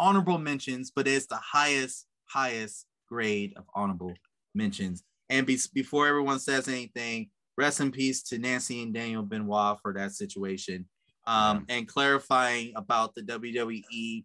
honorable 0.00 0.38
mentions, 0.38 0.90
but 0.90 1.06
it's 1.06 1.26
the 1.26 1.36
highest, 1.36 2.06
highest 2.24 2.86
grade 3.08 3.52
of 3.56 3.64
honorable 3.74 4.14
mentions. 4.54 5.04
And 5.28 5.46
be- 5.46 5.58
before 5.74 6.08
everyone 6.08 6.40
says 6.40 6.66
anything, 6.66 7.28
rest 7.56 7.80
in 7.80 7.92
peace 7.92 8.22
to 8.24 8.38
Nancy 8.38 8.82
and 8.82 8.94
Daniel 8.94 9.22
Benoit 9.22 9.78
for 9.82 9.92
that 9.92 10.12
situation. 10.12 10.86
Um, 11.26 11.66
and 11.68 11.86
clarifying 11.86 12.72
about 12.74 13.14
the 13.14 13.22
WWE 13.22 14.24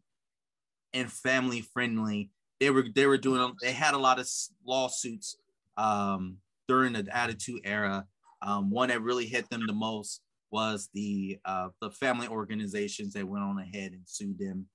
and 0.94 1.12
family 1.12 1.62
friendly. 1.62 2.32
They 2.60 2.70
were 2.72 2.86
they 2.96 3.06
were 3.06 3.18
doing 3.18 3.54
they 3.62 3.74
had 3.74 3.94
a 3.94 4.00
lot 4.00 4.18
of 4.18 4.28
lawsuits 4.66 5.38
um, 5.78 6.38
during 6.68 6.94
the 6.94 7.06
Attitude 7.12 7.62
Era. 7.66 8.06
Um, 8.42 8.72
one 8.72 8.90
that 8.90 9.02
really 9.02 9.26
hit 9.26 9.50
them 9.50 9.68
the 9.68 9.74
most 9.74 10.22
was 10.52 10.90
the 10.94 11.38
uh, 11.46 11.68
the 11.82 11.92
family 11.92 12.28
organizations 12.28 13.14
that 13.14 13.28
went 13.28 13.44
on 13.44 13.60
ahead 13.60 13.92
and 13.92 14.02
sued 14.06 14.40
them. 14.40 14.66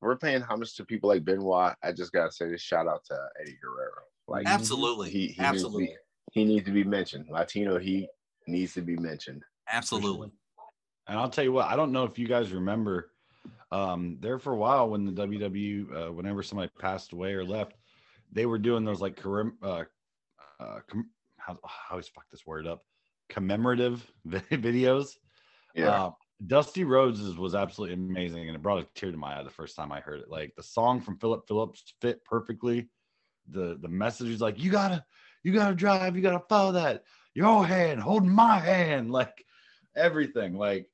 We're 0.00 0.16
paying 0.16 0.40
homage 0.42 0.74
to 0.76 0.84
people 0.84 1.08
like 1.08 1.24
Benoit. 1.24 1.74
I 1.82 1.92
just 1.92 2.12
gotta 2.12 2.32
say 2.32 2.48
this 2.50 2.60
shout 2.60 2.86
out 2.86 3.04
to 3.06 3.18
Eddie 3.40 3.58
Guerrero. 3.62 4.02
Like 4.28 4.46
Absolutely, 4.46 5.10
he, 5.10 5.28
he 5.28 5.40
absolutely, 5.40 5.84
Needs 5.84 5.94
be, 6.34 6.40
he 6.40 6.44
needs 6.44 6.66
to 6.66 6.72
be 6.72 6.84
mentioned. 6.84 7.26
Latino, 7.28 7.78
he 7.78 8.08
needs 8.46 8.74
to 8.74 8.82
be 8.82 8.96
mentioned. 8.96 9.42
absolutely. 9.70 10.30
And 11.08 11.18
I'll 11.18 11.28
tell 11.28 11.42
you 11.44 11.52
what, 11.52 11.66
I 11.66 11.74
don't 11.76 11.90
know 11.92 12.04
if 12.04 12.18
you 12.18 12.28
guys 12.28 12.52
remember, 12.52 13.10
um, 13.72 14.16
there 14.20 14.38
for 14.38 14.52
a 14.52 14.56
while 14.56 14.88
when 14.88 15.04
the 15.04 15.12
WWE, 15.26 16.08
uh, 16.08 16.12
whenever 16.12 16.42
somebody 16.42 16.70
passed 16.78 17.12
away 17.12 17.32
or 17.34 17.44
left, 17.44 17.74
they 18.30 18.46
were 18.46 18.58
doing 18.58 18.84
those 18.84 19.00
like 19.00 19.16
commem- 19.16 19.56
uh, 19.62 19.84
uh, 20.60 20.78
com- 20.88 21.10
how, 21.38 21.58
I 21.64 21.90
always 21.90 22.06
fuck 22.08 22.30
this 22.30 22.46
word 22.46 22.66
up, 22.66 22.84
commemorative 23.28 24.08
videos. 24.28 25.16
Yeah, 25.74 26.04
Uh, 26.04 26.10
Dusty 26.46 26.84
Rhodes 26.84 27.20
was 27.36 27.54
absolutely 27.54 27.94
amazing, 27.94 28.48
and 28.48 28.56
it 28.56 28.62
brought 28.62 28.82
a 28.82 28.86
tear 28.94 29.10
to 29.10 29.16
my 29.16 29.38
eye 29.38 29.42
the 29.42 29.50
first 29.50 29.76
time 29.76 29.92
I 29.92 30.00
heard 30.00 30.20
it. 30.20 30.30
Like 30.30 30.54
the 30.56 30.62
song 30.62 31.00
from 31.00 31.18
Philip 31.18 31.46
Phillips 31.46 31.94
fit 32.00 32.24
perfectly. 32.24 32.88
the 33.48 33.78
the 33.80 33.88
messages 33.88 34.40
like 34.40 34.58
you 34.58 34.70
gotta 34.70 35.04
you 35.42 35.52
gotta 35.52 35.74
drive, 35.74 36.16
you 36.16 36.22
gotta 36.22 36.44
follow 36.48 36.72
that 36.72 37.04
your 37.34 37.64
hand 37.64 38.00
holding 38.00 38.30
my 38.30 38.58
hand, 38.58 39.10
like 39.20 39.44
everything. 39.96 40.54
Like, 40.54 40.86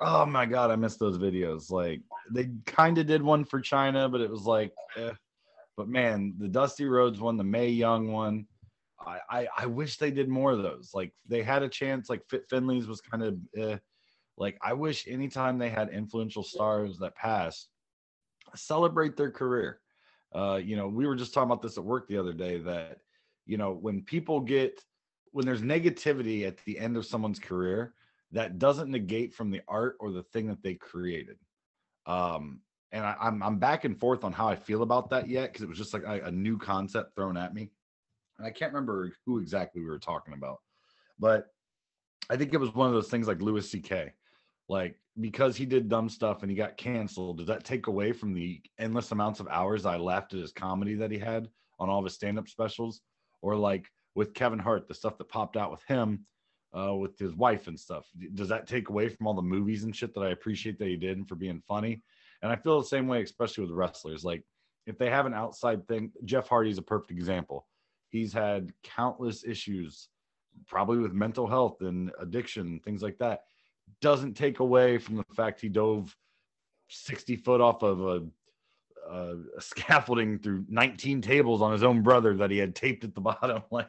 oh 0.00 0.26
my 0.26 0.46
god, 0.46 0.70
I 0.70 0.76
miss 0.76 0.96
those 0.96 1.18
videos. 1.18 1.70
Like 1.70 2.02
they 2.30 2.50
kind 2.66 2.98
of 2.98 3.06
did 3.06 3.22
one 3.22 3.44
for 3.44 3.60
Chyna, 3.60 4.10
but 4.10 4.20
it 4.20 4.30
was 4.30 4.42
like, 4.42 4.72
eh. 4.96 5.12
but 5.76 5.88
man, 5.88 6.34
the 6.38 6.48
Dusty 6.48 6.84
Rhodes 6.84 7.20
one, 7.20 7.36
the 7.36 7.44
Mae 7.44 7.68
Young 7.68 8.12
one. 8.12 8.46
I, 9.06 9.18
I, 9.28 9.48
I 9.58 9.66
wish 9.66 9.98
they 9.98 10.10
did 10.10 10.30
more 10.30 10.52
of 10.52 10.62
those. 10.62 10.92
Like 10.94 11.12
they 11.28 11.42
had 11.42 11.62
a 11.62 11.68
chance. 11.68 12.08
Like 12.08 12.22
Fit 12.30 12.48
Finlay's 12.48 12.86
was 12.86 13.00
kind 13.00 13.22
of 13.22 13.36
eh. 13.56 13.76
Like 14.36 14.58
I 14.62 14.72
wish 14.72 15.06
anytime 15.06 15.58
they 15.58 15.70
had 15.70 15.90
influential 15.90 16.42
stars 16.42 16.98
that 16.98 17.14
passed, 17.14 17.68
celebrate 18.54 19.16
their 19.16 19.30
career. 19.30 19.80
Uh, 20.34 20.60
you 20.62 20.76
know, 20.76 20.88
we 20.88 21.06
were 21.06 21.14
just 21.14 21.32
talking 21.32 21.50
about 21.50 21.62
this 21.62 21.78
at 21.78 21.84
work 21.84 22.08
the 22.08 22.18
other 22.18 22.32
day 22.32 22.58
that 22.58 22.98
you 23.46 23.56
know 23.56 23.72
when 23.72 24.02
people 24.02 24.40
get 24.40 24.82
when 25.32 25.46
there's 25.46 25.62
negativity 25.62 26.46
at 26.46 26.58
the 26.64 26.78
end 26.78 26.96
of 26.96 27.06
someone's 27.06 27.38
career, 27.38 27.94
that 28.32 28.58
doesn't 28.58 28.90
negate 28.90 29.34
from 29.34 29.50
the 29.50 29.60
art 29.66 29.96
or 30.00 30.10
the 30.10 30.22
thing 30.22 30.46
that 30.48 30.62
they 30.62 30.74
created. 30.74 31.36
Um, 32.06 32.60
and 32.92 33.04
I, 33.04 33.12
am 33.12 33.16
I'm, 33.20 33.42
I'm 33.42 33.58
back 33.58 33.84
and 33.84 33.98
forth 33.98 34.22
on 34.24 34.32
how 34.32 34.48
I 34.48 34.54
feel 34.54 34.82
about 34.82 35.10
that 35.10 35.28
yet 35.28 35.52
because 35.52 35.62
it 35.62 35.68
was 35.68 35.78
just 35.78 35.94
like 35.94 36.04
a, 36.04 36.26
a 36.26 36.30
new 36.30 36.58
concept 36.58 37.14
thrown 37.14 37.36
at 37.36 37.54
me, 37.54 37.70
and 38.38 38.46
I 38.46 38.50
can't 38.50 38.72
remember 38.72 39.12
who 39.24 39.38
exactly 39.38 39.82
we 39.82 39.88
were 39.88 39.98
talking 39.98 40.34
about, 40.34 40.60
but 41.18 41.48
I 42.30 42.36
think 42.36 42.54
it 42.54 42.60
was 42.60 42.74
one 42.74 42.88
of 42.88 42.94
those 42.94 43.08
things 43.08 43.28
like 43.28 43.42
Louis 43.42 43.68
C.K. 43.68 44.12
Like 44.68 44.96
because 45.20 45.56
he 45.56 45.66
did 45.66 45.88
dumb 45.88 46.08
stuff 46.08 46.42
and 46.42 46.50
he 46.50 46.56
got 46.56 46.76
canceled, 46.76 47.38
does 47.38 47.46
that 47.46 47.64
take 47.64 47.86
away 47.86 48.12
from 48.12 48.32
the 48.32 48.60
endless 48.78 49.12
amounts 49.12 49.40
of 49.40 49.48
hours 49.48 49.86
I 49.86 49.96
laughed 49.96 50.34
at 50.34 50.40
his 50.40 50.52
comedy 50.52 50.94
that 50.96 51.10
he 51.10 51.18
had 51.18 51.48
on 51.78 51.88
all 51.88 51.98
of 51.98 52.04
his 52.04 52.14
stand-up 52.14 52.48
specials? 52.48 53.00
Or 53.42 53.56
like 53.56 53.86
with 54.14 54.34
Kevin 54.34 54.58
Hart, 54.58 54.88
the 54.88 54.94
stuff 54.94 55.18
that 55.18 55.28
popped 55.28 55.56
out 55.56 55.70
with 55.70 55.82
him, 55.86 56.24
uh, 56.76 56.94
with 56.94 57.18
his 57.18 57.34
wife 57.34 57.68
and 57.68 57.78
stuff. 57.78 58.06
Does 58.34 58.48
that 58.48 58.66
take 58.66 58.88
away 58.88 59.08
from 59.08 59.26
all 59.26 59.34
the 59.34 59.42
movies 59.42 59.84
and 59.84 59.94
shit 59.94 60.14
that 60.14 60.22
I 60.22 60.30
appreciate 60.30 60.78
that 60.78 60.88
he 60.88 60.96
did 60.96 61.16
and 61.16 61.28
for 61.28 61.36
being 61.36 61.62
funny? 61.66 62.02
And 62.42 62.50
I 62.50 62.56
feel 62.56 62.80
the 62.80 62.86
same 62.86 63.06
way, 63.06 63.22
especially 63.22 63.64
with 63.64 63.74
wrestlers. 63.74 64.24
Like 64.24 64.42
if 64.86 64.98
they 64.98 65.10
have 65.10 65.26
an 65.26 65.34
outside 65.34 65.86
thing, 65.86 66.10
Jeff 66.24 66.48
Hardy's 66.48 66.78
a 66.78 66.82
perfect 66.82 67.12
example. 67.12 67.66
He's 68.10 68.32
had 68.32 68.72
countless 68.82 69.44
issues, 69.44 70.08
probably 70.66 70.98
with 70.98 71.12
mental 71.12 71.46
health 71.46 71.80
and 71.80 72.10
addiction, 72.20 72.80
things 72.84 73.02
like 73.02 73.18
that. 73.18 73.42
Doesn't 74.00 74.34
take 74.34 74.60
away 74.60 74.98
from 74.98 75.16
the 75.16 75.24
fact 75.34 75.60
he 75.60 75.68
dove 75.68 76.14
60 76.88 77.36
foot 77.36 77.60
off 77.60 77.82
of 77.82 78.00
a 78.00 78.26
uh, 79.10 79.34
scaffolding 79.58 80.38
through 80.38 80.64
19 80.68 81.20
tables 81.20 81.62
on 81.62 81.72
his 81.72 81.82
own 81.82 82.02
brother 82.02 82.36
that 82.36 82.50
he 82.50 82.58
had 82.58 82.74
taped 82.74 83.04
at 83.04 83.14
the 83.14 83.20
bottom. 83.22 83.62
Like 83.70 83.88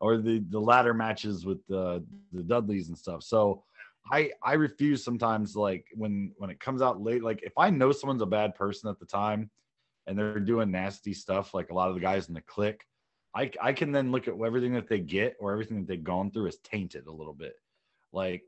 or 0.00 0.18
the 0.18 0.44
the 0.50 0.60
ladder 0.60 0.94
matches 0.94 1.44
with 1.44 1.64
the 1.66 2.04
the 2.32 2.42
Dudleys 2.42 2.88
and 2.88 2.98
stuff. 2.98 3.22
So 3.22 3.64
I 4.10 4.30
I 4.42 4.54
refuse 4.54 5.04
sometimes 5.04 5.56
like 5.56 5.86
when 5.94 6.32
when 6.36 6.50
it 6.50 6.60
comes 6.60 6.82
out 6.82 7.02
late. 7.02 7.22
Like 7.22 7.42
if 7.42 7.52
I 7.56 7.70
know 7.70 7.92
someone's 7.92 8.22
a 8.22 8.26
bad 8.26 8.54
person 8.54 8.88
at 8.90 8.98
the 8.98 9.06
time 9.06 9.50
and 10.06 10.18
they're 10.18 10.40
doing 10.40 10.70
nasty 10.70 11.12
stuff, 11.12 11.54
like 11.54 11.70
a 11.70 11.74
lot 11.74 11.88
of 11.88 11.94
the 11.94 12.00
guys 12.00 12.28
in 12.28 12.34
the 12.34 12.40
clique, 12.40 12.84
I 13.34 13.50
I 13.60 13.72
can 13.72 13.92
then 13.92 14.12
look 14.12 14.28
at 14.28 14.34
everything 14.34 14.74
that 14.74 14.88
they 14.88 15.00
get 15.00 15.36
or 15.40 15.52
everything 15.52 15.78
that 15.80 15.88
they've 15.88 16.04
gone 16.04 16.30
through 16.30 16.46
is 16.46 16.58
tainted 16.58 17.06
a 17.06 17.12
little 17.12 17.34
bit. 17.34 17.54
Like, 18.12 18.42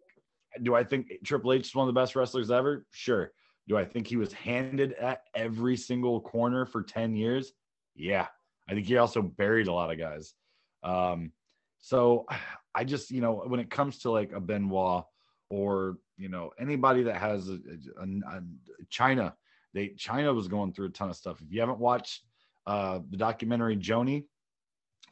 do 0.63 0.75
I 0.75 0.85
think 0.85 1.09
Triple 1.25 1.53
H 1.53 1.69
is 1.69 1.75
one 1.75 1.89
of 1.89 1.95
the 1.95 2.01
best 2.01 2.17
wrestlers 2.17 2.51
ever? 2.51 2.87
Sure. 2.91 3.33
Do 3.69 3.77
I 3.77 3.85
think 3.85 4.07
he 4.07 4.17
was 4.17 4.33
handed 4.33 4.95
at 4.95 5.23
every 5.35 5.77
single 5.77 6.21
corner 6.21 6.67
for 6.67 6.83
10 6.83 7.15
years? 7.15 7.53
Yeah. 7.95 8.27
I 8.69 8.75
think 8.75 8.87
he 8.87 8.97
also 8.97 9.23
buried 9.23 9.69
a 9.69 9.73
lot 9.73 9.93
of 9.93 9.99
guys. 9.99 10.35
Um, 10.83 11.33
so 11.79 12.27
I 12.75 12.85
just, 12.85 13.11
you 13.11 13.21
know, 13.21 13.45
when 13.47 13.61
it 13.61 13.71
comes 13.71 13.99
to 14.01 14.11
like 14.11 14.33
a 14.33 14.41
Benoit 14.41 15.05
or, 15.49 15.99
you 16.17 16.29
know, 16.29 16.51
anybody 16.59 17.05
that 17.05 17.17
has 17.17 17.49
a, 17.49 17.59
a, 17.99 18.05
a 18.05 18.43
Chyna, 18.91 19.35
they 19.73 19.89
Chyna 19.89 20.35
was 20.35 20.49
going 20.49 20.73
through 20.73 20.87
a 20.87 20.91
ton 20.91 21.11
of 21.11 21.17
stuff. 21.17 21.41
If 21.41 21.53
you 21.53 21.61
haven't 21.61 21.79
watched 21.79 22.23
uh, 22.67 23.01
the 23.09 23.17
documentary 23.17 23.77
Joni, 23.77 24.25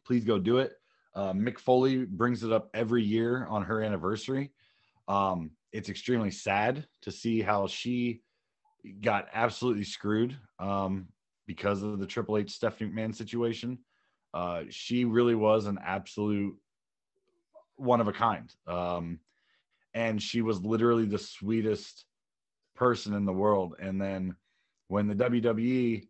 please 0.05 0.25
go 0.25 0.39
do 0.39 0.59
it. 0.59 0.73
Uh, 1.15 1.33
Mick 1.33 1.59
Foley 1.59 2.05
brings 2.05 2.45
it 2.45 2.53
up 2.53 2.69
every 2.75 3.03
year 3.03 3.47
on 3.47 3.63
her 3.63 3.83
anniversary. 3.83 4.53
Um, 5.09 5.51
it's 5.73 5.89
extremely 5.89 6.31
sad 6.31 6.87
to 7.03 7.11
see 7.11 7.41
how 7.41 7.67
she 7.67 8.23
got 9.01 9.27
absolutely 9.33 9.85
screwed 9.85 10.37
um, 10.59 11.09
because 11.47 11.83
of 11.83 11.99
the 11.99 12.07
Triple 12.07 12.39
H 12.39 12.53
Stephanie 12.53 12.91
McMahon 12.91 13.15
situation. 13.15 13.79
Uh, 14.35 14.65
she 14.69 15.05
really 15.05 15.35
was 15.35 15.67
an 15.67 15.79
absolute 15.85 16.55
one 17.77 18.01
of 18.01 18.09
a 18.09 18.13
kind. 18.13 18.53
Um, 18.67 19.21
and 19.95 20.23
she 20.23 20.43
was 20.43 20.61
literally 20.61 21.07
the 21.07 21.19
sweetest 21.19 22.05
person 22.77 23.15
in 23.15 23.25
the 23.25 23.33
world. 23.33 23.75
And 23.81 24.01
then 24.01 24.37
when 24.89 25.09
the 25.09 25.15
WWE 25.15 26.07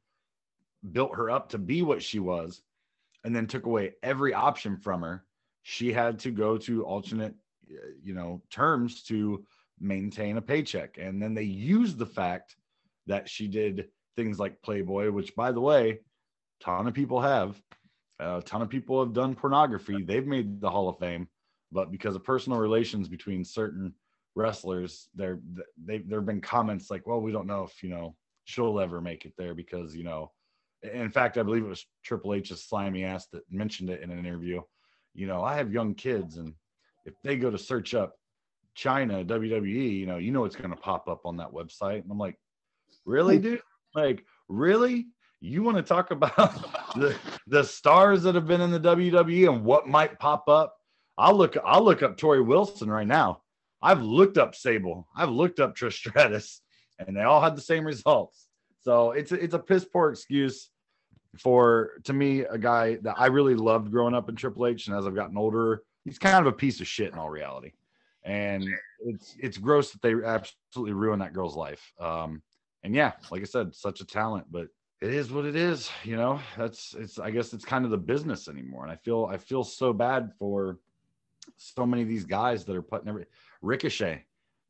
built 0.93 1.15
her 1.17 1.31
up 1.31 1.51
to 1.51 1.59
be 1.59 1.83
what 1.83 2.03
she 2.03 2.19
was, 2.19 2.63
and 3.25 3.35
then 3.35 3.47
took 3.47 3.67
away 3.67 3.95
every 4.03 4.33
option 4.33 4.77
from 4.77 5.03
her, 5.03 5.25
she 5.63 5.93
had 5.93 6.19
to 6.21 6.31
go 6.31 6.57
to 6.57 6.85
alternate, 6.85 7.35
Uh, 7.71 7.89
you 8.03 8.15
know, 8.15 8.43
terms 8.51 9.03
to 9.05 9.45
maintain 9.81 10.37
a 10.37 10.43
paycheck. 10.43 10.99
And 10.99 11.23
then 11.23 11.35
they 11.35 11.43
used 11.43 11.99
the 11.99 12.07
fact 12.07 12.57
that 13.07 13.29
she 13.29 13.49
did 13.49 13.89
things 14.17 14.39
like 14.39 14.63
Playboy, 14.63 15.11
which, 15.11 15.35
by 15.37 15.53
the 15.53 15.61
way, 15.61 15.91
a 15.91 16.65
ton 16.65 16.89
of 16.89 16.95
people 16.95 17.21
have 17.21 17.61
a 18.21 18.43
ton 18.43 18.63
of 18.63 18.69
people 18.69 19.01
have 19.01 19.13
done 19.13 19.35
pornography. 19.35 20.03
They've 20.03 20.27
made 20.27 20.61
the 20.61 20.71
Hall 20.71 20.89
of 20.89 20.99
Fame, 20.99 21.29
but 21.71 21.91
because 21.91 22.17
of 22.17 22.25
personal 22.25 22.59
relations 22.59 23.09
between 23.09 23.45
certain 23.45 23.95
wrestlers, 24.35 25.09
there 25.15 25.41
they 25.85 25.99
there 25.99 26.19
have 26.19 26.27
been 26.27 26.41
comments 26.41 26.91
like, 26.91 27.07
"Well, 27.07 27.21
we 27.21 27.33
don't 27.33 27.47
know 27.47 27.63
if 27.65 27.83
you 27.83 27.91
know 27.91 28.17
she'll 28.45 28.81
ever 28.81 29.01
make 29.01 29.25
it 29.25 29.35
there 29.39 29.55
because 29.55 29.95
you 29.95 30.05
know." 30.05 30.33
In 30.83 31.11
fact, 31.11 31.39
I 31.39 31.43
believe 31.43 31.65
it 31.65 31.69
was 31.69 31.87
Triple 32.05 32.35
H's 32.35 32.65
slimy 32.65 33.05
ass 33.05 33.27
that 33.29 33.43
mentioned 33.51 33.91
it 33.91 34.01
in 34.01 34.11
an 34.11 34.19
interview. 34.19 34.63
You 35.15 35.27
know, 35.27 35.43
I 35.43 35.57
have 35.57 35.73
young 35.73 35.95
kids, 35.95 36.37
and 36.37 36.55
if 37.09 37.15
they 37.23 37.37
go 37.37 37.51
to 37.51 37.59
search 37.59 37.95
up 37.95 38.15
Chyna 38.77 39.27
WWE, 39.27 39.99
you 39.99 40.07
know, 40.07 40.19
you 40.19 40.31
know 40.31 40.45
it's 40.45 40.57
going 40.57 40.71
to 40.71 40.77
pop 40.77 41.09
up 41.09 41.23
on 41.25 41.39
that 41.39 41.53
website. 41.53 42.03
And 42.03 42.11
I'm 42.11 42.19
like, 42.19 42.39
really, 43.05 43.39
dude? 43.39 43.63
Like, 43.95 44.25
really? 44.49 45.09
you 45.41 45.63
want 45.63 45.77
to 45.77 45.83
talk 45.83 46.11
about 46.11 46.37
the, 46.97 47.17
the 47.47 47.65
stars 47.65 48.23
that 48.25 48.35
have 48.35 48.47
been 48.47 48.61
in 48.61 48.71
the 48.71 48.81
WWE 48.81 49.53
and 49.53 49.65
what 49.65 49.89
might 49.89 50.19
pop 50.19 50.49
up? 50.49 50.75
I'll 51.17 51.35
look 51.35 51.57
I'll 51.65 51.85
look 51.85 52.03
up 52.03 52.17
Torrie 52.17 52.45
Wilson 52.45 52.91
right 52.91 53.07
now. 53.07 53.43
I've 53.83 54.03
looked 54.03 54.39
up 54.39 54.55
Sable. 54.55 55.07
I've 55.17 55.31
looked 55.31 55.61
up 55.61 55.77
Trish 55.77 55.95
Stratus, 55.95 56.61
and 56.99 57.17
they 57.17 57.23
all 57.23 57.41
had 57.41 57.57
the 57.57 57.61
same 57.61 57.85
results. 57.85 58.47
So 58.83 59.13
it's 59.13 59.33
a, 59.33 59.35
it's 59.37 59.55
a 59.55 59.59
piss 59.59 59.85
poor 59.85 60.11
excuse 60.11 60.71
for 61.39 61.93
to 62.05 62.13
me 62.13 62.41
a 62.41 62.59
guy 62.59 62.97
that 63.03 63.17
I 63.19 63.27
really 63.27 63.55
loved 63.55 63.91
growing 63.91 64.15
up 64.15 64.29
in 64.29 64.37
Triple 64.37 64.67
H, 64.67 64.87
and 64.87 64.97
as 64.97 65.07
I've 65.07 65.15
gotten 65.15 65.37
older, 65.37 65.83
he's 66.09 66.19
kind 66.19 66.37
of 66.37 66.47
a 66.47 66.57
piece 66.57 66.81
of 66.81 66.87
shit 66.87 67.13
in 67.13 67.19
all 67.19 67.31
reality. 67.31 67.73
And 68.25 68.69
it's 69.01 69.37
it's 69.39 69.59
gross 69.59 69.93
that 69.93 70.03
they 70.03 70.13
absolutely 70.13 70.93
ruined 70.93 71.23
that 71.23 71.33
girl's 71.33 71.57
life. 71.57 71.93
Um, 72.01 72.43
and 72.83 72.95
yeah, 72.95 73.13
like 73.31 73.43
I 73.43 73.45
said, 73.45 73.75
such 73.75 74.01
a 74.01 74.05
talent, 74.05 74.47
but 74.51 74.69
it 75.01 75.15
is 75.15 75.31
what 75.31 75.45
it 75.45 75.57
is 75.57 75.91
you 76.05 76.17
know? 76.17 76.41
That's 76.57 76.95
it's 76.99 77.19
i 77.19 77.31
guess 77.31 77.53
it's 77.53 77.65
kind 77.65 77.85
of 77.85 77.91
the 77.91 77.99
business 77.99 78.49
anymore. 78.49 78.83
And 78.83 78.93
i 78.93 78.97
feel 78.97 79.29
i 79.31 79.37
feel 79.37 79.65
so 79.65 79.93
bad 79.93 80.33
for 80.39 80.79
so 81.57 81.87
many 81.87 82.03
of 82.03 82.09
these 82.09 82.25
guys 82.25 82.65
that 82.65 82.77
are 82.77 82.83
putting 82.83 83.09
every 83.09 83.27
ricochet. 83.63 84.25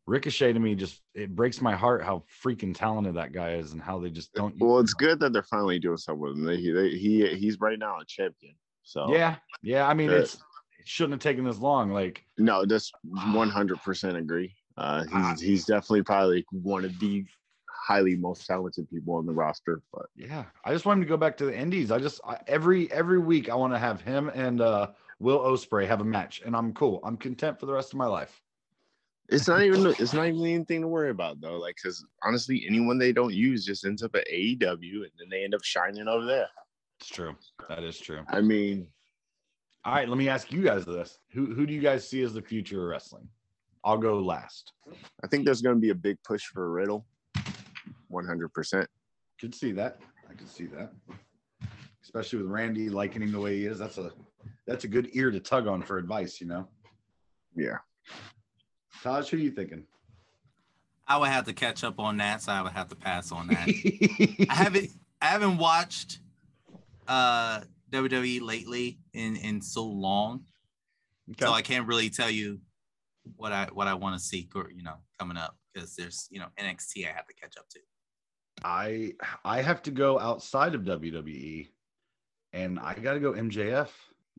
Ricochet 0.06 0.54
to 0.54 0.60
me 0.60 0.74
just 0.74 1.02
it 1.14 1.34
breaks 1.34 1.60
my 1.60 1.74
heart 1.74 2.02
how 2.02 2.24
freaking 2.42 2.74
talented 2.74 3.14
that 3.16 3.32
guy 3.32 3.54
is 3.54 3.72
and 3.72 3.82
how 3.82 3.98
they 3.98 4.10
just 4.10 4.32
don't 4.34 4.54
well 4.58 4.78
it's 4.78 4.94
good 4.94 5.20
that 5.20 5.32
they're 5.32 5.42
finally 5.42 5.78
doing 5.78 5.96
something 5.96 6.20
with 6.20 6.36
him. 6.36 6.48
He, 6.48 6.70
they, 6.70 6.90
he 6.90 7.34
he's 7.36 7.60
right 7.60 7.78
now 7.78 7.98
a 7.98 8.04
champion 8.04 8.54
so. 8.82 9.12
Yeah 9.12 9.36
yeah 9.62 9.86
i 9.86 9.94
mean 9.94 10.10
it's 10.10 10.34
it 10.34 10.40
shouldn't 10.88 11.12
have 11.12 11.20
taken 11.20 11.44
this 11.44 11.58
long 11.58 11.90
like 11.90 12.24
no 12.38 12.64
just 12.64 12.94
100% 13.06 14.16
agree 14.16 14.54
uh 14.76 15.02
he's, 15.02 15.10
ah. 15.12 15.34
he's 15.38 15.64
definitely 15.64 16.02
probably 16.02 16.44
one 16.50 16.84
of 16.84 16.98
the 16.98 17.24
highly 17.88 18.16
most 18.16 18.46
talented 18.46 18.88
people 18.90 19.14
on 19.14 19.24
the 19.24 19.32
roster. 19.32 19.80
But 19.92 20.06
yeah, 20.14 20.44
I 20.64 20.72
just 20.72 20.84
want 20.84 20.98
him 20.98 21.04
to 21.04 21.08
go 21.08 21.16
back 21.16 21.38
to 21.38 21.46
the 21.46 21.56
Indies. 21.56 21.90
I 21.90 21.98
just 21.98 22.20
I, 22.22 22.38
every 22.46 22.92
every 22.92 23.18
week 23.18 23.48
I 23.48 23.54
want 23.54 23.72
to 23.72 23.78
have 23.78 24.02
him 24.02 24.30
and 24.34 24.60
uh, 24.60 24.88
Will 25.18 25.40
Ospreay 25.40 25.86
have 25.86 26.02
a 26.02 26.04
match, 26.04 26.42
and 26.44 26.54
I'm 26.54 26.74
cool. 26.74 27.00
I'm 27.02 27.16
content 27.16 27.58
for 27.58 27.66
the 27.66 27.72
rest 27.72 27.92
of 27.92 27.98
my 27.98 28.06
life. 28.06 28.42
It's 29.30 29.48
not 29.48 29.62
even 29.62 29.86
it's 29.86 30.12
not 30.12 30.26
even 30.26 30.44
anything 30.44 30.82
to 30.82 30.88
worry 30.88 31.10
about 31.10 31.40
though. 31.40 31.58
Like, 31.58 31.76
because 31.76 32.04
honestly, 32.22 32.64
anyone 32.68 32.98
they 32.98 33.12
don't 33.12 33.34
use 33.34 33.64
just 33.64 33.86
ends 33.86 34.02
up 34.02 34.14
at 34.14 34.26
AEW, 34.28 35.02
and 35.02 35.10
then 35.18 35.28
they 35.30 35.44
end 35.44 35.54
up 35.54 35.64
shining 35.64 36.08
over 36.08 36.26
there. 36.26 36.48
It's 37.00 37.08
true. 37.08 37.36
That 37.68 37.84
is 37.84 37.98
true. 37.98 38.20
I 38.28 38.40
mean, 38.42 38.86
all 39.88 39.94
right. 39.94 40.06
Let 40.06 40.18
me 40.18 40.28
ask 40.28 40.52
you 40.52 40.62
guys 40.62 40.84
this: 40.84 41.18
Who 41.32 41.46
who 41.54 41.64
do 41.64 41.72
you 41.72 41.80
guys 41.80 42.06
see 42.06 42.20
as 42.20 42.34
the 42.34 42.42
future 42.42 42.82
of 42.82 42.90
wrestling? 42.90 43.26
I'll 43.82 43.96
go 43.96 44.18
last. 44.18 44.74
I 45.24 45.28
think 45.28 45.46
there's 45.46 45.62
going 45.62 45.76
to 45.76 45.80
be 45.80 45.88
a 45.88 45.94
big 45.94 46.22
push 46.22 46.44
for 46.44 46.70
Riddle. 46.70 47.06
100%. 48.12 48.86
Could 49.40 49.54
see 49.54 49.72
that. 49.72 49.98
I 50.28 50.34
could 50.34 50.48
see 50.48 50.66
that. 50.66 50.92
especially 52.02 52.40
with 52.40 52.48
Randy 52.50 52.90
liking 52.90 53.22
him 53.22 53.32
the 53.32 53.40
way 53.40 53.56
he 53.56 53.64
is. 53.64 53.78
That's 53.78 53.96
a 53.96 54.12
that's 54.66 54.84
a 54.84 54.88
good 54.88 55.08
ear 55.14 55.30
to 55.30 55.40
tug 55.40 55.66
on 55.66 55.80
for 55.80 55.96
advice, 55.96 56.38
you 56.38 56.48
know. 56.48 56.68
Yeah. 57.56 57.78
Taj, 59.02 59.30
who 59.30 59.38
are 59.38 59.40
you 59.40 59.52
thinking? 59.52 59.84
I 61.06 61.16
would 61.16 61.30
have 61.30 61.46
to 61.46 61.54
catch 61.54 61.82
up 61.82 61.98
on 61.98 62.18
that, 62.18 62.42
so 62.42 62.52
I 62.52 62.60
would 62.60 62.72
have 62.72 62.88
to 62.88 62.96
pass 62.96 63.32
on 63.32 63.46
that. 63.46 63.68
I 64.50 64.54
haven't 64.54 64.90
I 65.22 65.26
haven't 65.28 65.56
watched 65.56 66.18
uh 67.06 67.62
WWE 67.90 68.40
lately 68.40 68.98
in 69.14 69.36
in 69.36 69.60
so 69.62 69.84
long, 69.84 70.44
Okay. 71.30 71.44
so 71.44 71.52
I 71.52 71.62
can't 71.62 71.86
really 71.86 72.10
tell 72.10 72.30
you 72.30 72.60
what 73.36 73.52
I 73.52 73.68
what 73.72 73.86
I 73.88 73.94
want 73.94 74.18
to 74.18 74.24
see 74.24 74.48
or 74.54 74.70
you 74.70 74.82
know 74.82 74.94
coming 75.18 75.36
up 75.36 75.56
because 75.74 75.94
there's 75.96 76.26
you 76.30 76.40
know 76.40 76.46
NXT 76.58 77.06
I 77.08 77.12
have 77.12 77.26
to 77.26 77.34
catch 77.34 77.56
up 77.58 77.68
to. 77.70 77.80
I 78.64 79.12
I 79.44 79.62
have 79.62 79.82
to 79.82 79.90
go 79.90 80.18
outside 80.18 80.74
of 80.74 80.82
WWE, 80.82 81.68
and 82.52 82.78
I 82.80 82.94
got 82.94 83.14
to 83.14 83.20
go 83.20 83.32
MJF. 83.32 83.88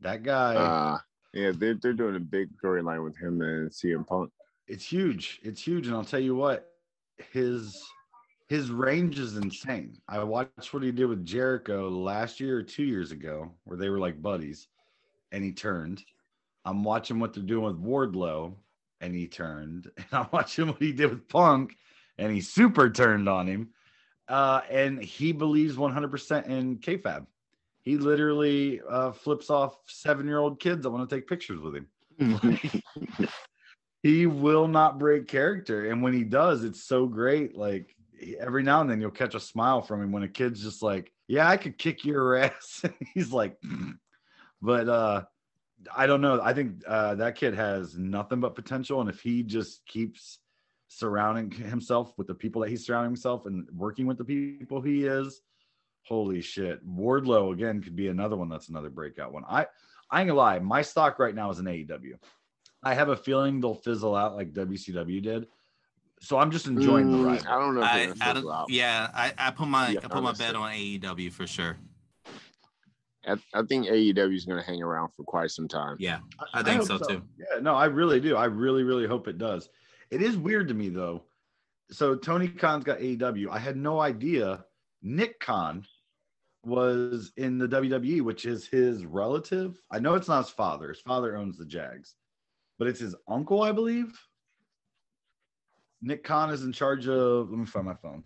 That 0.00 0.22
guy, 0.22 0.54
Uh, 0.56 0.98
yeah, 1.32 1.52
they're 1.54 1.74
they're 1.80 1.92
doing 1.92 2.16
a 2.16 2.20
big 2.20 2.48
storyline 2.62 3.02
with 3.04 3.16
him 3.16 3.40
and 3.40 3.70
CM 3.70 4.06
Punk. 4.06 4.30
it's 4.66 4.84
huge. 4.84 5.40
It's 5.42 5.62
huge, 5.62 5.86
and 5.86 5.96
I'll 5.96 6.04
tell 6.04 6.20
you 6.20 6.34
what, 6.34 6.66
his 7.32 7.80
his 8.50 8.68
range 8.68 9.20
is 9.20 9.36
insane. 9.36 9.96
I 10.08 10.24
watched 10.24 10.74
what 10.74 10.82
he 10.82 10.90
did 10.90 11.06
with 11.06 11.24
Jericho 11.24 11.88
last 11.88 12.40
year 12.40 12.58
or 12.58 12.64
two 12.64 12.82
years 12.82 13.12
ago, 13.12 13.52
where 13.62 13.78
they 13.78 13.88
were 13.88 14.00
like 14.00 14.20
buddies, 14.20 14.66
and 15.30 15.44
he 15.44 15.52
turned. 15.52 16.02
I'm 16.64 16.82
watching 16.82 17.20
what 17.20 17.32
they're 17.32 17.44
doing 17.44 17.64
with 17.64 17.80
Wardlow, 17.80 18.52
and 19.00 19.14
he 19.14 19.28
turned. 19.28 19.88
And 19.96 20.06
I'm 20.10 20.26
watching 20.32 20.66
what 20.66 20.82
he 20.82 20.90
did 20.90 21.10
with 21.10 21.28
Punk, 21.28 21.76
and 22.18 22.32
he 22.32 22.40
super 22.40 22.90
turned 22.90 23.28
on 23.28 23.46
him. 23.46 23.68
Uh, 24.26 24.62
and 24.68 25.00
he 25.00 25.30
believes 25.30 25.76
100% 25.76 26.48
in 26.48 26.78
kayfabe. 26.78 27.26
He 27.82 27.98
literally 27.98 28.80
uh, 28.90 29.12
flips 29.12 29.48
off 29.48 29.76
seven 29.86 30.26
year 30.26 30.38
old 30.38 30.58
kids 30.58 30.82
that 30.82 30.90
want 30.90 31.08
to 31.08 31.16
take 31.16 31.28
pictures 31.28 31.60
with 31.60 31.76
him. 31.76 32.72
he 34.02 34.26
will 34.26 34.66
not 34.66 34.98
break 34.98 35.28
character. 35.28 35.88
And 35.92 36.02
when 36.02 36.12
he 36.12 36.24
does, 36.24 36.64
it's 36.64 36.82
so 36.82 37.06
great. 37.06 37.56
Like 37.56 37.94
every 38.38 38.62
now 38.62 38.80
and 38.80 38.90
then 38.90 39.00
you'll 39.00 39.10
catch 39.10 39.34
a 39.34 39.40
smile 39.40 39.82
from 39.82 40.02
him 40.02 40.12
when 40.12 40.22
a 40.22 40.28
kid's 40.28 40.62
just 40.62 40.82
like, 40.82 41.12
Yeah, 41.28 41.48
I 41.48 41.56
could 41.56 41.78
kick 41.78 42.04
your 42.04 42.36
ass. 42.44 42.84
He's 43.14 43.32
like, 43.32 43.60
"Mm." 43.62 43.98
but 44.62 44.88
uh 44.88 45.22
I 45.96 46.06
don't 46.06 46.20
know. 46.20 46.40
I 46.42 46.52
think 46.52 46.82
uh 46.86 47.14
that 47.16 47.36
kid 47.36 47.54
has 47.54 47.96
nothing 47.96 48.40
but 48.40 48.54
potential. 48.54 49.00
And 49.00 49.08
if 49.08 49.20
he 49.20 49.42
just 49.42 49.84
keeps 49.86 50.38
surrounding 50.88 51.50
himself 51.50 52.12
with 52.18 52.26
the 52.26 52.34
people 52.34 52.60
that 52.62 52.68
he's 52.68 52.84
surrounding 52.84 53.10
himself 53.10 53.46
and 53.46 53.66
working 53.74 54.06
with 54.06 54.18
the 54.18 54.24
people 54.24 54.80
he 54.80 55.06
is, 55.06 55.40
holy 56.02 56.40
shit. 56.40 56.86
Wardlow 56.86 57.52
again 57.52 57.80
could 57.80 57.96
be 57.96 58.08
another 58.08 58.36
one 58.36 58.48
that's 58.48 58.68
another 58.68 58.90
breakout 58.90 59.32
one. 59.32 59.44
I 59.48 59.66
I 60.10 60.20
ain't 60.20 60.28
gonna 60.28 60.38
lie, 60.38 60.58
my 60.58 60.82
stock 60.82 61.18
right 61.18 61.34
now 61.34 61.50
is 61.50 61.60
an 61.60 61.66
AEW. 61.66 62.14
I 62.82 62.94
have 62.94 63.10
a 63.10 63.16
feeling 63.16 63.60
they'll 63.60 63.74
fizzle 63.74 64.16
out 64.16 64.34
like 64.34 64.52
WCW 64.52 65.22
did. 65.22 65.46
So 66.20 66.38
I'm 66.38 66.50
just 66.50 66.66
enjoying 66.66 67.10
the 67.10 67.18
Mm, 67.18 67.24
ride. 67.24 67.46
I 67.46 67.58
don't 67.58 67.74
know. 67.74 67.82
If 67.82 68.22
I, 68.22 68.30
I 68.30 68.32
don't, 68.34 68.70
yeah, 68.70 69.10
I, 69.14 69.32
I 69.38 69.50
put 69.50 69.68
my 69.68 69.90
Yeah, 69.90 70.00
I 70.04 70.08
put 70.08 70.22
my 70.22 70.32
bet 70.32 70.54
on 70.54 70.70
AEW 70.70 71.32
for 71.32 71.46
sure. 71.46 71.78
I, 73.26 73.36
I 73.54 73.62
think 73.62 73.86
AEW 73.86 74.34
is 74.34 74.44
going 74.44 74.58
to 74.58 74.66
hang 74.66 74.82
around 74.82 75.10
for 75.16 75.24
quite 75.24 75.50
some 75.50 75.68
time. 75.68 75.96
Yeah, 75.98 76.20
I 76.54 76.62
think 76.62 76.78
hope 76.78 76.86
so, 76.86 76.98
too. 76.98 77.22
Yeah, 77.38 77.60
no, 77.60 77.74
I 77.74 77.86
really 77.86 78.20
do. 78.20 78.36
I 78.36 78.46
really, 78.46 78.82
really 78.82 79.06
hope 79.06 79.28
it 79.28 79.38
does. 79.38 79.68
It 80.10 80.22
is 80.22 80.36
weird 80.36 80.68
to 80.68 80.74
me 80.74 80.88
though. 80.88 81.24
So 81.90 82.14
Tony 82.14 82.48
Khan's 82.48 82.84
got 82.84 82.98
AEW. 82.98 83.48
I 83.50 83.58
had 83.58 83.76
no 83.76 84.00
idea 84.00 84.64
Nick 85.02 85.40
Khan 85.40 85.86
was 86.64 87.32
in 87.36 87.58
the 87.58 87.66
WWE, 87.68 88.20
which 88.22 88.44
is 88.44 88.66
his 88.66 89.06
relative. 89.06 89.80
I 89.90 89.98
know 89.98 90.14
it's 90.14 90.28
not 90.28 90.44
his 90.44 90.52
father. 90.52 90.88
His 90.88 91.00
father 91.00 91.36
owns 91.36 91.56
the 91.56 91.64
Jags, 91.64 92.14
but 92.78 92.86
it's 92.88 93.00
his 93.00 93.14
uncle, 93.28 93.62
I 93.62 93.72
believe. 93.72 94.18
Nick 96.02 96.24
Khan 96.24 96.50
is 96.50 96.64
in 96.64 96.72
charge 96.72 97.06
of. 97.08 97.50
Let 97.50 97.58
me 97.58 97.66
find 97.66 97.86
my 97.86 97.94
phone. 97.94 98.24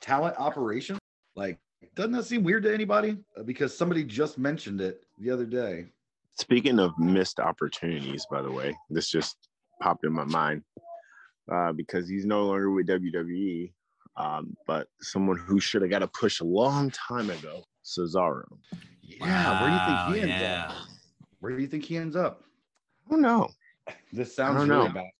Talent 0.00 0.36
operation. 0.38 0.98
Like, 1.34 1.58
doesn't 1.94 2.12
that 2.12 2.24
seem 2.24 2.42
weird 2.42 2.62
to 2.64 2.72
anybody? 2.72 3.18
Uh, 3.36 3.42
Because 3.42 3.76
somebody 3.76 4.04
just 4.04 4.38
mentioned 4.38 4.80
it 4.80 5.04
the 5.18 5.30
other 5.30 5.46
day. 5.46 5.86
Speaking 6.34 6.78
of 6.78 6.98
missed 6.98 7.40
opportunities, 7.40 8.26
by 8.30 8.42
the 8.42 8.50
way, 8.50 8.76
this 8.90 9.10
just 9.10 9.36
popped 9.80 10.04
in 10.04 10.12
my 10.12 10.24
mind 10.24 10.62
uh, 11.50 11.72
because 11.72 12.08
he's 12.08 12.24
no 12.24 12.44
longer 12.46 12.70
with 12.70 12.86
WWE, 12.86 13.72
um, 14.16 14.56
but 14.66 14.88
someone 15.00 15.36
who 15.36 15.60
should 15.60 15.82
have 15.82 15.90
got 15.90 16.02
a 16.02 16.08
push 16.08 16.40
a 16.40 16.44
long 16.44 16.90
time 16.90 17.28
ago, 17.30 17.62
Cesaro. 17.84 18.44
Yeah, 19.02 19.60
where 19.60 19.68
do 19.68 19.74
you 19.74 19.86
think 19.86 20.14
he 20.14 20.30
ends 20.30 20.42
yeah. 20.42 20.66
up? 20.68 20.74
Where 21.40 21.56
do 21.56 21.60
you 21.60 21.68
think 21.68 21.84
he 21.84 21.96
ends 21.96 22.16
up? 22.16 22.44
I 23.06 23.10
don't 23.10 23.22
know. 23.22 23.48
This 24.12 24.36
sounds 24.36 24.58
don't 24.58 24.68
really 24.68 24.88
know. 24.88 24.94
bad. 24.94 25.10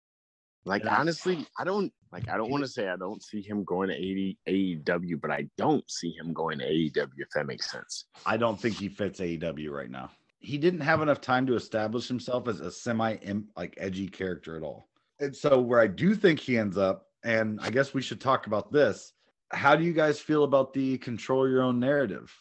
Like 0.65 0.85
Yeah. 0.85 0.97
honestly, 0.99 1.47
I 1.59 1.65
don't 1.65 1.93
like. 2.13 2.29
I 2.29 2.37
don't 2.37 2.51
want 2.51 2.63
to 2.63 2.69
say 2.69 2.89
I 2.89 2.97
don't 2.97 3.23
see 3.23 3.43
him 3.43 3.65
going 3.65 3.89
to 3.89 3.95
80, 3.95 4.39
AEW, 4.49 5.21
but 5.21 5.31
I 5.31 5.49
don't 5.57 5.89
see 5.91 6.11
him 6.13 6.33
going 6.33 6.59
to 6.59 6.65
AEW 6.65 7.09
if 7.19 7.31
that 7.35 7.47
makes 7.47 7.71
sense. 7.71 8.07
I 8.27 8.37
don't 8.37 8.61
think 8.61 8.77
he 8.77 8.89
fits 8.89 9.21
AEW 9.21 9.71
right 9.71 9.91
now. 9.91 10.11
He 10.39 10.59
didn't 10.59 10.81
have 10.81 11.03
enough 11.03 11.21
time 11.21 11.47
to 11.47 11.55
establish 11.55 12.09
himself 12.09 12.49
as 12.49 12.61
a 12.61 12.71
semi 12.71 13.17
like 13.57 13.75
edgy 13.77 14.09
character 14.09 14.57
at 14.57 14.63
all. 14.63 14.89
And 15.21 15.35
so 15.35 15.61
where 15.61 15.81
I 15.81 15.87
do 15.87 16.15
think 16.15 16.41
he 16.41 16.59
ends 16.59 16.77
up, 16.77 17.07
and 17.25 17.61
I 17.63 17.71
guess 17.71 17.95
we 17.95 18.03
should 18.03 18.21
talk 18.21 18.47
about 18.47 18.73
this. 18.73 19.13
How 19.51 19.77
do 19.77 19.85
you 19.85 19.93
guys 19.93 20.19
feel 20.19 20.45
about 20.45 20.73
the 20.73 20.99
control 20.99 21.49
your 21.49 21.63
own 21.63 21.79
narrative 21.79 22.35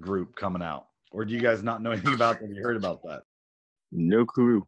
group 0.00 0.36
coming 0.36 0.62
out? 0.62 0.86
Or 1.10 1.24
do 1.24 1.34
you 1.34 1.40
guys 1.40 1.62
not 1.62 1.82
know 1.82 1.90
anything 1.90 2.14
about 2.14 2.40
that? 2.40 2.46
Have 2.46 2.56
you 2.56 2.62
heard 2.62 2.76
about 2.76 3.02
that? 3.02 3.22
No 3.90 4.24
clue. 4.24 4.66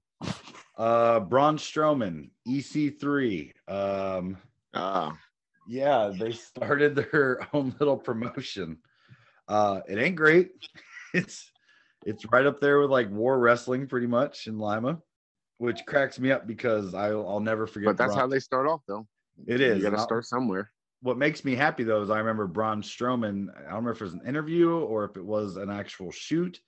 Uh 0.76 1.20
Braun 1.20 1.56
Strowman, 1.56 2.30
EC3. 2.46 3.52
Um 3.68 4.36
Ah, 4.74 5.16
yeah, 5.68 6.12
they 6.18 6.32
started 6.32 6.94
their 6.96 7.46
own 7.52 7.74
little 7.78 7.96
promotion. 7.96 8.78
Uh, 9.46 9.80
it 9.88 9.98
ain't 9.98 10.16
great. 10.16 10.50
It's 11.14 11.52
it's 12.04 12.26
right 12.32 12.44
up 12.44 12.58
there 12.58 12.80
with 12.80 12.90
like 12.90 13.08
war 13.08 13.38
wrestling, 13.38 13.86
pretty 13.86 14.08
much 14.08 14.48
in 14.48 14.58
Lima, 14.58 15.00
which 15.58 15.86
cracks 15.86 16.18
me 16.18 16.32
up 16.32 16.44
because 16.44 16.92
I'll, 16.92 17.28
I'll 17.28 17.38
never 17.38 17.68
forget. 17.68 17.86
but 17.86 17.96
that's 17.96 18.14
Braun- 18.14 18.18
how 18.18 18.26
they 18.26 18.40
start 18.40 18.66
off, 18.66 18.80
though. 18.88 19.06
it 19.46 19.60
is. 19.60 19.76
You 19.78 19.88
got 19.88 19.96
to 19.96 20.02
start 20.02 20.24
somewhere. 20.26 20.72
What 21.02 21.18
makes 21.18 21.44
me 21.44 21.54
happy 21.54 21.84
though 21.84 22.02
is 22.02 22.10
I 22.10 22.18
remember 22.18 22.48
Braun 22.48 22.82
Strowman. 22.82 23.48
I 23.56 23.60
don't 23.60 23.66
remember 23.68 23.92
if 23.92 24.00
it 24.00 24.04
was 24.04 24.14
an 24.14 24.26
interview 24.26 24.72
or 24.72 25.04
if 25.04 25.16
it 25.16 25.24
was 25.24 25.56
an 25.56 25.70
actual 25.70 26.10
shoot, 26.10 26.60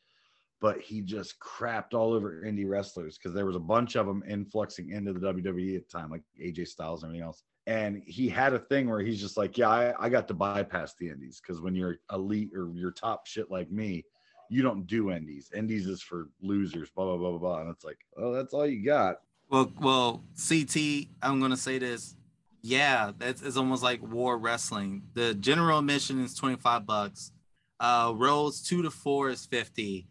but 0.60 0.80
he 0.80 1.00
just 1.02 1.38
crapped 1.38 1.94
all 1.94 2.12
over 2.12 2.42
indie 2.44 2.68
wrestlers 2.68 3.18
because 3.18 3.34
there 3.34 3.46
was 3.46 3.56
a 3.56 3.60
bunch 3.60 3.94
of 3.94 4.06
them 4.06 4.22
influxing 4.28 4.90
into 4.90 5.12
the 5.12 5.20
WWE 5.20 5.76
at 5.76 5.88
the 5.88 5.98
time, 5.98 6.10
like 6.10 6.22
AJ 6.42 6.68
Styles 6.68 7.02
and 7.02 7.10
everything 7.10 7.26
else. 7.26 7.42
And 7.66 8.02
he 8.06 8.28
had 8.28 8.54
a 8.54 8.58
thing 8.58 8.88
where 8.88 9.00
he's 9.00 9.20
just 9.20 9.36
like, 9.36 9.58
Yeah, 9.58 9.68
I, 9.68 10.06
I 10.06 10.08
got 10.08 10.28
to 10.28 10.34
bypass 10.34 10.94
the 10.94 11.10
indies 11.10 11.40
because 11.40 11.60
when 11.60 11.74
you're 11.74 11.96
elite 12.12 12.50
or 12.54 12.70
you're 12.74 12.92
top 12.92 13.26
shit 13.26 13.50
like 13.50 13.70
me, 13.70 14.04
you 14.48 14.62
don't 14.62 14.86
do 14.86 15.10
indies. 15.10 15.50
Indies 15.54 15.86
is 15.86 16.00
for 16.00 16.28
losers, 16.40 16.88
blah, 16.90 17.04
blah, 17.04 17.16
blah, 17.16 17.30
blah, 17.30 17.38
blah. 17.38 17.60
And 17.60 17.70
it's 17.70 17.84
like, 17.84 17.98
Oh, 18.16 18.32
that's 18.32 18.54
all 18.54 18.66
you 18.66 18.84
got. 18.84 19.16
Well, 19.50 19.72
well, 19.80 20.24
CT, 20.48 21.08
I'm 21.22 21.40
gonna 21.40 21.56
say 21.56 21.78
this. 21.78 22.16
Yeah, 22.62 23.12
that's 23.18 23.42
it's 23.42 23.56
almost 23.56 23.82
like 23.82 24.00
war 24.02 24.38
wrestling. 24.38 25.02
The 25.14 25.34
general 25.34 25.80
admission 25.80 26.24
is 26.24 26.34
25 26.34 26.86
bucks. 26.86 27.32
Uh 27.78 28.12
rows 28.16 28.62
two 28.62 28.82
to 28.82 28.90
four 28.90 29.28
is 29.28 29.44
50. 29.44 30.08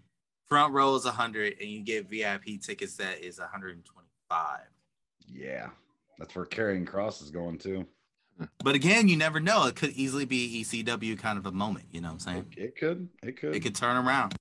Front 0.48 0.74
row 0.74 0.96
is 0.96 1.06
100, 1.06 1.56
and 1.60 1.70
you 1.70 1.82
get 1.82 2.10
VIP 2.10 2.62
tickets 2.62 2.96
that 2.98 3.20
is 3.24 3.40
125. 3.40 4.60
Yeah. 5.28 5.70
That's 6.20 6.36
where 6.36 6.46
carrying 6.46 6.86
cross 6.86 7.22
is 7.22 7.32
going 7.32 7.58
too. 7.58 7.86
But 8.64 8.76
again, 8.76 9.08
you 9.08 9.16
never 9.18 9.40
know. 9.40 9.66
It 9.66 9.76
could 9.76 9.92
easily 9.92 10.26
be 10.26 10.62
ECW 10.64 11.18
kind 11.18 11.38
of 11.38 11.46
a 11.46 11.52
moment. 11.52 11.86
You 11.92 12.02
know 12.02 12.14
what 12.14 12.28
I'm 12.28 12.38
It, 12.38 12.54
saying? 12.56 12.68
it 12.68 12.76
could. 12.78 13.10
It 13.24 13.38
could. 13.40 13.56
It 13.56 13.62
could 13.62 13.76
turn 13.76 13.98
around. 14.06 14.36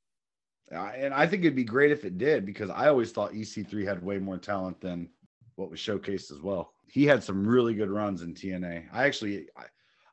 Uh, 0.72 0.90
and 0.97 1.14
I 1.14 1.26
think 1.26 1.43
it'd 1.43 1.55
be 1.55 1.64
great 1.64 1.93
if 1.93 2.05
it 2.05 2.18
did 2.18 2.44
because 2.44 2.70
I 2.70 2.89
always 2.89 3.12
thought 3.12 3.32
EC3 3.32 3.86
had 3.86 4.02
way 4.02 4.18
more 4.18 4.39
talent 4.39 4.81
than 4.81 5.09
what 5.56 5.70
was 5.70 5.78
showcased 5.78 6.32
as 6.32 6.40
well. 6.40 6.72
He 6.89 7.05
had 7.06 7.22
some 7.22 7.47
really 7.47 7.74
good 7.74 7.90
runs 7.90 8.22
in 8.22 8.35
TNA. 8.35 8.86
I 8.93 9.05
actually, 9.05 9.47
I, 9.56 9.64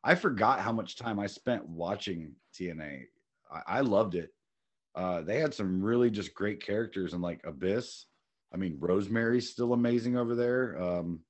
I 0.03 0.15
forgot 0.15 0.59
how 0.59 0.72
much 0.72 0.95
time 0.95 1.19
I 1.19 1.27
spent 1.27 1.68
watching 1.68 2.34
TNA. 2.53 3.03
I, 3.51 3.61
I 3.77 3.80
loved 3.81 4.15
it. 4.15 4.34
Uh, 4.95 5.22
they 5.22 5.39
had 5.39 5.53
some 5.53 5.81
really 5.81 6.09
just 6.09 6.34
great 6.34 6.63
characters 6.63 7.13
and 7.13 7.22
like 7.22 7.41
Abyss. 7.45 8.05
I 8.53 8.57
mean, 8.57 8.77
Rosemary's 8.80 9.49
still 9.49 9.73
amazing 9.73 10.18
over 10.18 10.35
there. 10.35 10.81
Um, 10.81 11.22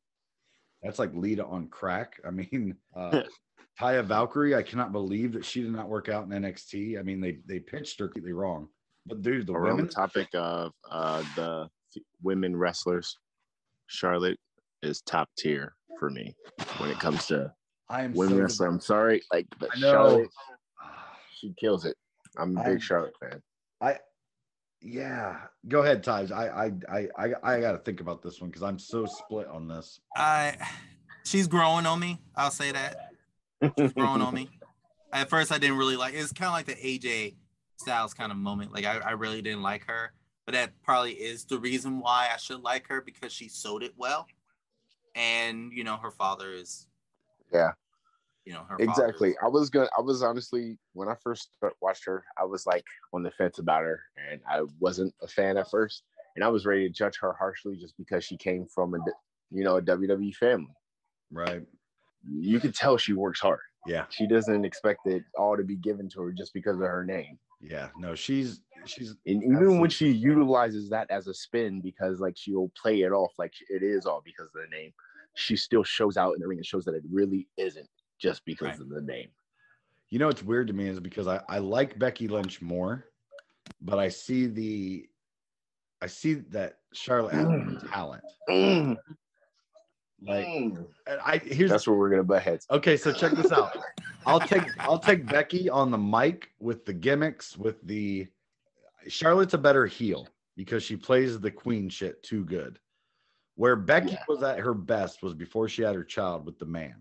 that's 0.82 0.98
like 0.98 1.14
Lita 1.14 1.46
on 1.46 1.68
crack. 1.68 2.20
I 2.26 2.32
mean, 2.32 2.76
uh, 2.96 3.22
Taya 3.80 4.04
Valkyrie, 4.04 4.56
I 4.56 4.64
cannot 4.64 4.92
believe 4.92 5.34
that 5.34 5.46
she 5.46 5.62
did 5.62 5.72
not 5.72 5.90
work 5.90 6.10
out 6.10 6.26
in 6.26 6.30
NXT. 6.30 7.00
I 7.00 7.04
mean, 7.04 7.22
they 7.22 7.40
they 7.46 7.60
pitched 7.60 8.00
her 8.00 8.08
completely 8.08 8.34
wrong. 8.34 8.68
But 9.06 9.22
dude, 9.22 9.48
the 9.48 9.54
on 9.54 9.64
women, 9.64 9.86
the 9.88 9.92
topic 9.92 10.28
of 10.34 10.74
uh, 10.90 11.24
the 11.36 11.70
women 12.22 12.56
wrestlers, 12.56 13.18
Charlotte 13.88 14.38
is 14.84 15.02
top 15.02 15.30
tier 15.38 15.76
for 16.00 16.10
me 16.10 16.36
when 16.78 16.90
it 16.90 17.00
comes 17.00 17.28
to 17.28 17.52
I 17.90 18.04
am 18.04 18.14
women 18.14 18.36
so 18.38 18.42
wrestling. 18.42 18.70
I'm 18.70 18.80
sorry, 18.80 19.22
like 19.32 19.48
but 19.60 19.70
I 19.76 19.80
know. 19.80 19.92
Charlotte, 19.92 20.30
she 21.34 21.54
kills 21.60 21.86
it. 21.86 21.96
I'm 22.38 22.58
a 22.58 22.62
I'm- 22.62 22.74
big 22.74 22.82
Charlotte 22.82 23.14
fan. 23.20 23.42
I 23.82 23.98
yeah. 24.82 25.38
Go 25.68 25.82
ahead, 25.82 26.04
Taj. 26.04 26.32
I 26.32 26.48
I 26.48 26.72
I 26.90 27.08
I, 27.18 27.34
I 27.44 27.62
got 27.62 27.74
to 27.74 27.78
think 27.80 28.00
about 28.00 28.22
this 28.22 28.40
one 28.40 28.50
because 28.50 28.64
I'm 28.64 28.80
so 28.80 29.06
split 29.06 29.48
on 29.48 29.68
this. 29.68 30.00
I 30.16 30.56
she's 31.26 31.48
growing 31.48 31.86
on 31.86 32.00
me. 32.00 32.20
I'll 32.36 32.52
say 32.52 32.72
that. 32.72 33.12
She's 33.78 33.94
growing 33.94 34.22
on 34.22 34.34
me. 34.34 34.50
At 35.14 35.30
first, 35.30 35.52
I 35.52 35.58
didn't 35.58 35.78
really 35.78 35.98
like. 35.98 36.14
It's 36.14 36.32
kind 36.32 36.48
of 36.48 36.54
like 36.54 36.66
the 36.66 36.76
AJ 36.76 37.36
Styles 37.78 38.14
kind 38.14 38.32
of 38.32 38.38
moment. 38.38 38.74
Like 38.74 38.86
I, 38.86 38.98
I 39.00 39.12
really 39.12 39.42
didn't 39.42 39.62
like 39.62 39.86
her, 39.88 40.14
but 40.46 40.54
that 40.54 40.72
probably 40.84 41.14
is 41.14 41.46
the 41.46 41.60
reason 41.60 42.00
why 42.00 42.30
I 42.34 42.38
should 42.38 42.62
like 42.62 42.88
her 42.88 43.02
because 43.02 43.34
she 43.34 43.50
sold 43.50 43.84
it 43.84 43.94
well, 43.98 44.28
and 45.16 45.72
you 45.74 45.84
know 45.84 45.98
her 45.98 46.12
father 46.12 46.54
is. 46.54 46.88
Yeah. 47.52 47.72
You 48.46 48.54
know 48.54 48.64
her 48.64 48.78
father 48.78 48.84
Exactly. 48.84 49.30
is- 49.32 49.38
I 49.44 49.48
was 49.48 49.70
gonna. 49.70 49.90
I 49.98 50.02
was 50.02 50.24
honestly 50.24 50.78
when 50.94 51.08
I 51.08 51.16
first 51.16 51.50
watched 51.82 52.06
her, 52.06 52.24
I 52.38 52.44
was 52.46 52.66
like 52.66 52.86
on 53.14 53.24
the 53.24 53.32
fence 53.32 53.60
about 53.60 53.84
her, 53.84 54.02
and 54.30 54.42
I 54.50 54.62
wasn't 54.80 55.14
a 55.22 55.28
fan 55.28 55.58
at 55.58 55.70
first, 55.70 56.04
and 56.36 56.44
I 56.44 56.48
was 56.48 56.66
ready 56.66 56.88
to 56.88 56.94
judge 56.94 57.18
her 57.22 57.34
harshly 57.34 57.78
just 57.78 57.96
because 57.98 58.24
she 58.24 58.38
came 58.38 58.66
from 58.66 58.96
a 58.96 59.00
you 59.52 59.64
know, 59.64 59.78
a 59.78 59.82
WWE 59.82 60.34
family. 60.36 60.74
Right. 61.32 61.62
You 62.28 62.60
could 62.60 62.74
tell 62.74 62.98
she 62.98 63.14
works 63.14 63.40
hard. 63.40 63.60
Yeah. 63.86 64.06
She 64.10 64.28
doesn't 64.28 64.64
expect 64.64 65.06
it 65.08 65.24
all 65.38 65.58
to 65.58 65.64
be 65.64 65.76
given 65.76 66.08
to 66.10 66.22
her 66.22 66.32
just 66.32 66.54
because 66.54 66.76
of 66.76 66.82
her 66.82 67.04
name. 67.04 67.38
Yeah. 67.60 67.90
No, 67.98 68.16
she's 68.16 68.62
she's 68.86 69.16
And 69.26 69.44
even 69.44 69.80
when 69.80 69.90
she 69.90 70.10
utilizes 70.10 70.90
that 70.90 71.10
as 71.12 71.28
a 71.28 71.34
spin, 71.34 71.82
because 71.82 72.20
like 72.20 72.38
she'll 72.38 72.72
play 72.82 73.02
it 73.02 73.12
off 73.12 73.34
like 73.38 73.54
it 73.70 73.84
is 73.84 74.06
all 74.06 74.22
because 74.24 74.48
of 74.56 74.62
the 74.62 74.76
name, 74.76 74.94
she 75.36 75.56
still 75.56 75.84
shows 75.84 76.18
out 76.18 76.34
in 76.34 76.42
the 76.42 76.48
ring 76.48 76.60
and 76.60 76.66
shows 76.66 76.86
that 76.86 76.96
it 76.96 77.04
really 77.12 77.48
isn't 77.58 77.90
just 78.22 78.46
because 78.46 78.68
Right. 78.68 78.80
of 78.80 78.90
the 78.90 79.02
name. 79.02 79.30
You 80.10 80.20
know 80.20 80.28
what's 80.28 80.44
weird 80.44 80.68
to 80.68 80.74
me 80.74 80.88
is 80.88 81.00
because 81.00 81.28
I, 81.28 81.42
I 81.50 81.60
like 81.60 81.98
Becky 81.98 82.28
Lynch 82.28 82.62
more, 82.62 83.06
but 83.82 83.98
I 83.98 84.10
see 84.10 84.46
the 84.48 85.08
I 86.02 86.08
see 86.08 86.34
that 86.50 86.80
Charlotte 86.94 87.34
has 87.34 87.46
more 87.46 87.80
talent. 87.92 88.24
Mm, 88.50 88.98
Like 90.22 90.46
mm. 90.48 90.88
I 91.24 91.38
here's 91.38 91.72
That's 91.72 91.88
where 91.88 91.98
we're 91.98 92.10
gonna 92.10 92.24
butt 92.24 92.44
heads. 92.44 92.66
okay, 92.70 92.98
so 92.98 93.12
check 93.14 93.32
this 93.34 93.52
out. 93.52 93.76
I'll 94.26 94.40
take 94.40 94.64
I'll 94.82 95.00
take 95.00 95.26
Becky 95.28 95.70
on 95.70 95.92
the 95.92 95.98
mic 95.98 96.50
with 96.60 96.86
the 96.86 96.94
gimmicks, 96.94 97.58
with 97.58 97.82
the 97.88 98.28
Charlotte's 99.08 99.54
a 99.54 99.58
better 99.58 99.86
heel 99.86 100.28
because 100.58 100.84
she 100.84 100.96
plays 100.98 101.40
the 101.40 101.50
queen 101.52 101.90
shit 101.90 102.22
too 102.22 102.44
good. 102.46 102.80
Where 103.56 103.76
Becky 103.76 104.12
Yeah. 104.12 104.24
was 104.28 104.44
at 104.44 104.60
her 104.60 104.74
best 104.74 105.24
was 105.24 105.34
before 105.34 105.70
she 105.70 105.82
had 105.84 105.96
her 105.96 106.04
child 106.04 106.46
with 106.46 106.60
the 106.60 106.66
man. 106.66 106.96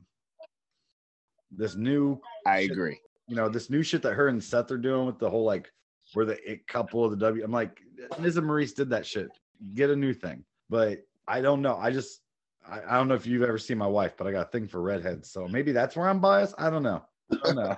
This 1.51 1.75
new 1.75 2.21
I 2.47 2.63
Shit. 2.63 2.71
agree. 2.73 2.99
you 3.29 3.37
know, 3.37 3.49
this 3.49 3.71
new 3.71 3.83
shit 3.83 4.03
that 4.03 4.15
her 4.15 4.29
and 4.29 4.43
Seth 4.43 4.71
are 4.71 4.79
doing 4.79 5.07
with 5.07 5.19
the 5.19 5.29
whole 5.31 5.45
like 5.45 5.71
we're 6.15 6.25
the 6.25 6.51
it 6.51 6.67
couple 6.67 7.05
of 7.05 7.11
the 7.13 7.17
W. 7.19 7.45
I'm 7.45 7.53
like, 7.53 7.81
Miz 8.19 8.37
and 8.37 8.47
Maurice 8.47 8.73
did 8.73 8.91
that 8.91 9.07
shit. 9.07 9.29
Get 9.75 9.91
a 9.91 9.97
new 9.97 10.13
thing. 10.13 10.45
But 10.69 10.99
I 11.29 11.41
don't 11.41 11.63
know. 11.63 11.77
I 11.77 11.91
just 11.91 12.21
I, 12.69 12.81
I 12.89 12.97
don't 12.97 13.09
know 13.09 13.15
if 13.15 13.27
you've 13.27 13.43
ever 13.43 13.59
seen 13.59 13.79
my 13.79 13.87
wife, 13.87 14.15
but 14.17 14.27
I 14.27 14.33
got 14.33 14.47
a 14.49 14.51
thing 14.51 14.67
for 14.69 14.81
redheads. 14.81 15.31
So 15.31 15.47
maybe 15.49 15.73
that's 15.73 15.97
where 15.97 16.09
I'm 16.09 16.21
biased. 16.21 16.55
I 16.59 16.71
don't 16.71 16.83
know. 16.83 17.03
I 17.33 17.53
don't 17.53 17.57
know. 17.57 17.77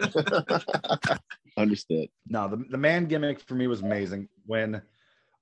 Understood. 1.56 2.08
no, 2.28 2.48
the, 2.48 2.56
the 2.70 2.76
man 2.76 3.06
gimmick 3.06 3.40
for 3.40 3.54
me 3.54 3.66
was 3.66 3.80
amazing. 3.82 4.28
When 4.46 4.80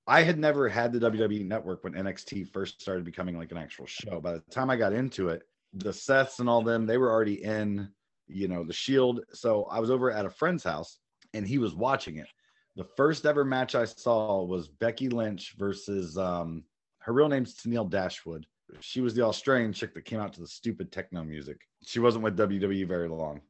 I 0.07 0.23
had 0.23 0.39
never 0.39 0.69
had 0.69 0.93
the 0.93 1.11
WWE 1.11 1.47
network 1.47 1.83
when 1.85 1.93
NXT 1.95 2.53
first 2.53 2.81
started 2.81 3.05
becoming 3.05 3.37
like 3.37 3.51
an 3.53 3.59
actual 3.59 3.87
show. 3.87 4.21
By 4.21 4.33
the 4.33 4.41
time 4.51 4.71
I 4.71 4.77
got 4.77 4.93
into 4.93 5.29
it, 5.29 5.43
the 5.79 5.91
Seths 5.91 6.41
and 6.41 6.49
all 6.49 6.63
them, 6.63 6.87
they 6.87 6.99
were 6.99 7.11
already 7.11 7.43
in, 7.43 7.89
you 8.27 8.49
know, 8.49 8.65
the 8.65 8.73
Shield. 8.73 9.21
So 9.33 9.65
I 9.71 9.81
was 9.81 9.91
over 9.91 10.11
at 10.11 10.27
a 10.27 10.31
friend's 10.31 10.65
house 10.65 10.99
and 11.35 11.47
he 11.47 11.59
was 11.59 11.75
watching 11.75 12.17
it. 12.17 12.29
The 12.77 12.85
first 12.85 13.25
ever 13.25 13.45
match 13.45 13.75
I 13.75 13.85
saw 13.85 14.43
was 14.43 14.69
Becky 14.69 15.09
Lynch 15.09 15.55
versus 15.59 16.19
um 16.19 16.65
her 16.99 17.13
real 17.13 17.29
name's 17.29 17.55
Tennille 17.55 17.89
Dashwood. 17.89 18.47
She 18.81 19.01
was 19.01 19.15
the 19.15 19.23
Australian 19.23 19.73
chick 19.73 19.95
that 19.95 20.05
came 20.05 20.21
out 20.21 20.33
to 20.35 20.41
the 20.41 20.47
stupid 20.47 20.91
techno 20.91 21.23
music. 21.23 21.61
She 21.85 22.01
wasn't 22.01 22.25
with 22.25 22.37
WWE 22.37 22.87
very 22.89 23.09
long. 23.09 23.41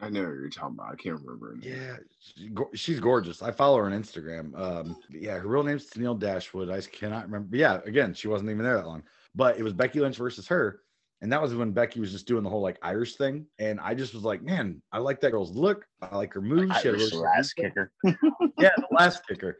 I 0.00 0.08
know 0.08 0.22
what 0.22 0.30
you're 0.30 0.48
talking 0.48 0.76
about. 0.76 0.92
I 0.92 0.96
can't 0.96 1.20
remember. 1.22 1.56
Yeah, 1.62 1.96
she, 2.18 2.50
she's 2.74 2.98
gorgeous. 2.98 3.40
I 3.40 3.52
follow 3.52 3.76
her 3.78 3.84
on 3.84 3.92
Instagram. 3.92 4.58
Um, 4.58 4.96
yeah, 5.08 5.38
her 5.38 5.46
real 5.46 5.62
name's 5.62 5.88
Tennille 5.88 6.18
Dashwood. 6.18 6.70
I 6.70 6.76
just 6.76 6.90
cannot 6.90 7.26
remember. 7.26 7.56
Yeah, 7.56 7.78
again, 7.84 8.12
she 8.12 8.26
wasn't 8.26 8.50
even 8.50 8.64
there 8.64 8.76
that 8.76 8.86
long. 8.86 9.04
But 9.34 9.58
it 9.58 9.62
was 9.62 9.72
Becky 9.72 10.00
Lynch 10.00 10.16
versus 10.16 10.48
her, 10.48 10.80
and 11.22 11.30
that 11.32 11.40
was 11.40 11.54
when 11.54 11.70
Becky 11.70 12.00
was 12.00 12.10
just 12.10 12.26
doing 12.26 12.42
the 12.42 12.50
whole 12.50 12.60
like 12.60 12.78
Irish 12.82 13.14
thing. 13.14 13.46
And 13.60 13.78
I 13.78 13.94
just 13.94 14.12
was 14.12 14.24
like, 14.24 14.42
man, 14.42 14.82
I 14.90 14.98
like 14.98 15.20
that 15.20 15.30
girl's 15.30 15.52
look. 15.52 15.86
I 16.02 16.16
like 16.16 16.34
her 16.34 16.40
moves. 16.40 16.76
She 16.80 16.88
had 16.88 16.96
a 16.96 17.16
last 17.16 17.54
kicker. 17.54 17.92
yeah, 18.04 18.70
the 18.76 18.88
last 18.90 19.22
kicker. 19.28 19.56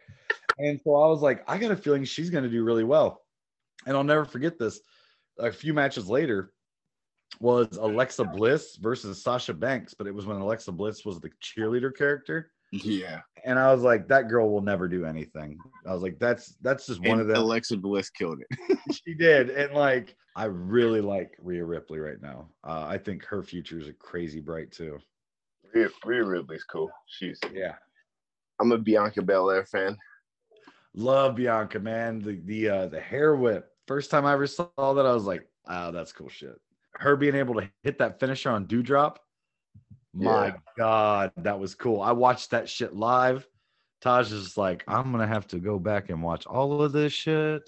And 0.58 0.80
so 0.82 0.96
I 0.96 1.06
was 1.06 1.22
like, 1.22 1.44
I 1.46 1.58
got 1.58 1.70
a 1.70 1.76
feeling 1.76 2.02
she's 2.02 2.30
going 2.30 2.42
to 2.42 2.50
do 2.50 2.64
really 2.64 2.82
well. 2.82 3.22
And 3.86 3.96
I'll 3.96 4.02
never 4.02 4.24
forget 4.24 4.58
this. 4.58 4.80
A 5.38 5.52
few 5.52 5.72
matches 5.72 6.08
later 6.08 6.52
was 7.38 7.76
Alexa 7.76 8.24
Bliss 8.24 8.76
versus 8.76 9.22
Sasha 9.22 9.54
Banks, 9.54 9.94
but 9.94 10.08
it 10.08 10.14
was 10.14 10.26
when 10.26 10.38
Alexa 10.38 10.72
Bliss 10.72 11.04
was 11.04 11.20
the 11.20 11.30
cheerleader 11.40 11.96
character. 11.96 12.50
Yeah. 12.72 13.20
And 13.44 13.58
I 13.58 13.72
was 13.72 13.82
like, 13.82 14.08
that 14.08 14.28
girl 14.28 14.50
will 14.50 14.62
never 14.62 14.88
do 14.88 15.04
anything. 15.04 15.58
I 15.86 15.92
was 15.92 16.02
like, 16.02 16.18
that's 16.18 16.56
that's 16.62 16.86
just 16.86 17.00
one 17.00 17.12
And 17.12 17.20
of 17.22 17.26
them. 17.26 17.36
Alexa 17.36 17.76
Bliss 17.76 18.08
killed 18.10 18.38
it. 18.40 18.78
she 19.04 19.14
did. 19.14 19.50
And 19.50 19.74
like, 19.74 20.16
I 20.34 20.44
really 20.44 21.00
like 21.02 21.36
Rhea 21.40 21.64
Ripley 21.64 21.98
right 21.98 22.20
now. 22.22 22.48
Uh, 22.64 22.86
I 22.88 22.98
think 22.98 23.24
her 23.26 23.42
future 23.42 23.78
is 23.78 23.90
crazy 23.98 24.40
bright 24.40 24.72
too. 24.72 24.98
Rhea, 25.74 25.88
Rhea 26.04 26.24
Ripley's 26.24 26.64
cool. 26.64 26.90
She's. 27.06 27.38
Yeah. 27.52 27.74
I'm 28.60 28.72
a 28.72 28.78
Bianca 28.78 29.22
Belair 29.22 29.66
fan. 29.66 29.96
Love 30.94 31.36
Bianca, 31.36 31.78
man. 31.80 32.20
The 32.20 32.40
the 32.44 32.68
uh 32.68 32.86
the 32.86 33.00
hair 33.00 33.34
whip. 33.36 33.68
First 33.88 34.10
time 34.10 34.24
I 34.24 34.32
ever 34.32 34.46
saw 34.46 34.68
that, 34.76 35.06
I 35.06 35.12
was 35.12 35.24
like, 35.24 35.46
oh, 35.68 35.90
that's 35.90 36.12
cool 36.12 36.28
shit. 36.28 36.58
Her 36.94 37.16
being 37.16 37.34
able 37.34 37.54
to 37.54 37.68
hit 37.82 37.98
that 37.98 38.20
finisher 38.20 38.50
on 38.50 38.66
Doudrop. 38.66 39.16
My 40.14 40.46
Yeah. 40.48 40.56
God, 40.76 41.32
that 41.38 41.58
was 41.58 41.74
cool. 41.74 42.00
I 42.00 42.12
watched 42.12 42.50
that 42.50 42.68
shit 42.68 42.94
live. 42.94 43.46
Taj 44.00 44.32
is 44.32 44.44
just 44.44 44.56
like, 44.58 44.84
I'm 44.88 45.12
gonna 45.12 45.26
have 45.26 45.46
to 45.48 45.58
go 45.58 45.78
back 45.78 46.10
and 46.10 46.22
watch 46.22 46.46
all 46.46 46.82
of 46.82 46.92
this 46.92 47.12
shit. 47.12 47.62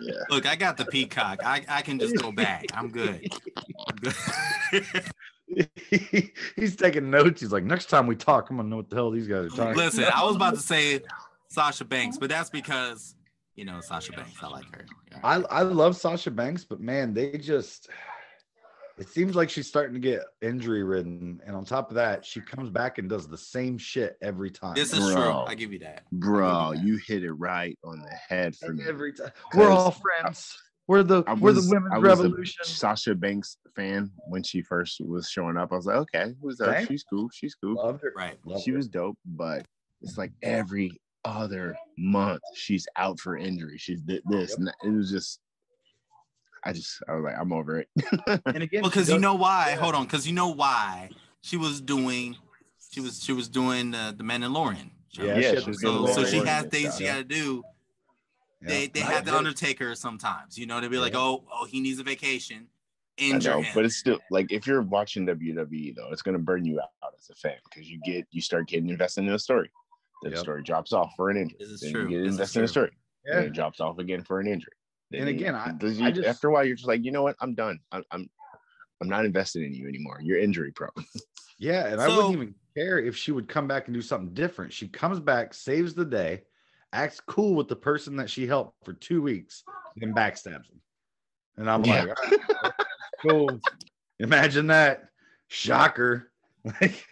Yeah. 0.00 0.14
Look, 0.30 0.46
I 0.46 0.56
got 0.56 0.76
the 0.76 0.86
peacock. 0.86 1.40
I, 1.44 1.64
I 1.68 1.82
can 1.82 1.98
just 1.98 2.16
go 2.16 2.32
back. 2.32 2.64
I'm 2.72 2.88
good. 2.88 3.26
I'm 3.88 3.96
good. 3.96 4.14
He's 6.56 6.76
taking 6.76 7.10
notes. 7.10 7.40
He's 7.40 7.52
like, 7.52 7.64
next 7.64 7.86
time 7.86 8.06
we 8.06 8.16
talk, 8.16 8.48
I'm 8.48 8.56
gonna 8.56 8.68
know 8.68 8.76
what 8.76 8.88
the 8.88 8.96
hell 8.96 9.10
these 9.10 9.28
guys 9.28 9.46
are 9.46 9.56
talking. 9.56 9.74
Listen, 9.76 10.04
I 10.14 10.24
was 10.24 10.36
about 10.36 10.54
to 10.54 10.60
say 10.60 11.00
Sasha 11.48 11.84
Banks, 11.84 12.16
but 12.16 12.30
that's 12.30 12.48
because 12.48 13.14
you 13.54 13.64
know 13.66 13.80
Sasha 13.80 14.12
Banks. 14.12 14.42
I 14.42 14.48
like 14.48 14.64
her. 14.74 14.86
Yeah. 15.10 15.18
I 15.22 15.34
I 15.50 15.62
love 15.62 15.96
Sasha 15.96 16.30
Banks, 16.30 16.64
but 16.64 16.80
man, 16.80 17.12
they 17.12 17.36
just 17.36 17.90
it 19.02 19.08
seems 19.08 19.34
like 19.34 19.50
she's 19.50 19.66
starting 19.66 19.94
to 19.94 20.00
get 20.00 20.22
injury 20.40 20.84
ridden. 20.84 21.40
And 21.44 21.56
on 21.56 21.64
top 21.64 21.88
of 21.90 21.96
that, 21.96 22.24
she 22.24 22.40
comes 22.40 22.70
back 22.70 22.98
and 22.98 23.08
does 23.08 23.26
the 23.26 23.36
same 23.36 23.76
shit 23.76 24.16
every 24.22 24.48
time. 24.50 24.74
This 24.74 24.92
is 24.92 25.12
true. 25.12 25.30
I 25.32 25.56
give 25.56 25.72
you 25.72 25.80
that. 25.80 26.04
Bro, 26.12 26.72
you 26.82 26.98
hit 27.04 27.24
it 27.24 27.32
right 27.32 27.76
on 27.84 28.00
the 28.00 28.14
head 28.28 28.54
for 28.54 28.72
me. 28.72 28.84
every 28.86 29.12
time. 29.12 29.32
We're 29.54 29.70
all 29.70 29.90
friends. 29.90 30.56
We're 30.86 31.02
the 31.02 31.24
I 31.26 31.34
we're 31.34 31.52
the 31.52 31.66
women's 31.68 31.92
I 31.94 31.98
was 31.98 32.20
a 32.20 32.22
revolution. 32.24 32.64
Sasha 32.64 33.14
Banks 33.16 33.56
fan 33.74 34.10
when 34.28 34.44
she 34.44 34.62
first 34.62 35.00
was 35.00 35.28
showing 35.28 35.56
up. 35.56 35.72
I 35.72 35.76
was 35.76 35.86
like, 35.86 35.96
okay, 35.96 36.32
who's 36.40 36.56
that? 36.58 36.78
Same. 36.78 36.86
She's 36.86 37.02
cool. 37.04 37.28
She's 37.32 37.54
cool. 37.56 37.74
Loved 37.74 38.02
her. 38.02 38.12
Right. 38.16 38.38
Loved 38.44 38.62
she 38.62 38.70
her. 38.70 38.76
was 38.76 38.86
dope, 38.88 39.16
but 39.24 39.64
it's 40.00 40.16
like 40.16 40.32
every 40.42 41.00
other 41.24 41.76
month 41.98 42.40
she's 42.54 42.86
out 42.96 43.18
for 43.20 43.36
injury. 43.36 43.78
She's 43.78 44.00
thi- 44.02 44.22
this, 44.26 44.50
Yep. 44.50 44.58
and 44.58 44.66
that- 44.68 44.74
it 44.84 44.90
was 44.90 45.10
just. 45.10 45.40
I 46.64 46.72
just, 46.72 47.02
I 47.08 47.14
was 47.14 47.24
like, 47.24 47.34
I'm 47.38 47.52
over 47.52 47.78
it. 47.80 47.88
and 48.46 48.62
again, 48.62 48.82
Because 48.82 49.06
she 49.06 49.14
you 49.14 49.18
know 49.18 49.34
why? 49.34 49.70
yeah. 49.70 49.76
Hold 49.76 49.94
on. 49.94 50.04
Because 50.04 50.26
you 50.26 50.32
know 50.34 50.48
why 50.48 51.10
she 51.42 51.56
was 51.56 51.80
doing. 51.80 52.36
She 52.92 53.00
was 53.00 53.22
she 53.22 53.32
was 53.32 53.48
doing 53.48 53.94
uh, 53.94 54.12
the 54.16 54.22
Mandalorian. 54.22 54.90
show. 55.12 55.24
Yeah, 55.24 55.36
Yeah, 55.36 55.40
she 55.40 55.46
had 55.56 55.62
she 55.64 55.70
was 55.70 55.78
the 55.78 55.86
So 55.88 56.06
so 56.06 56.24
she 56.24 56.38
Mandalorian 56.40 56.46
has 56.46 56.64
things 56.66 56.96
she 56.98 57.04
got 57.04 57.16
to 57.16 57.24
do. 57.24 57.62
Yeah. 58.60 58.68
They 58.68 58.86
they 58.88 59.02
I 59.02 59.06
have 59.12 59.24
the 59.24 59.30
agree. 59.32 59.38
Undertaker 59.38 59.94
sometimes. 59.94 60.56
You 60.58 60.66
know, 60.66 60.80
they'd 60.80 60.90
be 60.90 60.98
like, 60.98 61.14
oh 61.16 61.42
oh 61.52 61.64
he 61.66 61.80
needs 61.80 61.98
a 61.98 62.04
vacation. 62.04 62.68
I 63.20 63.38
know, 63.38 63.60
him. 63.60 63.72
but 63.74 63.84
it's 63.84 63.96
still 63.96 64.18
like 64.30 64.50
if 64.52 64.66
you're 64.66 64.82
watching 64.82 65.26
WWE 65.26 65.94
though, 65.96 66.10
it's 66.12 66.22
gonna 66.22 66.38
burn 66.38 66.64
you 66.64 66.80
out 66.80 67.12
as 67.18 67.28
a 67.30 67.34
fan 67.34 67.56
because 67.64 67.88
you 67.90 68.00
get 68.04 68.26
you 68.30 68.40
start 68.40 68.68
getting 68.68 68.88
invested 68.88 69.24
in 69.24 69.30
a 69.30 69.38
story. 69.38 69.70
The 70.22 70.30
Yep. 70.30 70.38
story 70.38 70.62
drops 70.62 70.92
off 70.92 71.12
for 71.16 71.30
an 71.30 71.36
injury. 71.36 71.56
This 71.60 71.68
is 71.70 71.80
then 71.80 71.92
true. 71.92 72.02
You 72.02 72.08
get 72.10 72.18
This 72.18 72.28
is 72.28 72.34
invested 72.34 72.58
in 72.60 72.64
a 72.64 72.66
true. 72.66 72.72
story. 72.72 72.90
Yeah. 73.26 73.34
Then 73.36 73.44
it 73.44 73.52
drops 73.52 73.80
off 73.80 73.98
again 73.98 74.22
for 74.22 74.38
an 74.40 74.46
injury. 74.46 74.72
And 75.14 75.28
again, 75.28 75.54
I- 75.54 75.72
does 75.72 76.00
I 76.00 76.10
just- 76.10 76.26
after 76.28 76.48
a 76.48 76.52
while 76.52 76.64
you're 76.64 76.76
just 76.76 76.88
like, 76.88 77.04
you 77.04 77.10
know 77.12 77.22
what? 77.22 77.36
I'm 77.40 77.54
done. 77.54 77.78
I'm 77.90 78.04
I'm 78.10 78.28
I'm 79.00 79.08
not 79.08 79.24
invested 79.24 79.62
in 79.64 79.74
you 79.74 79.88
anymore. 79.88 80.20
You're 80.22 80.38
injury 80.38 80.72
prone. 80.72 80.90
Yeah, 81.58 81.86
and 81.86 82.00
I 82.00 82.08
wouldn't 82.08 82.34
even 82.34 82.54
care 82.76 82.98
if 82.98 83.16
she 83.16 83.30
would 83.30 83.46
come 83.46 83.68
back 83.68 83.86
and 83.86 83.94
do 83.94 84.02
something 84.02 84.34
different. 84.34 84.72
She 84.72 84.88
comes 84.88 85.20
back, 85.20 85.54
saves 85.54 85.94
the 85.94 86.04
day, 86.04 86.42
acts 86.92 87.20
cool 87.20 87.54
with 87.54 87.68
the 87.68 87.76
person 87.76 88.16
that 88.16 88.28
she 88.28 88.48
helped 88.48 88.84
for 88.84 88.94
two 88.94 89.22
weeks, 89.22 89.62
then 89.94 90.12
backstabs 90.12 90.66
him. 90.68 90.80
And 91.58 91.70
I'm 91.70 91.84
Yeah. 91.84 92.02
like, 92.04 92.18
"All 92.18 92.38
right, 92.64 92.72
cool. 93.22 93.60
Imagine 94.18 94.66
that. 94.68 95.04
Shocker. 95.48 96.32
Like 96.80 97.06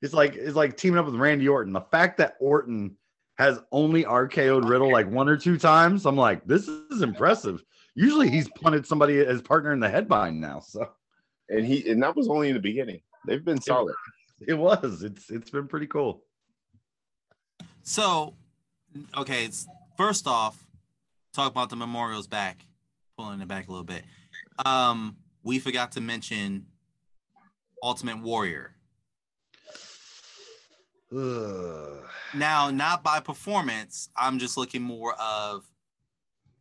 It's 0.00 0.14
like 0.14 0.34
it's 0.34 0.56
like 0.56 0.78
teaming 0.78 0.98
up 0.98 1.04
with 1.04 1.16
Randy 1.16 1.48
Orton. 1.48 1.74
The 1.74 1.80
fact 1.82 2.16
that 2.18 2.36
Orton 2.40 2.96
has 3.36 3.60
only 3.72 4.04
RKO'd 4.04 4.68
Riddle 4.68 4.92
like 4.92 5.10
one 5.10 5.28
or 5.28 5.36
two 5.36 5.58
times, 5.58 6.06
I'm 6.06 6.16
like, 6.16 6.44
this 6.44 6.68
is 6.68 7.02
impressive. 7.02 7.62
Usually 7.94 8.30
he's 8.30 8.48
punted 8.48 8.86
somebody 8.86 9.18
as 9.20 9.42
partner 9.42 9.72
in 9.72 9.80
the 9.80 9.88
head 9.88 10.08
headbind 10.08 10.36
now. 10.36 10.60
So 10.60 10.88
And 11.48 11.66
he 11.66 11.90
and 11.90 12.02
that 12.02 12.16
was 12.16 12.28
only 12.28 12.48
in 12.48 12.54
the 12.54 12.60
beginning. 12.60 13.00
They've 13.26 13.44
been 13.44 13.60
solid. 13.60 13.94
it 14.46 14.54
was. 14.54 15.02
It's 15.02 15.30
it's 15.30 15.50
been 15.50 15.68
pretty 15.68 15.86
cool. 15.86 16.22
So, 17.82 18.34
okay, 19.14 19.44
it's, 19.44 19.66
first 19.98 20.26
off, 20.26 20.64
talk 21.34 21.50
about 21.50 21.68
the 21.68 21.76
memorials 21.76 22.26
back, 22.26 22.64
pulling 23.18 23.40
it 23.42 23.48
back 23.48 23.68
a 23.68 23.70
little 23.70 23.84
bit. 23.84 24.04
Um, 24.64 25.16
we 25.42 25.58
forgot 25.58 25.92
to 25.92 26.00
mention 26.00 26.66
Ultimate 27.82 28.22
Warrior. 28.22 28.73
Ugh. 31.12 32.04
Now, 32.34 32.70
not 32.70 33.02
by 33.02 33.20
performance, 33.20 34.08
I'm 34.16 34.38
just 34.38 34.56
looking 34.56 34.82
more 34.82 35.14
of 35.14 35.64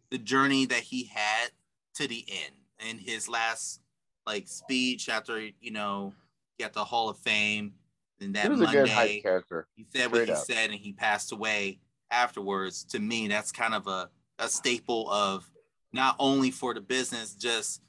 the 0.09 0.17
journey 0.17 0.65
that 0.67 0.81
he 0.81 1.05
had 1.05 1.49
to 1.95 2.07
the 2.07 2.25
end 2.29 2.89
in 2.89 2.97
his 2.99 3.27
last 3.27 3.81
like 4.25 4.47
speech 4.47 5.09
after 5.09 5.39
you 5.59 5.71
know 5.71 6.13
he 6.57 6.63
got 6.63 6.73
the 6.73 6.83
Hall 6.83 7.09
of 7.09 7.17
Fame. 7.17 7.73
And 8.21 8.35
that 8.35 8.43
He 8.43 8.49
was 8.49 8.61
a 8.61 8.65
good 8.65 8.87
hype 8.89 8.95
Monday, 8.95 9.21
character. 9.21 9.67
he 9.75 9.85
said 9.93 10.11
what 10.11 10.25
he 10.25 10.31
up. 10.31 10.37
said 10.45 10.69
and 10.69 10.79
he 10.79 10.93
passed 10.93 11.31
away 11.33 11.79
afterwards 12.09 12.83
to 12.85 12.99
me 12.99 13.27
that's 13.27 13.51
kind 13.51 13.73
of 13.73 13.87
a, 13.87 14.09
a 14.39 14.47
staple 14.47 15.09
of 15.11 15.49
not 15.91 16.15
only 16.19 16.51
for 16.51 16.73
the 16.73 16.79
business 16.79 17.33
just 17.33 17.81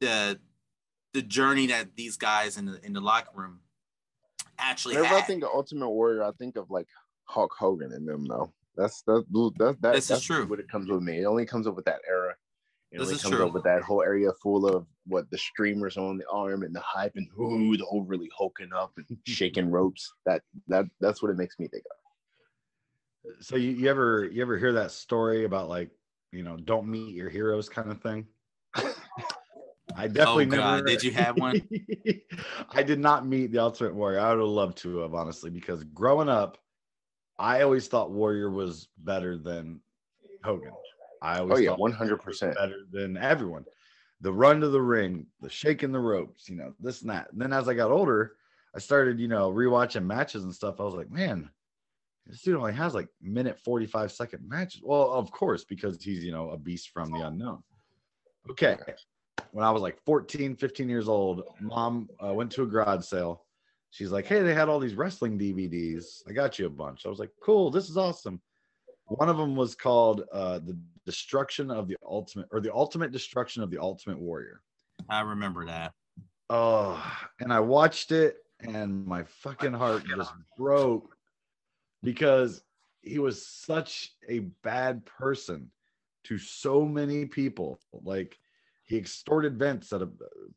the 0.00 0.38
the 1.14 1.22
journey 1.22 1.66
that 1.68 1.96
these 1.96 2.16
guys 2.16 2.58
in 2.58 2.66
the 2.66 2.78
in 2.84 2.92
the 2.92 3.00
locker 3.00 3.30
room 3.34 3.60
actually 4.58 4.96
Whenever 4.96 5.14
I 5.16 5.20
think 5.22 5.42
of 5.42 5.50
Ultimate 5.54 5.90
Warrior, 5.90 6.24
I 6.24 6.32
think 6.32 6.56
of 6.56 6.70
like 6.70 6.88
Hulk 7.24 7.52
Hogan 7.58 7.92
and 7.92 8.06
them 8.06 8.24
though. 8.26 8.52
That's 8.76 9.02
that 9.02 9.24
that, 9.58 9.76
that 9.80 9.94
This 9.94 10.04
is 10.04 10.08
that's 10.08 10.22
true. 10.24 10.46
what 10.46 10.58
it 10.60 10.68
comes 10.68 10.88
with 10.90 11.02
me. 11.02 11.20
It 11.20 11.24
only 11.26 11.46
comes 11.46 11.66
up 11.66 11.76
with 11.76 11.84
that 11.84 12.00
era. 12.08 12.34
It 12.90 12.98
This 12.98 13.06
only 13.08 13.14
is 13.16 13.22
comes 13.22 13.34
true. 13.36 13.46
up 13.46 13.52
with 13.54 13.64
that 13.64 13.82
whole 13.82 14.02
area 14.02 14.30
full 14.42 14.66
of 14.66 14.86
what 15.06 15.30
the 15.30 15.38
streamers 15.38 15.96
on 15.96 16.18
the 16.18 16.24
arm 16.30 16.62
and 16.62 16.74
the 16.74 16.80
hype 16.80 17.12
and 17.16 17.28
ooh, 17.38 17.76
the 17.76 17.86
overly 17.90 18.30
hulking 18.36 18.72
up 18.72 18.92
and 18.96 19.18
shaking 19.26 19.70
ropes. 19.70 20.12
That 20.26 20.42
that 20.68 20.86
that's 21.00 21.22
what 21.22 21.30
it 21.30 21.36
makes 21.36 21.58
me 21.58 21.68
think 21.68 21.84
of. 21.90 23.34
So 23.44 23.56
you, 23.56 23.70
you 23.70 23.88
ever 23.88 24.24
you 24.26 24.42
ever 24.42 24.58
hear 24.58 24.72
that 24.74 24.90
story 24.90 25.44
about 25.44 25.68
like 25.68 25.90
you 26.32 26.42
know 26.42 26.56
don't 26.56 26.86
meet 26.88 27.14
your 27.14 27.30
heroes 27.30 27.68
kind 27.68 27.90
of 27.90 28.00
thing? 28.02 28.26
I 29.96 30.04
oh, 30.04 30.08
definitely 30.08 30.46
Oh, 30.46 30.60
God, 30.60 30.86
did 30.86 31.02
you 31.02 31.12
have 31.12 31.38
one? 31.38 31.60
I 32.70 32.82
did 32.82 32.98
not 32.98 33.26
meet 33.26 33.52
the 33.52 33.58
Ultimate 33.58 33.94
Warrior. 33.94 34.20
I 34.20 34.30
would 34.30 34.40
have 34.40 34.48
loved 34.48 34.78
to 34.78 34.98
have 34.98 35.14
honestly 35.14 35.50
because 35.50 35.84
growing 35.84 36.28
up, 36.28 36.58
I 37.38 37.62
always 37.62 37.88
thought 37.88 38.10
Warrior 38.10 38.50
was 38.50 38.88
better 38.98 39.36
than 39.36 39.80
Hogan. 40.42 40.72
I 41.20 41.38
oh, 41.38 41.42
always 41.42 41.58
Oh 41.58 41.60
yeah, 41.60 41.70
thought 41.70 41.80
one 41.80 41.92
hundred 41.92 42.18
percent. 42.18 42.56
better 42.56 42.82
than 42.90 43.16
everyone. 43.16 43.64
The 44.20 44.32
run 44.32 44.60
to 44.60 44.68
the 44.68 44.80
ring, 44.80 45.26
the 45.40 45.50
shaking 45.50 45.92
the 45.92 46.00
ropes, 46.00 46.48
you 46.48 46.56
know, 46.56 46.74
this 46.80 47.02
and 47.02 47.10
that. 47.10 47.32
And 47.32 47.40
then 47.40 47.52
as 47.52 47.68
I 47.68 47.74
got 47.74 47.90
older, 47.90 48.36
I 48.74 48.78
started, 48.78 49.20
you 49.20 49.28
know, 49.28 49.50
rewatching 49.50 50.04
matches 50.04 50.44
and 50.44 50.54
stuff. 50.54 50.80
I 50.80 50.84
was 50.84 50.94
like, 50.94 51.10
man, 51.10 51.50
this 52.26 52.42
dude 52.42 52.56
only 52.56 52.72
has 52.72 52.94
like 52.94 53.08
minute 53.20 53.58
45 53.60 54.12
second 54.12 54.48
matches. 54.48 54.80
Well, 54.82 55.10
of 55.12 55.30
course, 55.30 55.64
because 55.64 56.02
he's, 56.02 56.24
you 56.24 56.32
know, 56.32 56.50
a 56.50 56.56
beast 56.56 56.90
from 56.90 57.10
the 57.10 57.26
unknown. 57.26 57.62
Okay. 58.50 58.76
When 59.52 59.64
I 59.64 59.70
was 59.70 59.82
like 59.82 59.98
14, 60.04 60.56
15 60.56 60.88
years 60.88 61.08
old, 61.08 61.42
mom 61.60 62.08
uh, 62.24 62.32
went 62.32 62.50
to 62.52 62.62
a 62.62 62.66
garage 62.66 63.04
sale. 63.04 63.44
She's 63.90 64.10
like, 64.10 64.26
hey, 64.26 64.42
they 64.42 64.54
had 64.54 64.68
all 64.68 64.80
these 64.80 64.96
wrestling 64.96 65.38
DVDs. 65.38 66.22
I 66.28 66.32
got 66.32 66.58
you 66.58 66.66
a 66.66 66.70
bunch. 66.70 67.06
I 67.06 67.08
was 67.08 67.20
like, 67.20 67.30
cool, 67.40 67.70
this 67.70 67.88
is 67.88 67.96
awesome. 67.96 68.40
One 69.06 69.28
of 69.28 69.36
them 69.36 69.54
was 69.54 69.74
called 69.74 70.24
uh, 70.32 70.58
The 70.58 70.76
Destruction 71.06 71.70
of 71.70 71.86
the 71.86 71.96
Ultimate 72.04 72.48
or 72.50 72.60
The 72.60 72.74
Ultimate 72.74 73.12
Destruction 73.12 73.62
of 73.62 73.70
the 73.70 73.78
Ultimate 73.78 74.18
Warrior. 74.18 74.62
I 75.08 75.20
remember 75.20 75.66
that. 75.66 75.92
Oh, 76.50 77.02
and 77.40 77.52
I 77.52 77.60
watched 77.60 78.10
it 78.10 78.38
and 78.60 79.06
my 79.06 79.24
fucking 79.24 79.72
heart 79.72 80.04
just 80.06 80.32
broke 80.56 81.16
because 82.02 82.62
he 83.02 83.18
was 83.18 83.46
such 83.46 84.12
a 84.28 84.40
bad 84.62 85.04
person 85.04 85.70
to 86.24 86.38
so 86.38 86.84
many 86.84 87.26
people. 87.26 87.78
Like 87.92 88.38
he 88.86 88.96
extorted 88.98 89.58
Vince 89.58 89.92
at 89.92 90.02
a, 90.02 90.08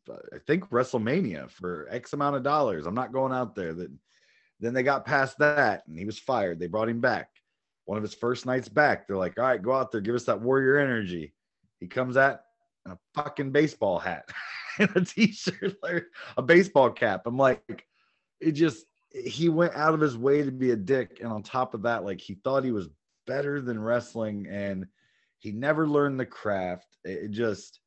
I 0.10 0.40
think 0.46 0.70
WrestleMania 0.70 1.50
for 1.50 1.88
X 1.90 2.14
amount 2.14 2.36
of 2.36 2.44
dollars. 2.44 2.86
I'm 2.86 2.96
not 2.96 3.14
going 3.14 3.32
out 3.32 3.56
there. 3.56 3.74
That 3.74 3.92
then 4.60 4.74
they 4.74 4.84
got 4.84 5.06
past 5.06 5.38
that 5.40 5.84
and 5.88 5.98
he 5.98 6.06
was 6.06 6.20
fired. 6.20 6.60
They 6.60 6.68
brought 6.68 6.90
him 6.90 7.00
back. 7.00 7.30
One 7.86 7.98
of 7.98 8.04
his 8.04 8.14
first 8.14 8.46
nights 8.46 8.68
back, 8.68 9.08
they're 9.08 9.16
like, 9.16 9.38
"All 9.40 9.46
right, 9.46 9.62
go 9.62 9.74
out 9.74 9.92
there, 9.92 10.02
give 10.02 10.16
us 10.16 10.26
that 10.26 10.42
warrior 10.42 10.78
energy." 10.78 11.34
He 11.80 11.88
comes 11.88 12.18
at 12.18 12.44
in 12.86 12.92
a 12.92 12.98
fucking 13.14 13.52
baseball 13.52 13.98
hat 14.00 14.30
and 14.80 14.90
a 14.96 15.06
t-shirt, 15.06 15.78
like 15.84 16.06
a 16.36 16.42
baseball 16.42 16.90
cap. 16.90 17.22
I'm 17.26 17.38
like, 17.38 17.86
it 18.42 18.52
just 18.54 18.86
he 19.10 19.48
went 19.48 19.74
out 19.74 19.94
of 19.94 20.02
his 20.02 20.18
way 20.18 20.44
to 20.44 20.52
be 20.52 20.72
a 20.72 20.76
dick, 20.76 21.20
and 21.22 21.32
on 21.32 21.44
top 21.44 21.74
of 21.74 21.84
that, 21.84 22.04
like 22.04 22.20
he 22.20 22.36
thought 22.36 22.66
he 22.66 22.74
was 22.74 22.90
better 23.26 23.62
than 23.62 23.82
wrestling, 23.82 24.48
and 24.50 24.86
he 25.40 25.54
never 25.54 25.88
learned 25.88 26.20
the 26.20 26.26
craft. 26.26 26.98
It, 27.06 27.32
just 27.32 27.80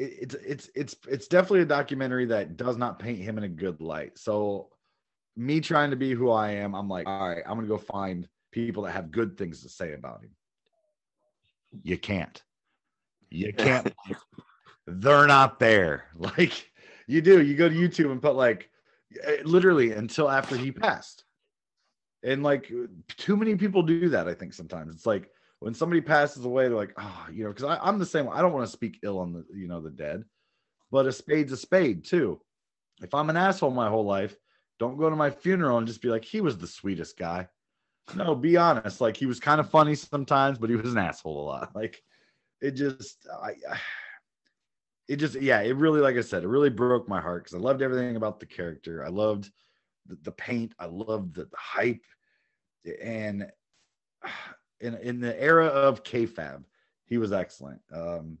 it's 0.00 0.34
it's 0.34 0.70
it's 0.74 0.96
it's 1.08 1.28
definitely 1.28 1.60
a 1.60 1.66
documentary 1.66 2.24
that 2.26 2.56
does 2.56 2.76
not 2.78 2.98
paint 2.98 3.18
him 3.18 3.36
in 3.36 3.44
a 3.44 3.48
good 3.48 3.80
light. 3.80 4.18
So 4.18 4.68
me 5.36 5.60
trying 5.60 5.90
to 5.90 5.96
be 5.96 6.14
who 6.14 6.30
I 6.30 6.52
am, 6.52 6.74
I'm 6.74 6.88
like, 6.88 7.06
all 7.06 7.28
right, 7.28 7.42
I'm 7.46 7.56
gonna 7.56 7.68
go 7.68 7.76
find 7.76 8.26
people 8.50 8.84
that 8.84 8.92
have 8.92 9.10
good 9.10 9.36
things 9.36 9.62
to 9.62 9.68
say 9.68 9.92
about 9.92 10.22
him. 10.22 10.30
You 11.82 11.98
can't. 11.98 12.42
You 13.28 13.52
can't. 13.52 13.92
They're 14.86 15.26
not 15.26 15.58
there. 15.58 16.06
Like 16.18 16.70
you 17.06 17.20
do. 17.20 17.42
You 17.42 17.54
go 17.54 17.68
to 17.68 17.74
YouTube 17.74 18.10
and 18.10 18.22
put 18.22 18.36
like 18.36 18.70
eh, 19.22 19.38
literally 19.44 19.92
until 19.92 20.30
after 20.30 20.56
he 20.56 20.72
passed. 20.72 21.24
And 22.22 22.42
like 22.42 22.72
too 23.16 23.36
many 23.36 23.54
people 23.56 23.82
do 23.82 24.08
that, 24.10 24.28
I 24.28 24.34
think 24.34 24.54
sometimes. 24.54 24.94
It's 24.94 25.06
like 25.06 25.30
when 25.60 25.74
somebody 25.74 26.00
passes 26.00 26.44
away, 26.44 26.66
they're 26.66 26.76
like, 26.76 26.94
oh, 26.98 27.26
you 27.32 27.44
know, 27.44 27.52
because 27.52 27.78
I'm 27.80 27.98
the 27.98 28.06
same. 28.06 28.28
I 28.28 28.40
don't 28.40 28.52
want 28.52 28.66
to 28.66 28.72
speak 28.72 28.98
ill 29.02 29.18
on 29.18 29.32
the, 29.32 29.44
you 29.54 29.68
know, 29.68 29.80
the 29.80 29.90
dead, 29.90 30.24
but 30.90 31.06
a 31.06 31.12
spade's 31.12 31.52
a 31.52 31.56
spade 31.56 32.04
too. 32.04 32.40
If 33.02 33.14
I'm 33.14 33.30
an 33.30 33.36
asshole 33.36 33.70
my 33.70 33.88
whole 33.88 34.04
life, 34.04 34.34
don't 34.78 34.98
go 34.98 35.08
to 35.08 35.16
my 35.16 35.30
funeral 35.30 35.78
and 35.78 35.86
just 35.86 36.02
be 36.02 36.08
like, 36.08 36.24
he 36.24 36.40
was 36.40 36.56
the 36.56 36.66
sweetest 36.66 37.18
guy. 37.18 37.46
No, 38.14 38.34
be 38.34 38.56
honest. 38.56 39.00
Like 39.00 39.16
he 39.16 39.26
was 39.26 39.38
kind 39.38 39.60
of 39.60 39.70
funny 39.70 39.94
sometimes, 39.94 40.58
but 40.58 40.70
he 40.70 40.76
was 40.76 40.92
an 40.92 40.98
asshole 40.98 41.42
a 41.42 41.46
lot. 41.46 41.70
Like 41.74 42.02
it 42.60 42.72
just, 42.72 43.26
I, 43.42 43.50
I 43.70 43.78
it 45.08 45.16
just, 45.16 45.40
yeah, 45.40 45.60
it 45.60 45.76
really, 45.76 46.00
like 46.00 46.16
I 46.16 46.20
said, 46.20 46.42
it 46.42 46.48
really 46.48 46.70
broke 46.70 47.08
my 47.08 47.20
heart 47.20 47.44
because 47.44 47.58
I 47.58 47.60
loved 47.60 47.82
everything 47.82 48.16
about 48.16 48.40
the 48.40 48.46
character. 48.46 49.04
I 49.04 49.08
loved 49.08 49.50
the, 50.06 50.16
the 50.22 50.32
paint. 50.32 50.72
I 50.78 50.86
loved 50.86 51.34
the, 51.34 51.44
the 51.44 51.56
hype, 51.56 52.04
and 53.02 53.50
in 54.80 54.94
in 54.96 55.20
the 55.20 55.40
era 55.40 55.66
of 55.66 56.04
kayfabe, 56.04 56.64
he 57.04 57.18
was 57.18 57.32
excellent. 57.32 57.80
Um, 57.92 58.38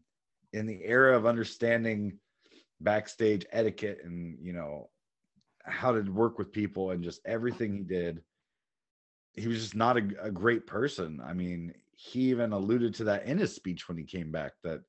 in 0.52 0.66
the 0.66 0.80
era 0.84 1.16
of 1.16 1.26
understanding 1.26 2.18
backstage 2.80 3.44
etiquette 3.52 4.00
and 4.04 4.38
you 4.40 4.52
know 4.52 4.88
how 5.64 5.92
to 5.92 6.00
work 6.10 6.38
with 6.38 6.52
people 6.52 6.90
and 6.90 7.04
just 7.04 7.20
everything 7.26 7.74
he 7.74 7.82
did 7.82 8.22
he 9.34 9.46
was 9.46 9.60
just 9.60 9.76
not 9.76 9.96
a, 9.96 10.02
a 10.22 10.30
great 10.30 10.66
person. 10.66 11.20
I 11.24 11.32
mean 11.34 11.74
he 11.92 12.30
even 12.30 12.52
alluded 12.52 12.94
to 12.94 13.04
that 13.04 13.26
in 13.26 13.38
his 13.38 13.54
speech 13.54 13.88
when 13.88 13.98
he 13.98 14.04
came 14.04 14.32
back 14.32 14.52
that 14.64 14.80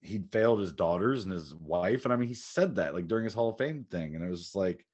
he'd 0.00 0.30
failed 0.32 0.60
his 0.60 0.72
daughters 0.72 1.24
and 1.24 1.32
his 1.32 1.54
wife. 1.54 2.04
And 2.04 2.12
i 2.12 2.16
mean 2.16 2.28
he 2.28 2.34
said 2.34 2.76
that 2.76 2.94
like 2.94 3.08
during 3.08 3.24
his 3.24 3.34
hall 3.34 3.50
of 3.50 3.58
fame 3.58 3.84
thing. 3.90 4.14
And 4.14 4.24
it 4.24 4.30
was 4.30 4.40
just 4.40 4.56
like 4.56 4.86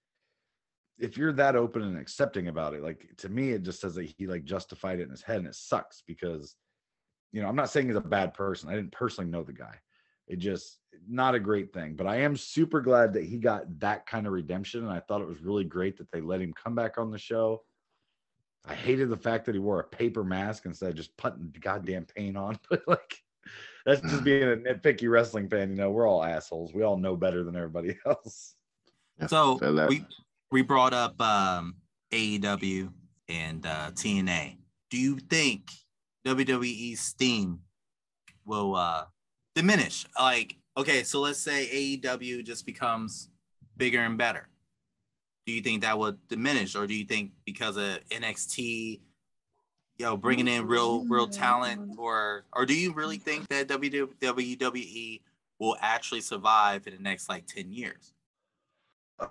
if 1.03 1.16
you're 1.16 1.33
that 1.33 1.57
open 1.57 1.83
and 1.83 1.99
accepting 1.99 2.47
about 2.47 2.74
it 2.74 2.83
like 2.83 3.09
to 3.19 3.29
me 3.29 3.51
it 3.51 3.65
just 3.65 3.81
says 3.81 3.97
that 3.97 4.05
he 4.16 4.27
like 4.29 4.45
justified 4.45 5.01
it 5.01 5.03
in 5.03 5.11
his 5.11 5.20
head 5.20 5.39
and 5.39 5.49
it 5.49 5.55
sucks 5.55 6.03
because 6.07 6.55
you 7.33 7.43
know 7.43 7.49
i'm 7.49 7.57
not 7.57 7.69
saying 7.69 7.89
he's 7.89 7.97
a 7.97 8.01
bad 8.01 8.33
person. 8.33 8.70
I 8.70 8.77
didn't 8.77 8.93
personally 8.93 9.31
know 9.31 9.43
the 9.43 9.53
guy. 9.53 9.74
It 10.29 10.39
just 10.39 10.79
not 11.09 11.35
a 11.35 11.41
great 11.41 11.73
thing. 11.73 11.97
But 11.97 12.07
i 12.07 12.16
am 12.16 12.37
super 12.37 12.81
glad 12.81 13.12
that 13.15 13.24
he 13.24 13.39
got 13.39 13.81
that 13.81 14.07
kind 14.07 14.27
of 14.27 14.33
redemption 14.33 14.83
and 14.83 14.93
i 14.93 15.01
thought 15.01 15.20
it 15.20 15.29
was 15.29 15.43
really 15.43 15.65
great 15.65 15.99
that 15.99 16.11
they 16.12 16.20
let 16.20 16.41
him 16.41 16.55
come 16.55 16.74
back 16.74 16.97
on 16.99 17.11
the 17.11 17.19
show. 17.19 17.62
I 18.65 18.74
hated 18.74 19.11
the 19.11 19.16
fact 19.16 19.45
that 19.47 19.57
he 19.57 19.59
wore 19.59 19.81
a 19.81 19.85
paper 19.85 20.23
mask 20.23 20.66
instead 20.66 20.91
of 20.91 20.95
just 20.95 21.16
putting 21.16 21.53
goddamn 21.61 22.05
paint 22.05 22.37
on 22.37 22.57
but 22.70 22.83
like 22.87 23.19
that's 23.85 24.01
just 24.03 24.20
mm. 24.20 24.24
being 24.24 24.45
a 24.45 24.57
nitpicky 24.57 25.11
wrestling 25.11 25.49
fan 25.49 25.70
you 25.70 25.77
know 25.77 25.91
we're 25.91 26.09
all 26.09 26.23
assholes. 26.23 26.73
We 26.73 26.85
all 26.85 26.97
know 26.97 27.16
better 27.16 27.43
than 27.43 27.57
everybody 27.57 27.99
else. 28.07 28.55
So 29.27 29.59
feel 29.59 29.74
that. 29.74 29.89
we 29.89 30.05
we 30.53 30.62
brought 30.62 30.93
up 30.93 31.20
um, 31.20 31.74
AEW 32.12 32.93
and 33.29 33.65
uh, 33.66 33.91
TNA. 33.93 34.59
Do 34.91 34.99
you 34.99 35.19
think 35.19 35.70
WWE's 36.27 37.01
steam 37.01 37.61
will 38.45 38.77
uh, 38.77 39.05
diminish? 39.55 40.05
Like, 40.19 40.57
okay, 40.77 41.03
so 41.03 41.20
let's 41.20 41.39
say 41.39 41.99
AEW 42.03 42.45
just 42.45 42.66
becomes 42.66 43.31
bigger 43.77 44.01
and 44.01 44.19
better. 44.19 44.49
do 45.47 45.53
you 45.53 45.62
think 45.62 45.83
that 45.83 45.99
would 45.99 46.19
diminish, 46.29 46.77
or 46.77 46.87
do 46.87 46.95
you 46.95 47.05
think 47.05 47.33
because 47.45 47.77
of 47.77 47.99
NXT, 48.11 49.01
you 49.97 50.05
know, 50.05 50.16
bringing 50.16 50.49
in 50.49 50.66
real 50.66 51.05
real 51.07 51.27
talent, 51.27 51.97
or 51.99 52.45
or 52.53 52.66
do 52.66 52.74
you 52.74 52.93
really 52.93 53.19
think 53.19 53.49
that 53.49 53.69
WWE 53.69 55.20
will 55.59 55.77
actually 55.81 56.20
survive 56.20 56.87
in 56.87 56.95
the 56.95 57.03
next 57.03 57.29
like 57.29 57.47
ten 57.47 57.73
years? 57.73 58.12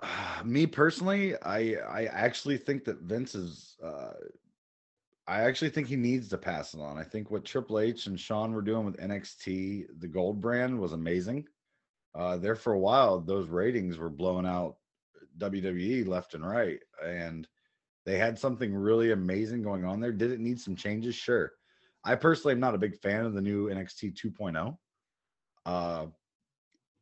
me 0.44 0.66
personally, 0.66 1.36
I 1.42 1.74
I 1.74 2.04
actually 2.06 2.56
think 2.56 2.84
that 2.84 3.00
Vince 3.00 3.34
is. 3.34 3.76
Uh, 3.82 4.12
I 5.28 5.42
actually 5.42 5.70
think 5.70 5.86
he 5.86 5.96
needs 5.96 6.28
to 6.30 6.38
pass 6.38 6.74
it 6.74 6.80
on. 6.80 6.98
I 6.98 7.04
think 7.04 7.30
what 7.30 7.44
Triple 7.44 7.78
H 7.78 8.06
and 8.06 8.18
Shawn 8.18 8.52
were 8.52 8.60
doing 8.62 8.84
with 8.84 8.96
NXT, 8.96 9.86
the 10.00 10.08
Gold 10.08 10.40
brand, 10.40 10.78
was 10.78 10.92
amazing. 10.92 11.46
Uh, 12.14 12.36
there 12.36 12.56
for 12.56 12.72
a 12.72 12.78
while, 12.78 13.20
those 13.20 13.48
ratings 13.48 13.98
were 13.98 14.10
blowing 14.10 14.46
out 14.46 14.76
WWE 15.38 16.06
left 16.06 16.34
and 16.34 16.46
right, 16.46 16.80
and 17.04 17.46
they 18.04 18.18
had 18.18 18.38
something 18.38 18.74
really 18.74 19.12
amazing 19.12 19.62
going 19.62 19.84
on 19.84 20.00
there. 20.00 20.12
Did 20.12 20.32
it 20.32 20.40
need 20.40 20.60
some 20.60 20.74
changes? 20.74 21.14
Sure. 21.14 21.52
I 22.04 22.16
personally 22.16 22.52
am 22.52 22.60
not 22.60 22.74
a 22.74 22.78
big 22.78 22.96
fan 22.96 23.24
of 23.24 23.32
the 23.32 23.40
new 23.40 23.68
NXT 23.68 24.20
2.0. 24.20 24.76
Uh, 25.64 26.06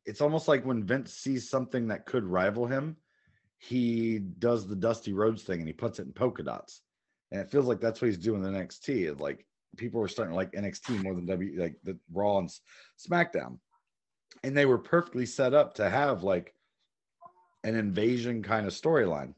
it's 0.07 0.21
almost 0.21 0.49
like 0.49 0.65
when 0.65 0.85
Vince 0.85 1.13
sees 1.13 1.49
something 1.49 1.89
that 1.89 2.07
could 2.07 2.25
rival 2.25 2.67
him, 2.67 2.97
he 3.59 4.19
does 4.19 4.67
the 4.67 4.77
Dusty 4.77 5.13
Rhodes 5.13 5.43
thing 5.43 5.59
and 5.59 5.69
he 5.69 5.73
puts 5.73 5.99
it 5.99 6.07
in 6.07 6.13
polka 6.13 6.43
dots. 6.43 6.83
And 7.31 7.41
it 7.41 7.51
feels 7.51 7.67
like 7.67 7.81
that's 7.81 8.01
what 8.01 8.09
he's 8.09 8.17
doing 8.17 8.45
in 8.45 8.53
NXT. 8.53 9.21
Like 9.21 9.47
people 9.77 10.01
were 10.01 10.09
starting 10.09 10.33
to 10.33 10.37
like 10.37 10.53
NXT 10.53 11.03
more 11.03 11.15
than 11.15 11.27
W 11.27 11.61
like 11.61 11.77
the 11.85 11.99
Raw 12.13 12.39
and 12.39 12.51
SmackDown. 12.99 13.59
And 14.43 14.57
they 14.57 14.67
were 14.67 14.79
perfectly 14.79 15.27
set 15.27 15.53
up 15.53 15.75
to 15.75 15.89
have 15.89 16.23
like 16.23 16.55
an 17.63 17.77
invasion 17.77 18.43
kind 18.43 18.67
of 18.67 18.73
storyline. 18.73 19.35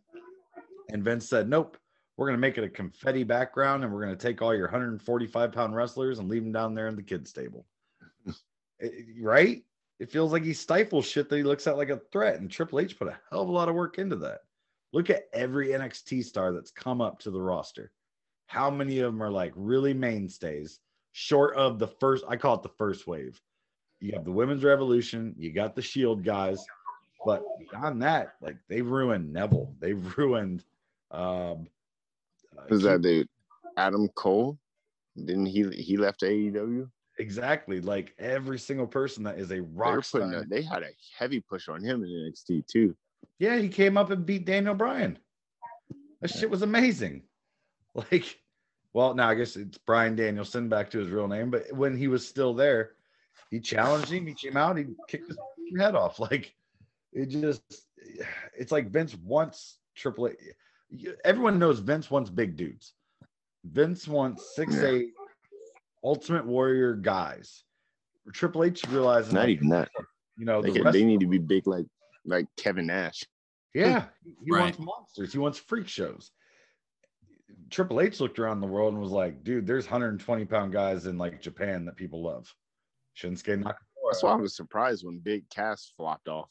And 0.90 1.04
Vince 1.04 1.28
said, 1.28 1.48
Nope, 1.48 1.76
we're 2.16 2.26
gonna 2.26 2.38
make 2.38 2.58
it 2.58 2.64
a 2.64 2.68
confetti 2.68 3.24
background 3.24 3.82
and 3.82 3.92
we're 3.92 4.02
gonna 4.04 4.16
take 4.16 4.40
all 4.40 4.54
your 4.54 4.66
145 4.66 5.52
pound 5.52 5.74
wrestlers 5.74 6.18
and 6.20 6.28
leave 6.28 6.44
them 6.44 6.52
down 6.52 6.74
there 6.74 6.86
in 6.86 6.96
the 6.96 7.02
kids' 7.02 7.32
table. 7.32 7.66
Right? 9.20 9.62
It 10.02 10.10
feels 10.10 10.32
like 10.32 10.42
he 10.42 10.52
stifles 10.52 11.06
shit 11.06 11.28
that 11.28 11.36
he 11.36 11.44
looks 11.44 11.68
at 11.68 11.76
like 11.76 11.88
a 11.88 12.02
threat. 12.10 12.40
And 12.40 12.50
Triple 12.50 12.80
H 12.80 12.98
put 12.98 13.06
a 13.06 13.16
hell 13.30 13.42
of 13.42 13.48
a 13.48 13.52
lot 13.52 13.68
of 13.68 13.76
work 13.76 13.98
into 13.98 14.16
that. 14.16 14.40
Look 14.92 15.10
at 15.10 15.28
every 15.32 15.68
NXT 15.68 16.24
star 16.24 16.52
that's 16.52 16.72
come 16.72 17.00
up 17.00 17.20
to 17.20 17.30
the 17.30 17.40
roster. 17.40 17.92
How 18.46 18.68
many 18.68 18.98
of 18.98 19.12
them 19.12 19.22
are 19.22 19.30
like 19.30 19.52
really 19.54 19.94
mainstays, 19.94 20.80
short 21.12 21.54
of 21.54 21.78
the 21.78 21.86
first? 21.86 22.24
I 22.28 22.36
call 22.36 22.56
it 22.56 22.64
the 22.64 22.68
first 22.70 23.06
wave. 23.06 23.40
You 24.00 24.10
have 24.14 24.24
the 24.24 24.32
women's 24.32 24.64
revolution, 24.64 25.36
you 25.38 25.52
got 25.52 25.76
the 25.76 25.82
Shield 25.82 26.24
guys, 26.24 26.66
but 27.24 27.44
beyond 27.60 28.02
that, 28.02 28.34
like 28.40 28.56
they've 28.68 28.84
ruined 28.84 29.32
Neville, 29.32 29.72
they've 29.78 30.18
ruined. 30.18 30.64
Um, 31.12 31.68
uh, 32.58 32.62
Who's 32.68 32.82
that 32.82 33.02
dude? 33.02 33.28
Adam 33.76 34.08
Cole? 34.16 34.58
Didn't 35.16 35.46
he? 35.46 35.70
He 35.80 35.96
left 35.96 36.22
AEW. 36.22 36.90
Exactly. 37.18 37.80
Like 37.80 38.14
every 38.18 38.58
single 38.58 38.86
person 38.86 39.24
that 39.24 39.38
is 39.38 39.50
a 39.52 39.62
rock 39.62 40.04
star. 40.04 40.22
A, 40.32 40.44
they 40.44 40.62
had 40.62 40.82
a 40.82 40.90
heavy 41.16 41.40
push 41.40 41.68
on 41.68 41.82
him 41.82 42.02
in 42.02 42.08
NXT 42.08 42.66
too. 42.66 42.96
Yeah, 43.38 43.58
he 43.58 43.68
came 43.68 43.96
up 43.96 44.10
and 44.10 44.24
beat 44.24 44.46
Daniel 44.46 44.74
Bryan. 44.74 45.18
That 46.20 46.30
shit 46.30 46.50
was 46.50 46.62
amazing. 46.62 47.22
Like, 47.94 48.38
well, 48.94 49.14
now 49.14 49.28
I 49.28 49.34
guess 49.34 49.54
it's 49.54 49.76
Bryan 49.76 50.16
Danielson 50.16 50.70
back 50.70 50.90
to 50.92 50.98
his 50.98 51.10
real 51.10 51.28
name, 51.28 51.50
but 51.50 51.70
when 51.74 51.94
he 51.94 52.08
was 52.08 52.26
still 52.26 52.54
there, 52.54 52.92
he 53.50 53.60
challenged 53.60 54.10
him. 54.10 54.26
He 54.26 54.32
came 54.32 54.56
out, 54.56 54.78
he 54.78 54.86
kicked 55.08 55.28
his 55.28 55.36
head 55.78 55.94
off. 55.94 56.18
Like, 56.18 56.54
it 57.12 57.28
just, 57.28 57.62
it's 58.58 58.72
like 58.72 58.90
Vince 58.90 59.14
wants 59.14 59.76
Triple 59.94 60.28
H. 60.28 60.36
Everyone 61.22 61.58
knows 61.58 61.80
Vince 61.80 62.10
wants 62.10 62.30
big 62.30 62.56
dudes. 62.56 62.94
Vince 63.64 64.08
wants 64.08 64.54
six 64.56 64.74
eight 64.78 65.12
Ultimate 66.04 66.46
Warrior 66.46 66.94
guys. 66.94 67.64
Triple 68.32 68.64
H 68.64 68.84
realizing 68.88 69.34
not 69.34 69.42
like, 69.42 69.50
even 69.50 69.68
that. 69.70 69.88
You 70.36 70.46
know, 70.46 70.62
they, 70.62 70.70
the 70.70 70.90
they 70.90 71.04
need 71.04 71.20
to 71.20 71.26
be 71.26 71.38
big 71.38 71.66
like 71.66 71.86
like 72.24 72.46
Kevin 72.56 72.86
Nash. 72.86 73.24
Yeah, 73.74 74.02
hmm. 74.24 74.30
he 74.44 74.50
right. 74.50 74.60
wants 74.62 74.78
monsters. 74.78 75.32
He 75.32 75.38
wants 75.38 75.58
freak 75.58 75.88
shows. 75.88 76.30
Triple 77.70 78.00
H 78.00 78.20
looked 78.20 78.38
around 78.38 78.60
the 78.60 78.66
world 78.66 78.92
and 78.92 79.02
was 79.02 79.12
like, 79.12 79.42
"Dude, 79.44 79.66
there's 79.66 79.86
120 79.86 80.44
pound 80.44 80.72
guys 80.72 81.06
in 81.06 81.18
like 81.18 81.40
Japan 81.40 81.84
that 81.86 81.96
people 81.96 82.22
love." 82.22 82.52
Shinsuke 83.16 83.62
Nakamura. 83.62 83.74
That's 84.10 84.22
why 84.22 84.32
I 84.32 84.36
was 84.36 84.56
surprised 84.56 85.04
when 85.04 85.18
Big 85.18 85.48
Cass 85.48 85.92
flopped 85.96 86.28
off. 86.28 86.50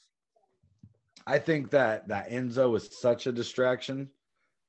I 1.27 1.37
think 1.37 1.69
that 1.71 2.07
that 2.07 2.29
Enzo 2.29 2.71
was 2.71 2.99
such 2.99 3.27
a 3.27 3.31
distraction. 3.31 4.09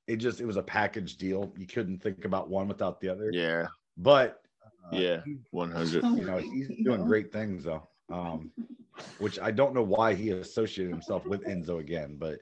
It 0.06 0.16
just 0.16 0.40
it 0.40 0.46
was 0.46 0.56
a 0.56 0.62
package 0.62 1.16
deal. 1.16 1.52
You 1.56 1.66
couldn't 1.66 2.02
think 2.02 2.24
about 2.24 2.50
one 2.50 2.68
without 2.68 3.00
the 3.00 3.08
other. 3.08 3.30
Yeah. 3.32 3.66
But 3.96 4.41
uh, 4.92 4.96
yeah, 4.96 5.20
100. 5.50 6.04
You 6.04 6.24
know, 6.24 6.38
he's 6.38 6.68
doing 6.84 7.04
great 7.04 7.32
things 7.32 7.64
though. 7.64 7.88
Um, 8.10 8.50
which 9.18 9.38
I 9.38 9.50
don't 9.50 9.74
know 9.74 9.82
why 9.82 10.14
he 10.14 10.30
associated 10.30 10.92
himself 10.92 11.24
with 11.24 11.44
Enzo 11.44 11.80
again, 11.80 12.16
but 12.18 12.40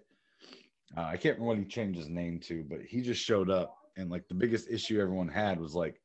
uh, 0.97 1.03
I 1.03 1.17
can't 1.17 1.39
remember 1.39 1.45
what 1.45 1.59
he 1.59 1.65
changed 1.65 1.99
his 1.99 2.09
name 2.09 2.41
to, 2.41 2.65
but 2.69 2.81
he 2.83 3.03
just 3.03 3.23
showed 3.23 3.51
up 3.51 3.77
and 3.97 4.11
like 4.11 4.27
the 4.29 4.35
biggest 4.35 4.69
issue 4.69 5.01
everyone 5.01 5.29
had 5.29 5.61
was 5.61 5.75
like, 5.75 6.01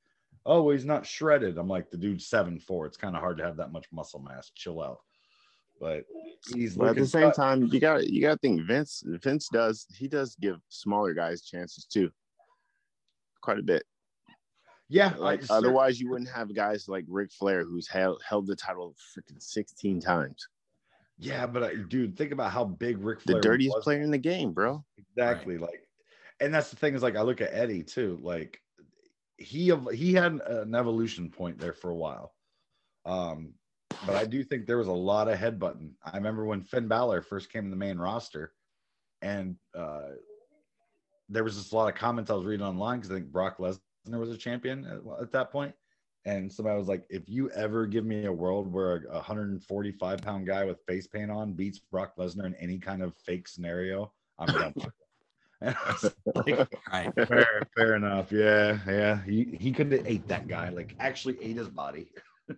oh, 0.46 0.62
well, 0.62 0.74
he's 0.74 0.86
not 0.86 1.06
shredded. 1.06 1.58
I'm 1.58 1.68
like, 1.68 1.90
the 1.90 1.98
dude's 1.98 2.28
seven 2.28 2.60
four. 2.60 2.86
It's 2.86 2.98
kind 2.98 3.16
of 3.16 3.22
hard 3.22 3.38
to 3.38 3.44
have 3.44 3.58
that 3.58 3.72
much 3.72 3.86
muscle 3.92 4.20
mass. 4.20 4.52
Chill 4.54 4.82
out. 4.82 5.00
But 5.80 6.06
he's 6.54 6.78
but 6.78 6.90
at 6.90 6.96
the 6.96 7.06
same 7.06 7.32
time, 7.32 7.68
you 7.72 7.80
got 7.80 8.08
you 8.08 8.22
got 8.22 8.34
to 8.34 8.38
think 8.38 8.62
Vince. 8.62 9.04
Vince 9.06 9.50
does 9.52 9.86
he 9.94 10.08
does 10.08 10.36
give 10.40 10.58
smaller 10.70 11.14
guys 11.14 11.42
chances 11.42 11.86
too, 11.86 12.10
quite 13.42 13.60
a 13.60 13.64
bit. 13.64 13.84
Yeah, 14.88 15.14
like 15.18 15.42
otherwise 15.50 16.00
you 16.00 16.10
wouldn't 16.10 16.30
have 16.30 16.54
guys 16.54 16.88
like 16.88 17.06
Ric 17.08 17.32
Flair 17.32 17.64
who's 17.64 17.88
held 17.88 18.22
held 18.28 18.46
the 18.46 18.56
title 18.56 18.96
freaking 19.18 19.42
16 19.42 20.00
times. 20.00 20.48
Yeah, 21.18 21.48
but 21.48 21.64
uh, 21.64 21.70
dude, 21.88 22.18
think 22.18 22.32
about 22.32 22.52
how 22.52 22.66
big 22.66 23.00
Ric 23.00 23.22
Flair 23.22 23.38
the 23.38 23.42
dirtiest 23.42 23.78
was. 23.78 23.84
player 23.84 24.02
in 24.02 24.12
the 24.12 24.18
game, 24.18 24.52
bro. 24.52 24.84
Exactly. 24.98 25.56
Right. 25.58 25.70
Like, 25.72 25.88
and 26.40 26.54
that's 26.54 26.70
the 26.70 26.76
thing 26.76 26.94
is 26.94 27.02
like 27.02 27.16
I 27.16 27.22
look 27.22 27.42
at 27.42 27.54
Eddie 27.54 27.84
too. 27.84 28.20
Like 28.22 28.60
he 29.38 29.74
he 29.94 30.14
had 30.14 30.40
an 30.46 30.76
evolution 30.76 31.30
point 31.30 31.58
there 31.58 31.74
for 31.74 31.90
a 31.90 31.96
while. 31.96 32.34
Um, 33.06 33.54
but 34.06 34.16
I 34.16 34.26
do 34.26 34.44
think 34.44 34.66
there 34.66 34.78
was 34.78 34.88
a 34.88 34.94
lot 34.94 35.28
of 35.28 35.40
headbutting. 35.40 35.92
I 36.04 36.18
remember 36.18 36.46
when 36.46 36.62
Finn 36.62 36.88
Balor 36.88 37.22
first 37.22 37.52
came 37.52 37.66
in 37.66 37.72
the 37.72 37.78
main 37.78 37.98
roster, 37.98 38.54
and 39.22 39.56
uh, 39.76 40.10
there 41.30 41.44
was 41.44 41.56
just 41.56 41.72
a 41.72 41.76
lot 41.76 41.92
of 41.92 41.96
comments 42.00 42.30
I 42.30 42.36
was 42.36 42.46
reading 42.46 42.66
online 42.66 43.00
because 43.00 43.12
I 43.12 43.16
think 43.16 43.32
Brock 43.32 43.58
Lesnar 43.58 43.80
there 44.14 44.20
was 44.20 44.32
a 44.32 44.38
champion 44.38 44.86
at, 44.86 45.22
at 45.22 45.32
that 45.32 45.52
point. 45.52 45.74
And 46.28 46.52
somebody 46.52 46.78
was 46.78 46.88
like, 46.88 47.06
if 47.10 47.30
you 47.30 47.52
ever 47.52 47.86
give 47.86 48.04
me 48.04 48.26
a 48.26 48.34
world 48.34 48.72
where 48.72 49.06
a 49.12 49.16
145 49.16 50.22
pound 50.22 50.48
guy 50.48 50.66
with 50.66 50.82
face 50.88 51.06
paint 51.06 51.30
on 51.30 51.54
beats 51.54 51.78
Brock 51.78 52.14
Lesnar 52.18 52.46
in 52.46 52.56
any 52.56 52.80
kind 52.80 53.04
of 53.04 53.16
fake 53.18 53.48
scenario, 53.48 54.12
I'm 54.40 54.48
done. 54.48 54.74
like, 55.62 56.68
right. 56.92 57.14
fair, 57.28 57.62
fair 57.76 57.96
enough. 57.96 58.32
Yeah, 58.32 58.80
yeah. 58.88 59.24
He 59.24 59.56
he 59.60 59.72
could 59.72 59.92
have 59.92 60.08
ate 60.08 60.28
that 60.28 60.48
guy, 60.48 60.70
like 60.70 60.96
actually 61.00 61.38
ate 61.42 61.58
his 61.58 61.70
body. 61.70 62.12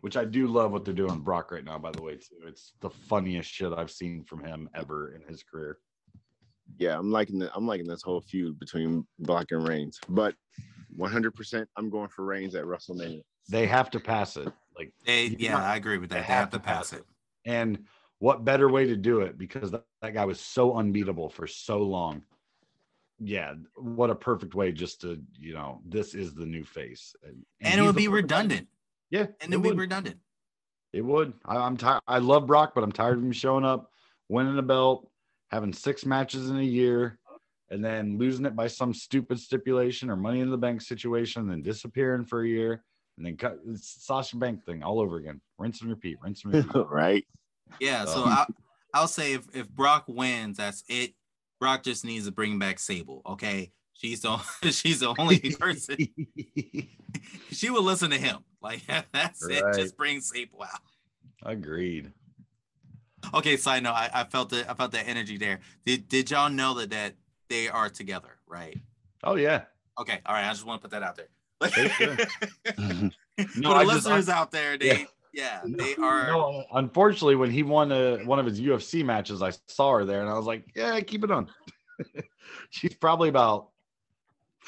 Which 0.00 0.16
I 0.16 0.24
do 0.24 0.46
love 0.46 0.70
what 0.70 0.84
they're 0.84 0.94
doing 0.94 1.20
Brock 1.20 1.50
right 1.50 1.64
now, 1.64 1.78
by 1.78 1.90
the 1.90 2.02
way, 2.02 2.16
too. 2.16 2.46
It's 2.46 2.74
the 2.80 2.90
funniest 2.90 3.50
shit 3.50 3.72
I've 3.72 3.90
seen 3.90 4.22
from 4.22 4.44
him 4.44 4.68
ever 4.74 5.14
in 5.14 5.22
his 5.28 5.42
career 5.42 5.78
yeah, 6.78 6.98
I'm 6.98 7.10
liking 7.10 7.38
the, 7.38 7.50
I'm 7.54 7.66
liking 7.66 7.86
this 7.86 8.02
whole 8.02 8.20
feud 8.20 8.58
between 8.58 9.06
Brock 9.20 9.46
and 9.50 9.66
Reigns, 9.66 9.98
but 10.08 10.34
100% 10.98 11.66
I'm 11.76 11.90
going 11.90 12.08
for 12.08 12.24
Reigns 12.24 12.54
at 12.54 12.64
WrestleMania. 12.64 13.22
They 13.48 13.66
have 13.66 13.90
to 13.90 14.00
pass 14.00 14.36
it. 14.36 14.48
Like 14.76 14.92
they, 15.06 15.36
yeah, 15.38 15.62
I 15.62 15.76
agree 15.76 15.98
with 15.98 16.10
that. 16.10 16.16
They, 16.16 16.20
they 16.20 16.26
have, 16.26 16.38
have, 16.38 16.50
to 16.50 16.58
pass, 16.58 16.90
pass 16.90 16.92
it. 16.94 17.04
it. 17.44 17.50
And 17.50 17.84
what 18.18 18.44
better 18.44 18.68
way 18.68 18.86
to 18.86 18.96
do 18.96 19.20
it 19.20 19.36
because 19.36 19.70
that, 19.70 19.84
that 20.02 20.14
guy 20.14 20.24
was 20.24 20.40
so 20.40 20.76
unbeatable 20.76 21.28
for 21.28 21.46
so 21.46 21.78
long. 21.78 22.22
Yeah, 23.20 23.54
what 23.76 24.10
a 24.10 24.14
perfect 24.14 24.54
way 24.54 24.72
just 24.72 25.00
to, 25.02 25.20
you 25.38 25.54
know, 25.54 25.80
this 25.86 26.14
is 26.14 26.34
the 26.34 26.46
new 26.46 26.64
face. 26.64 27.14
And, 27.22 27.44
and, 27.60 27.72
and 27.74 27.80
it 27.80 27.84
would 27.84 27.96
be 27.96 28.08
redundant. 28.08 28.66
Yeah. 29.10 29.26
And 29.40 29.52
it 29.52 29.58
would 29.58 29.76
be 29.76 29.80
redundant. 29.82 30.16
It 30.92 31.04
would. 31.04 31.32
I, 31.44 31.56
I'm 31.56 31.76
tired. 31.76 32.00
I 32.06 32.18
love 32.18 32.46
Brock, 32.46 32.72
but 32.74 32.82
I'm 32.82 32.92
tired 32.92 33.18
of 33.18 33.24
him 33.24 33.32
showing 33.32 33.64
up, 33.64 33.90
winning 34.28 34.58
a 34.58 34.62
belt, 34.62 35.08
having 35.54 35.72
six 35.72 36.04
matches 36.04 36.50
in 36.50 36.58
a 36.58 36.62
year 36.62 37.16
and 37.70 37.82
then 37.82 38.18
losing 38.18 38.44
it 38.44 38.56
by 38.56 38.66
some 38.66 38.92
stupid 38.92 39.38
stipulation 39.38 40.10
or 40.10 40.16
money 40.16 40.40
in 40.40 40.50
the 40.50 40.56
bank 40.56 40.82
situation, 40.82 41.42
and 41.42 41.50
then 41.50 41.62
disappearing 41.62 42.24
for 42.24 42.42
a 42.42 42.48
year, 42.48 42.84
and 43.16 43.24
then 43.24 43.36
cut 43.36 43.58
it's 43.68 44.04
Sasha 44.04 44.36
Bank 44.36 44.64
thing 44.64 44.82
all 44.82 45.00
over 45.00 45.16
again. 45.16 45.40
Rinse 45.58 45.80
and 45.80 45.90
repeat, 45.90 46.18
rinse 46.20 46.44
and 46.44 46.54
repeat. 46.54 46.86
right. 46.90 47.24
Yeah. 47.80 48.04
So 48.04 48.24
um, 48.24 48.28
I'll, 48.28 48.46
I'll 48.92 49.08
say 49.08 49.32
if, 49.34 49.46
if 49.54 49.68
Brock 49.68 50.04
wins, 50.08 50.56
that's 50.56 50.82
it. 50.88 51.14
Brock 51.60 51.84
just 51.84 52.04
needs 52.04 52.26
to 52.26 52.32
bring 52.32 52.58
back 52.58 52.78
Sable. 52.78 53.22
Okay. 53.24 53.70
She's 53.94 54.22
the 54.22 54.36
she's 54.70 55.00
the 55.00 55.14
only 55.18 55.38
person. 55.58 55.96
she 57.50 57.70
will 57.70 57.84
listen 57.84 58.10
to 58.10 58.18
him. 58.18 58.38
Like 58.60 58.82
that's 59.12 59.46
right. 59.46 59.58
it. 59.58 59.78
Just 59.78 59.96
bring 59.96 60.20
Sable 60.20 60.64
out. 60.64 60.80
Agreed. 61.44 62.12
Okay, 63.32 63.56
side 63.56 63.82
note, 63.82 63.92
I, 63.94 64.10
I 64.12 64.24
felt 64.24 64.52
it. 64.52 64.66
I 64.68 64.74
felt 64.74 64.92
that 64.92 65.08
energy 65.08 65.38
there. 65.38 65.60
Did 65.86 66.08
Did 66.08 66.30
y'all 66.30 66.50
know 66.50 66.74
that 66.74 66.90
that 66.90 67.14
they 67.48 67.68
are 67.68 67.88
together? 67.88 68.38
Right. 68.46 68.76
Oh 69.22 69.36
yeah. 69.36 69.62
Okay. 69.98 70.20
All 70.26 70.34
right. 70.34 70.44
I 70.46 70.50
just 70.52 70.66
want 70.66 70.82
to 70.82 70.88
put 70.88 70.90
that 70.92 71.02
out 71.02 71.16
there. 71.16 71.28
Okay, 71.62 71.88
sure. 71.88 72.16
For 73.46 73.60
No, 73.60 73.70
the 73.70 73.74
I 73.76 73.84
just- 73.84 73.94
listeners 74.06 74.28
out 74.28 74.50
there, 74.50 74.76
they 74.76 75.06
Yeah. 75.32 75.60
yeah, 75.64 75.76
they 75.76 75.94
are. 75.96 76.26
No, 76.28 76.64
unfortunately, 76.74 77.36
when 77.36 77.50
he 77.50 77.62
won 77.62 77.90
uh 77.92 78.18
one 78.24 78.38
of 78.38 78.46
his 78.46 78.60
UFC 78.60 79.04
matches, 79.04 79.42
I 79.42 79.52
saw 79.68 79.94
her 79.98 80.04
there, 80.04 80.20
and 80.20 80.28
I 80.28 80.34
was 80.34 80.46
like, 80.46 80.66
"Yeah, 80.74 80.98
keep 81.00 81.24
it 81.24 81.30
on." 81.30 81.48
she's 82.70 82.94
probably 82.94 83.28
about, 83.28 83.68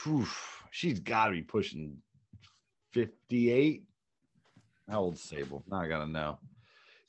whew, 0.04 0.26
she's 0.70 1.00
got 1.00 1.26
to 1.26 1.32
be 1.32 1.42
pushing 1.42 1.96
fifty-eight. 2.92 3.84
How 4.88 5.00
old 5.00 5.18
Sable? 5.18 5.64
Now 5.68 5.78
I 5.80 5.88
gotta 5.88 6.06
know. 6.06 6.38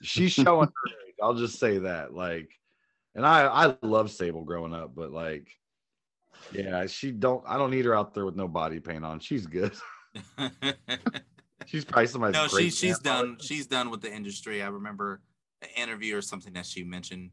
She's 0.02 0.32
showing 0.34 0.68
her 0.68 0.92
age. 1.07 1.07
I'll 1.22 1.36
just 1.36 1.60
say 1.60 1.80
that. 1.80 2.14
Like, 2.14 2.50
and 3.16 3.26
I 3.26 3.46
I 3.48 3.76
love 3.82 4.12
Sable 4.12 4.44
growing 4.44 4.74
up, 4.74 4.96
but 4.96 5.12
like, 5.12 5.48
yeah, 6.52 6.86
she 6.88 7.12
don't. 7.12 7.44
I 7.48 7.58
don't 7.58 7.72
need 7.72 7.86
her 7.86 7.96
out 7.96 8.14
there 8.14 8.26
with 8.26 8.36
no 8.36 8.48
body 8.48 8.80
paint 8.80 9.06
on. 9.06 9.20
She's 9.20 9.46
good. 9.46 9.74
She's 11.66 11.84
probably 11.84 12.08
somebody. 12.08 12.32
no, 12.32 12.48
she, 12.48 12.70
she's 12.70 12.98
done. 13.00 13.38
She's 13.42 13.68
done 13.68 13.90
with 13.90 14.00
the 14.02 14.14
industry. 14.14 14.64
I 14.64 14.68
remember 14.68 15.20
an 15.62 15.68
interview 15.76 16.16
or 16.16 16.22
something 16.22 16.54
that 16.54 16.66
she 16.66 16.84
mentioned 16.84 17.32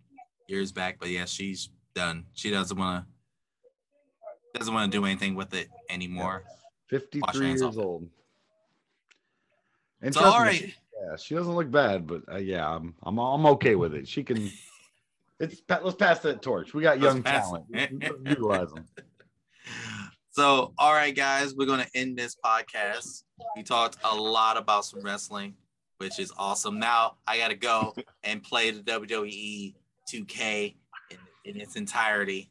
years 0.48 0.72
back. 0.72 0.98
But 0.98 1.10
yeah, 1.10 1.24
she's 1.24 1.68
done. 1.94 2.24
She 2.34 2.50
doesn't 2.50 2.76
want 2.76 3.04
to 3.04 4.58
doesn't 4.58 4.74
want 4.74 4.90
to 4.90 4.98
do 4.98 5.04
anything 5.04 5.36
with 5.36 5.54
it 5.54 5.68
anymore. 5.88 6.42
53 6.90 7.46
years 7.46 7.62
old. 7.62 8.08
And 10.02 10.12
So 10.12 10.24
all 10.24 10.40
me, 10.40 10.46
right, 10.46 10.54
she, 10.56 10.74
yeah, 11.04 11.16
she 11.16 11.34
doesn't 11.34 11.54
look 11.54 11.70
bad, 11.70 12.06
but 12.06 12.22
uh, 12.32 12.36
yeah, 12.36 12.68
I'm, 12.68 12.94
I'm 13.02 13.18
I'm 13.18 13.46
okay 13.46 13.74
with 13.74 13.94
it. 13.94 14.08
She 14.08 14.22
can. 14.22 14.50
It's 15.40 15.60
let's 15.68 15.96
pass 15.96 16.20
that 16.20 16.42
torch. 16.42 16.74
We 16.74 16.82
got 16.82 17.00
Let's 17.00 17.12
young 17.12 17.22
talent. 17.24 17.64
it. 17.70 17.90
Utilize 18.24 18.70
them. 18.70 18.86
So, 20.30 20.72
all 20.78 20.92
right, 20.92 21.14
guys, 21.14 21.54
we're 21.54 21.66
gonna 21.66 21.86
end 21.94 22.16
this 22.18 22.36
podcast. 22.44 23.22
We 23.56 23.62
talked 23.62 23.98
a 24.02 24.14
lot 24.16 24.56
about 24.56 24.84
some 24.84 25.00
wrestling, 25.00 25.54
which 25.98 26.18
is 26.18 26.32
awesome. 26.36 26.80
Now 26.80 27.16
I 27.26 27.38
gotta 27.38 27.54
go 27.54 27.94
and 28.24 28.42
play 28.42 28.72
the 28.72 28.80
WWE 28.80 29.74
2K 30.12 30.74
in, 31.10 31.18
in 31.44 31.60
its 31.60 31.76
entirety. 31.76 32.50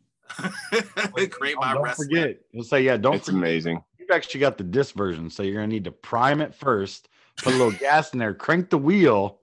Create 1.29 1.57
my 1.57 1.73
don't 1.73 1.83
wrestling. 1.83 2.07
forget. 2.09 2.37
We'll 2.53 2.63
say 2.63 2.83
yeah. 2.83 2.95
Don't 2.95 3.15
it's 3.15 3.25
forget. 3.25 3.37
amazing. 3.37 3.83
You've 3.99 4.11
actually 4.11 4.39
got 4.39 4.57
the 4.57 4.63
disc 4.63 4.95
version, 4.95 5.29
so 5.29 5.43
you're 5.43 5.55
gonna 5.55 5.67
need 5.67 5.83
to 5.83 5.91
prime 5.91 6.39
it 6.39 6.55
first. 6.55 7.09
Put 7.37 7.53
a 7.53 7.57
little 7.57 7.71
gas 7.71 8.13
in 8.13 8.19
there. 8.19 8.33
Crank 8.33 8.69
the 8.69 8.77
wheel. 8.77 9.39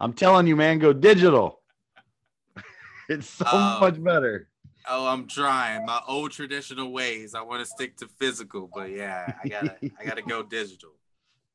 I'm 0.00 0.12
telling 0.12 0.46
you, 0.46 0.56
man, 0.56 0.78
go 0.78 0.92
digital. 0.92 1.60
it's 3.08 3.28
so 3.28 3.44
Oh. 3.46 3.78
much 3.80 4.02
better. 4.02 4.48
Oh, 4.88 5.06
I'm 5.06 5.26
trying 5.26 5.84
my 5.84 6.00
old 6.08 6.32
traditional 6.32 6.90
ways. 6.92 7.34
I 7.34 7.42
want 7.42 7.60
to 7.60 7.66
stick 7.66 7.96
to 7.98 8.08
physical, 8.08 8.68
but 8.74 8.90
yeah, 8.90 9.34
I 9.44 9.48
gotta, 9.48 9.76
I 10.00 10.04
gotta 10.04 10.22
go 10.22 10.42
digital. 10.58 10.90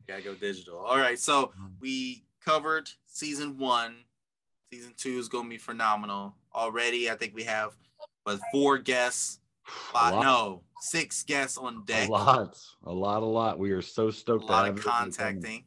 Gotta 0.08 0.22
go 0.22 0.36
digital. 0.36 0.78
All 0.78 0.98
right, 0.98 1.18
so 1.20 1.52
we 1.82 2.24
covered 2.44 2.90
season 3.08 3.58
one. 3.58 3.96
Season 4.72 4.94
two 4.96 5.18
is 5.18 5.28
gonna 5.28 5.50
be 5.50 5.58
phenomenal. 5.58 6.36
Already, 6.54 7.10
I 7.10 7.16
think 7.16 7.34
we 7.36 7.44
have 7.44 7.76
but 8.24 8.40
four 8.52 8.78
guests. 8.78 9.40
Five, 9.64 10.22
no, 10.24 10.62
six 10.82 11.24
guests 11.24 11.58
on 11.58 11.84
deck. 11.86 12.08
A 12.10 12.12
lot, 12.12 12.58
a 12.84 12.94
lot, 12.94 13.24
a 13.24 13.26
lot. 13.26 13.60
We 13.60 13.72
are 13.72 13.82
so 13.82 14.08
A 14.08 14.12
stoked. 14.12 14.48
to 14.48 14.52
lot 14.52 14.66
have 14.66 14.78
of 14.78 14.84
contacting. 14.84 15.64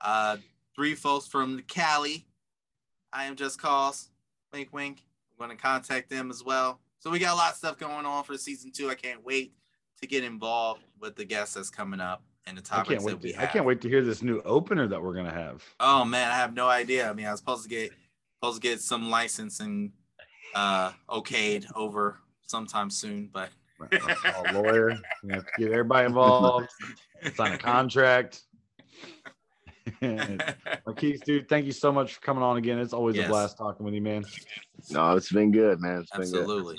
Uh, 0.00 0.36
three 0.74 0.94
folks 0.94 1.26
from 1.26 1.56
the 1.56 1.62
Cali. 1.62 2.26
I 3.12 3.24
am 3.24 3.36
just 3.36 3.60
cause. 3.60 4.10
Wink, 4.52 4.72
wink. 4.72 5.02
I'm 5.32 5.38
gonna 5.46 5.56
contact 5.58 6.10
them 6.10 6.30
as 6.30 6.44
well. 6.44 6.80
So 6.98 7.10
we 7.10 7.18
got 7.18 7.34
a 7.34 7.36
lot 7.36 7.52
of 7.52 7.56
stuff 7.56 7.78
going 7.78 8.06
on 8.06 8.24
for 8.24 8.36
season 8.36 8.72
two. 8.72 8.90
I 8.90 8.94
can't 8.94 9.24
wait 9.24 9.54
to 10.00 10.06
get 10.06 10.24
involved 10.24 10.82
with 11.00 11.16
the 11.16 11.24
guests 11.24 11.54
that's 11.54 11.70
coming 11.70 12.00
up 12.00 12.22
and 12.46 12.56
the 12.56 12.62
I 12.72 12.76
topics 12.76 13.04
can't 13.04 13.20
that 13.20 13.22
we 13.22 13.32
To, 13.32 13.42
I 13.42 13.46
can't 13.46 13.64
wait 13.64 13.80
to 13.82 13.88
hear 13.88 14.02
this 14.02 14.22
new 14.22 14.40
opener 14.42 14.86
that 14.88 15.00
we're 15.02 15.14
gonna 15.14 15.32
have. 15.32 15.62
Oh 15.80 16.04
man, 16.04 16.30
I 16.30 16.34
have 16.34 16.54
no 16.54 16.68
idea. 16.68 17.08
I 17.08 17.12
mean, 17.12 17.26
I 17.26 17.30
was 17.30 17.40
supposed 17.40 17.62
to 17.64 17.68
get 17.68 17.92
supposed 18.36 18.60
to 18.62 18.68
get 18.68 18.80
some 18.80 19.10
licensing 19.10 19.92
uh 20.54 20.92
okayed 21.08 21.66
over 21.74 22.18
sometime 22.46 22.90
soon, 22.90 23.28
but 23.32 23.50
a 23.80 24.52
lawyer. 24.52 24.96
We 25.22 25.32
have 25.32 25.44
to 25.44 25.50
get 25.58 25.72
everybody 25.72 26.06
involved. 26.06 26.68
Sign 27.34 27.52
a 27.52 27.58
contract. 27.58 28.42
Marquise, 30.86 31.20
dude, 31.20 31.48
thank 31.48 31.66
you 31.66 31.72
so 31.72 31.90
much 31.92 32.14
for 32.14 32.20
coming 32.20 32.42
on 32.42 32.56
again. 32.56 32.78
It's 32.78 32.92
always 32.92 33.16
Yes. 33.16 33.26
a 33.26 33.28
blast 33.28 33.58
talking 33.58 33.84
with 33.84 33.94
you, 33.94 34.02
man. 34.02 34.24
No, 34.90 35.16
it's 35.16 35.32
been 35.32 35.50
good, 35.50 35.80
man. 35.80 36.00
It's 36.02 36.10
been 36.10 36.20
good. 36.30 36.40
absolutely. 36.40 36.76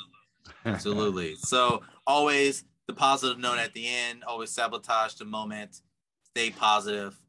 Absolutely. 0.66 1.36
So 1.36 1.82
always 2.06 2.66
the 2.88 2.94
positive 2.94 3.40
note 3.40 3.58
at 3.60 3.74
the 3.74 3.88
end, 3.88 4.24
always 4.24 4.52
sabotage 4.52 5.14
the 5.16 5.26
moment. 5.26 5.82
Stay 6.24 6.52
positive, 6.52 7.20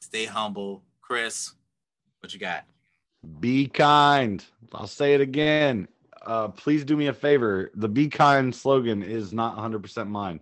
stay 0.00 0.24
humble. 0.26 0.82
Chris, 1.00 1.52
what 2.20 2.32
you 2.34 2.40
got? 2.40 2.64
Be 3.40 3.66
kind. 3.66 4.44
I'll 4.74 4.86
say 4.86 5.14
it 5.14 5.20
again. 5.20 5.88
Uh, 6.24 6.48
please 6.48 6.84
do 6.84 6.96
me 6.96 7.06
a 7.06 7.12
favor. 7.12 7.70
The 7.74 7.88
Be 7.88 8.08
Kind 8.08 8.54
slogan 8.54 9.02
is 9.02 9.32
not 9.32 9.56
100% 9.56 10.08
mine. 10.08 10.40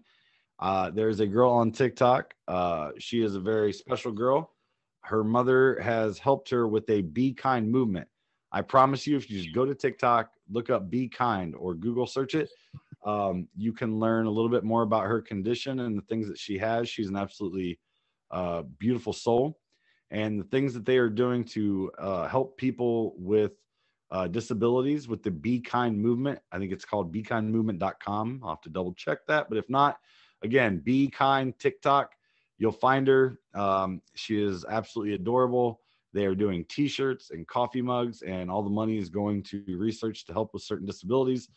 Uh, 0.59 0.91
there's 0.91 1.21
a 1.21 1.27
girl 1.27 1.51
on 1.51 1.71
TikTok. 1.71 2.35
Uh, 2.49 2.91
she 2.99 3.23
is 3.23 3.35
a 3.35 3.41
very 3.41 3.73
special 3.73 4.13
girl. 4.13 4.53
Her 5.03 5.23
mother 5.23 5.79
has 5.81 6.19
helped 6.19 6.51
her 6.51 6.67
with 6.67 6.89
a 6.91 7.03
Be 7.03 7.33
Kind 7.33 7.71
movement. 7.71 8.09
I 8.53 8.63
promise 8.63 9.07
you, 9.07 9.17
if 9.17 9.31
you 9.31 9.39
just 9.39 9.55
go 9.55 9.65
to 9.65 9.75
TikTok, 9.75 10.31
look 10.51 10.71
up 10.71 10.91
Be 10.91 11.09
Kind 11.09 11.55
or 11.57 11.75
Google 11.75 12.07
search 12.07 12.35
it, 12.35 12.49
um, 13.05 13.49
you 13.57 13.73
can 13.73 13.99
learn 13.99 14.27
a 14.27 14.31
little 14.31 14.51
bit 14.51 14.65
more 14.65 14.83
about 14.83 15.05
her 15.05 15.21
condition 15.21 15.81
and 15.81 15.97
the 15.97 16.03
things 16.03 16.27
that 16.29 16.39
she 16.39 16.59
has. 16.59 16.89
She's 16.89 17.09
an 17.09 17.17
absolutely 17.17 17.79
uh, 18.31 18.63
beautiful 18.79 19.13
soul 19.13 19.59
and 20.11 20.41
the 20.41 20.45
things 20.45 20.75
that 20.75 20.85
they 20.85 20.99
are 20.99 21.09
doing 21.09 21.45
to 21.45 21.91
uh, 21.99 22.29
help 22.29 22.57
people 22.57 23.15
with 23.17 23.53
uh, 24.11 24.29
disabilities 24.29 25.09
with 25.09 25.23
the 25.23 25.31
Be 25.31 25.61
Kind 25.61 26.01
movement. 26.01 26.39
I 26.53 26.59
think 26.59 26.73
it's 26.73 26.85
called 26.85 27.13
BeKindMovement.com. 27.13 28.41
I'll 28.43 28.51
have 28.51 28.61
to 28.63 28.71
double 28.71 28.95
check 28.95 29.19
that. 29.27 29.49
But 29.49 29.59
if 29.59 29.69
not, 29.69 29.99
again, 30.43 30.79
Be 30.79 31.09
Kind 31.09 31.59
TikTok, 31.59 32.13
you'll 32.59 32.73
find 32.73 33.07
her. 33.09 33.41
Um, 33.55 34.03
she 34.15 34.43
is 34.43 34.65
absolutely 34.69 35.15
adorable. 35.15 35.81
They 36.13 36.25
are 36.25 36.35
doing 36.35 36.65
t 36.69 36.89
shirts 36.89 37.31
and 37.31 37.47
coffee 37.47 37.83
mugs, 37.83 38.23
and 38.23 38.51
all 38.51 38.63
the 38.63 38.71
money 38.71 38.97
is 38.97 39.09
going 39.11 39.43
to 39.45 39.63
research 39.69 40.25
to 40.27 40.33
help 40.33 40.55
with 40.55 40.63
certain 40.63 40.87
disabilities. 40.87 41.49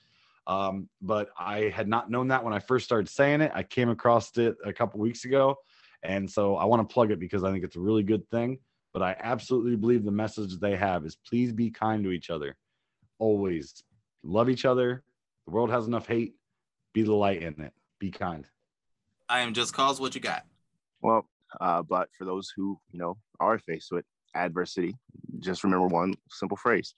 Um, 0.47 0.89
but 1.01 1.29
I 1.37 1.71
had 1.73 1.87
not 1.87 2.09
known 2.09 2.29
that 2.29 2.43
when 2.43 2.53
I 2.53 2.59
first 2.59 2.83
started 2.83 3.07
saying 3.07 3.41
it. 3.41 3.51
I 3.53 3.63
came 3.63 3.89
across 3.89 4.35
it 4.37 4.55
a 4.65 4.73
couple 4.73 4.99
weeks 4.99 5.23
ago. 5.23 5.57
And 6.03 6.29
so 6.29 6.55
I 6.55 6.65
want 6.65 6.87
to 6.87 6.91
plug 6.91 7.11
it 7.11 7.19
because 7.19 7.43
I 7.43 7.51
think 7.51 7.63
it's 7.63 7.75
a 7.75 7.79
really 7.79 8.03
good 8.03 8.27
thing. 8.29 8.59
But 8.99 9.05
I 9.05 9.15
absolutely 9.21 9.77
believe 9.77 10.03
the 10.03 10.11
message 10.11 10.59
they 10.59 10.75
have 10.75 11.05
is 11.05 11.15
please 11.15 11.53
be 11.53 11.71
kind 11.71 12.03
to 12.03 12.11
each 12.11 12.29
other. 12.29 12.57
Always 13.17 13.81
love 14.23 14.49
each 14.49 14.65
other. 14.65 15.03
The 15.45 15.53
world 15.53 15.69
has 15.69 15.87
enough 15.87 16.05
hate. 16.05 16.35
Be 16.93 17.03
the 17.03 17.13
light 17.13 17.41
in 17.41 17.61
it. 17.61 17.71
Be 17.99 18.11
kind. 18.11 18.45
I 19.29 19.39
am 19.39 19.53
just 19.53 19.73
cause 19.73 20.01
what 20.01 20.15
you 20.15 20.19
got. 20.19 20.43
Well, 21.01 21.29
uh, 21.61 21.81
but 21.81 22.09
for 22.17 22.25
those 22.25 22.51
who 22.53 22.77
you 22.91 22.99
know 22.99 23.15
are 23.39 23.57
faced 23.57 23.89
with 23.89 24.03
adversity, 24.35 24.93
just 25.39 25.63
remember 25.63 25.87
one 25.87 26.15
simple 26.29 26.57
phrase: 26.57 26.93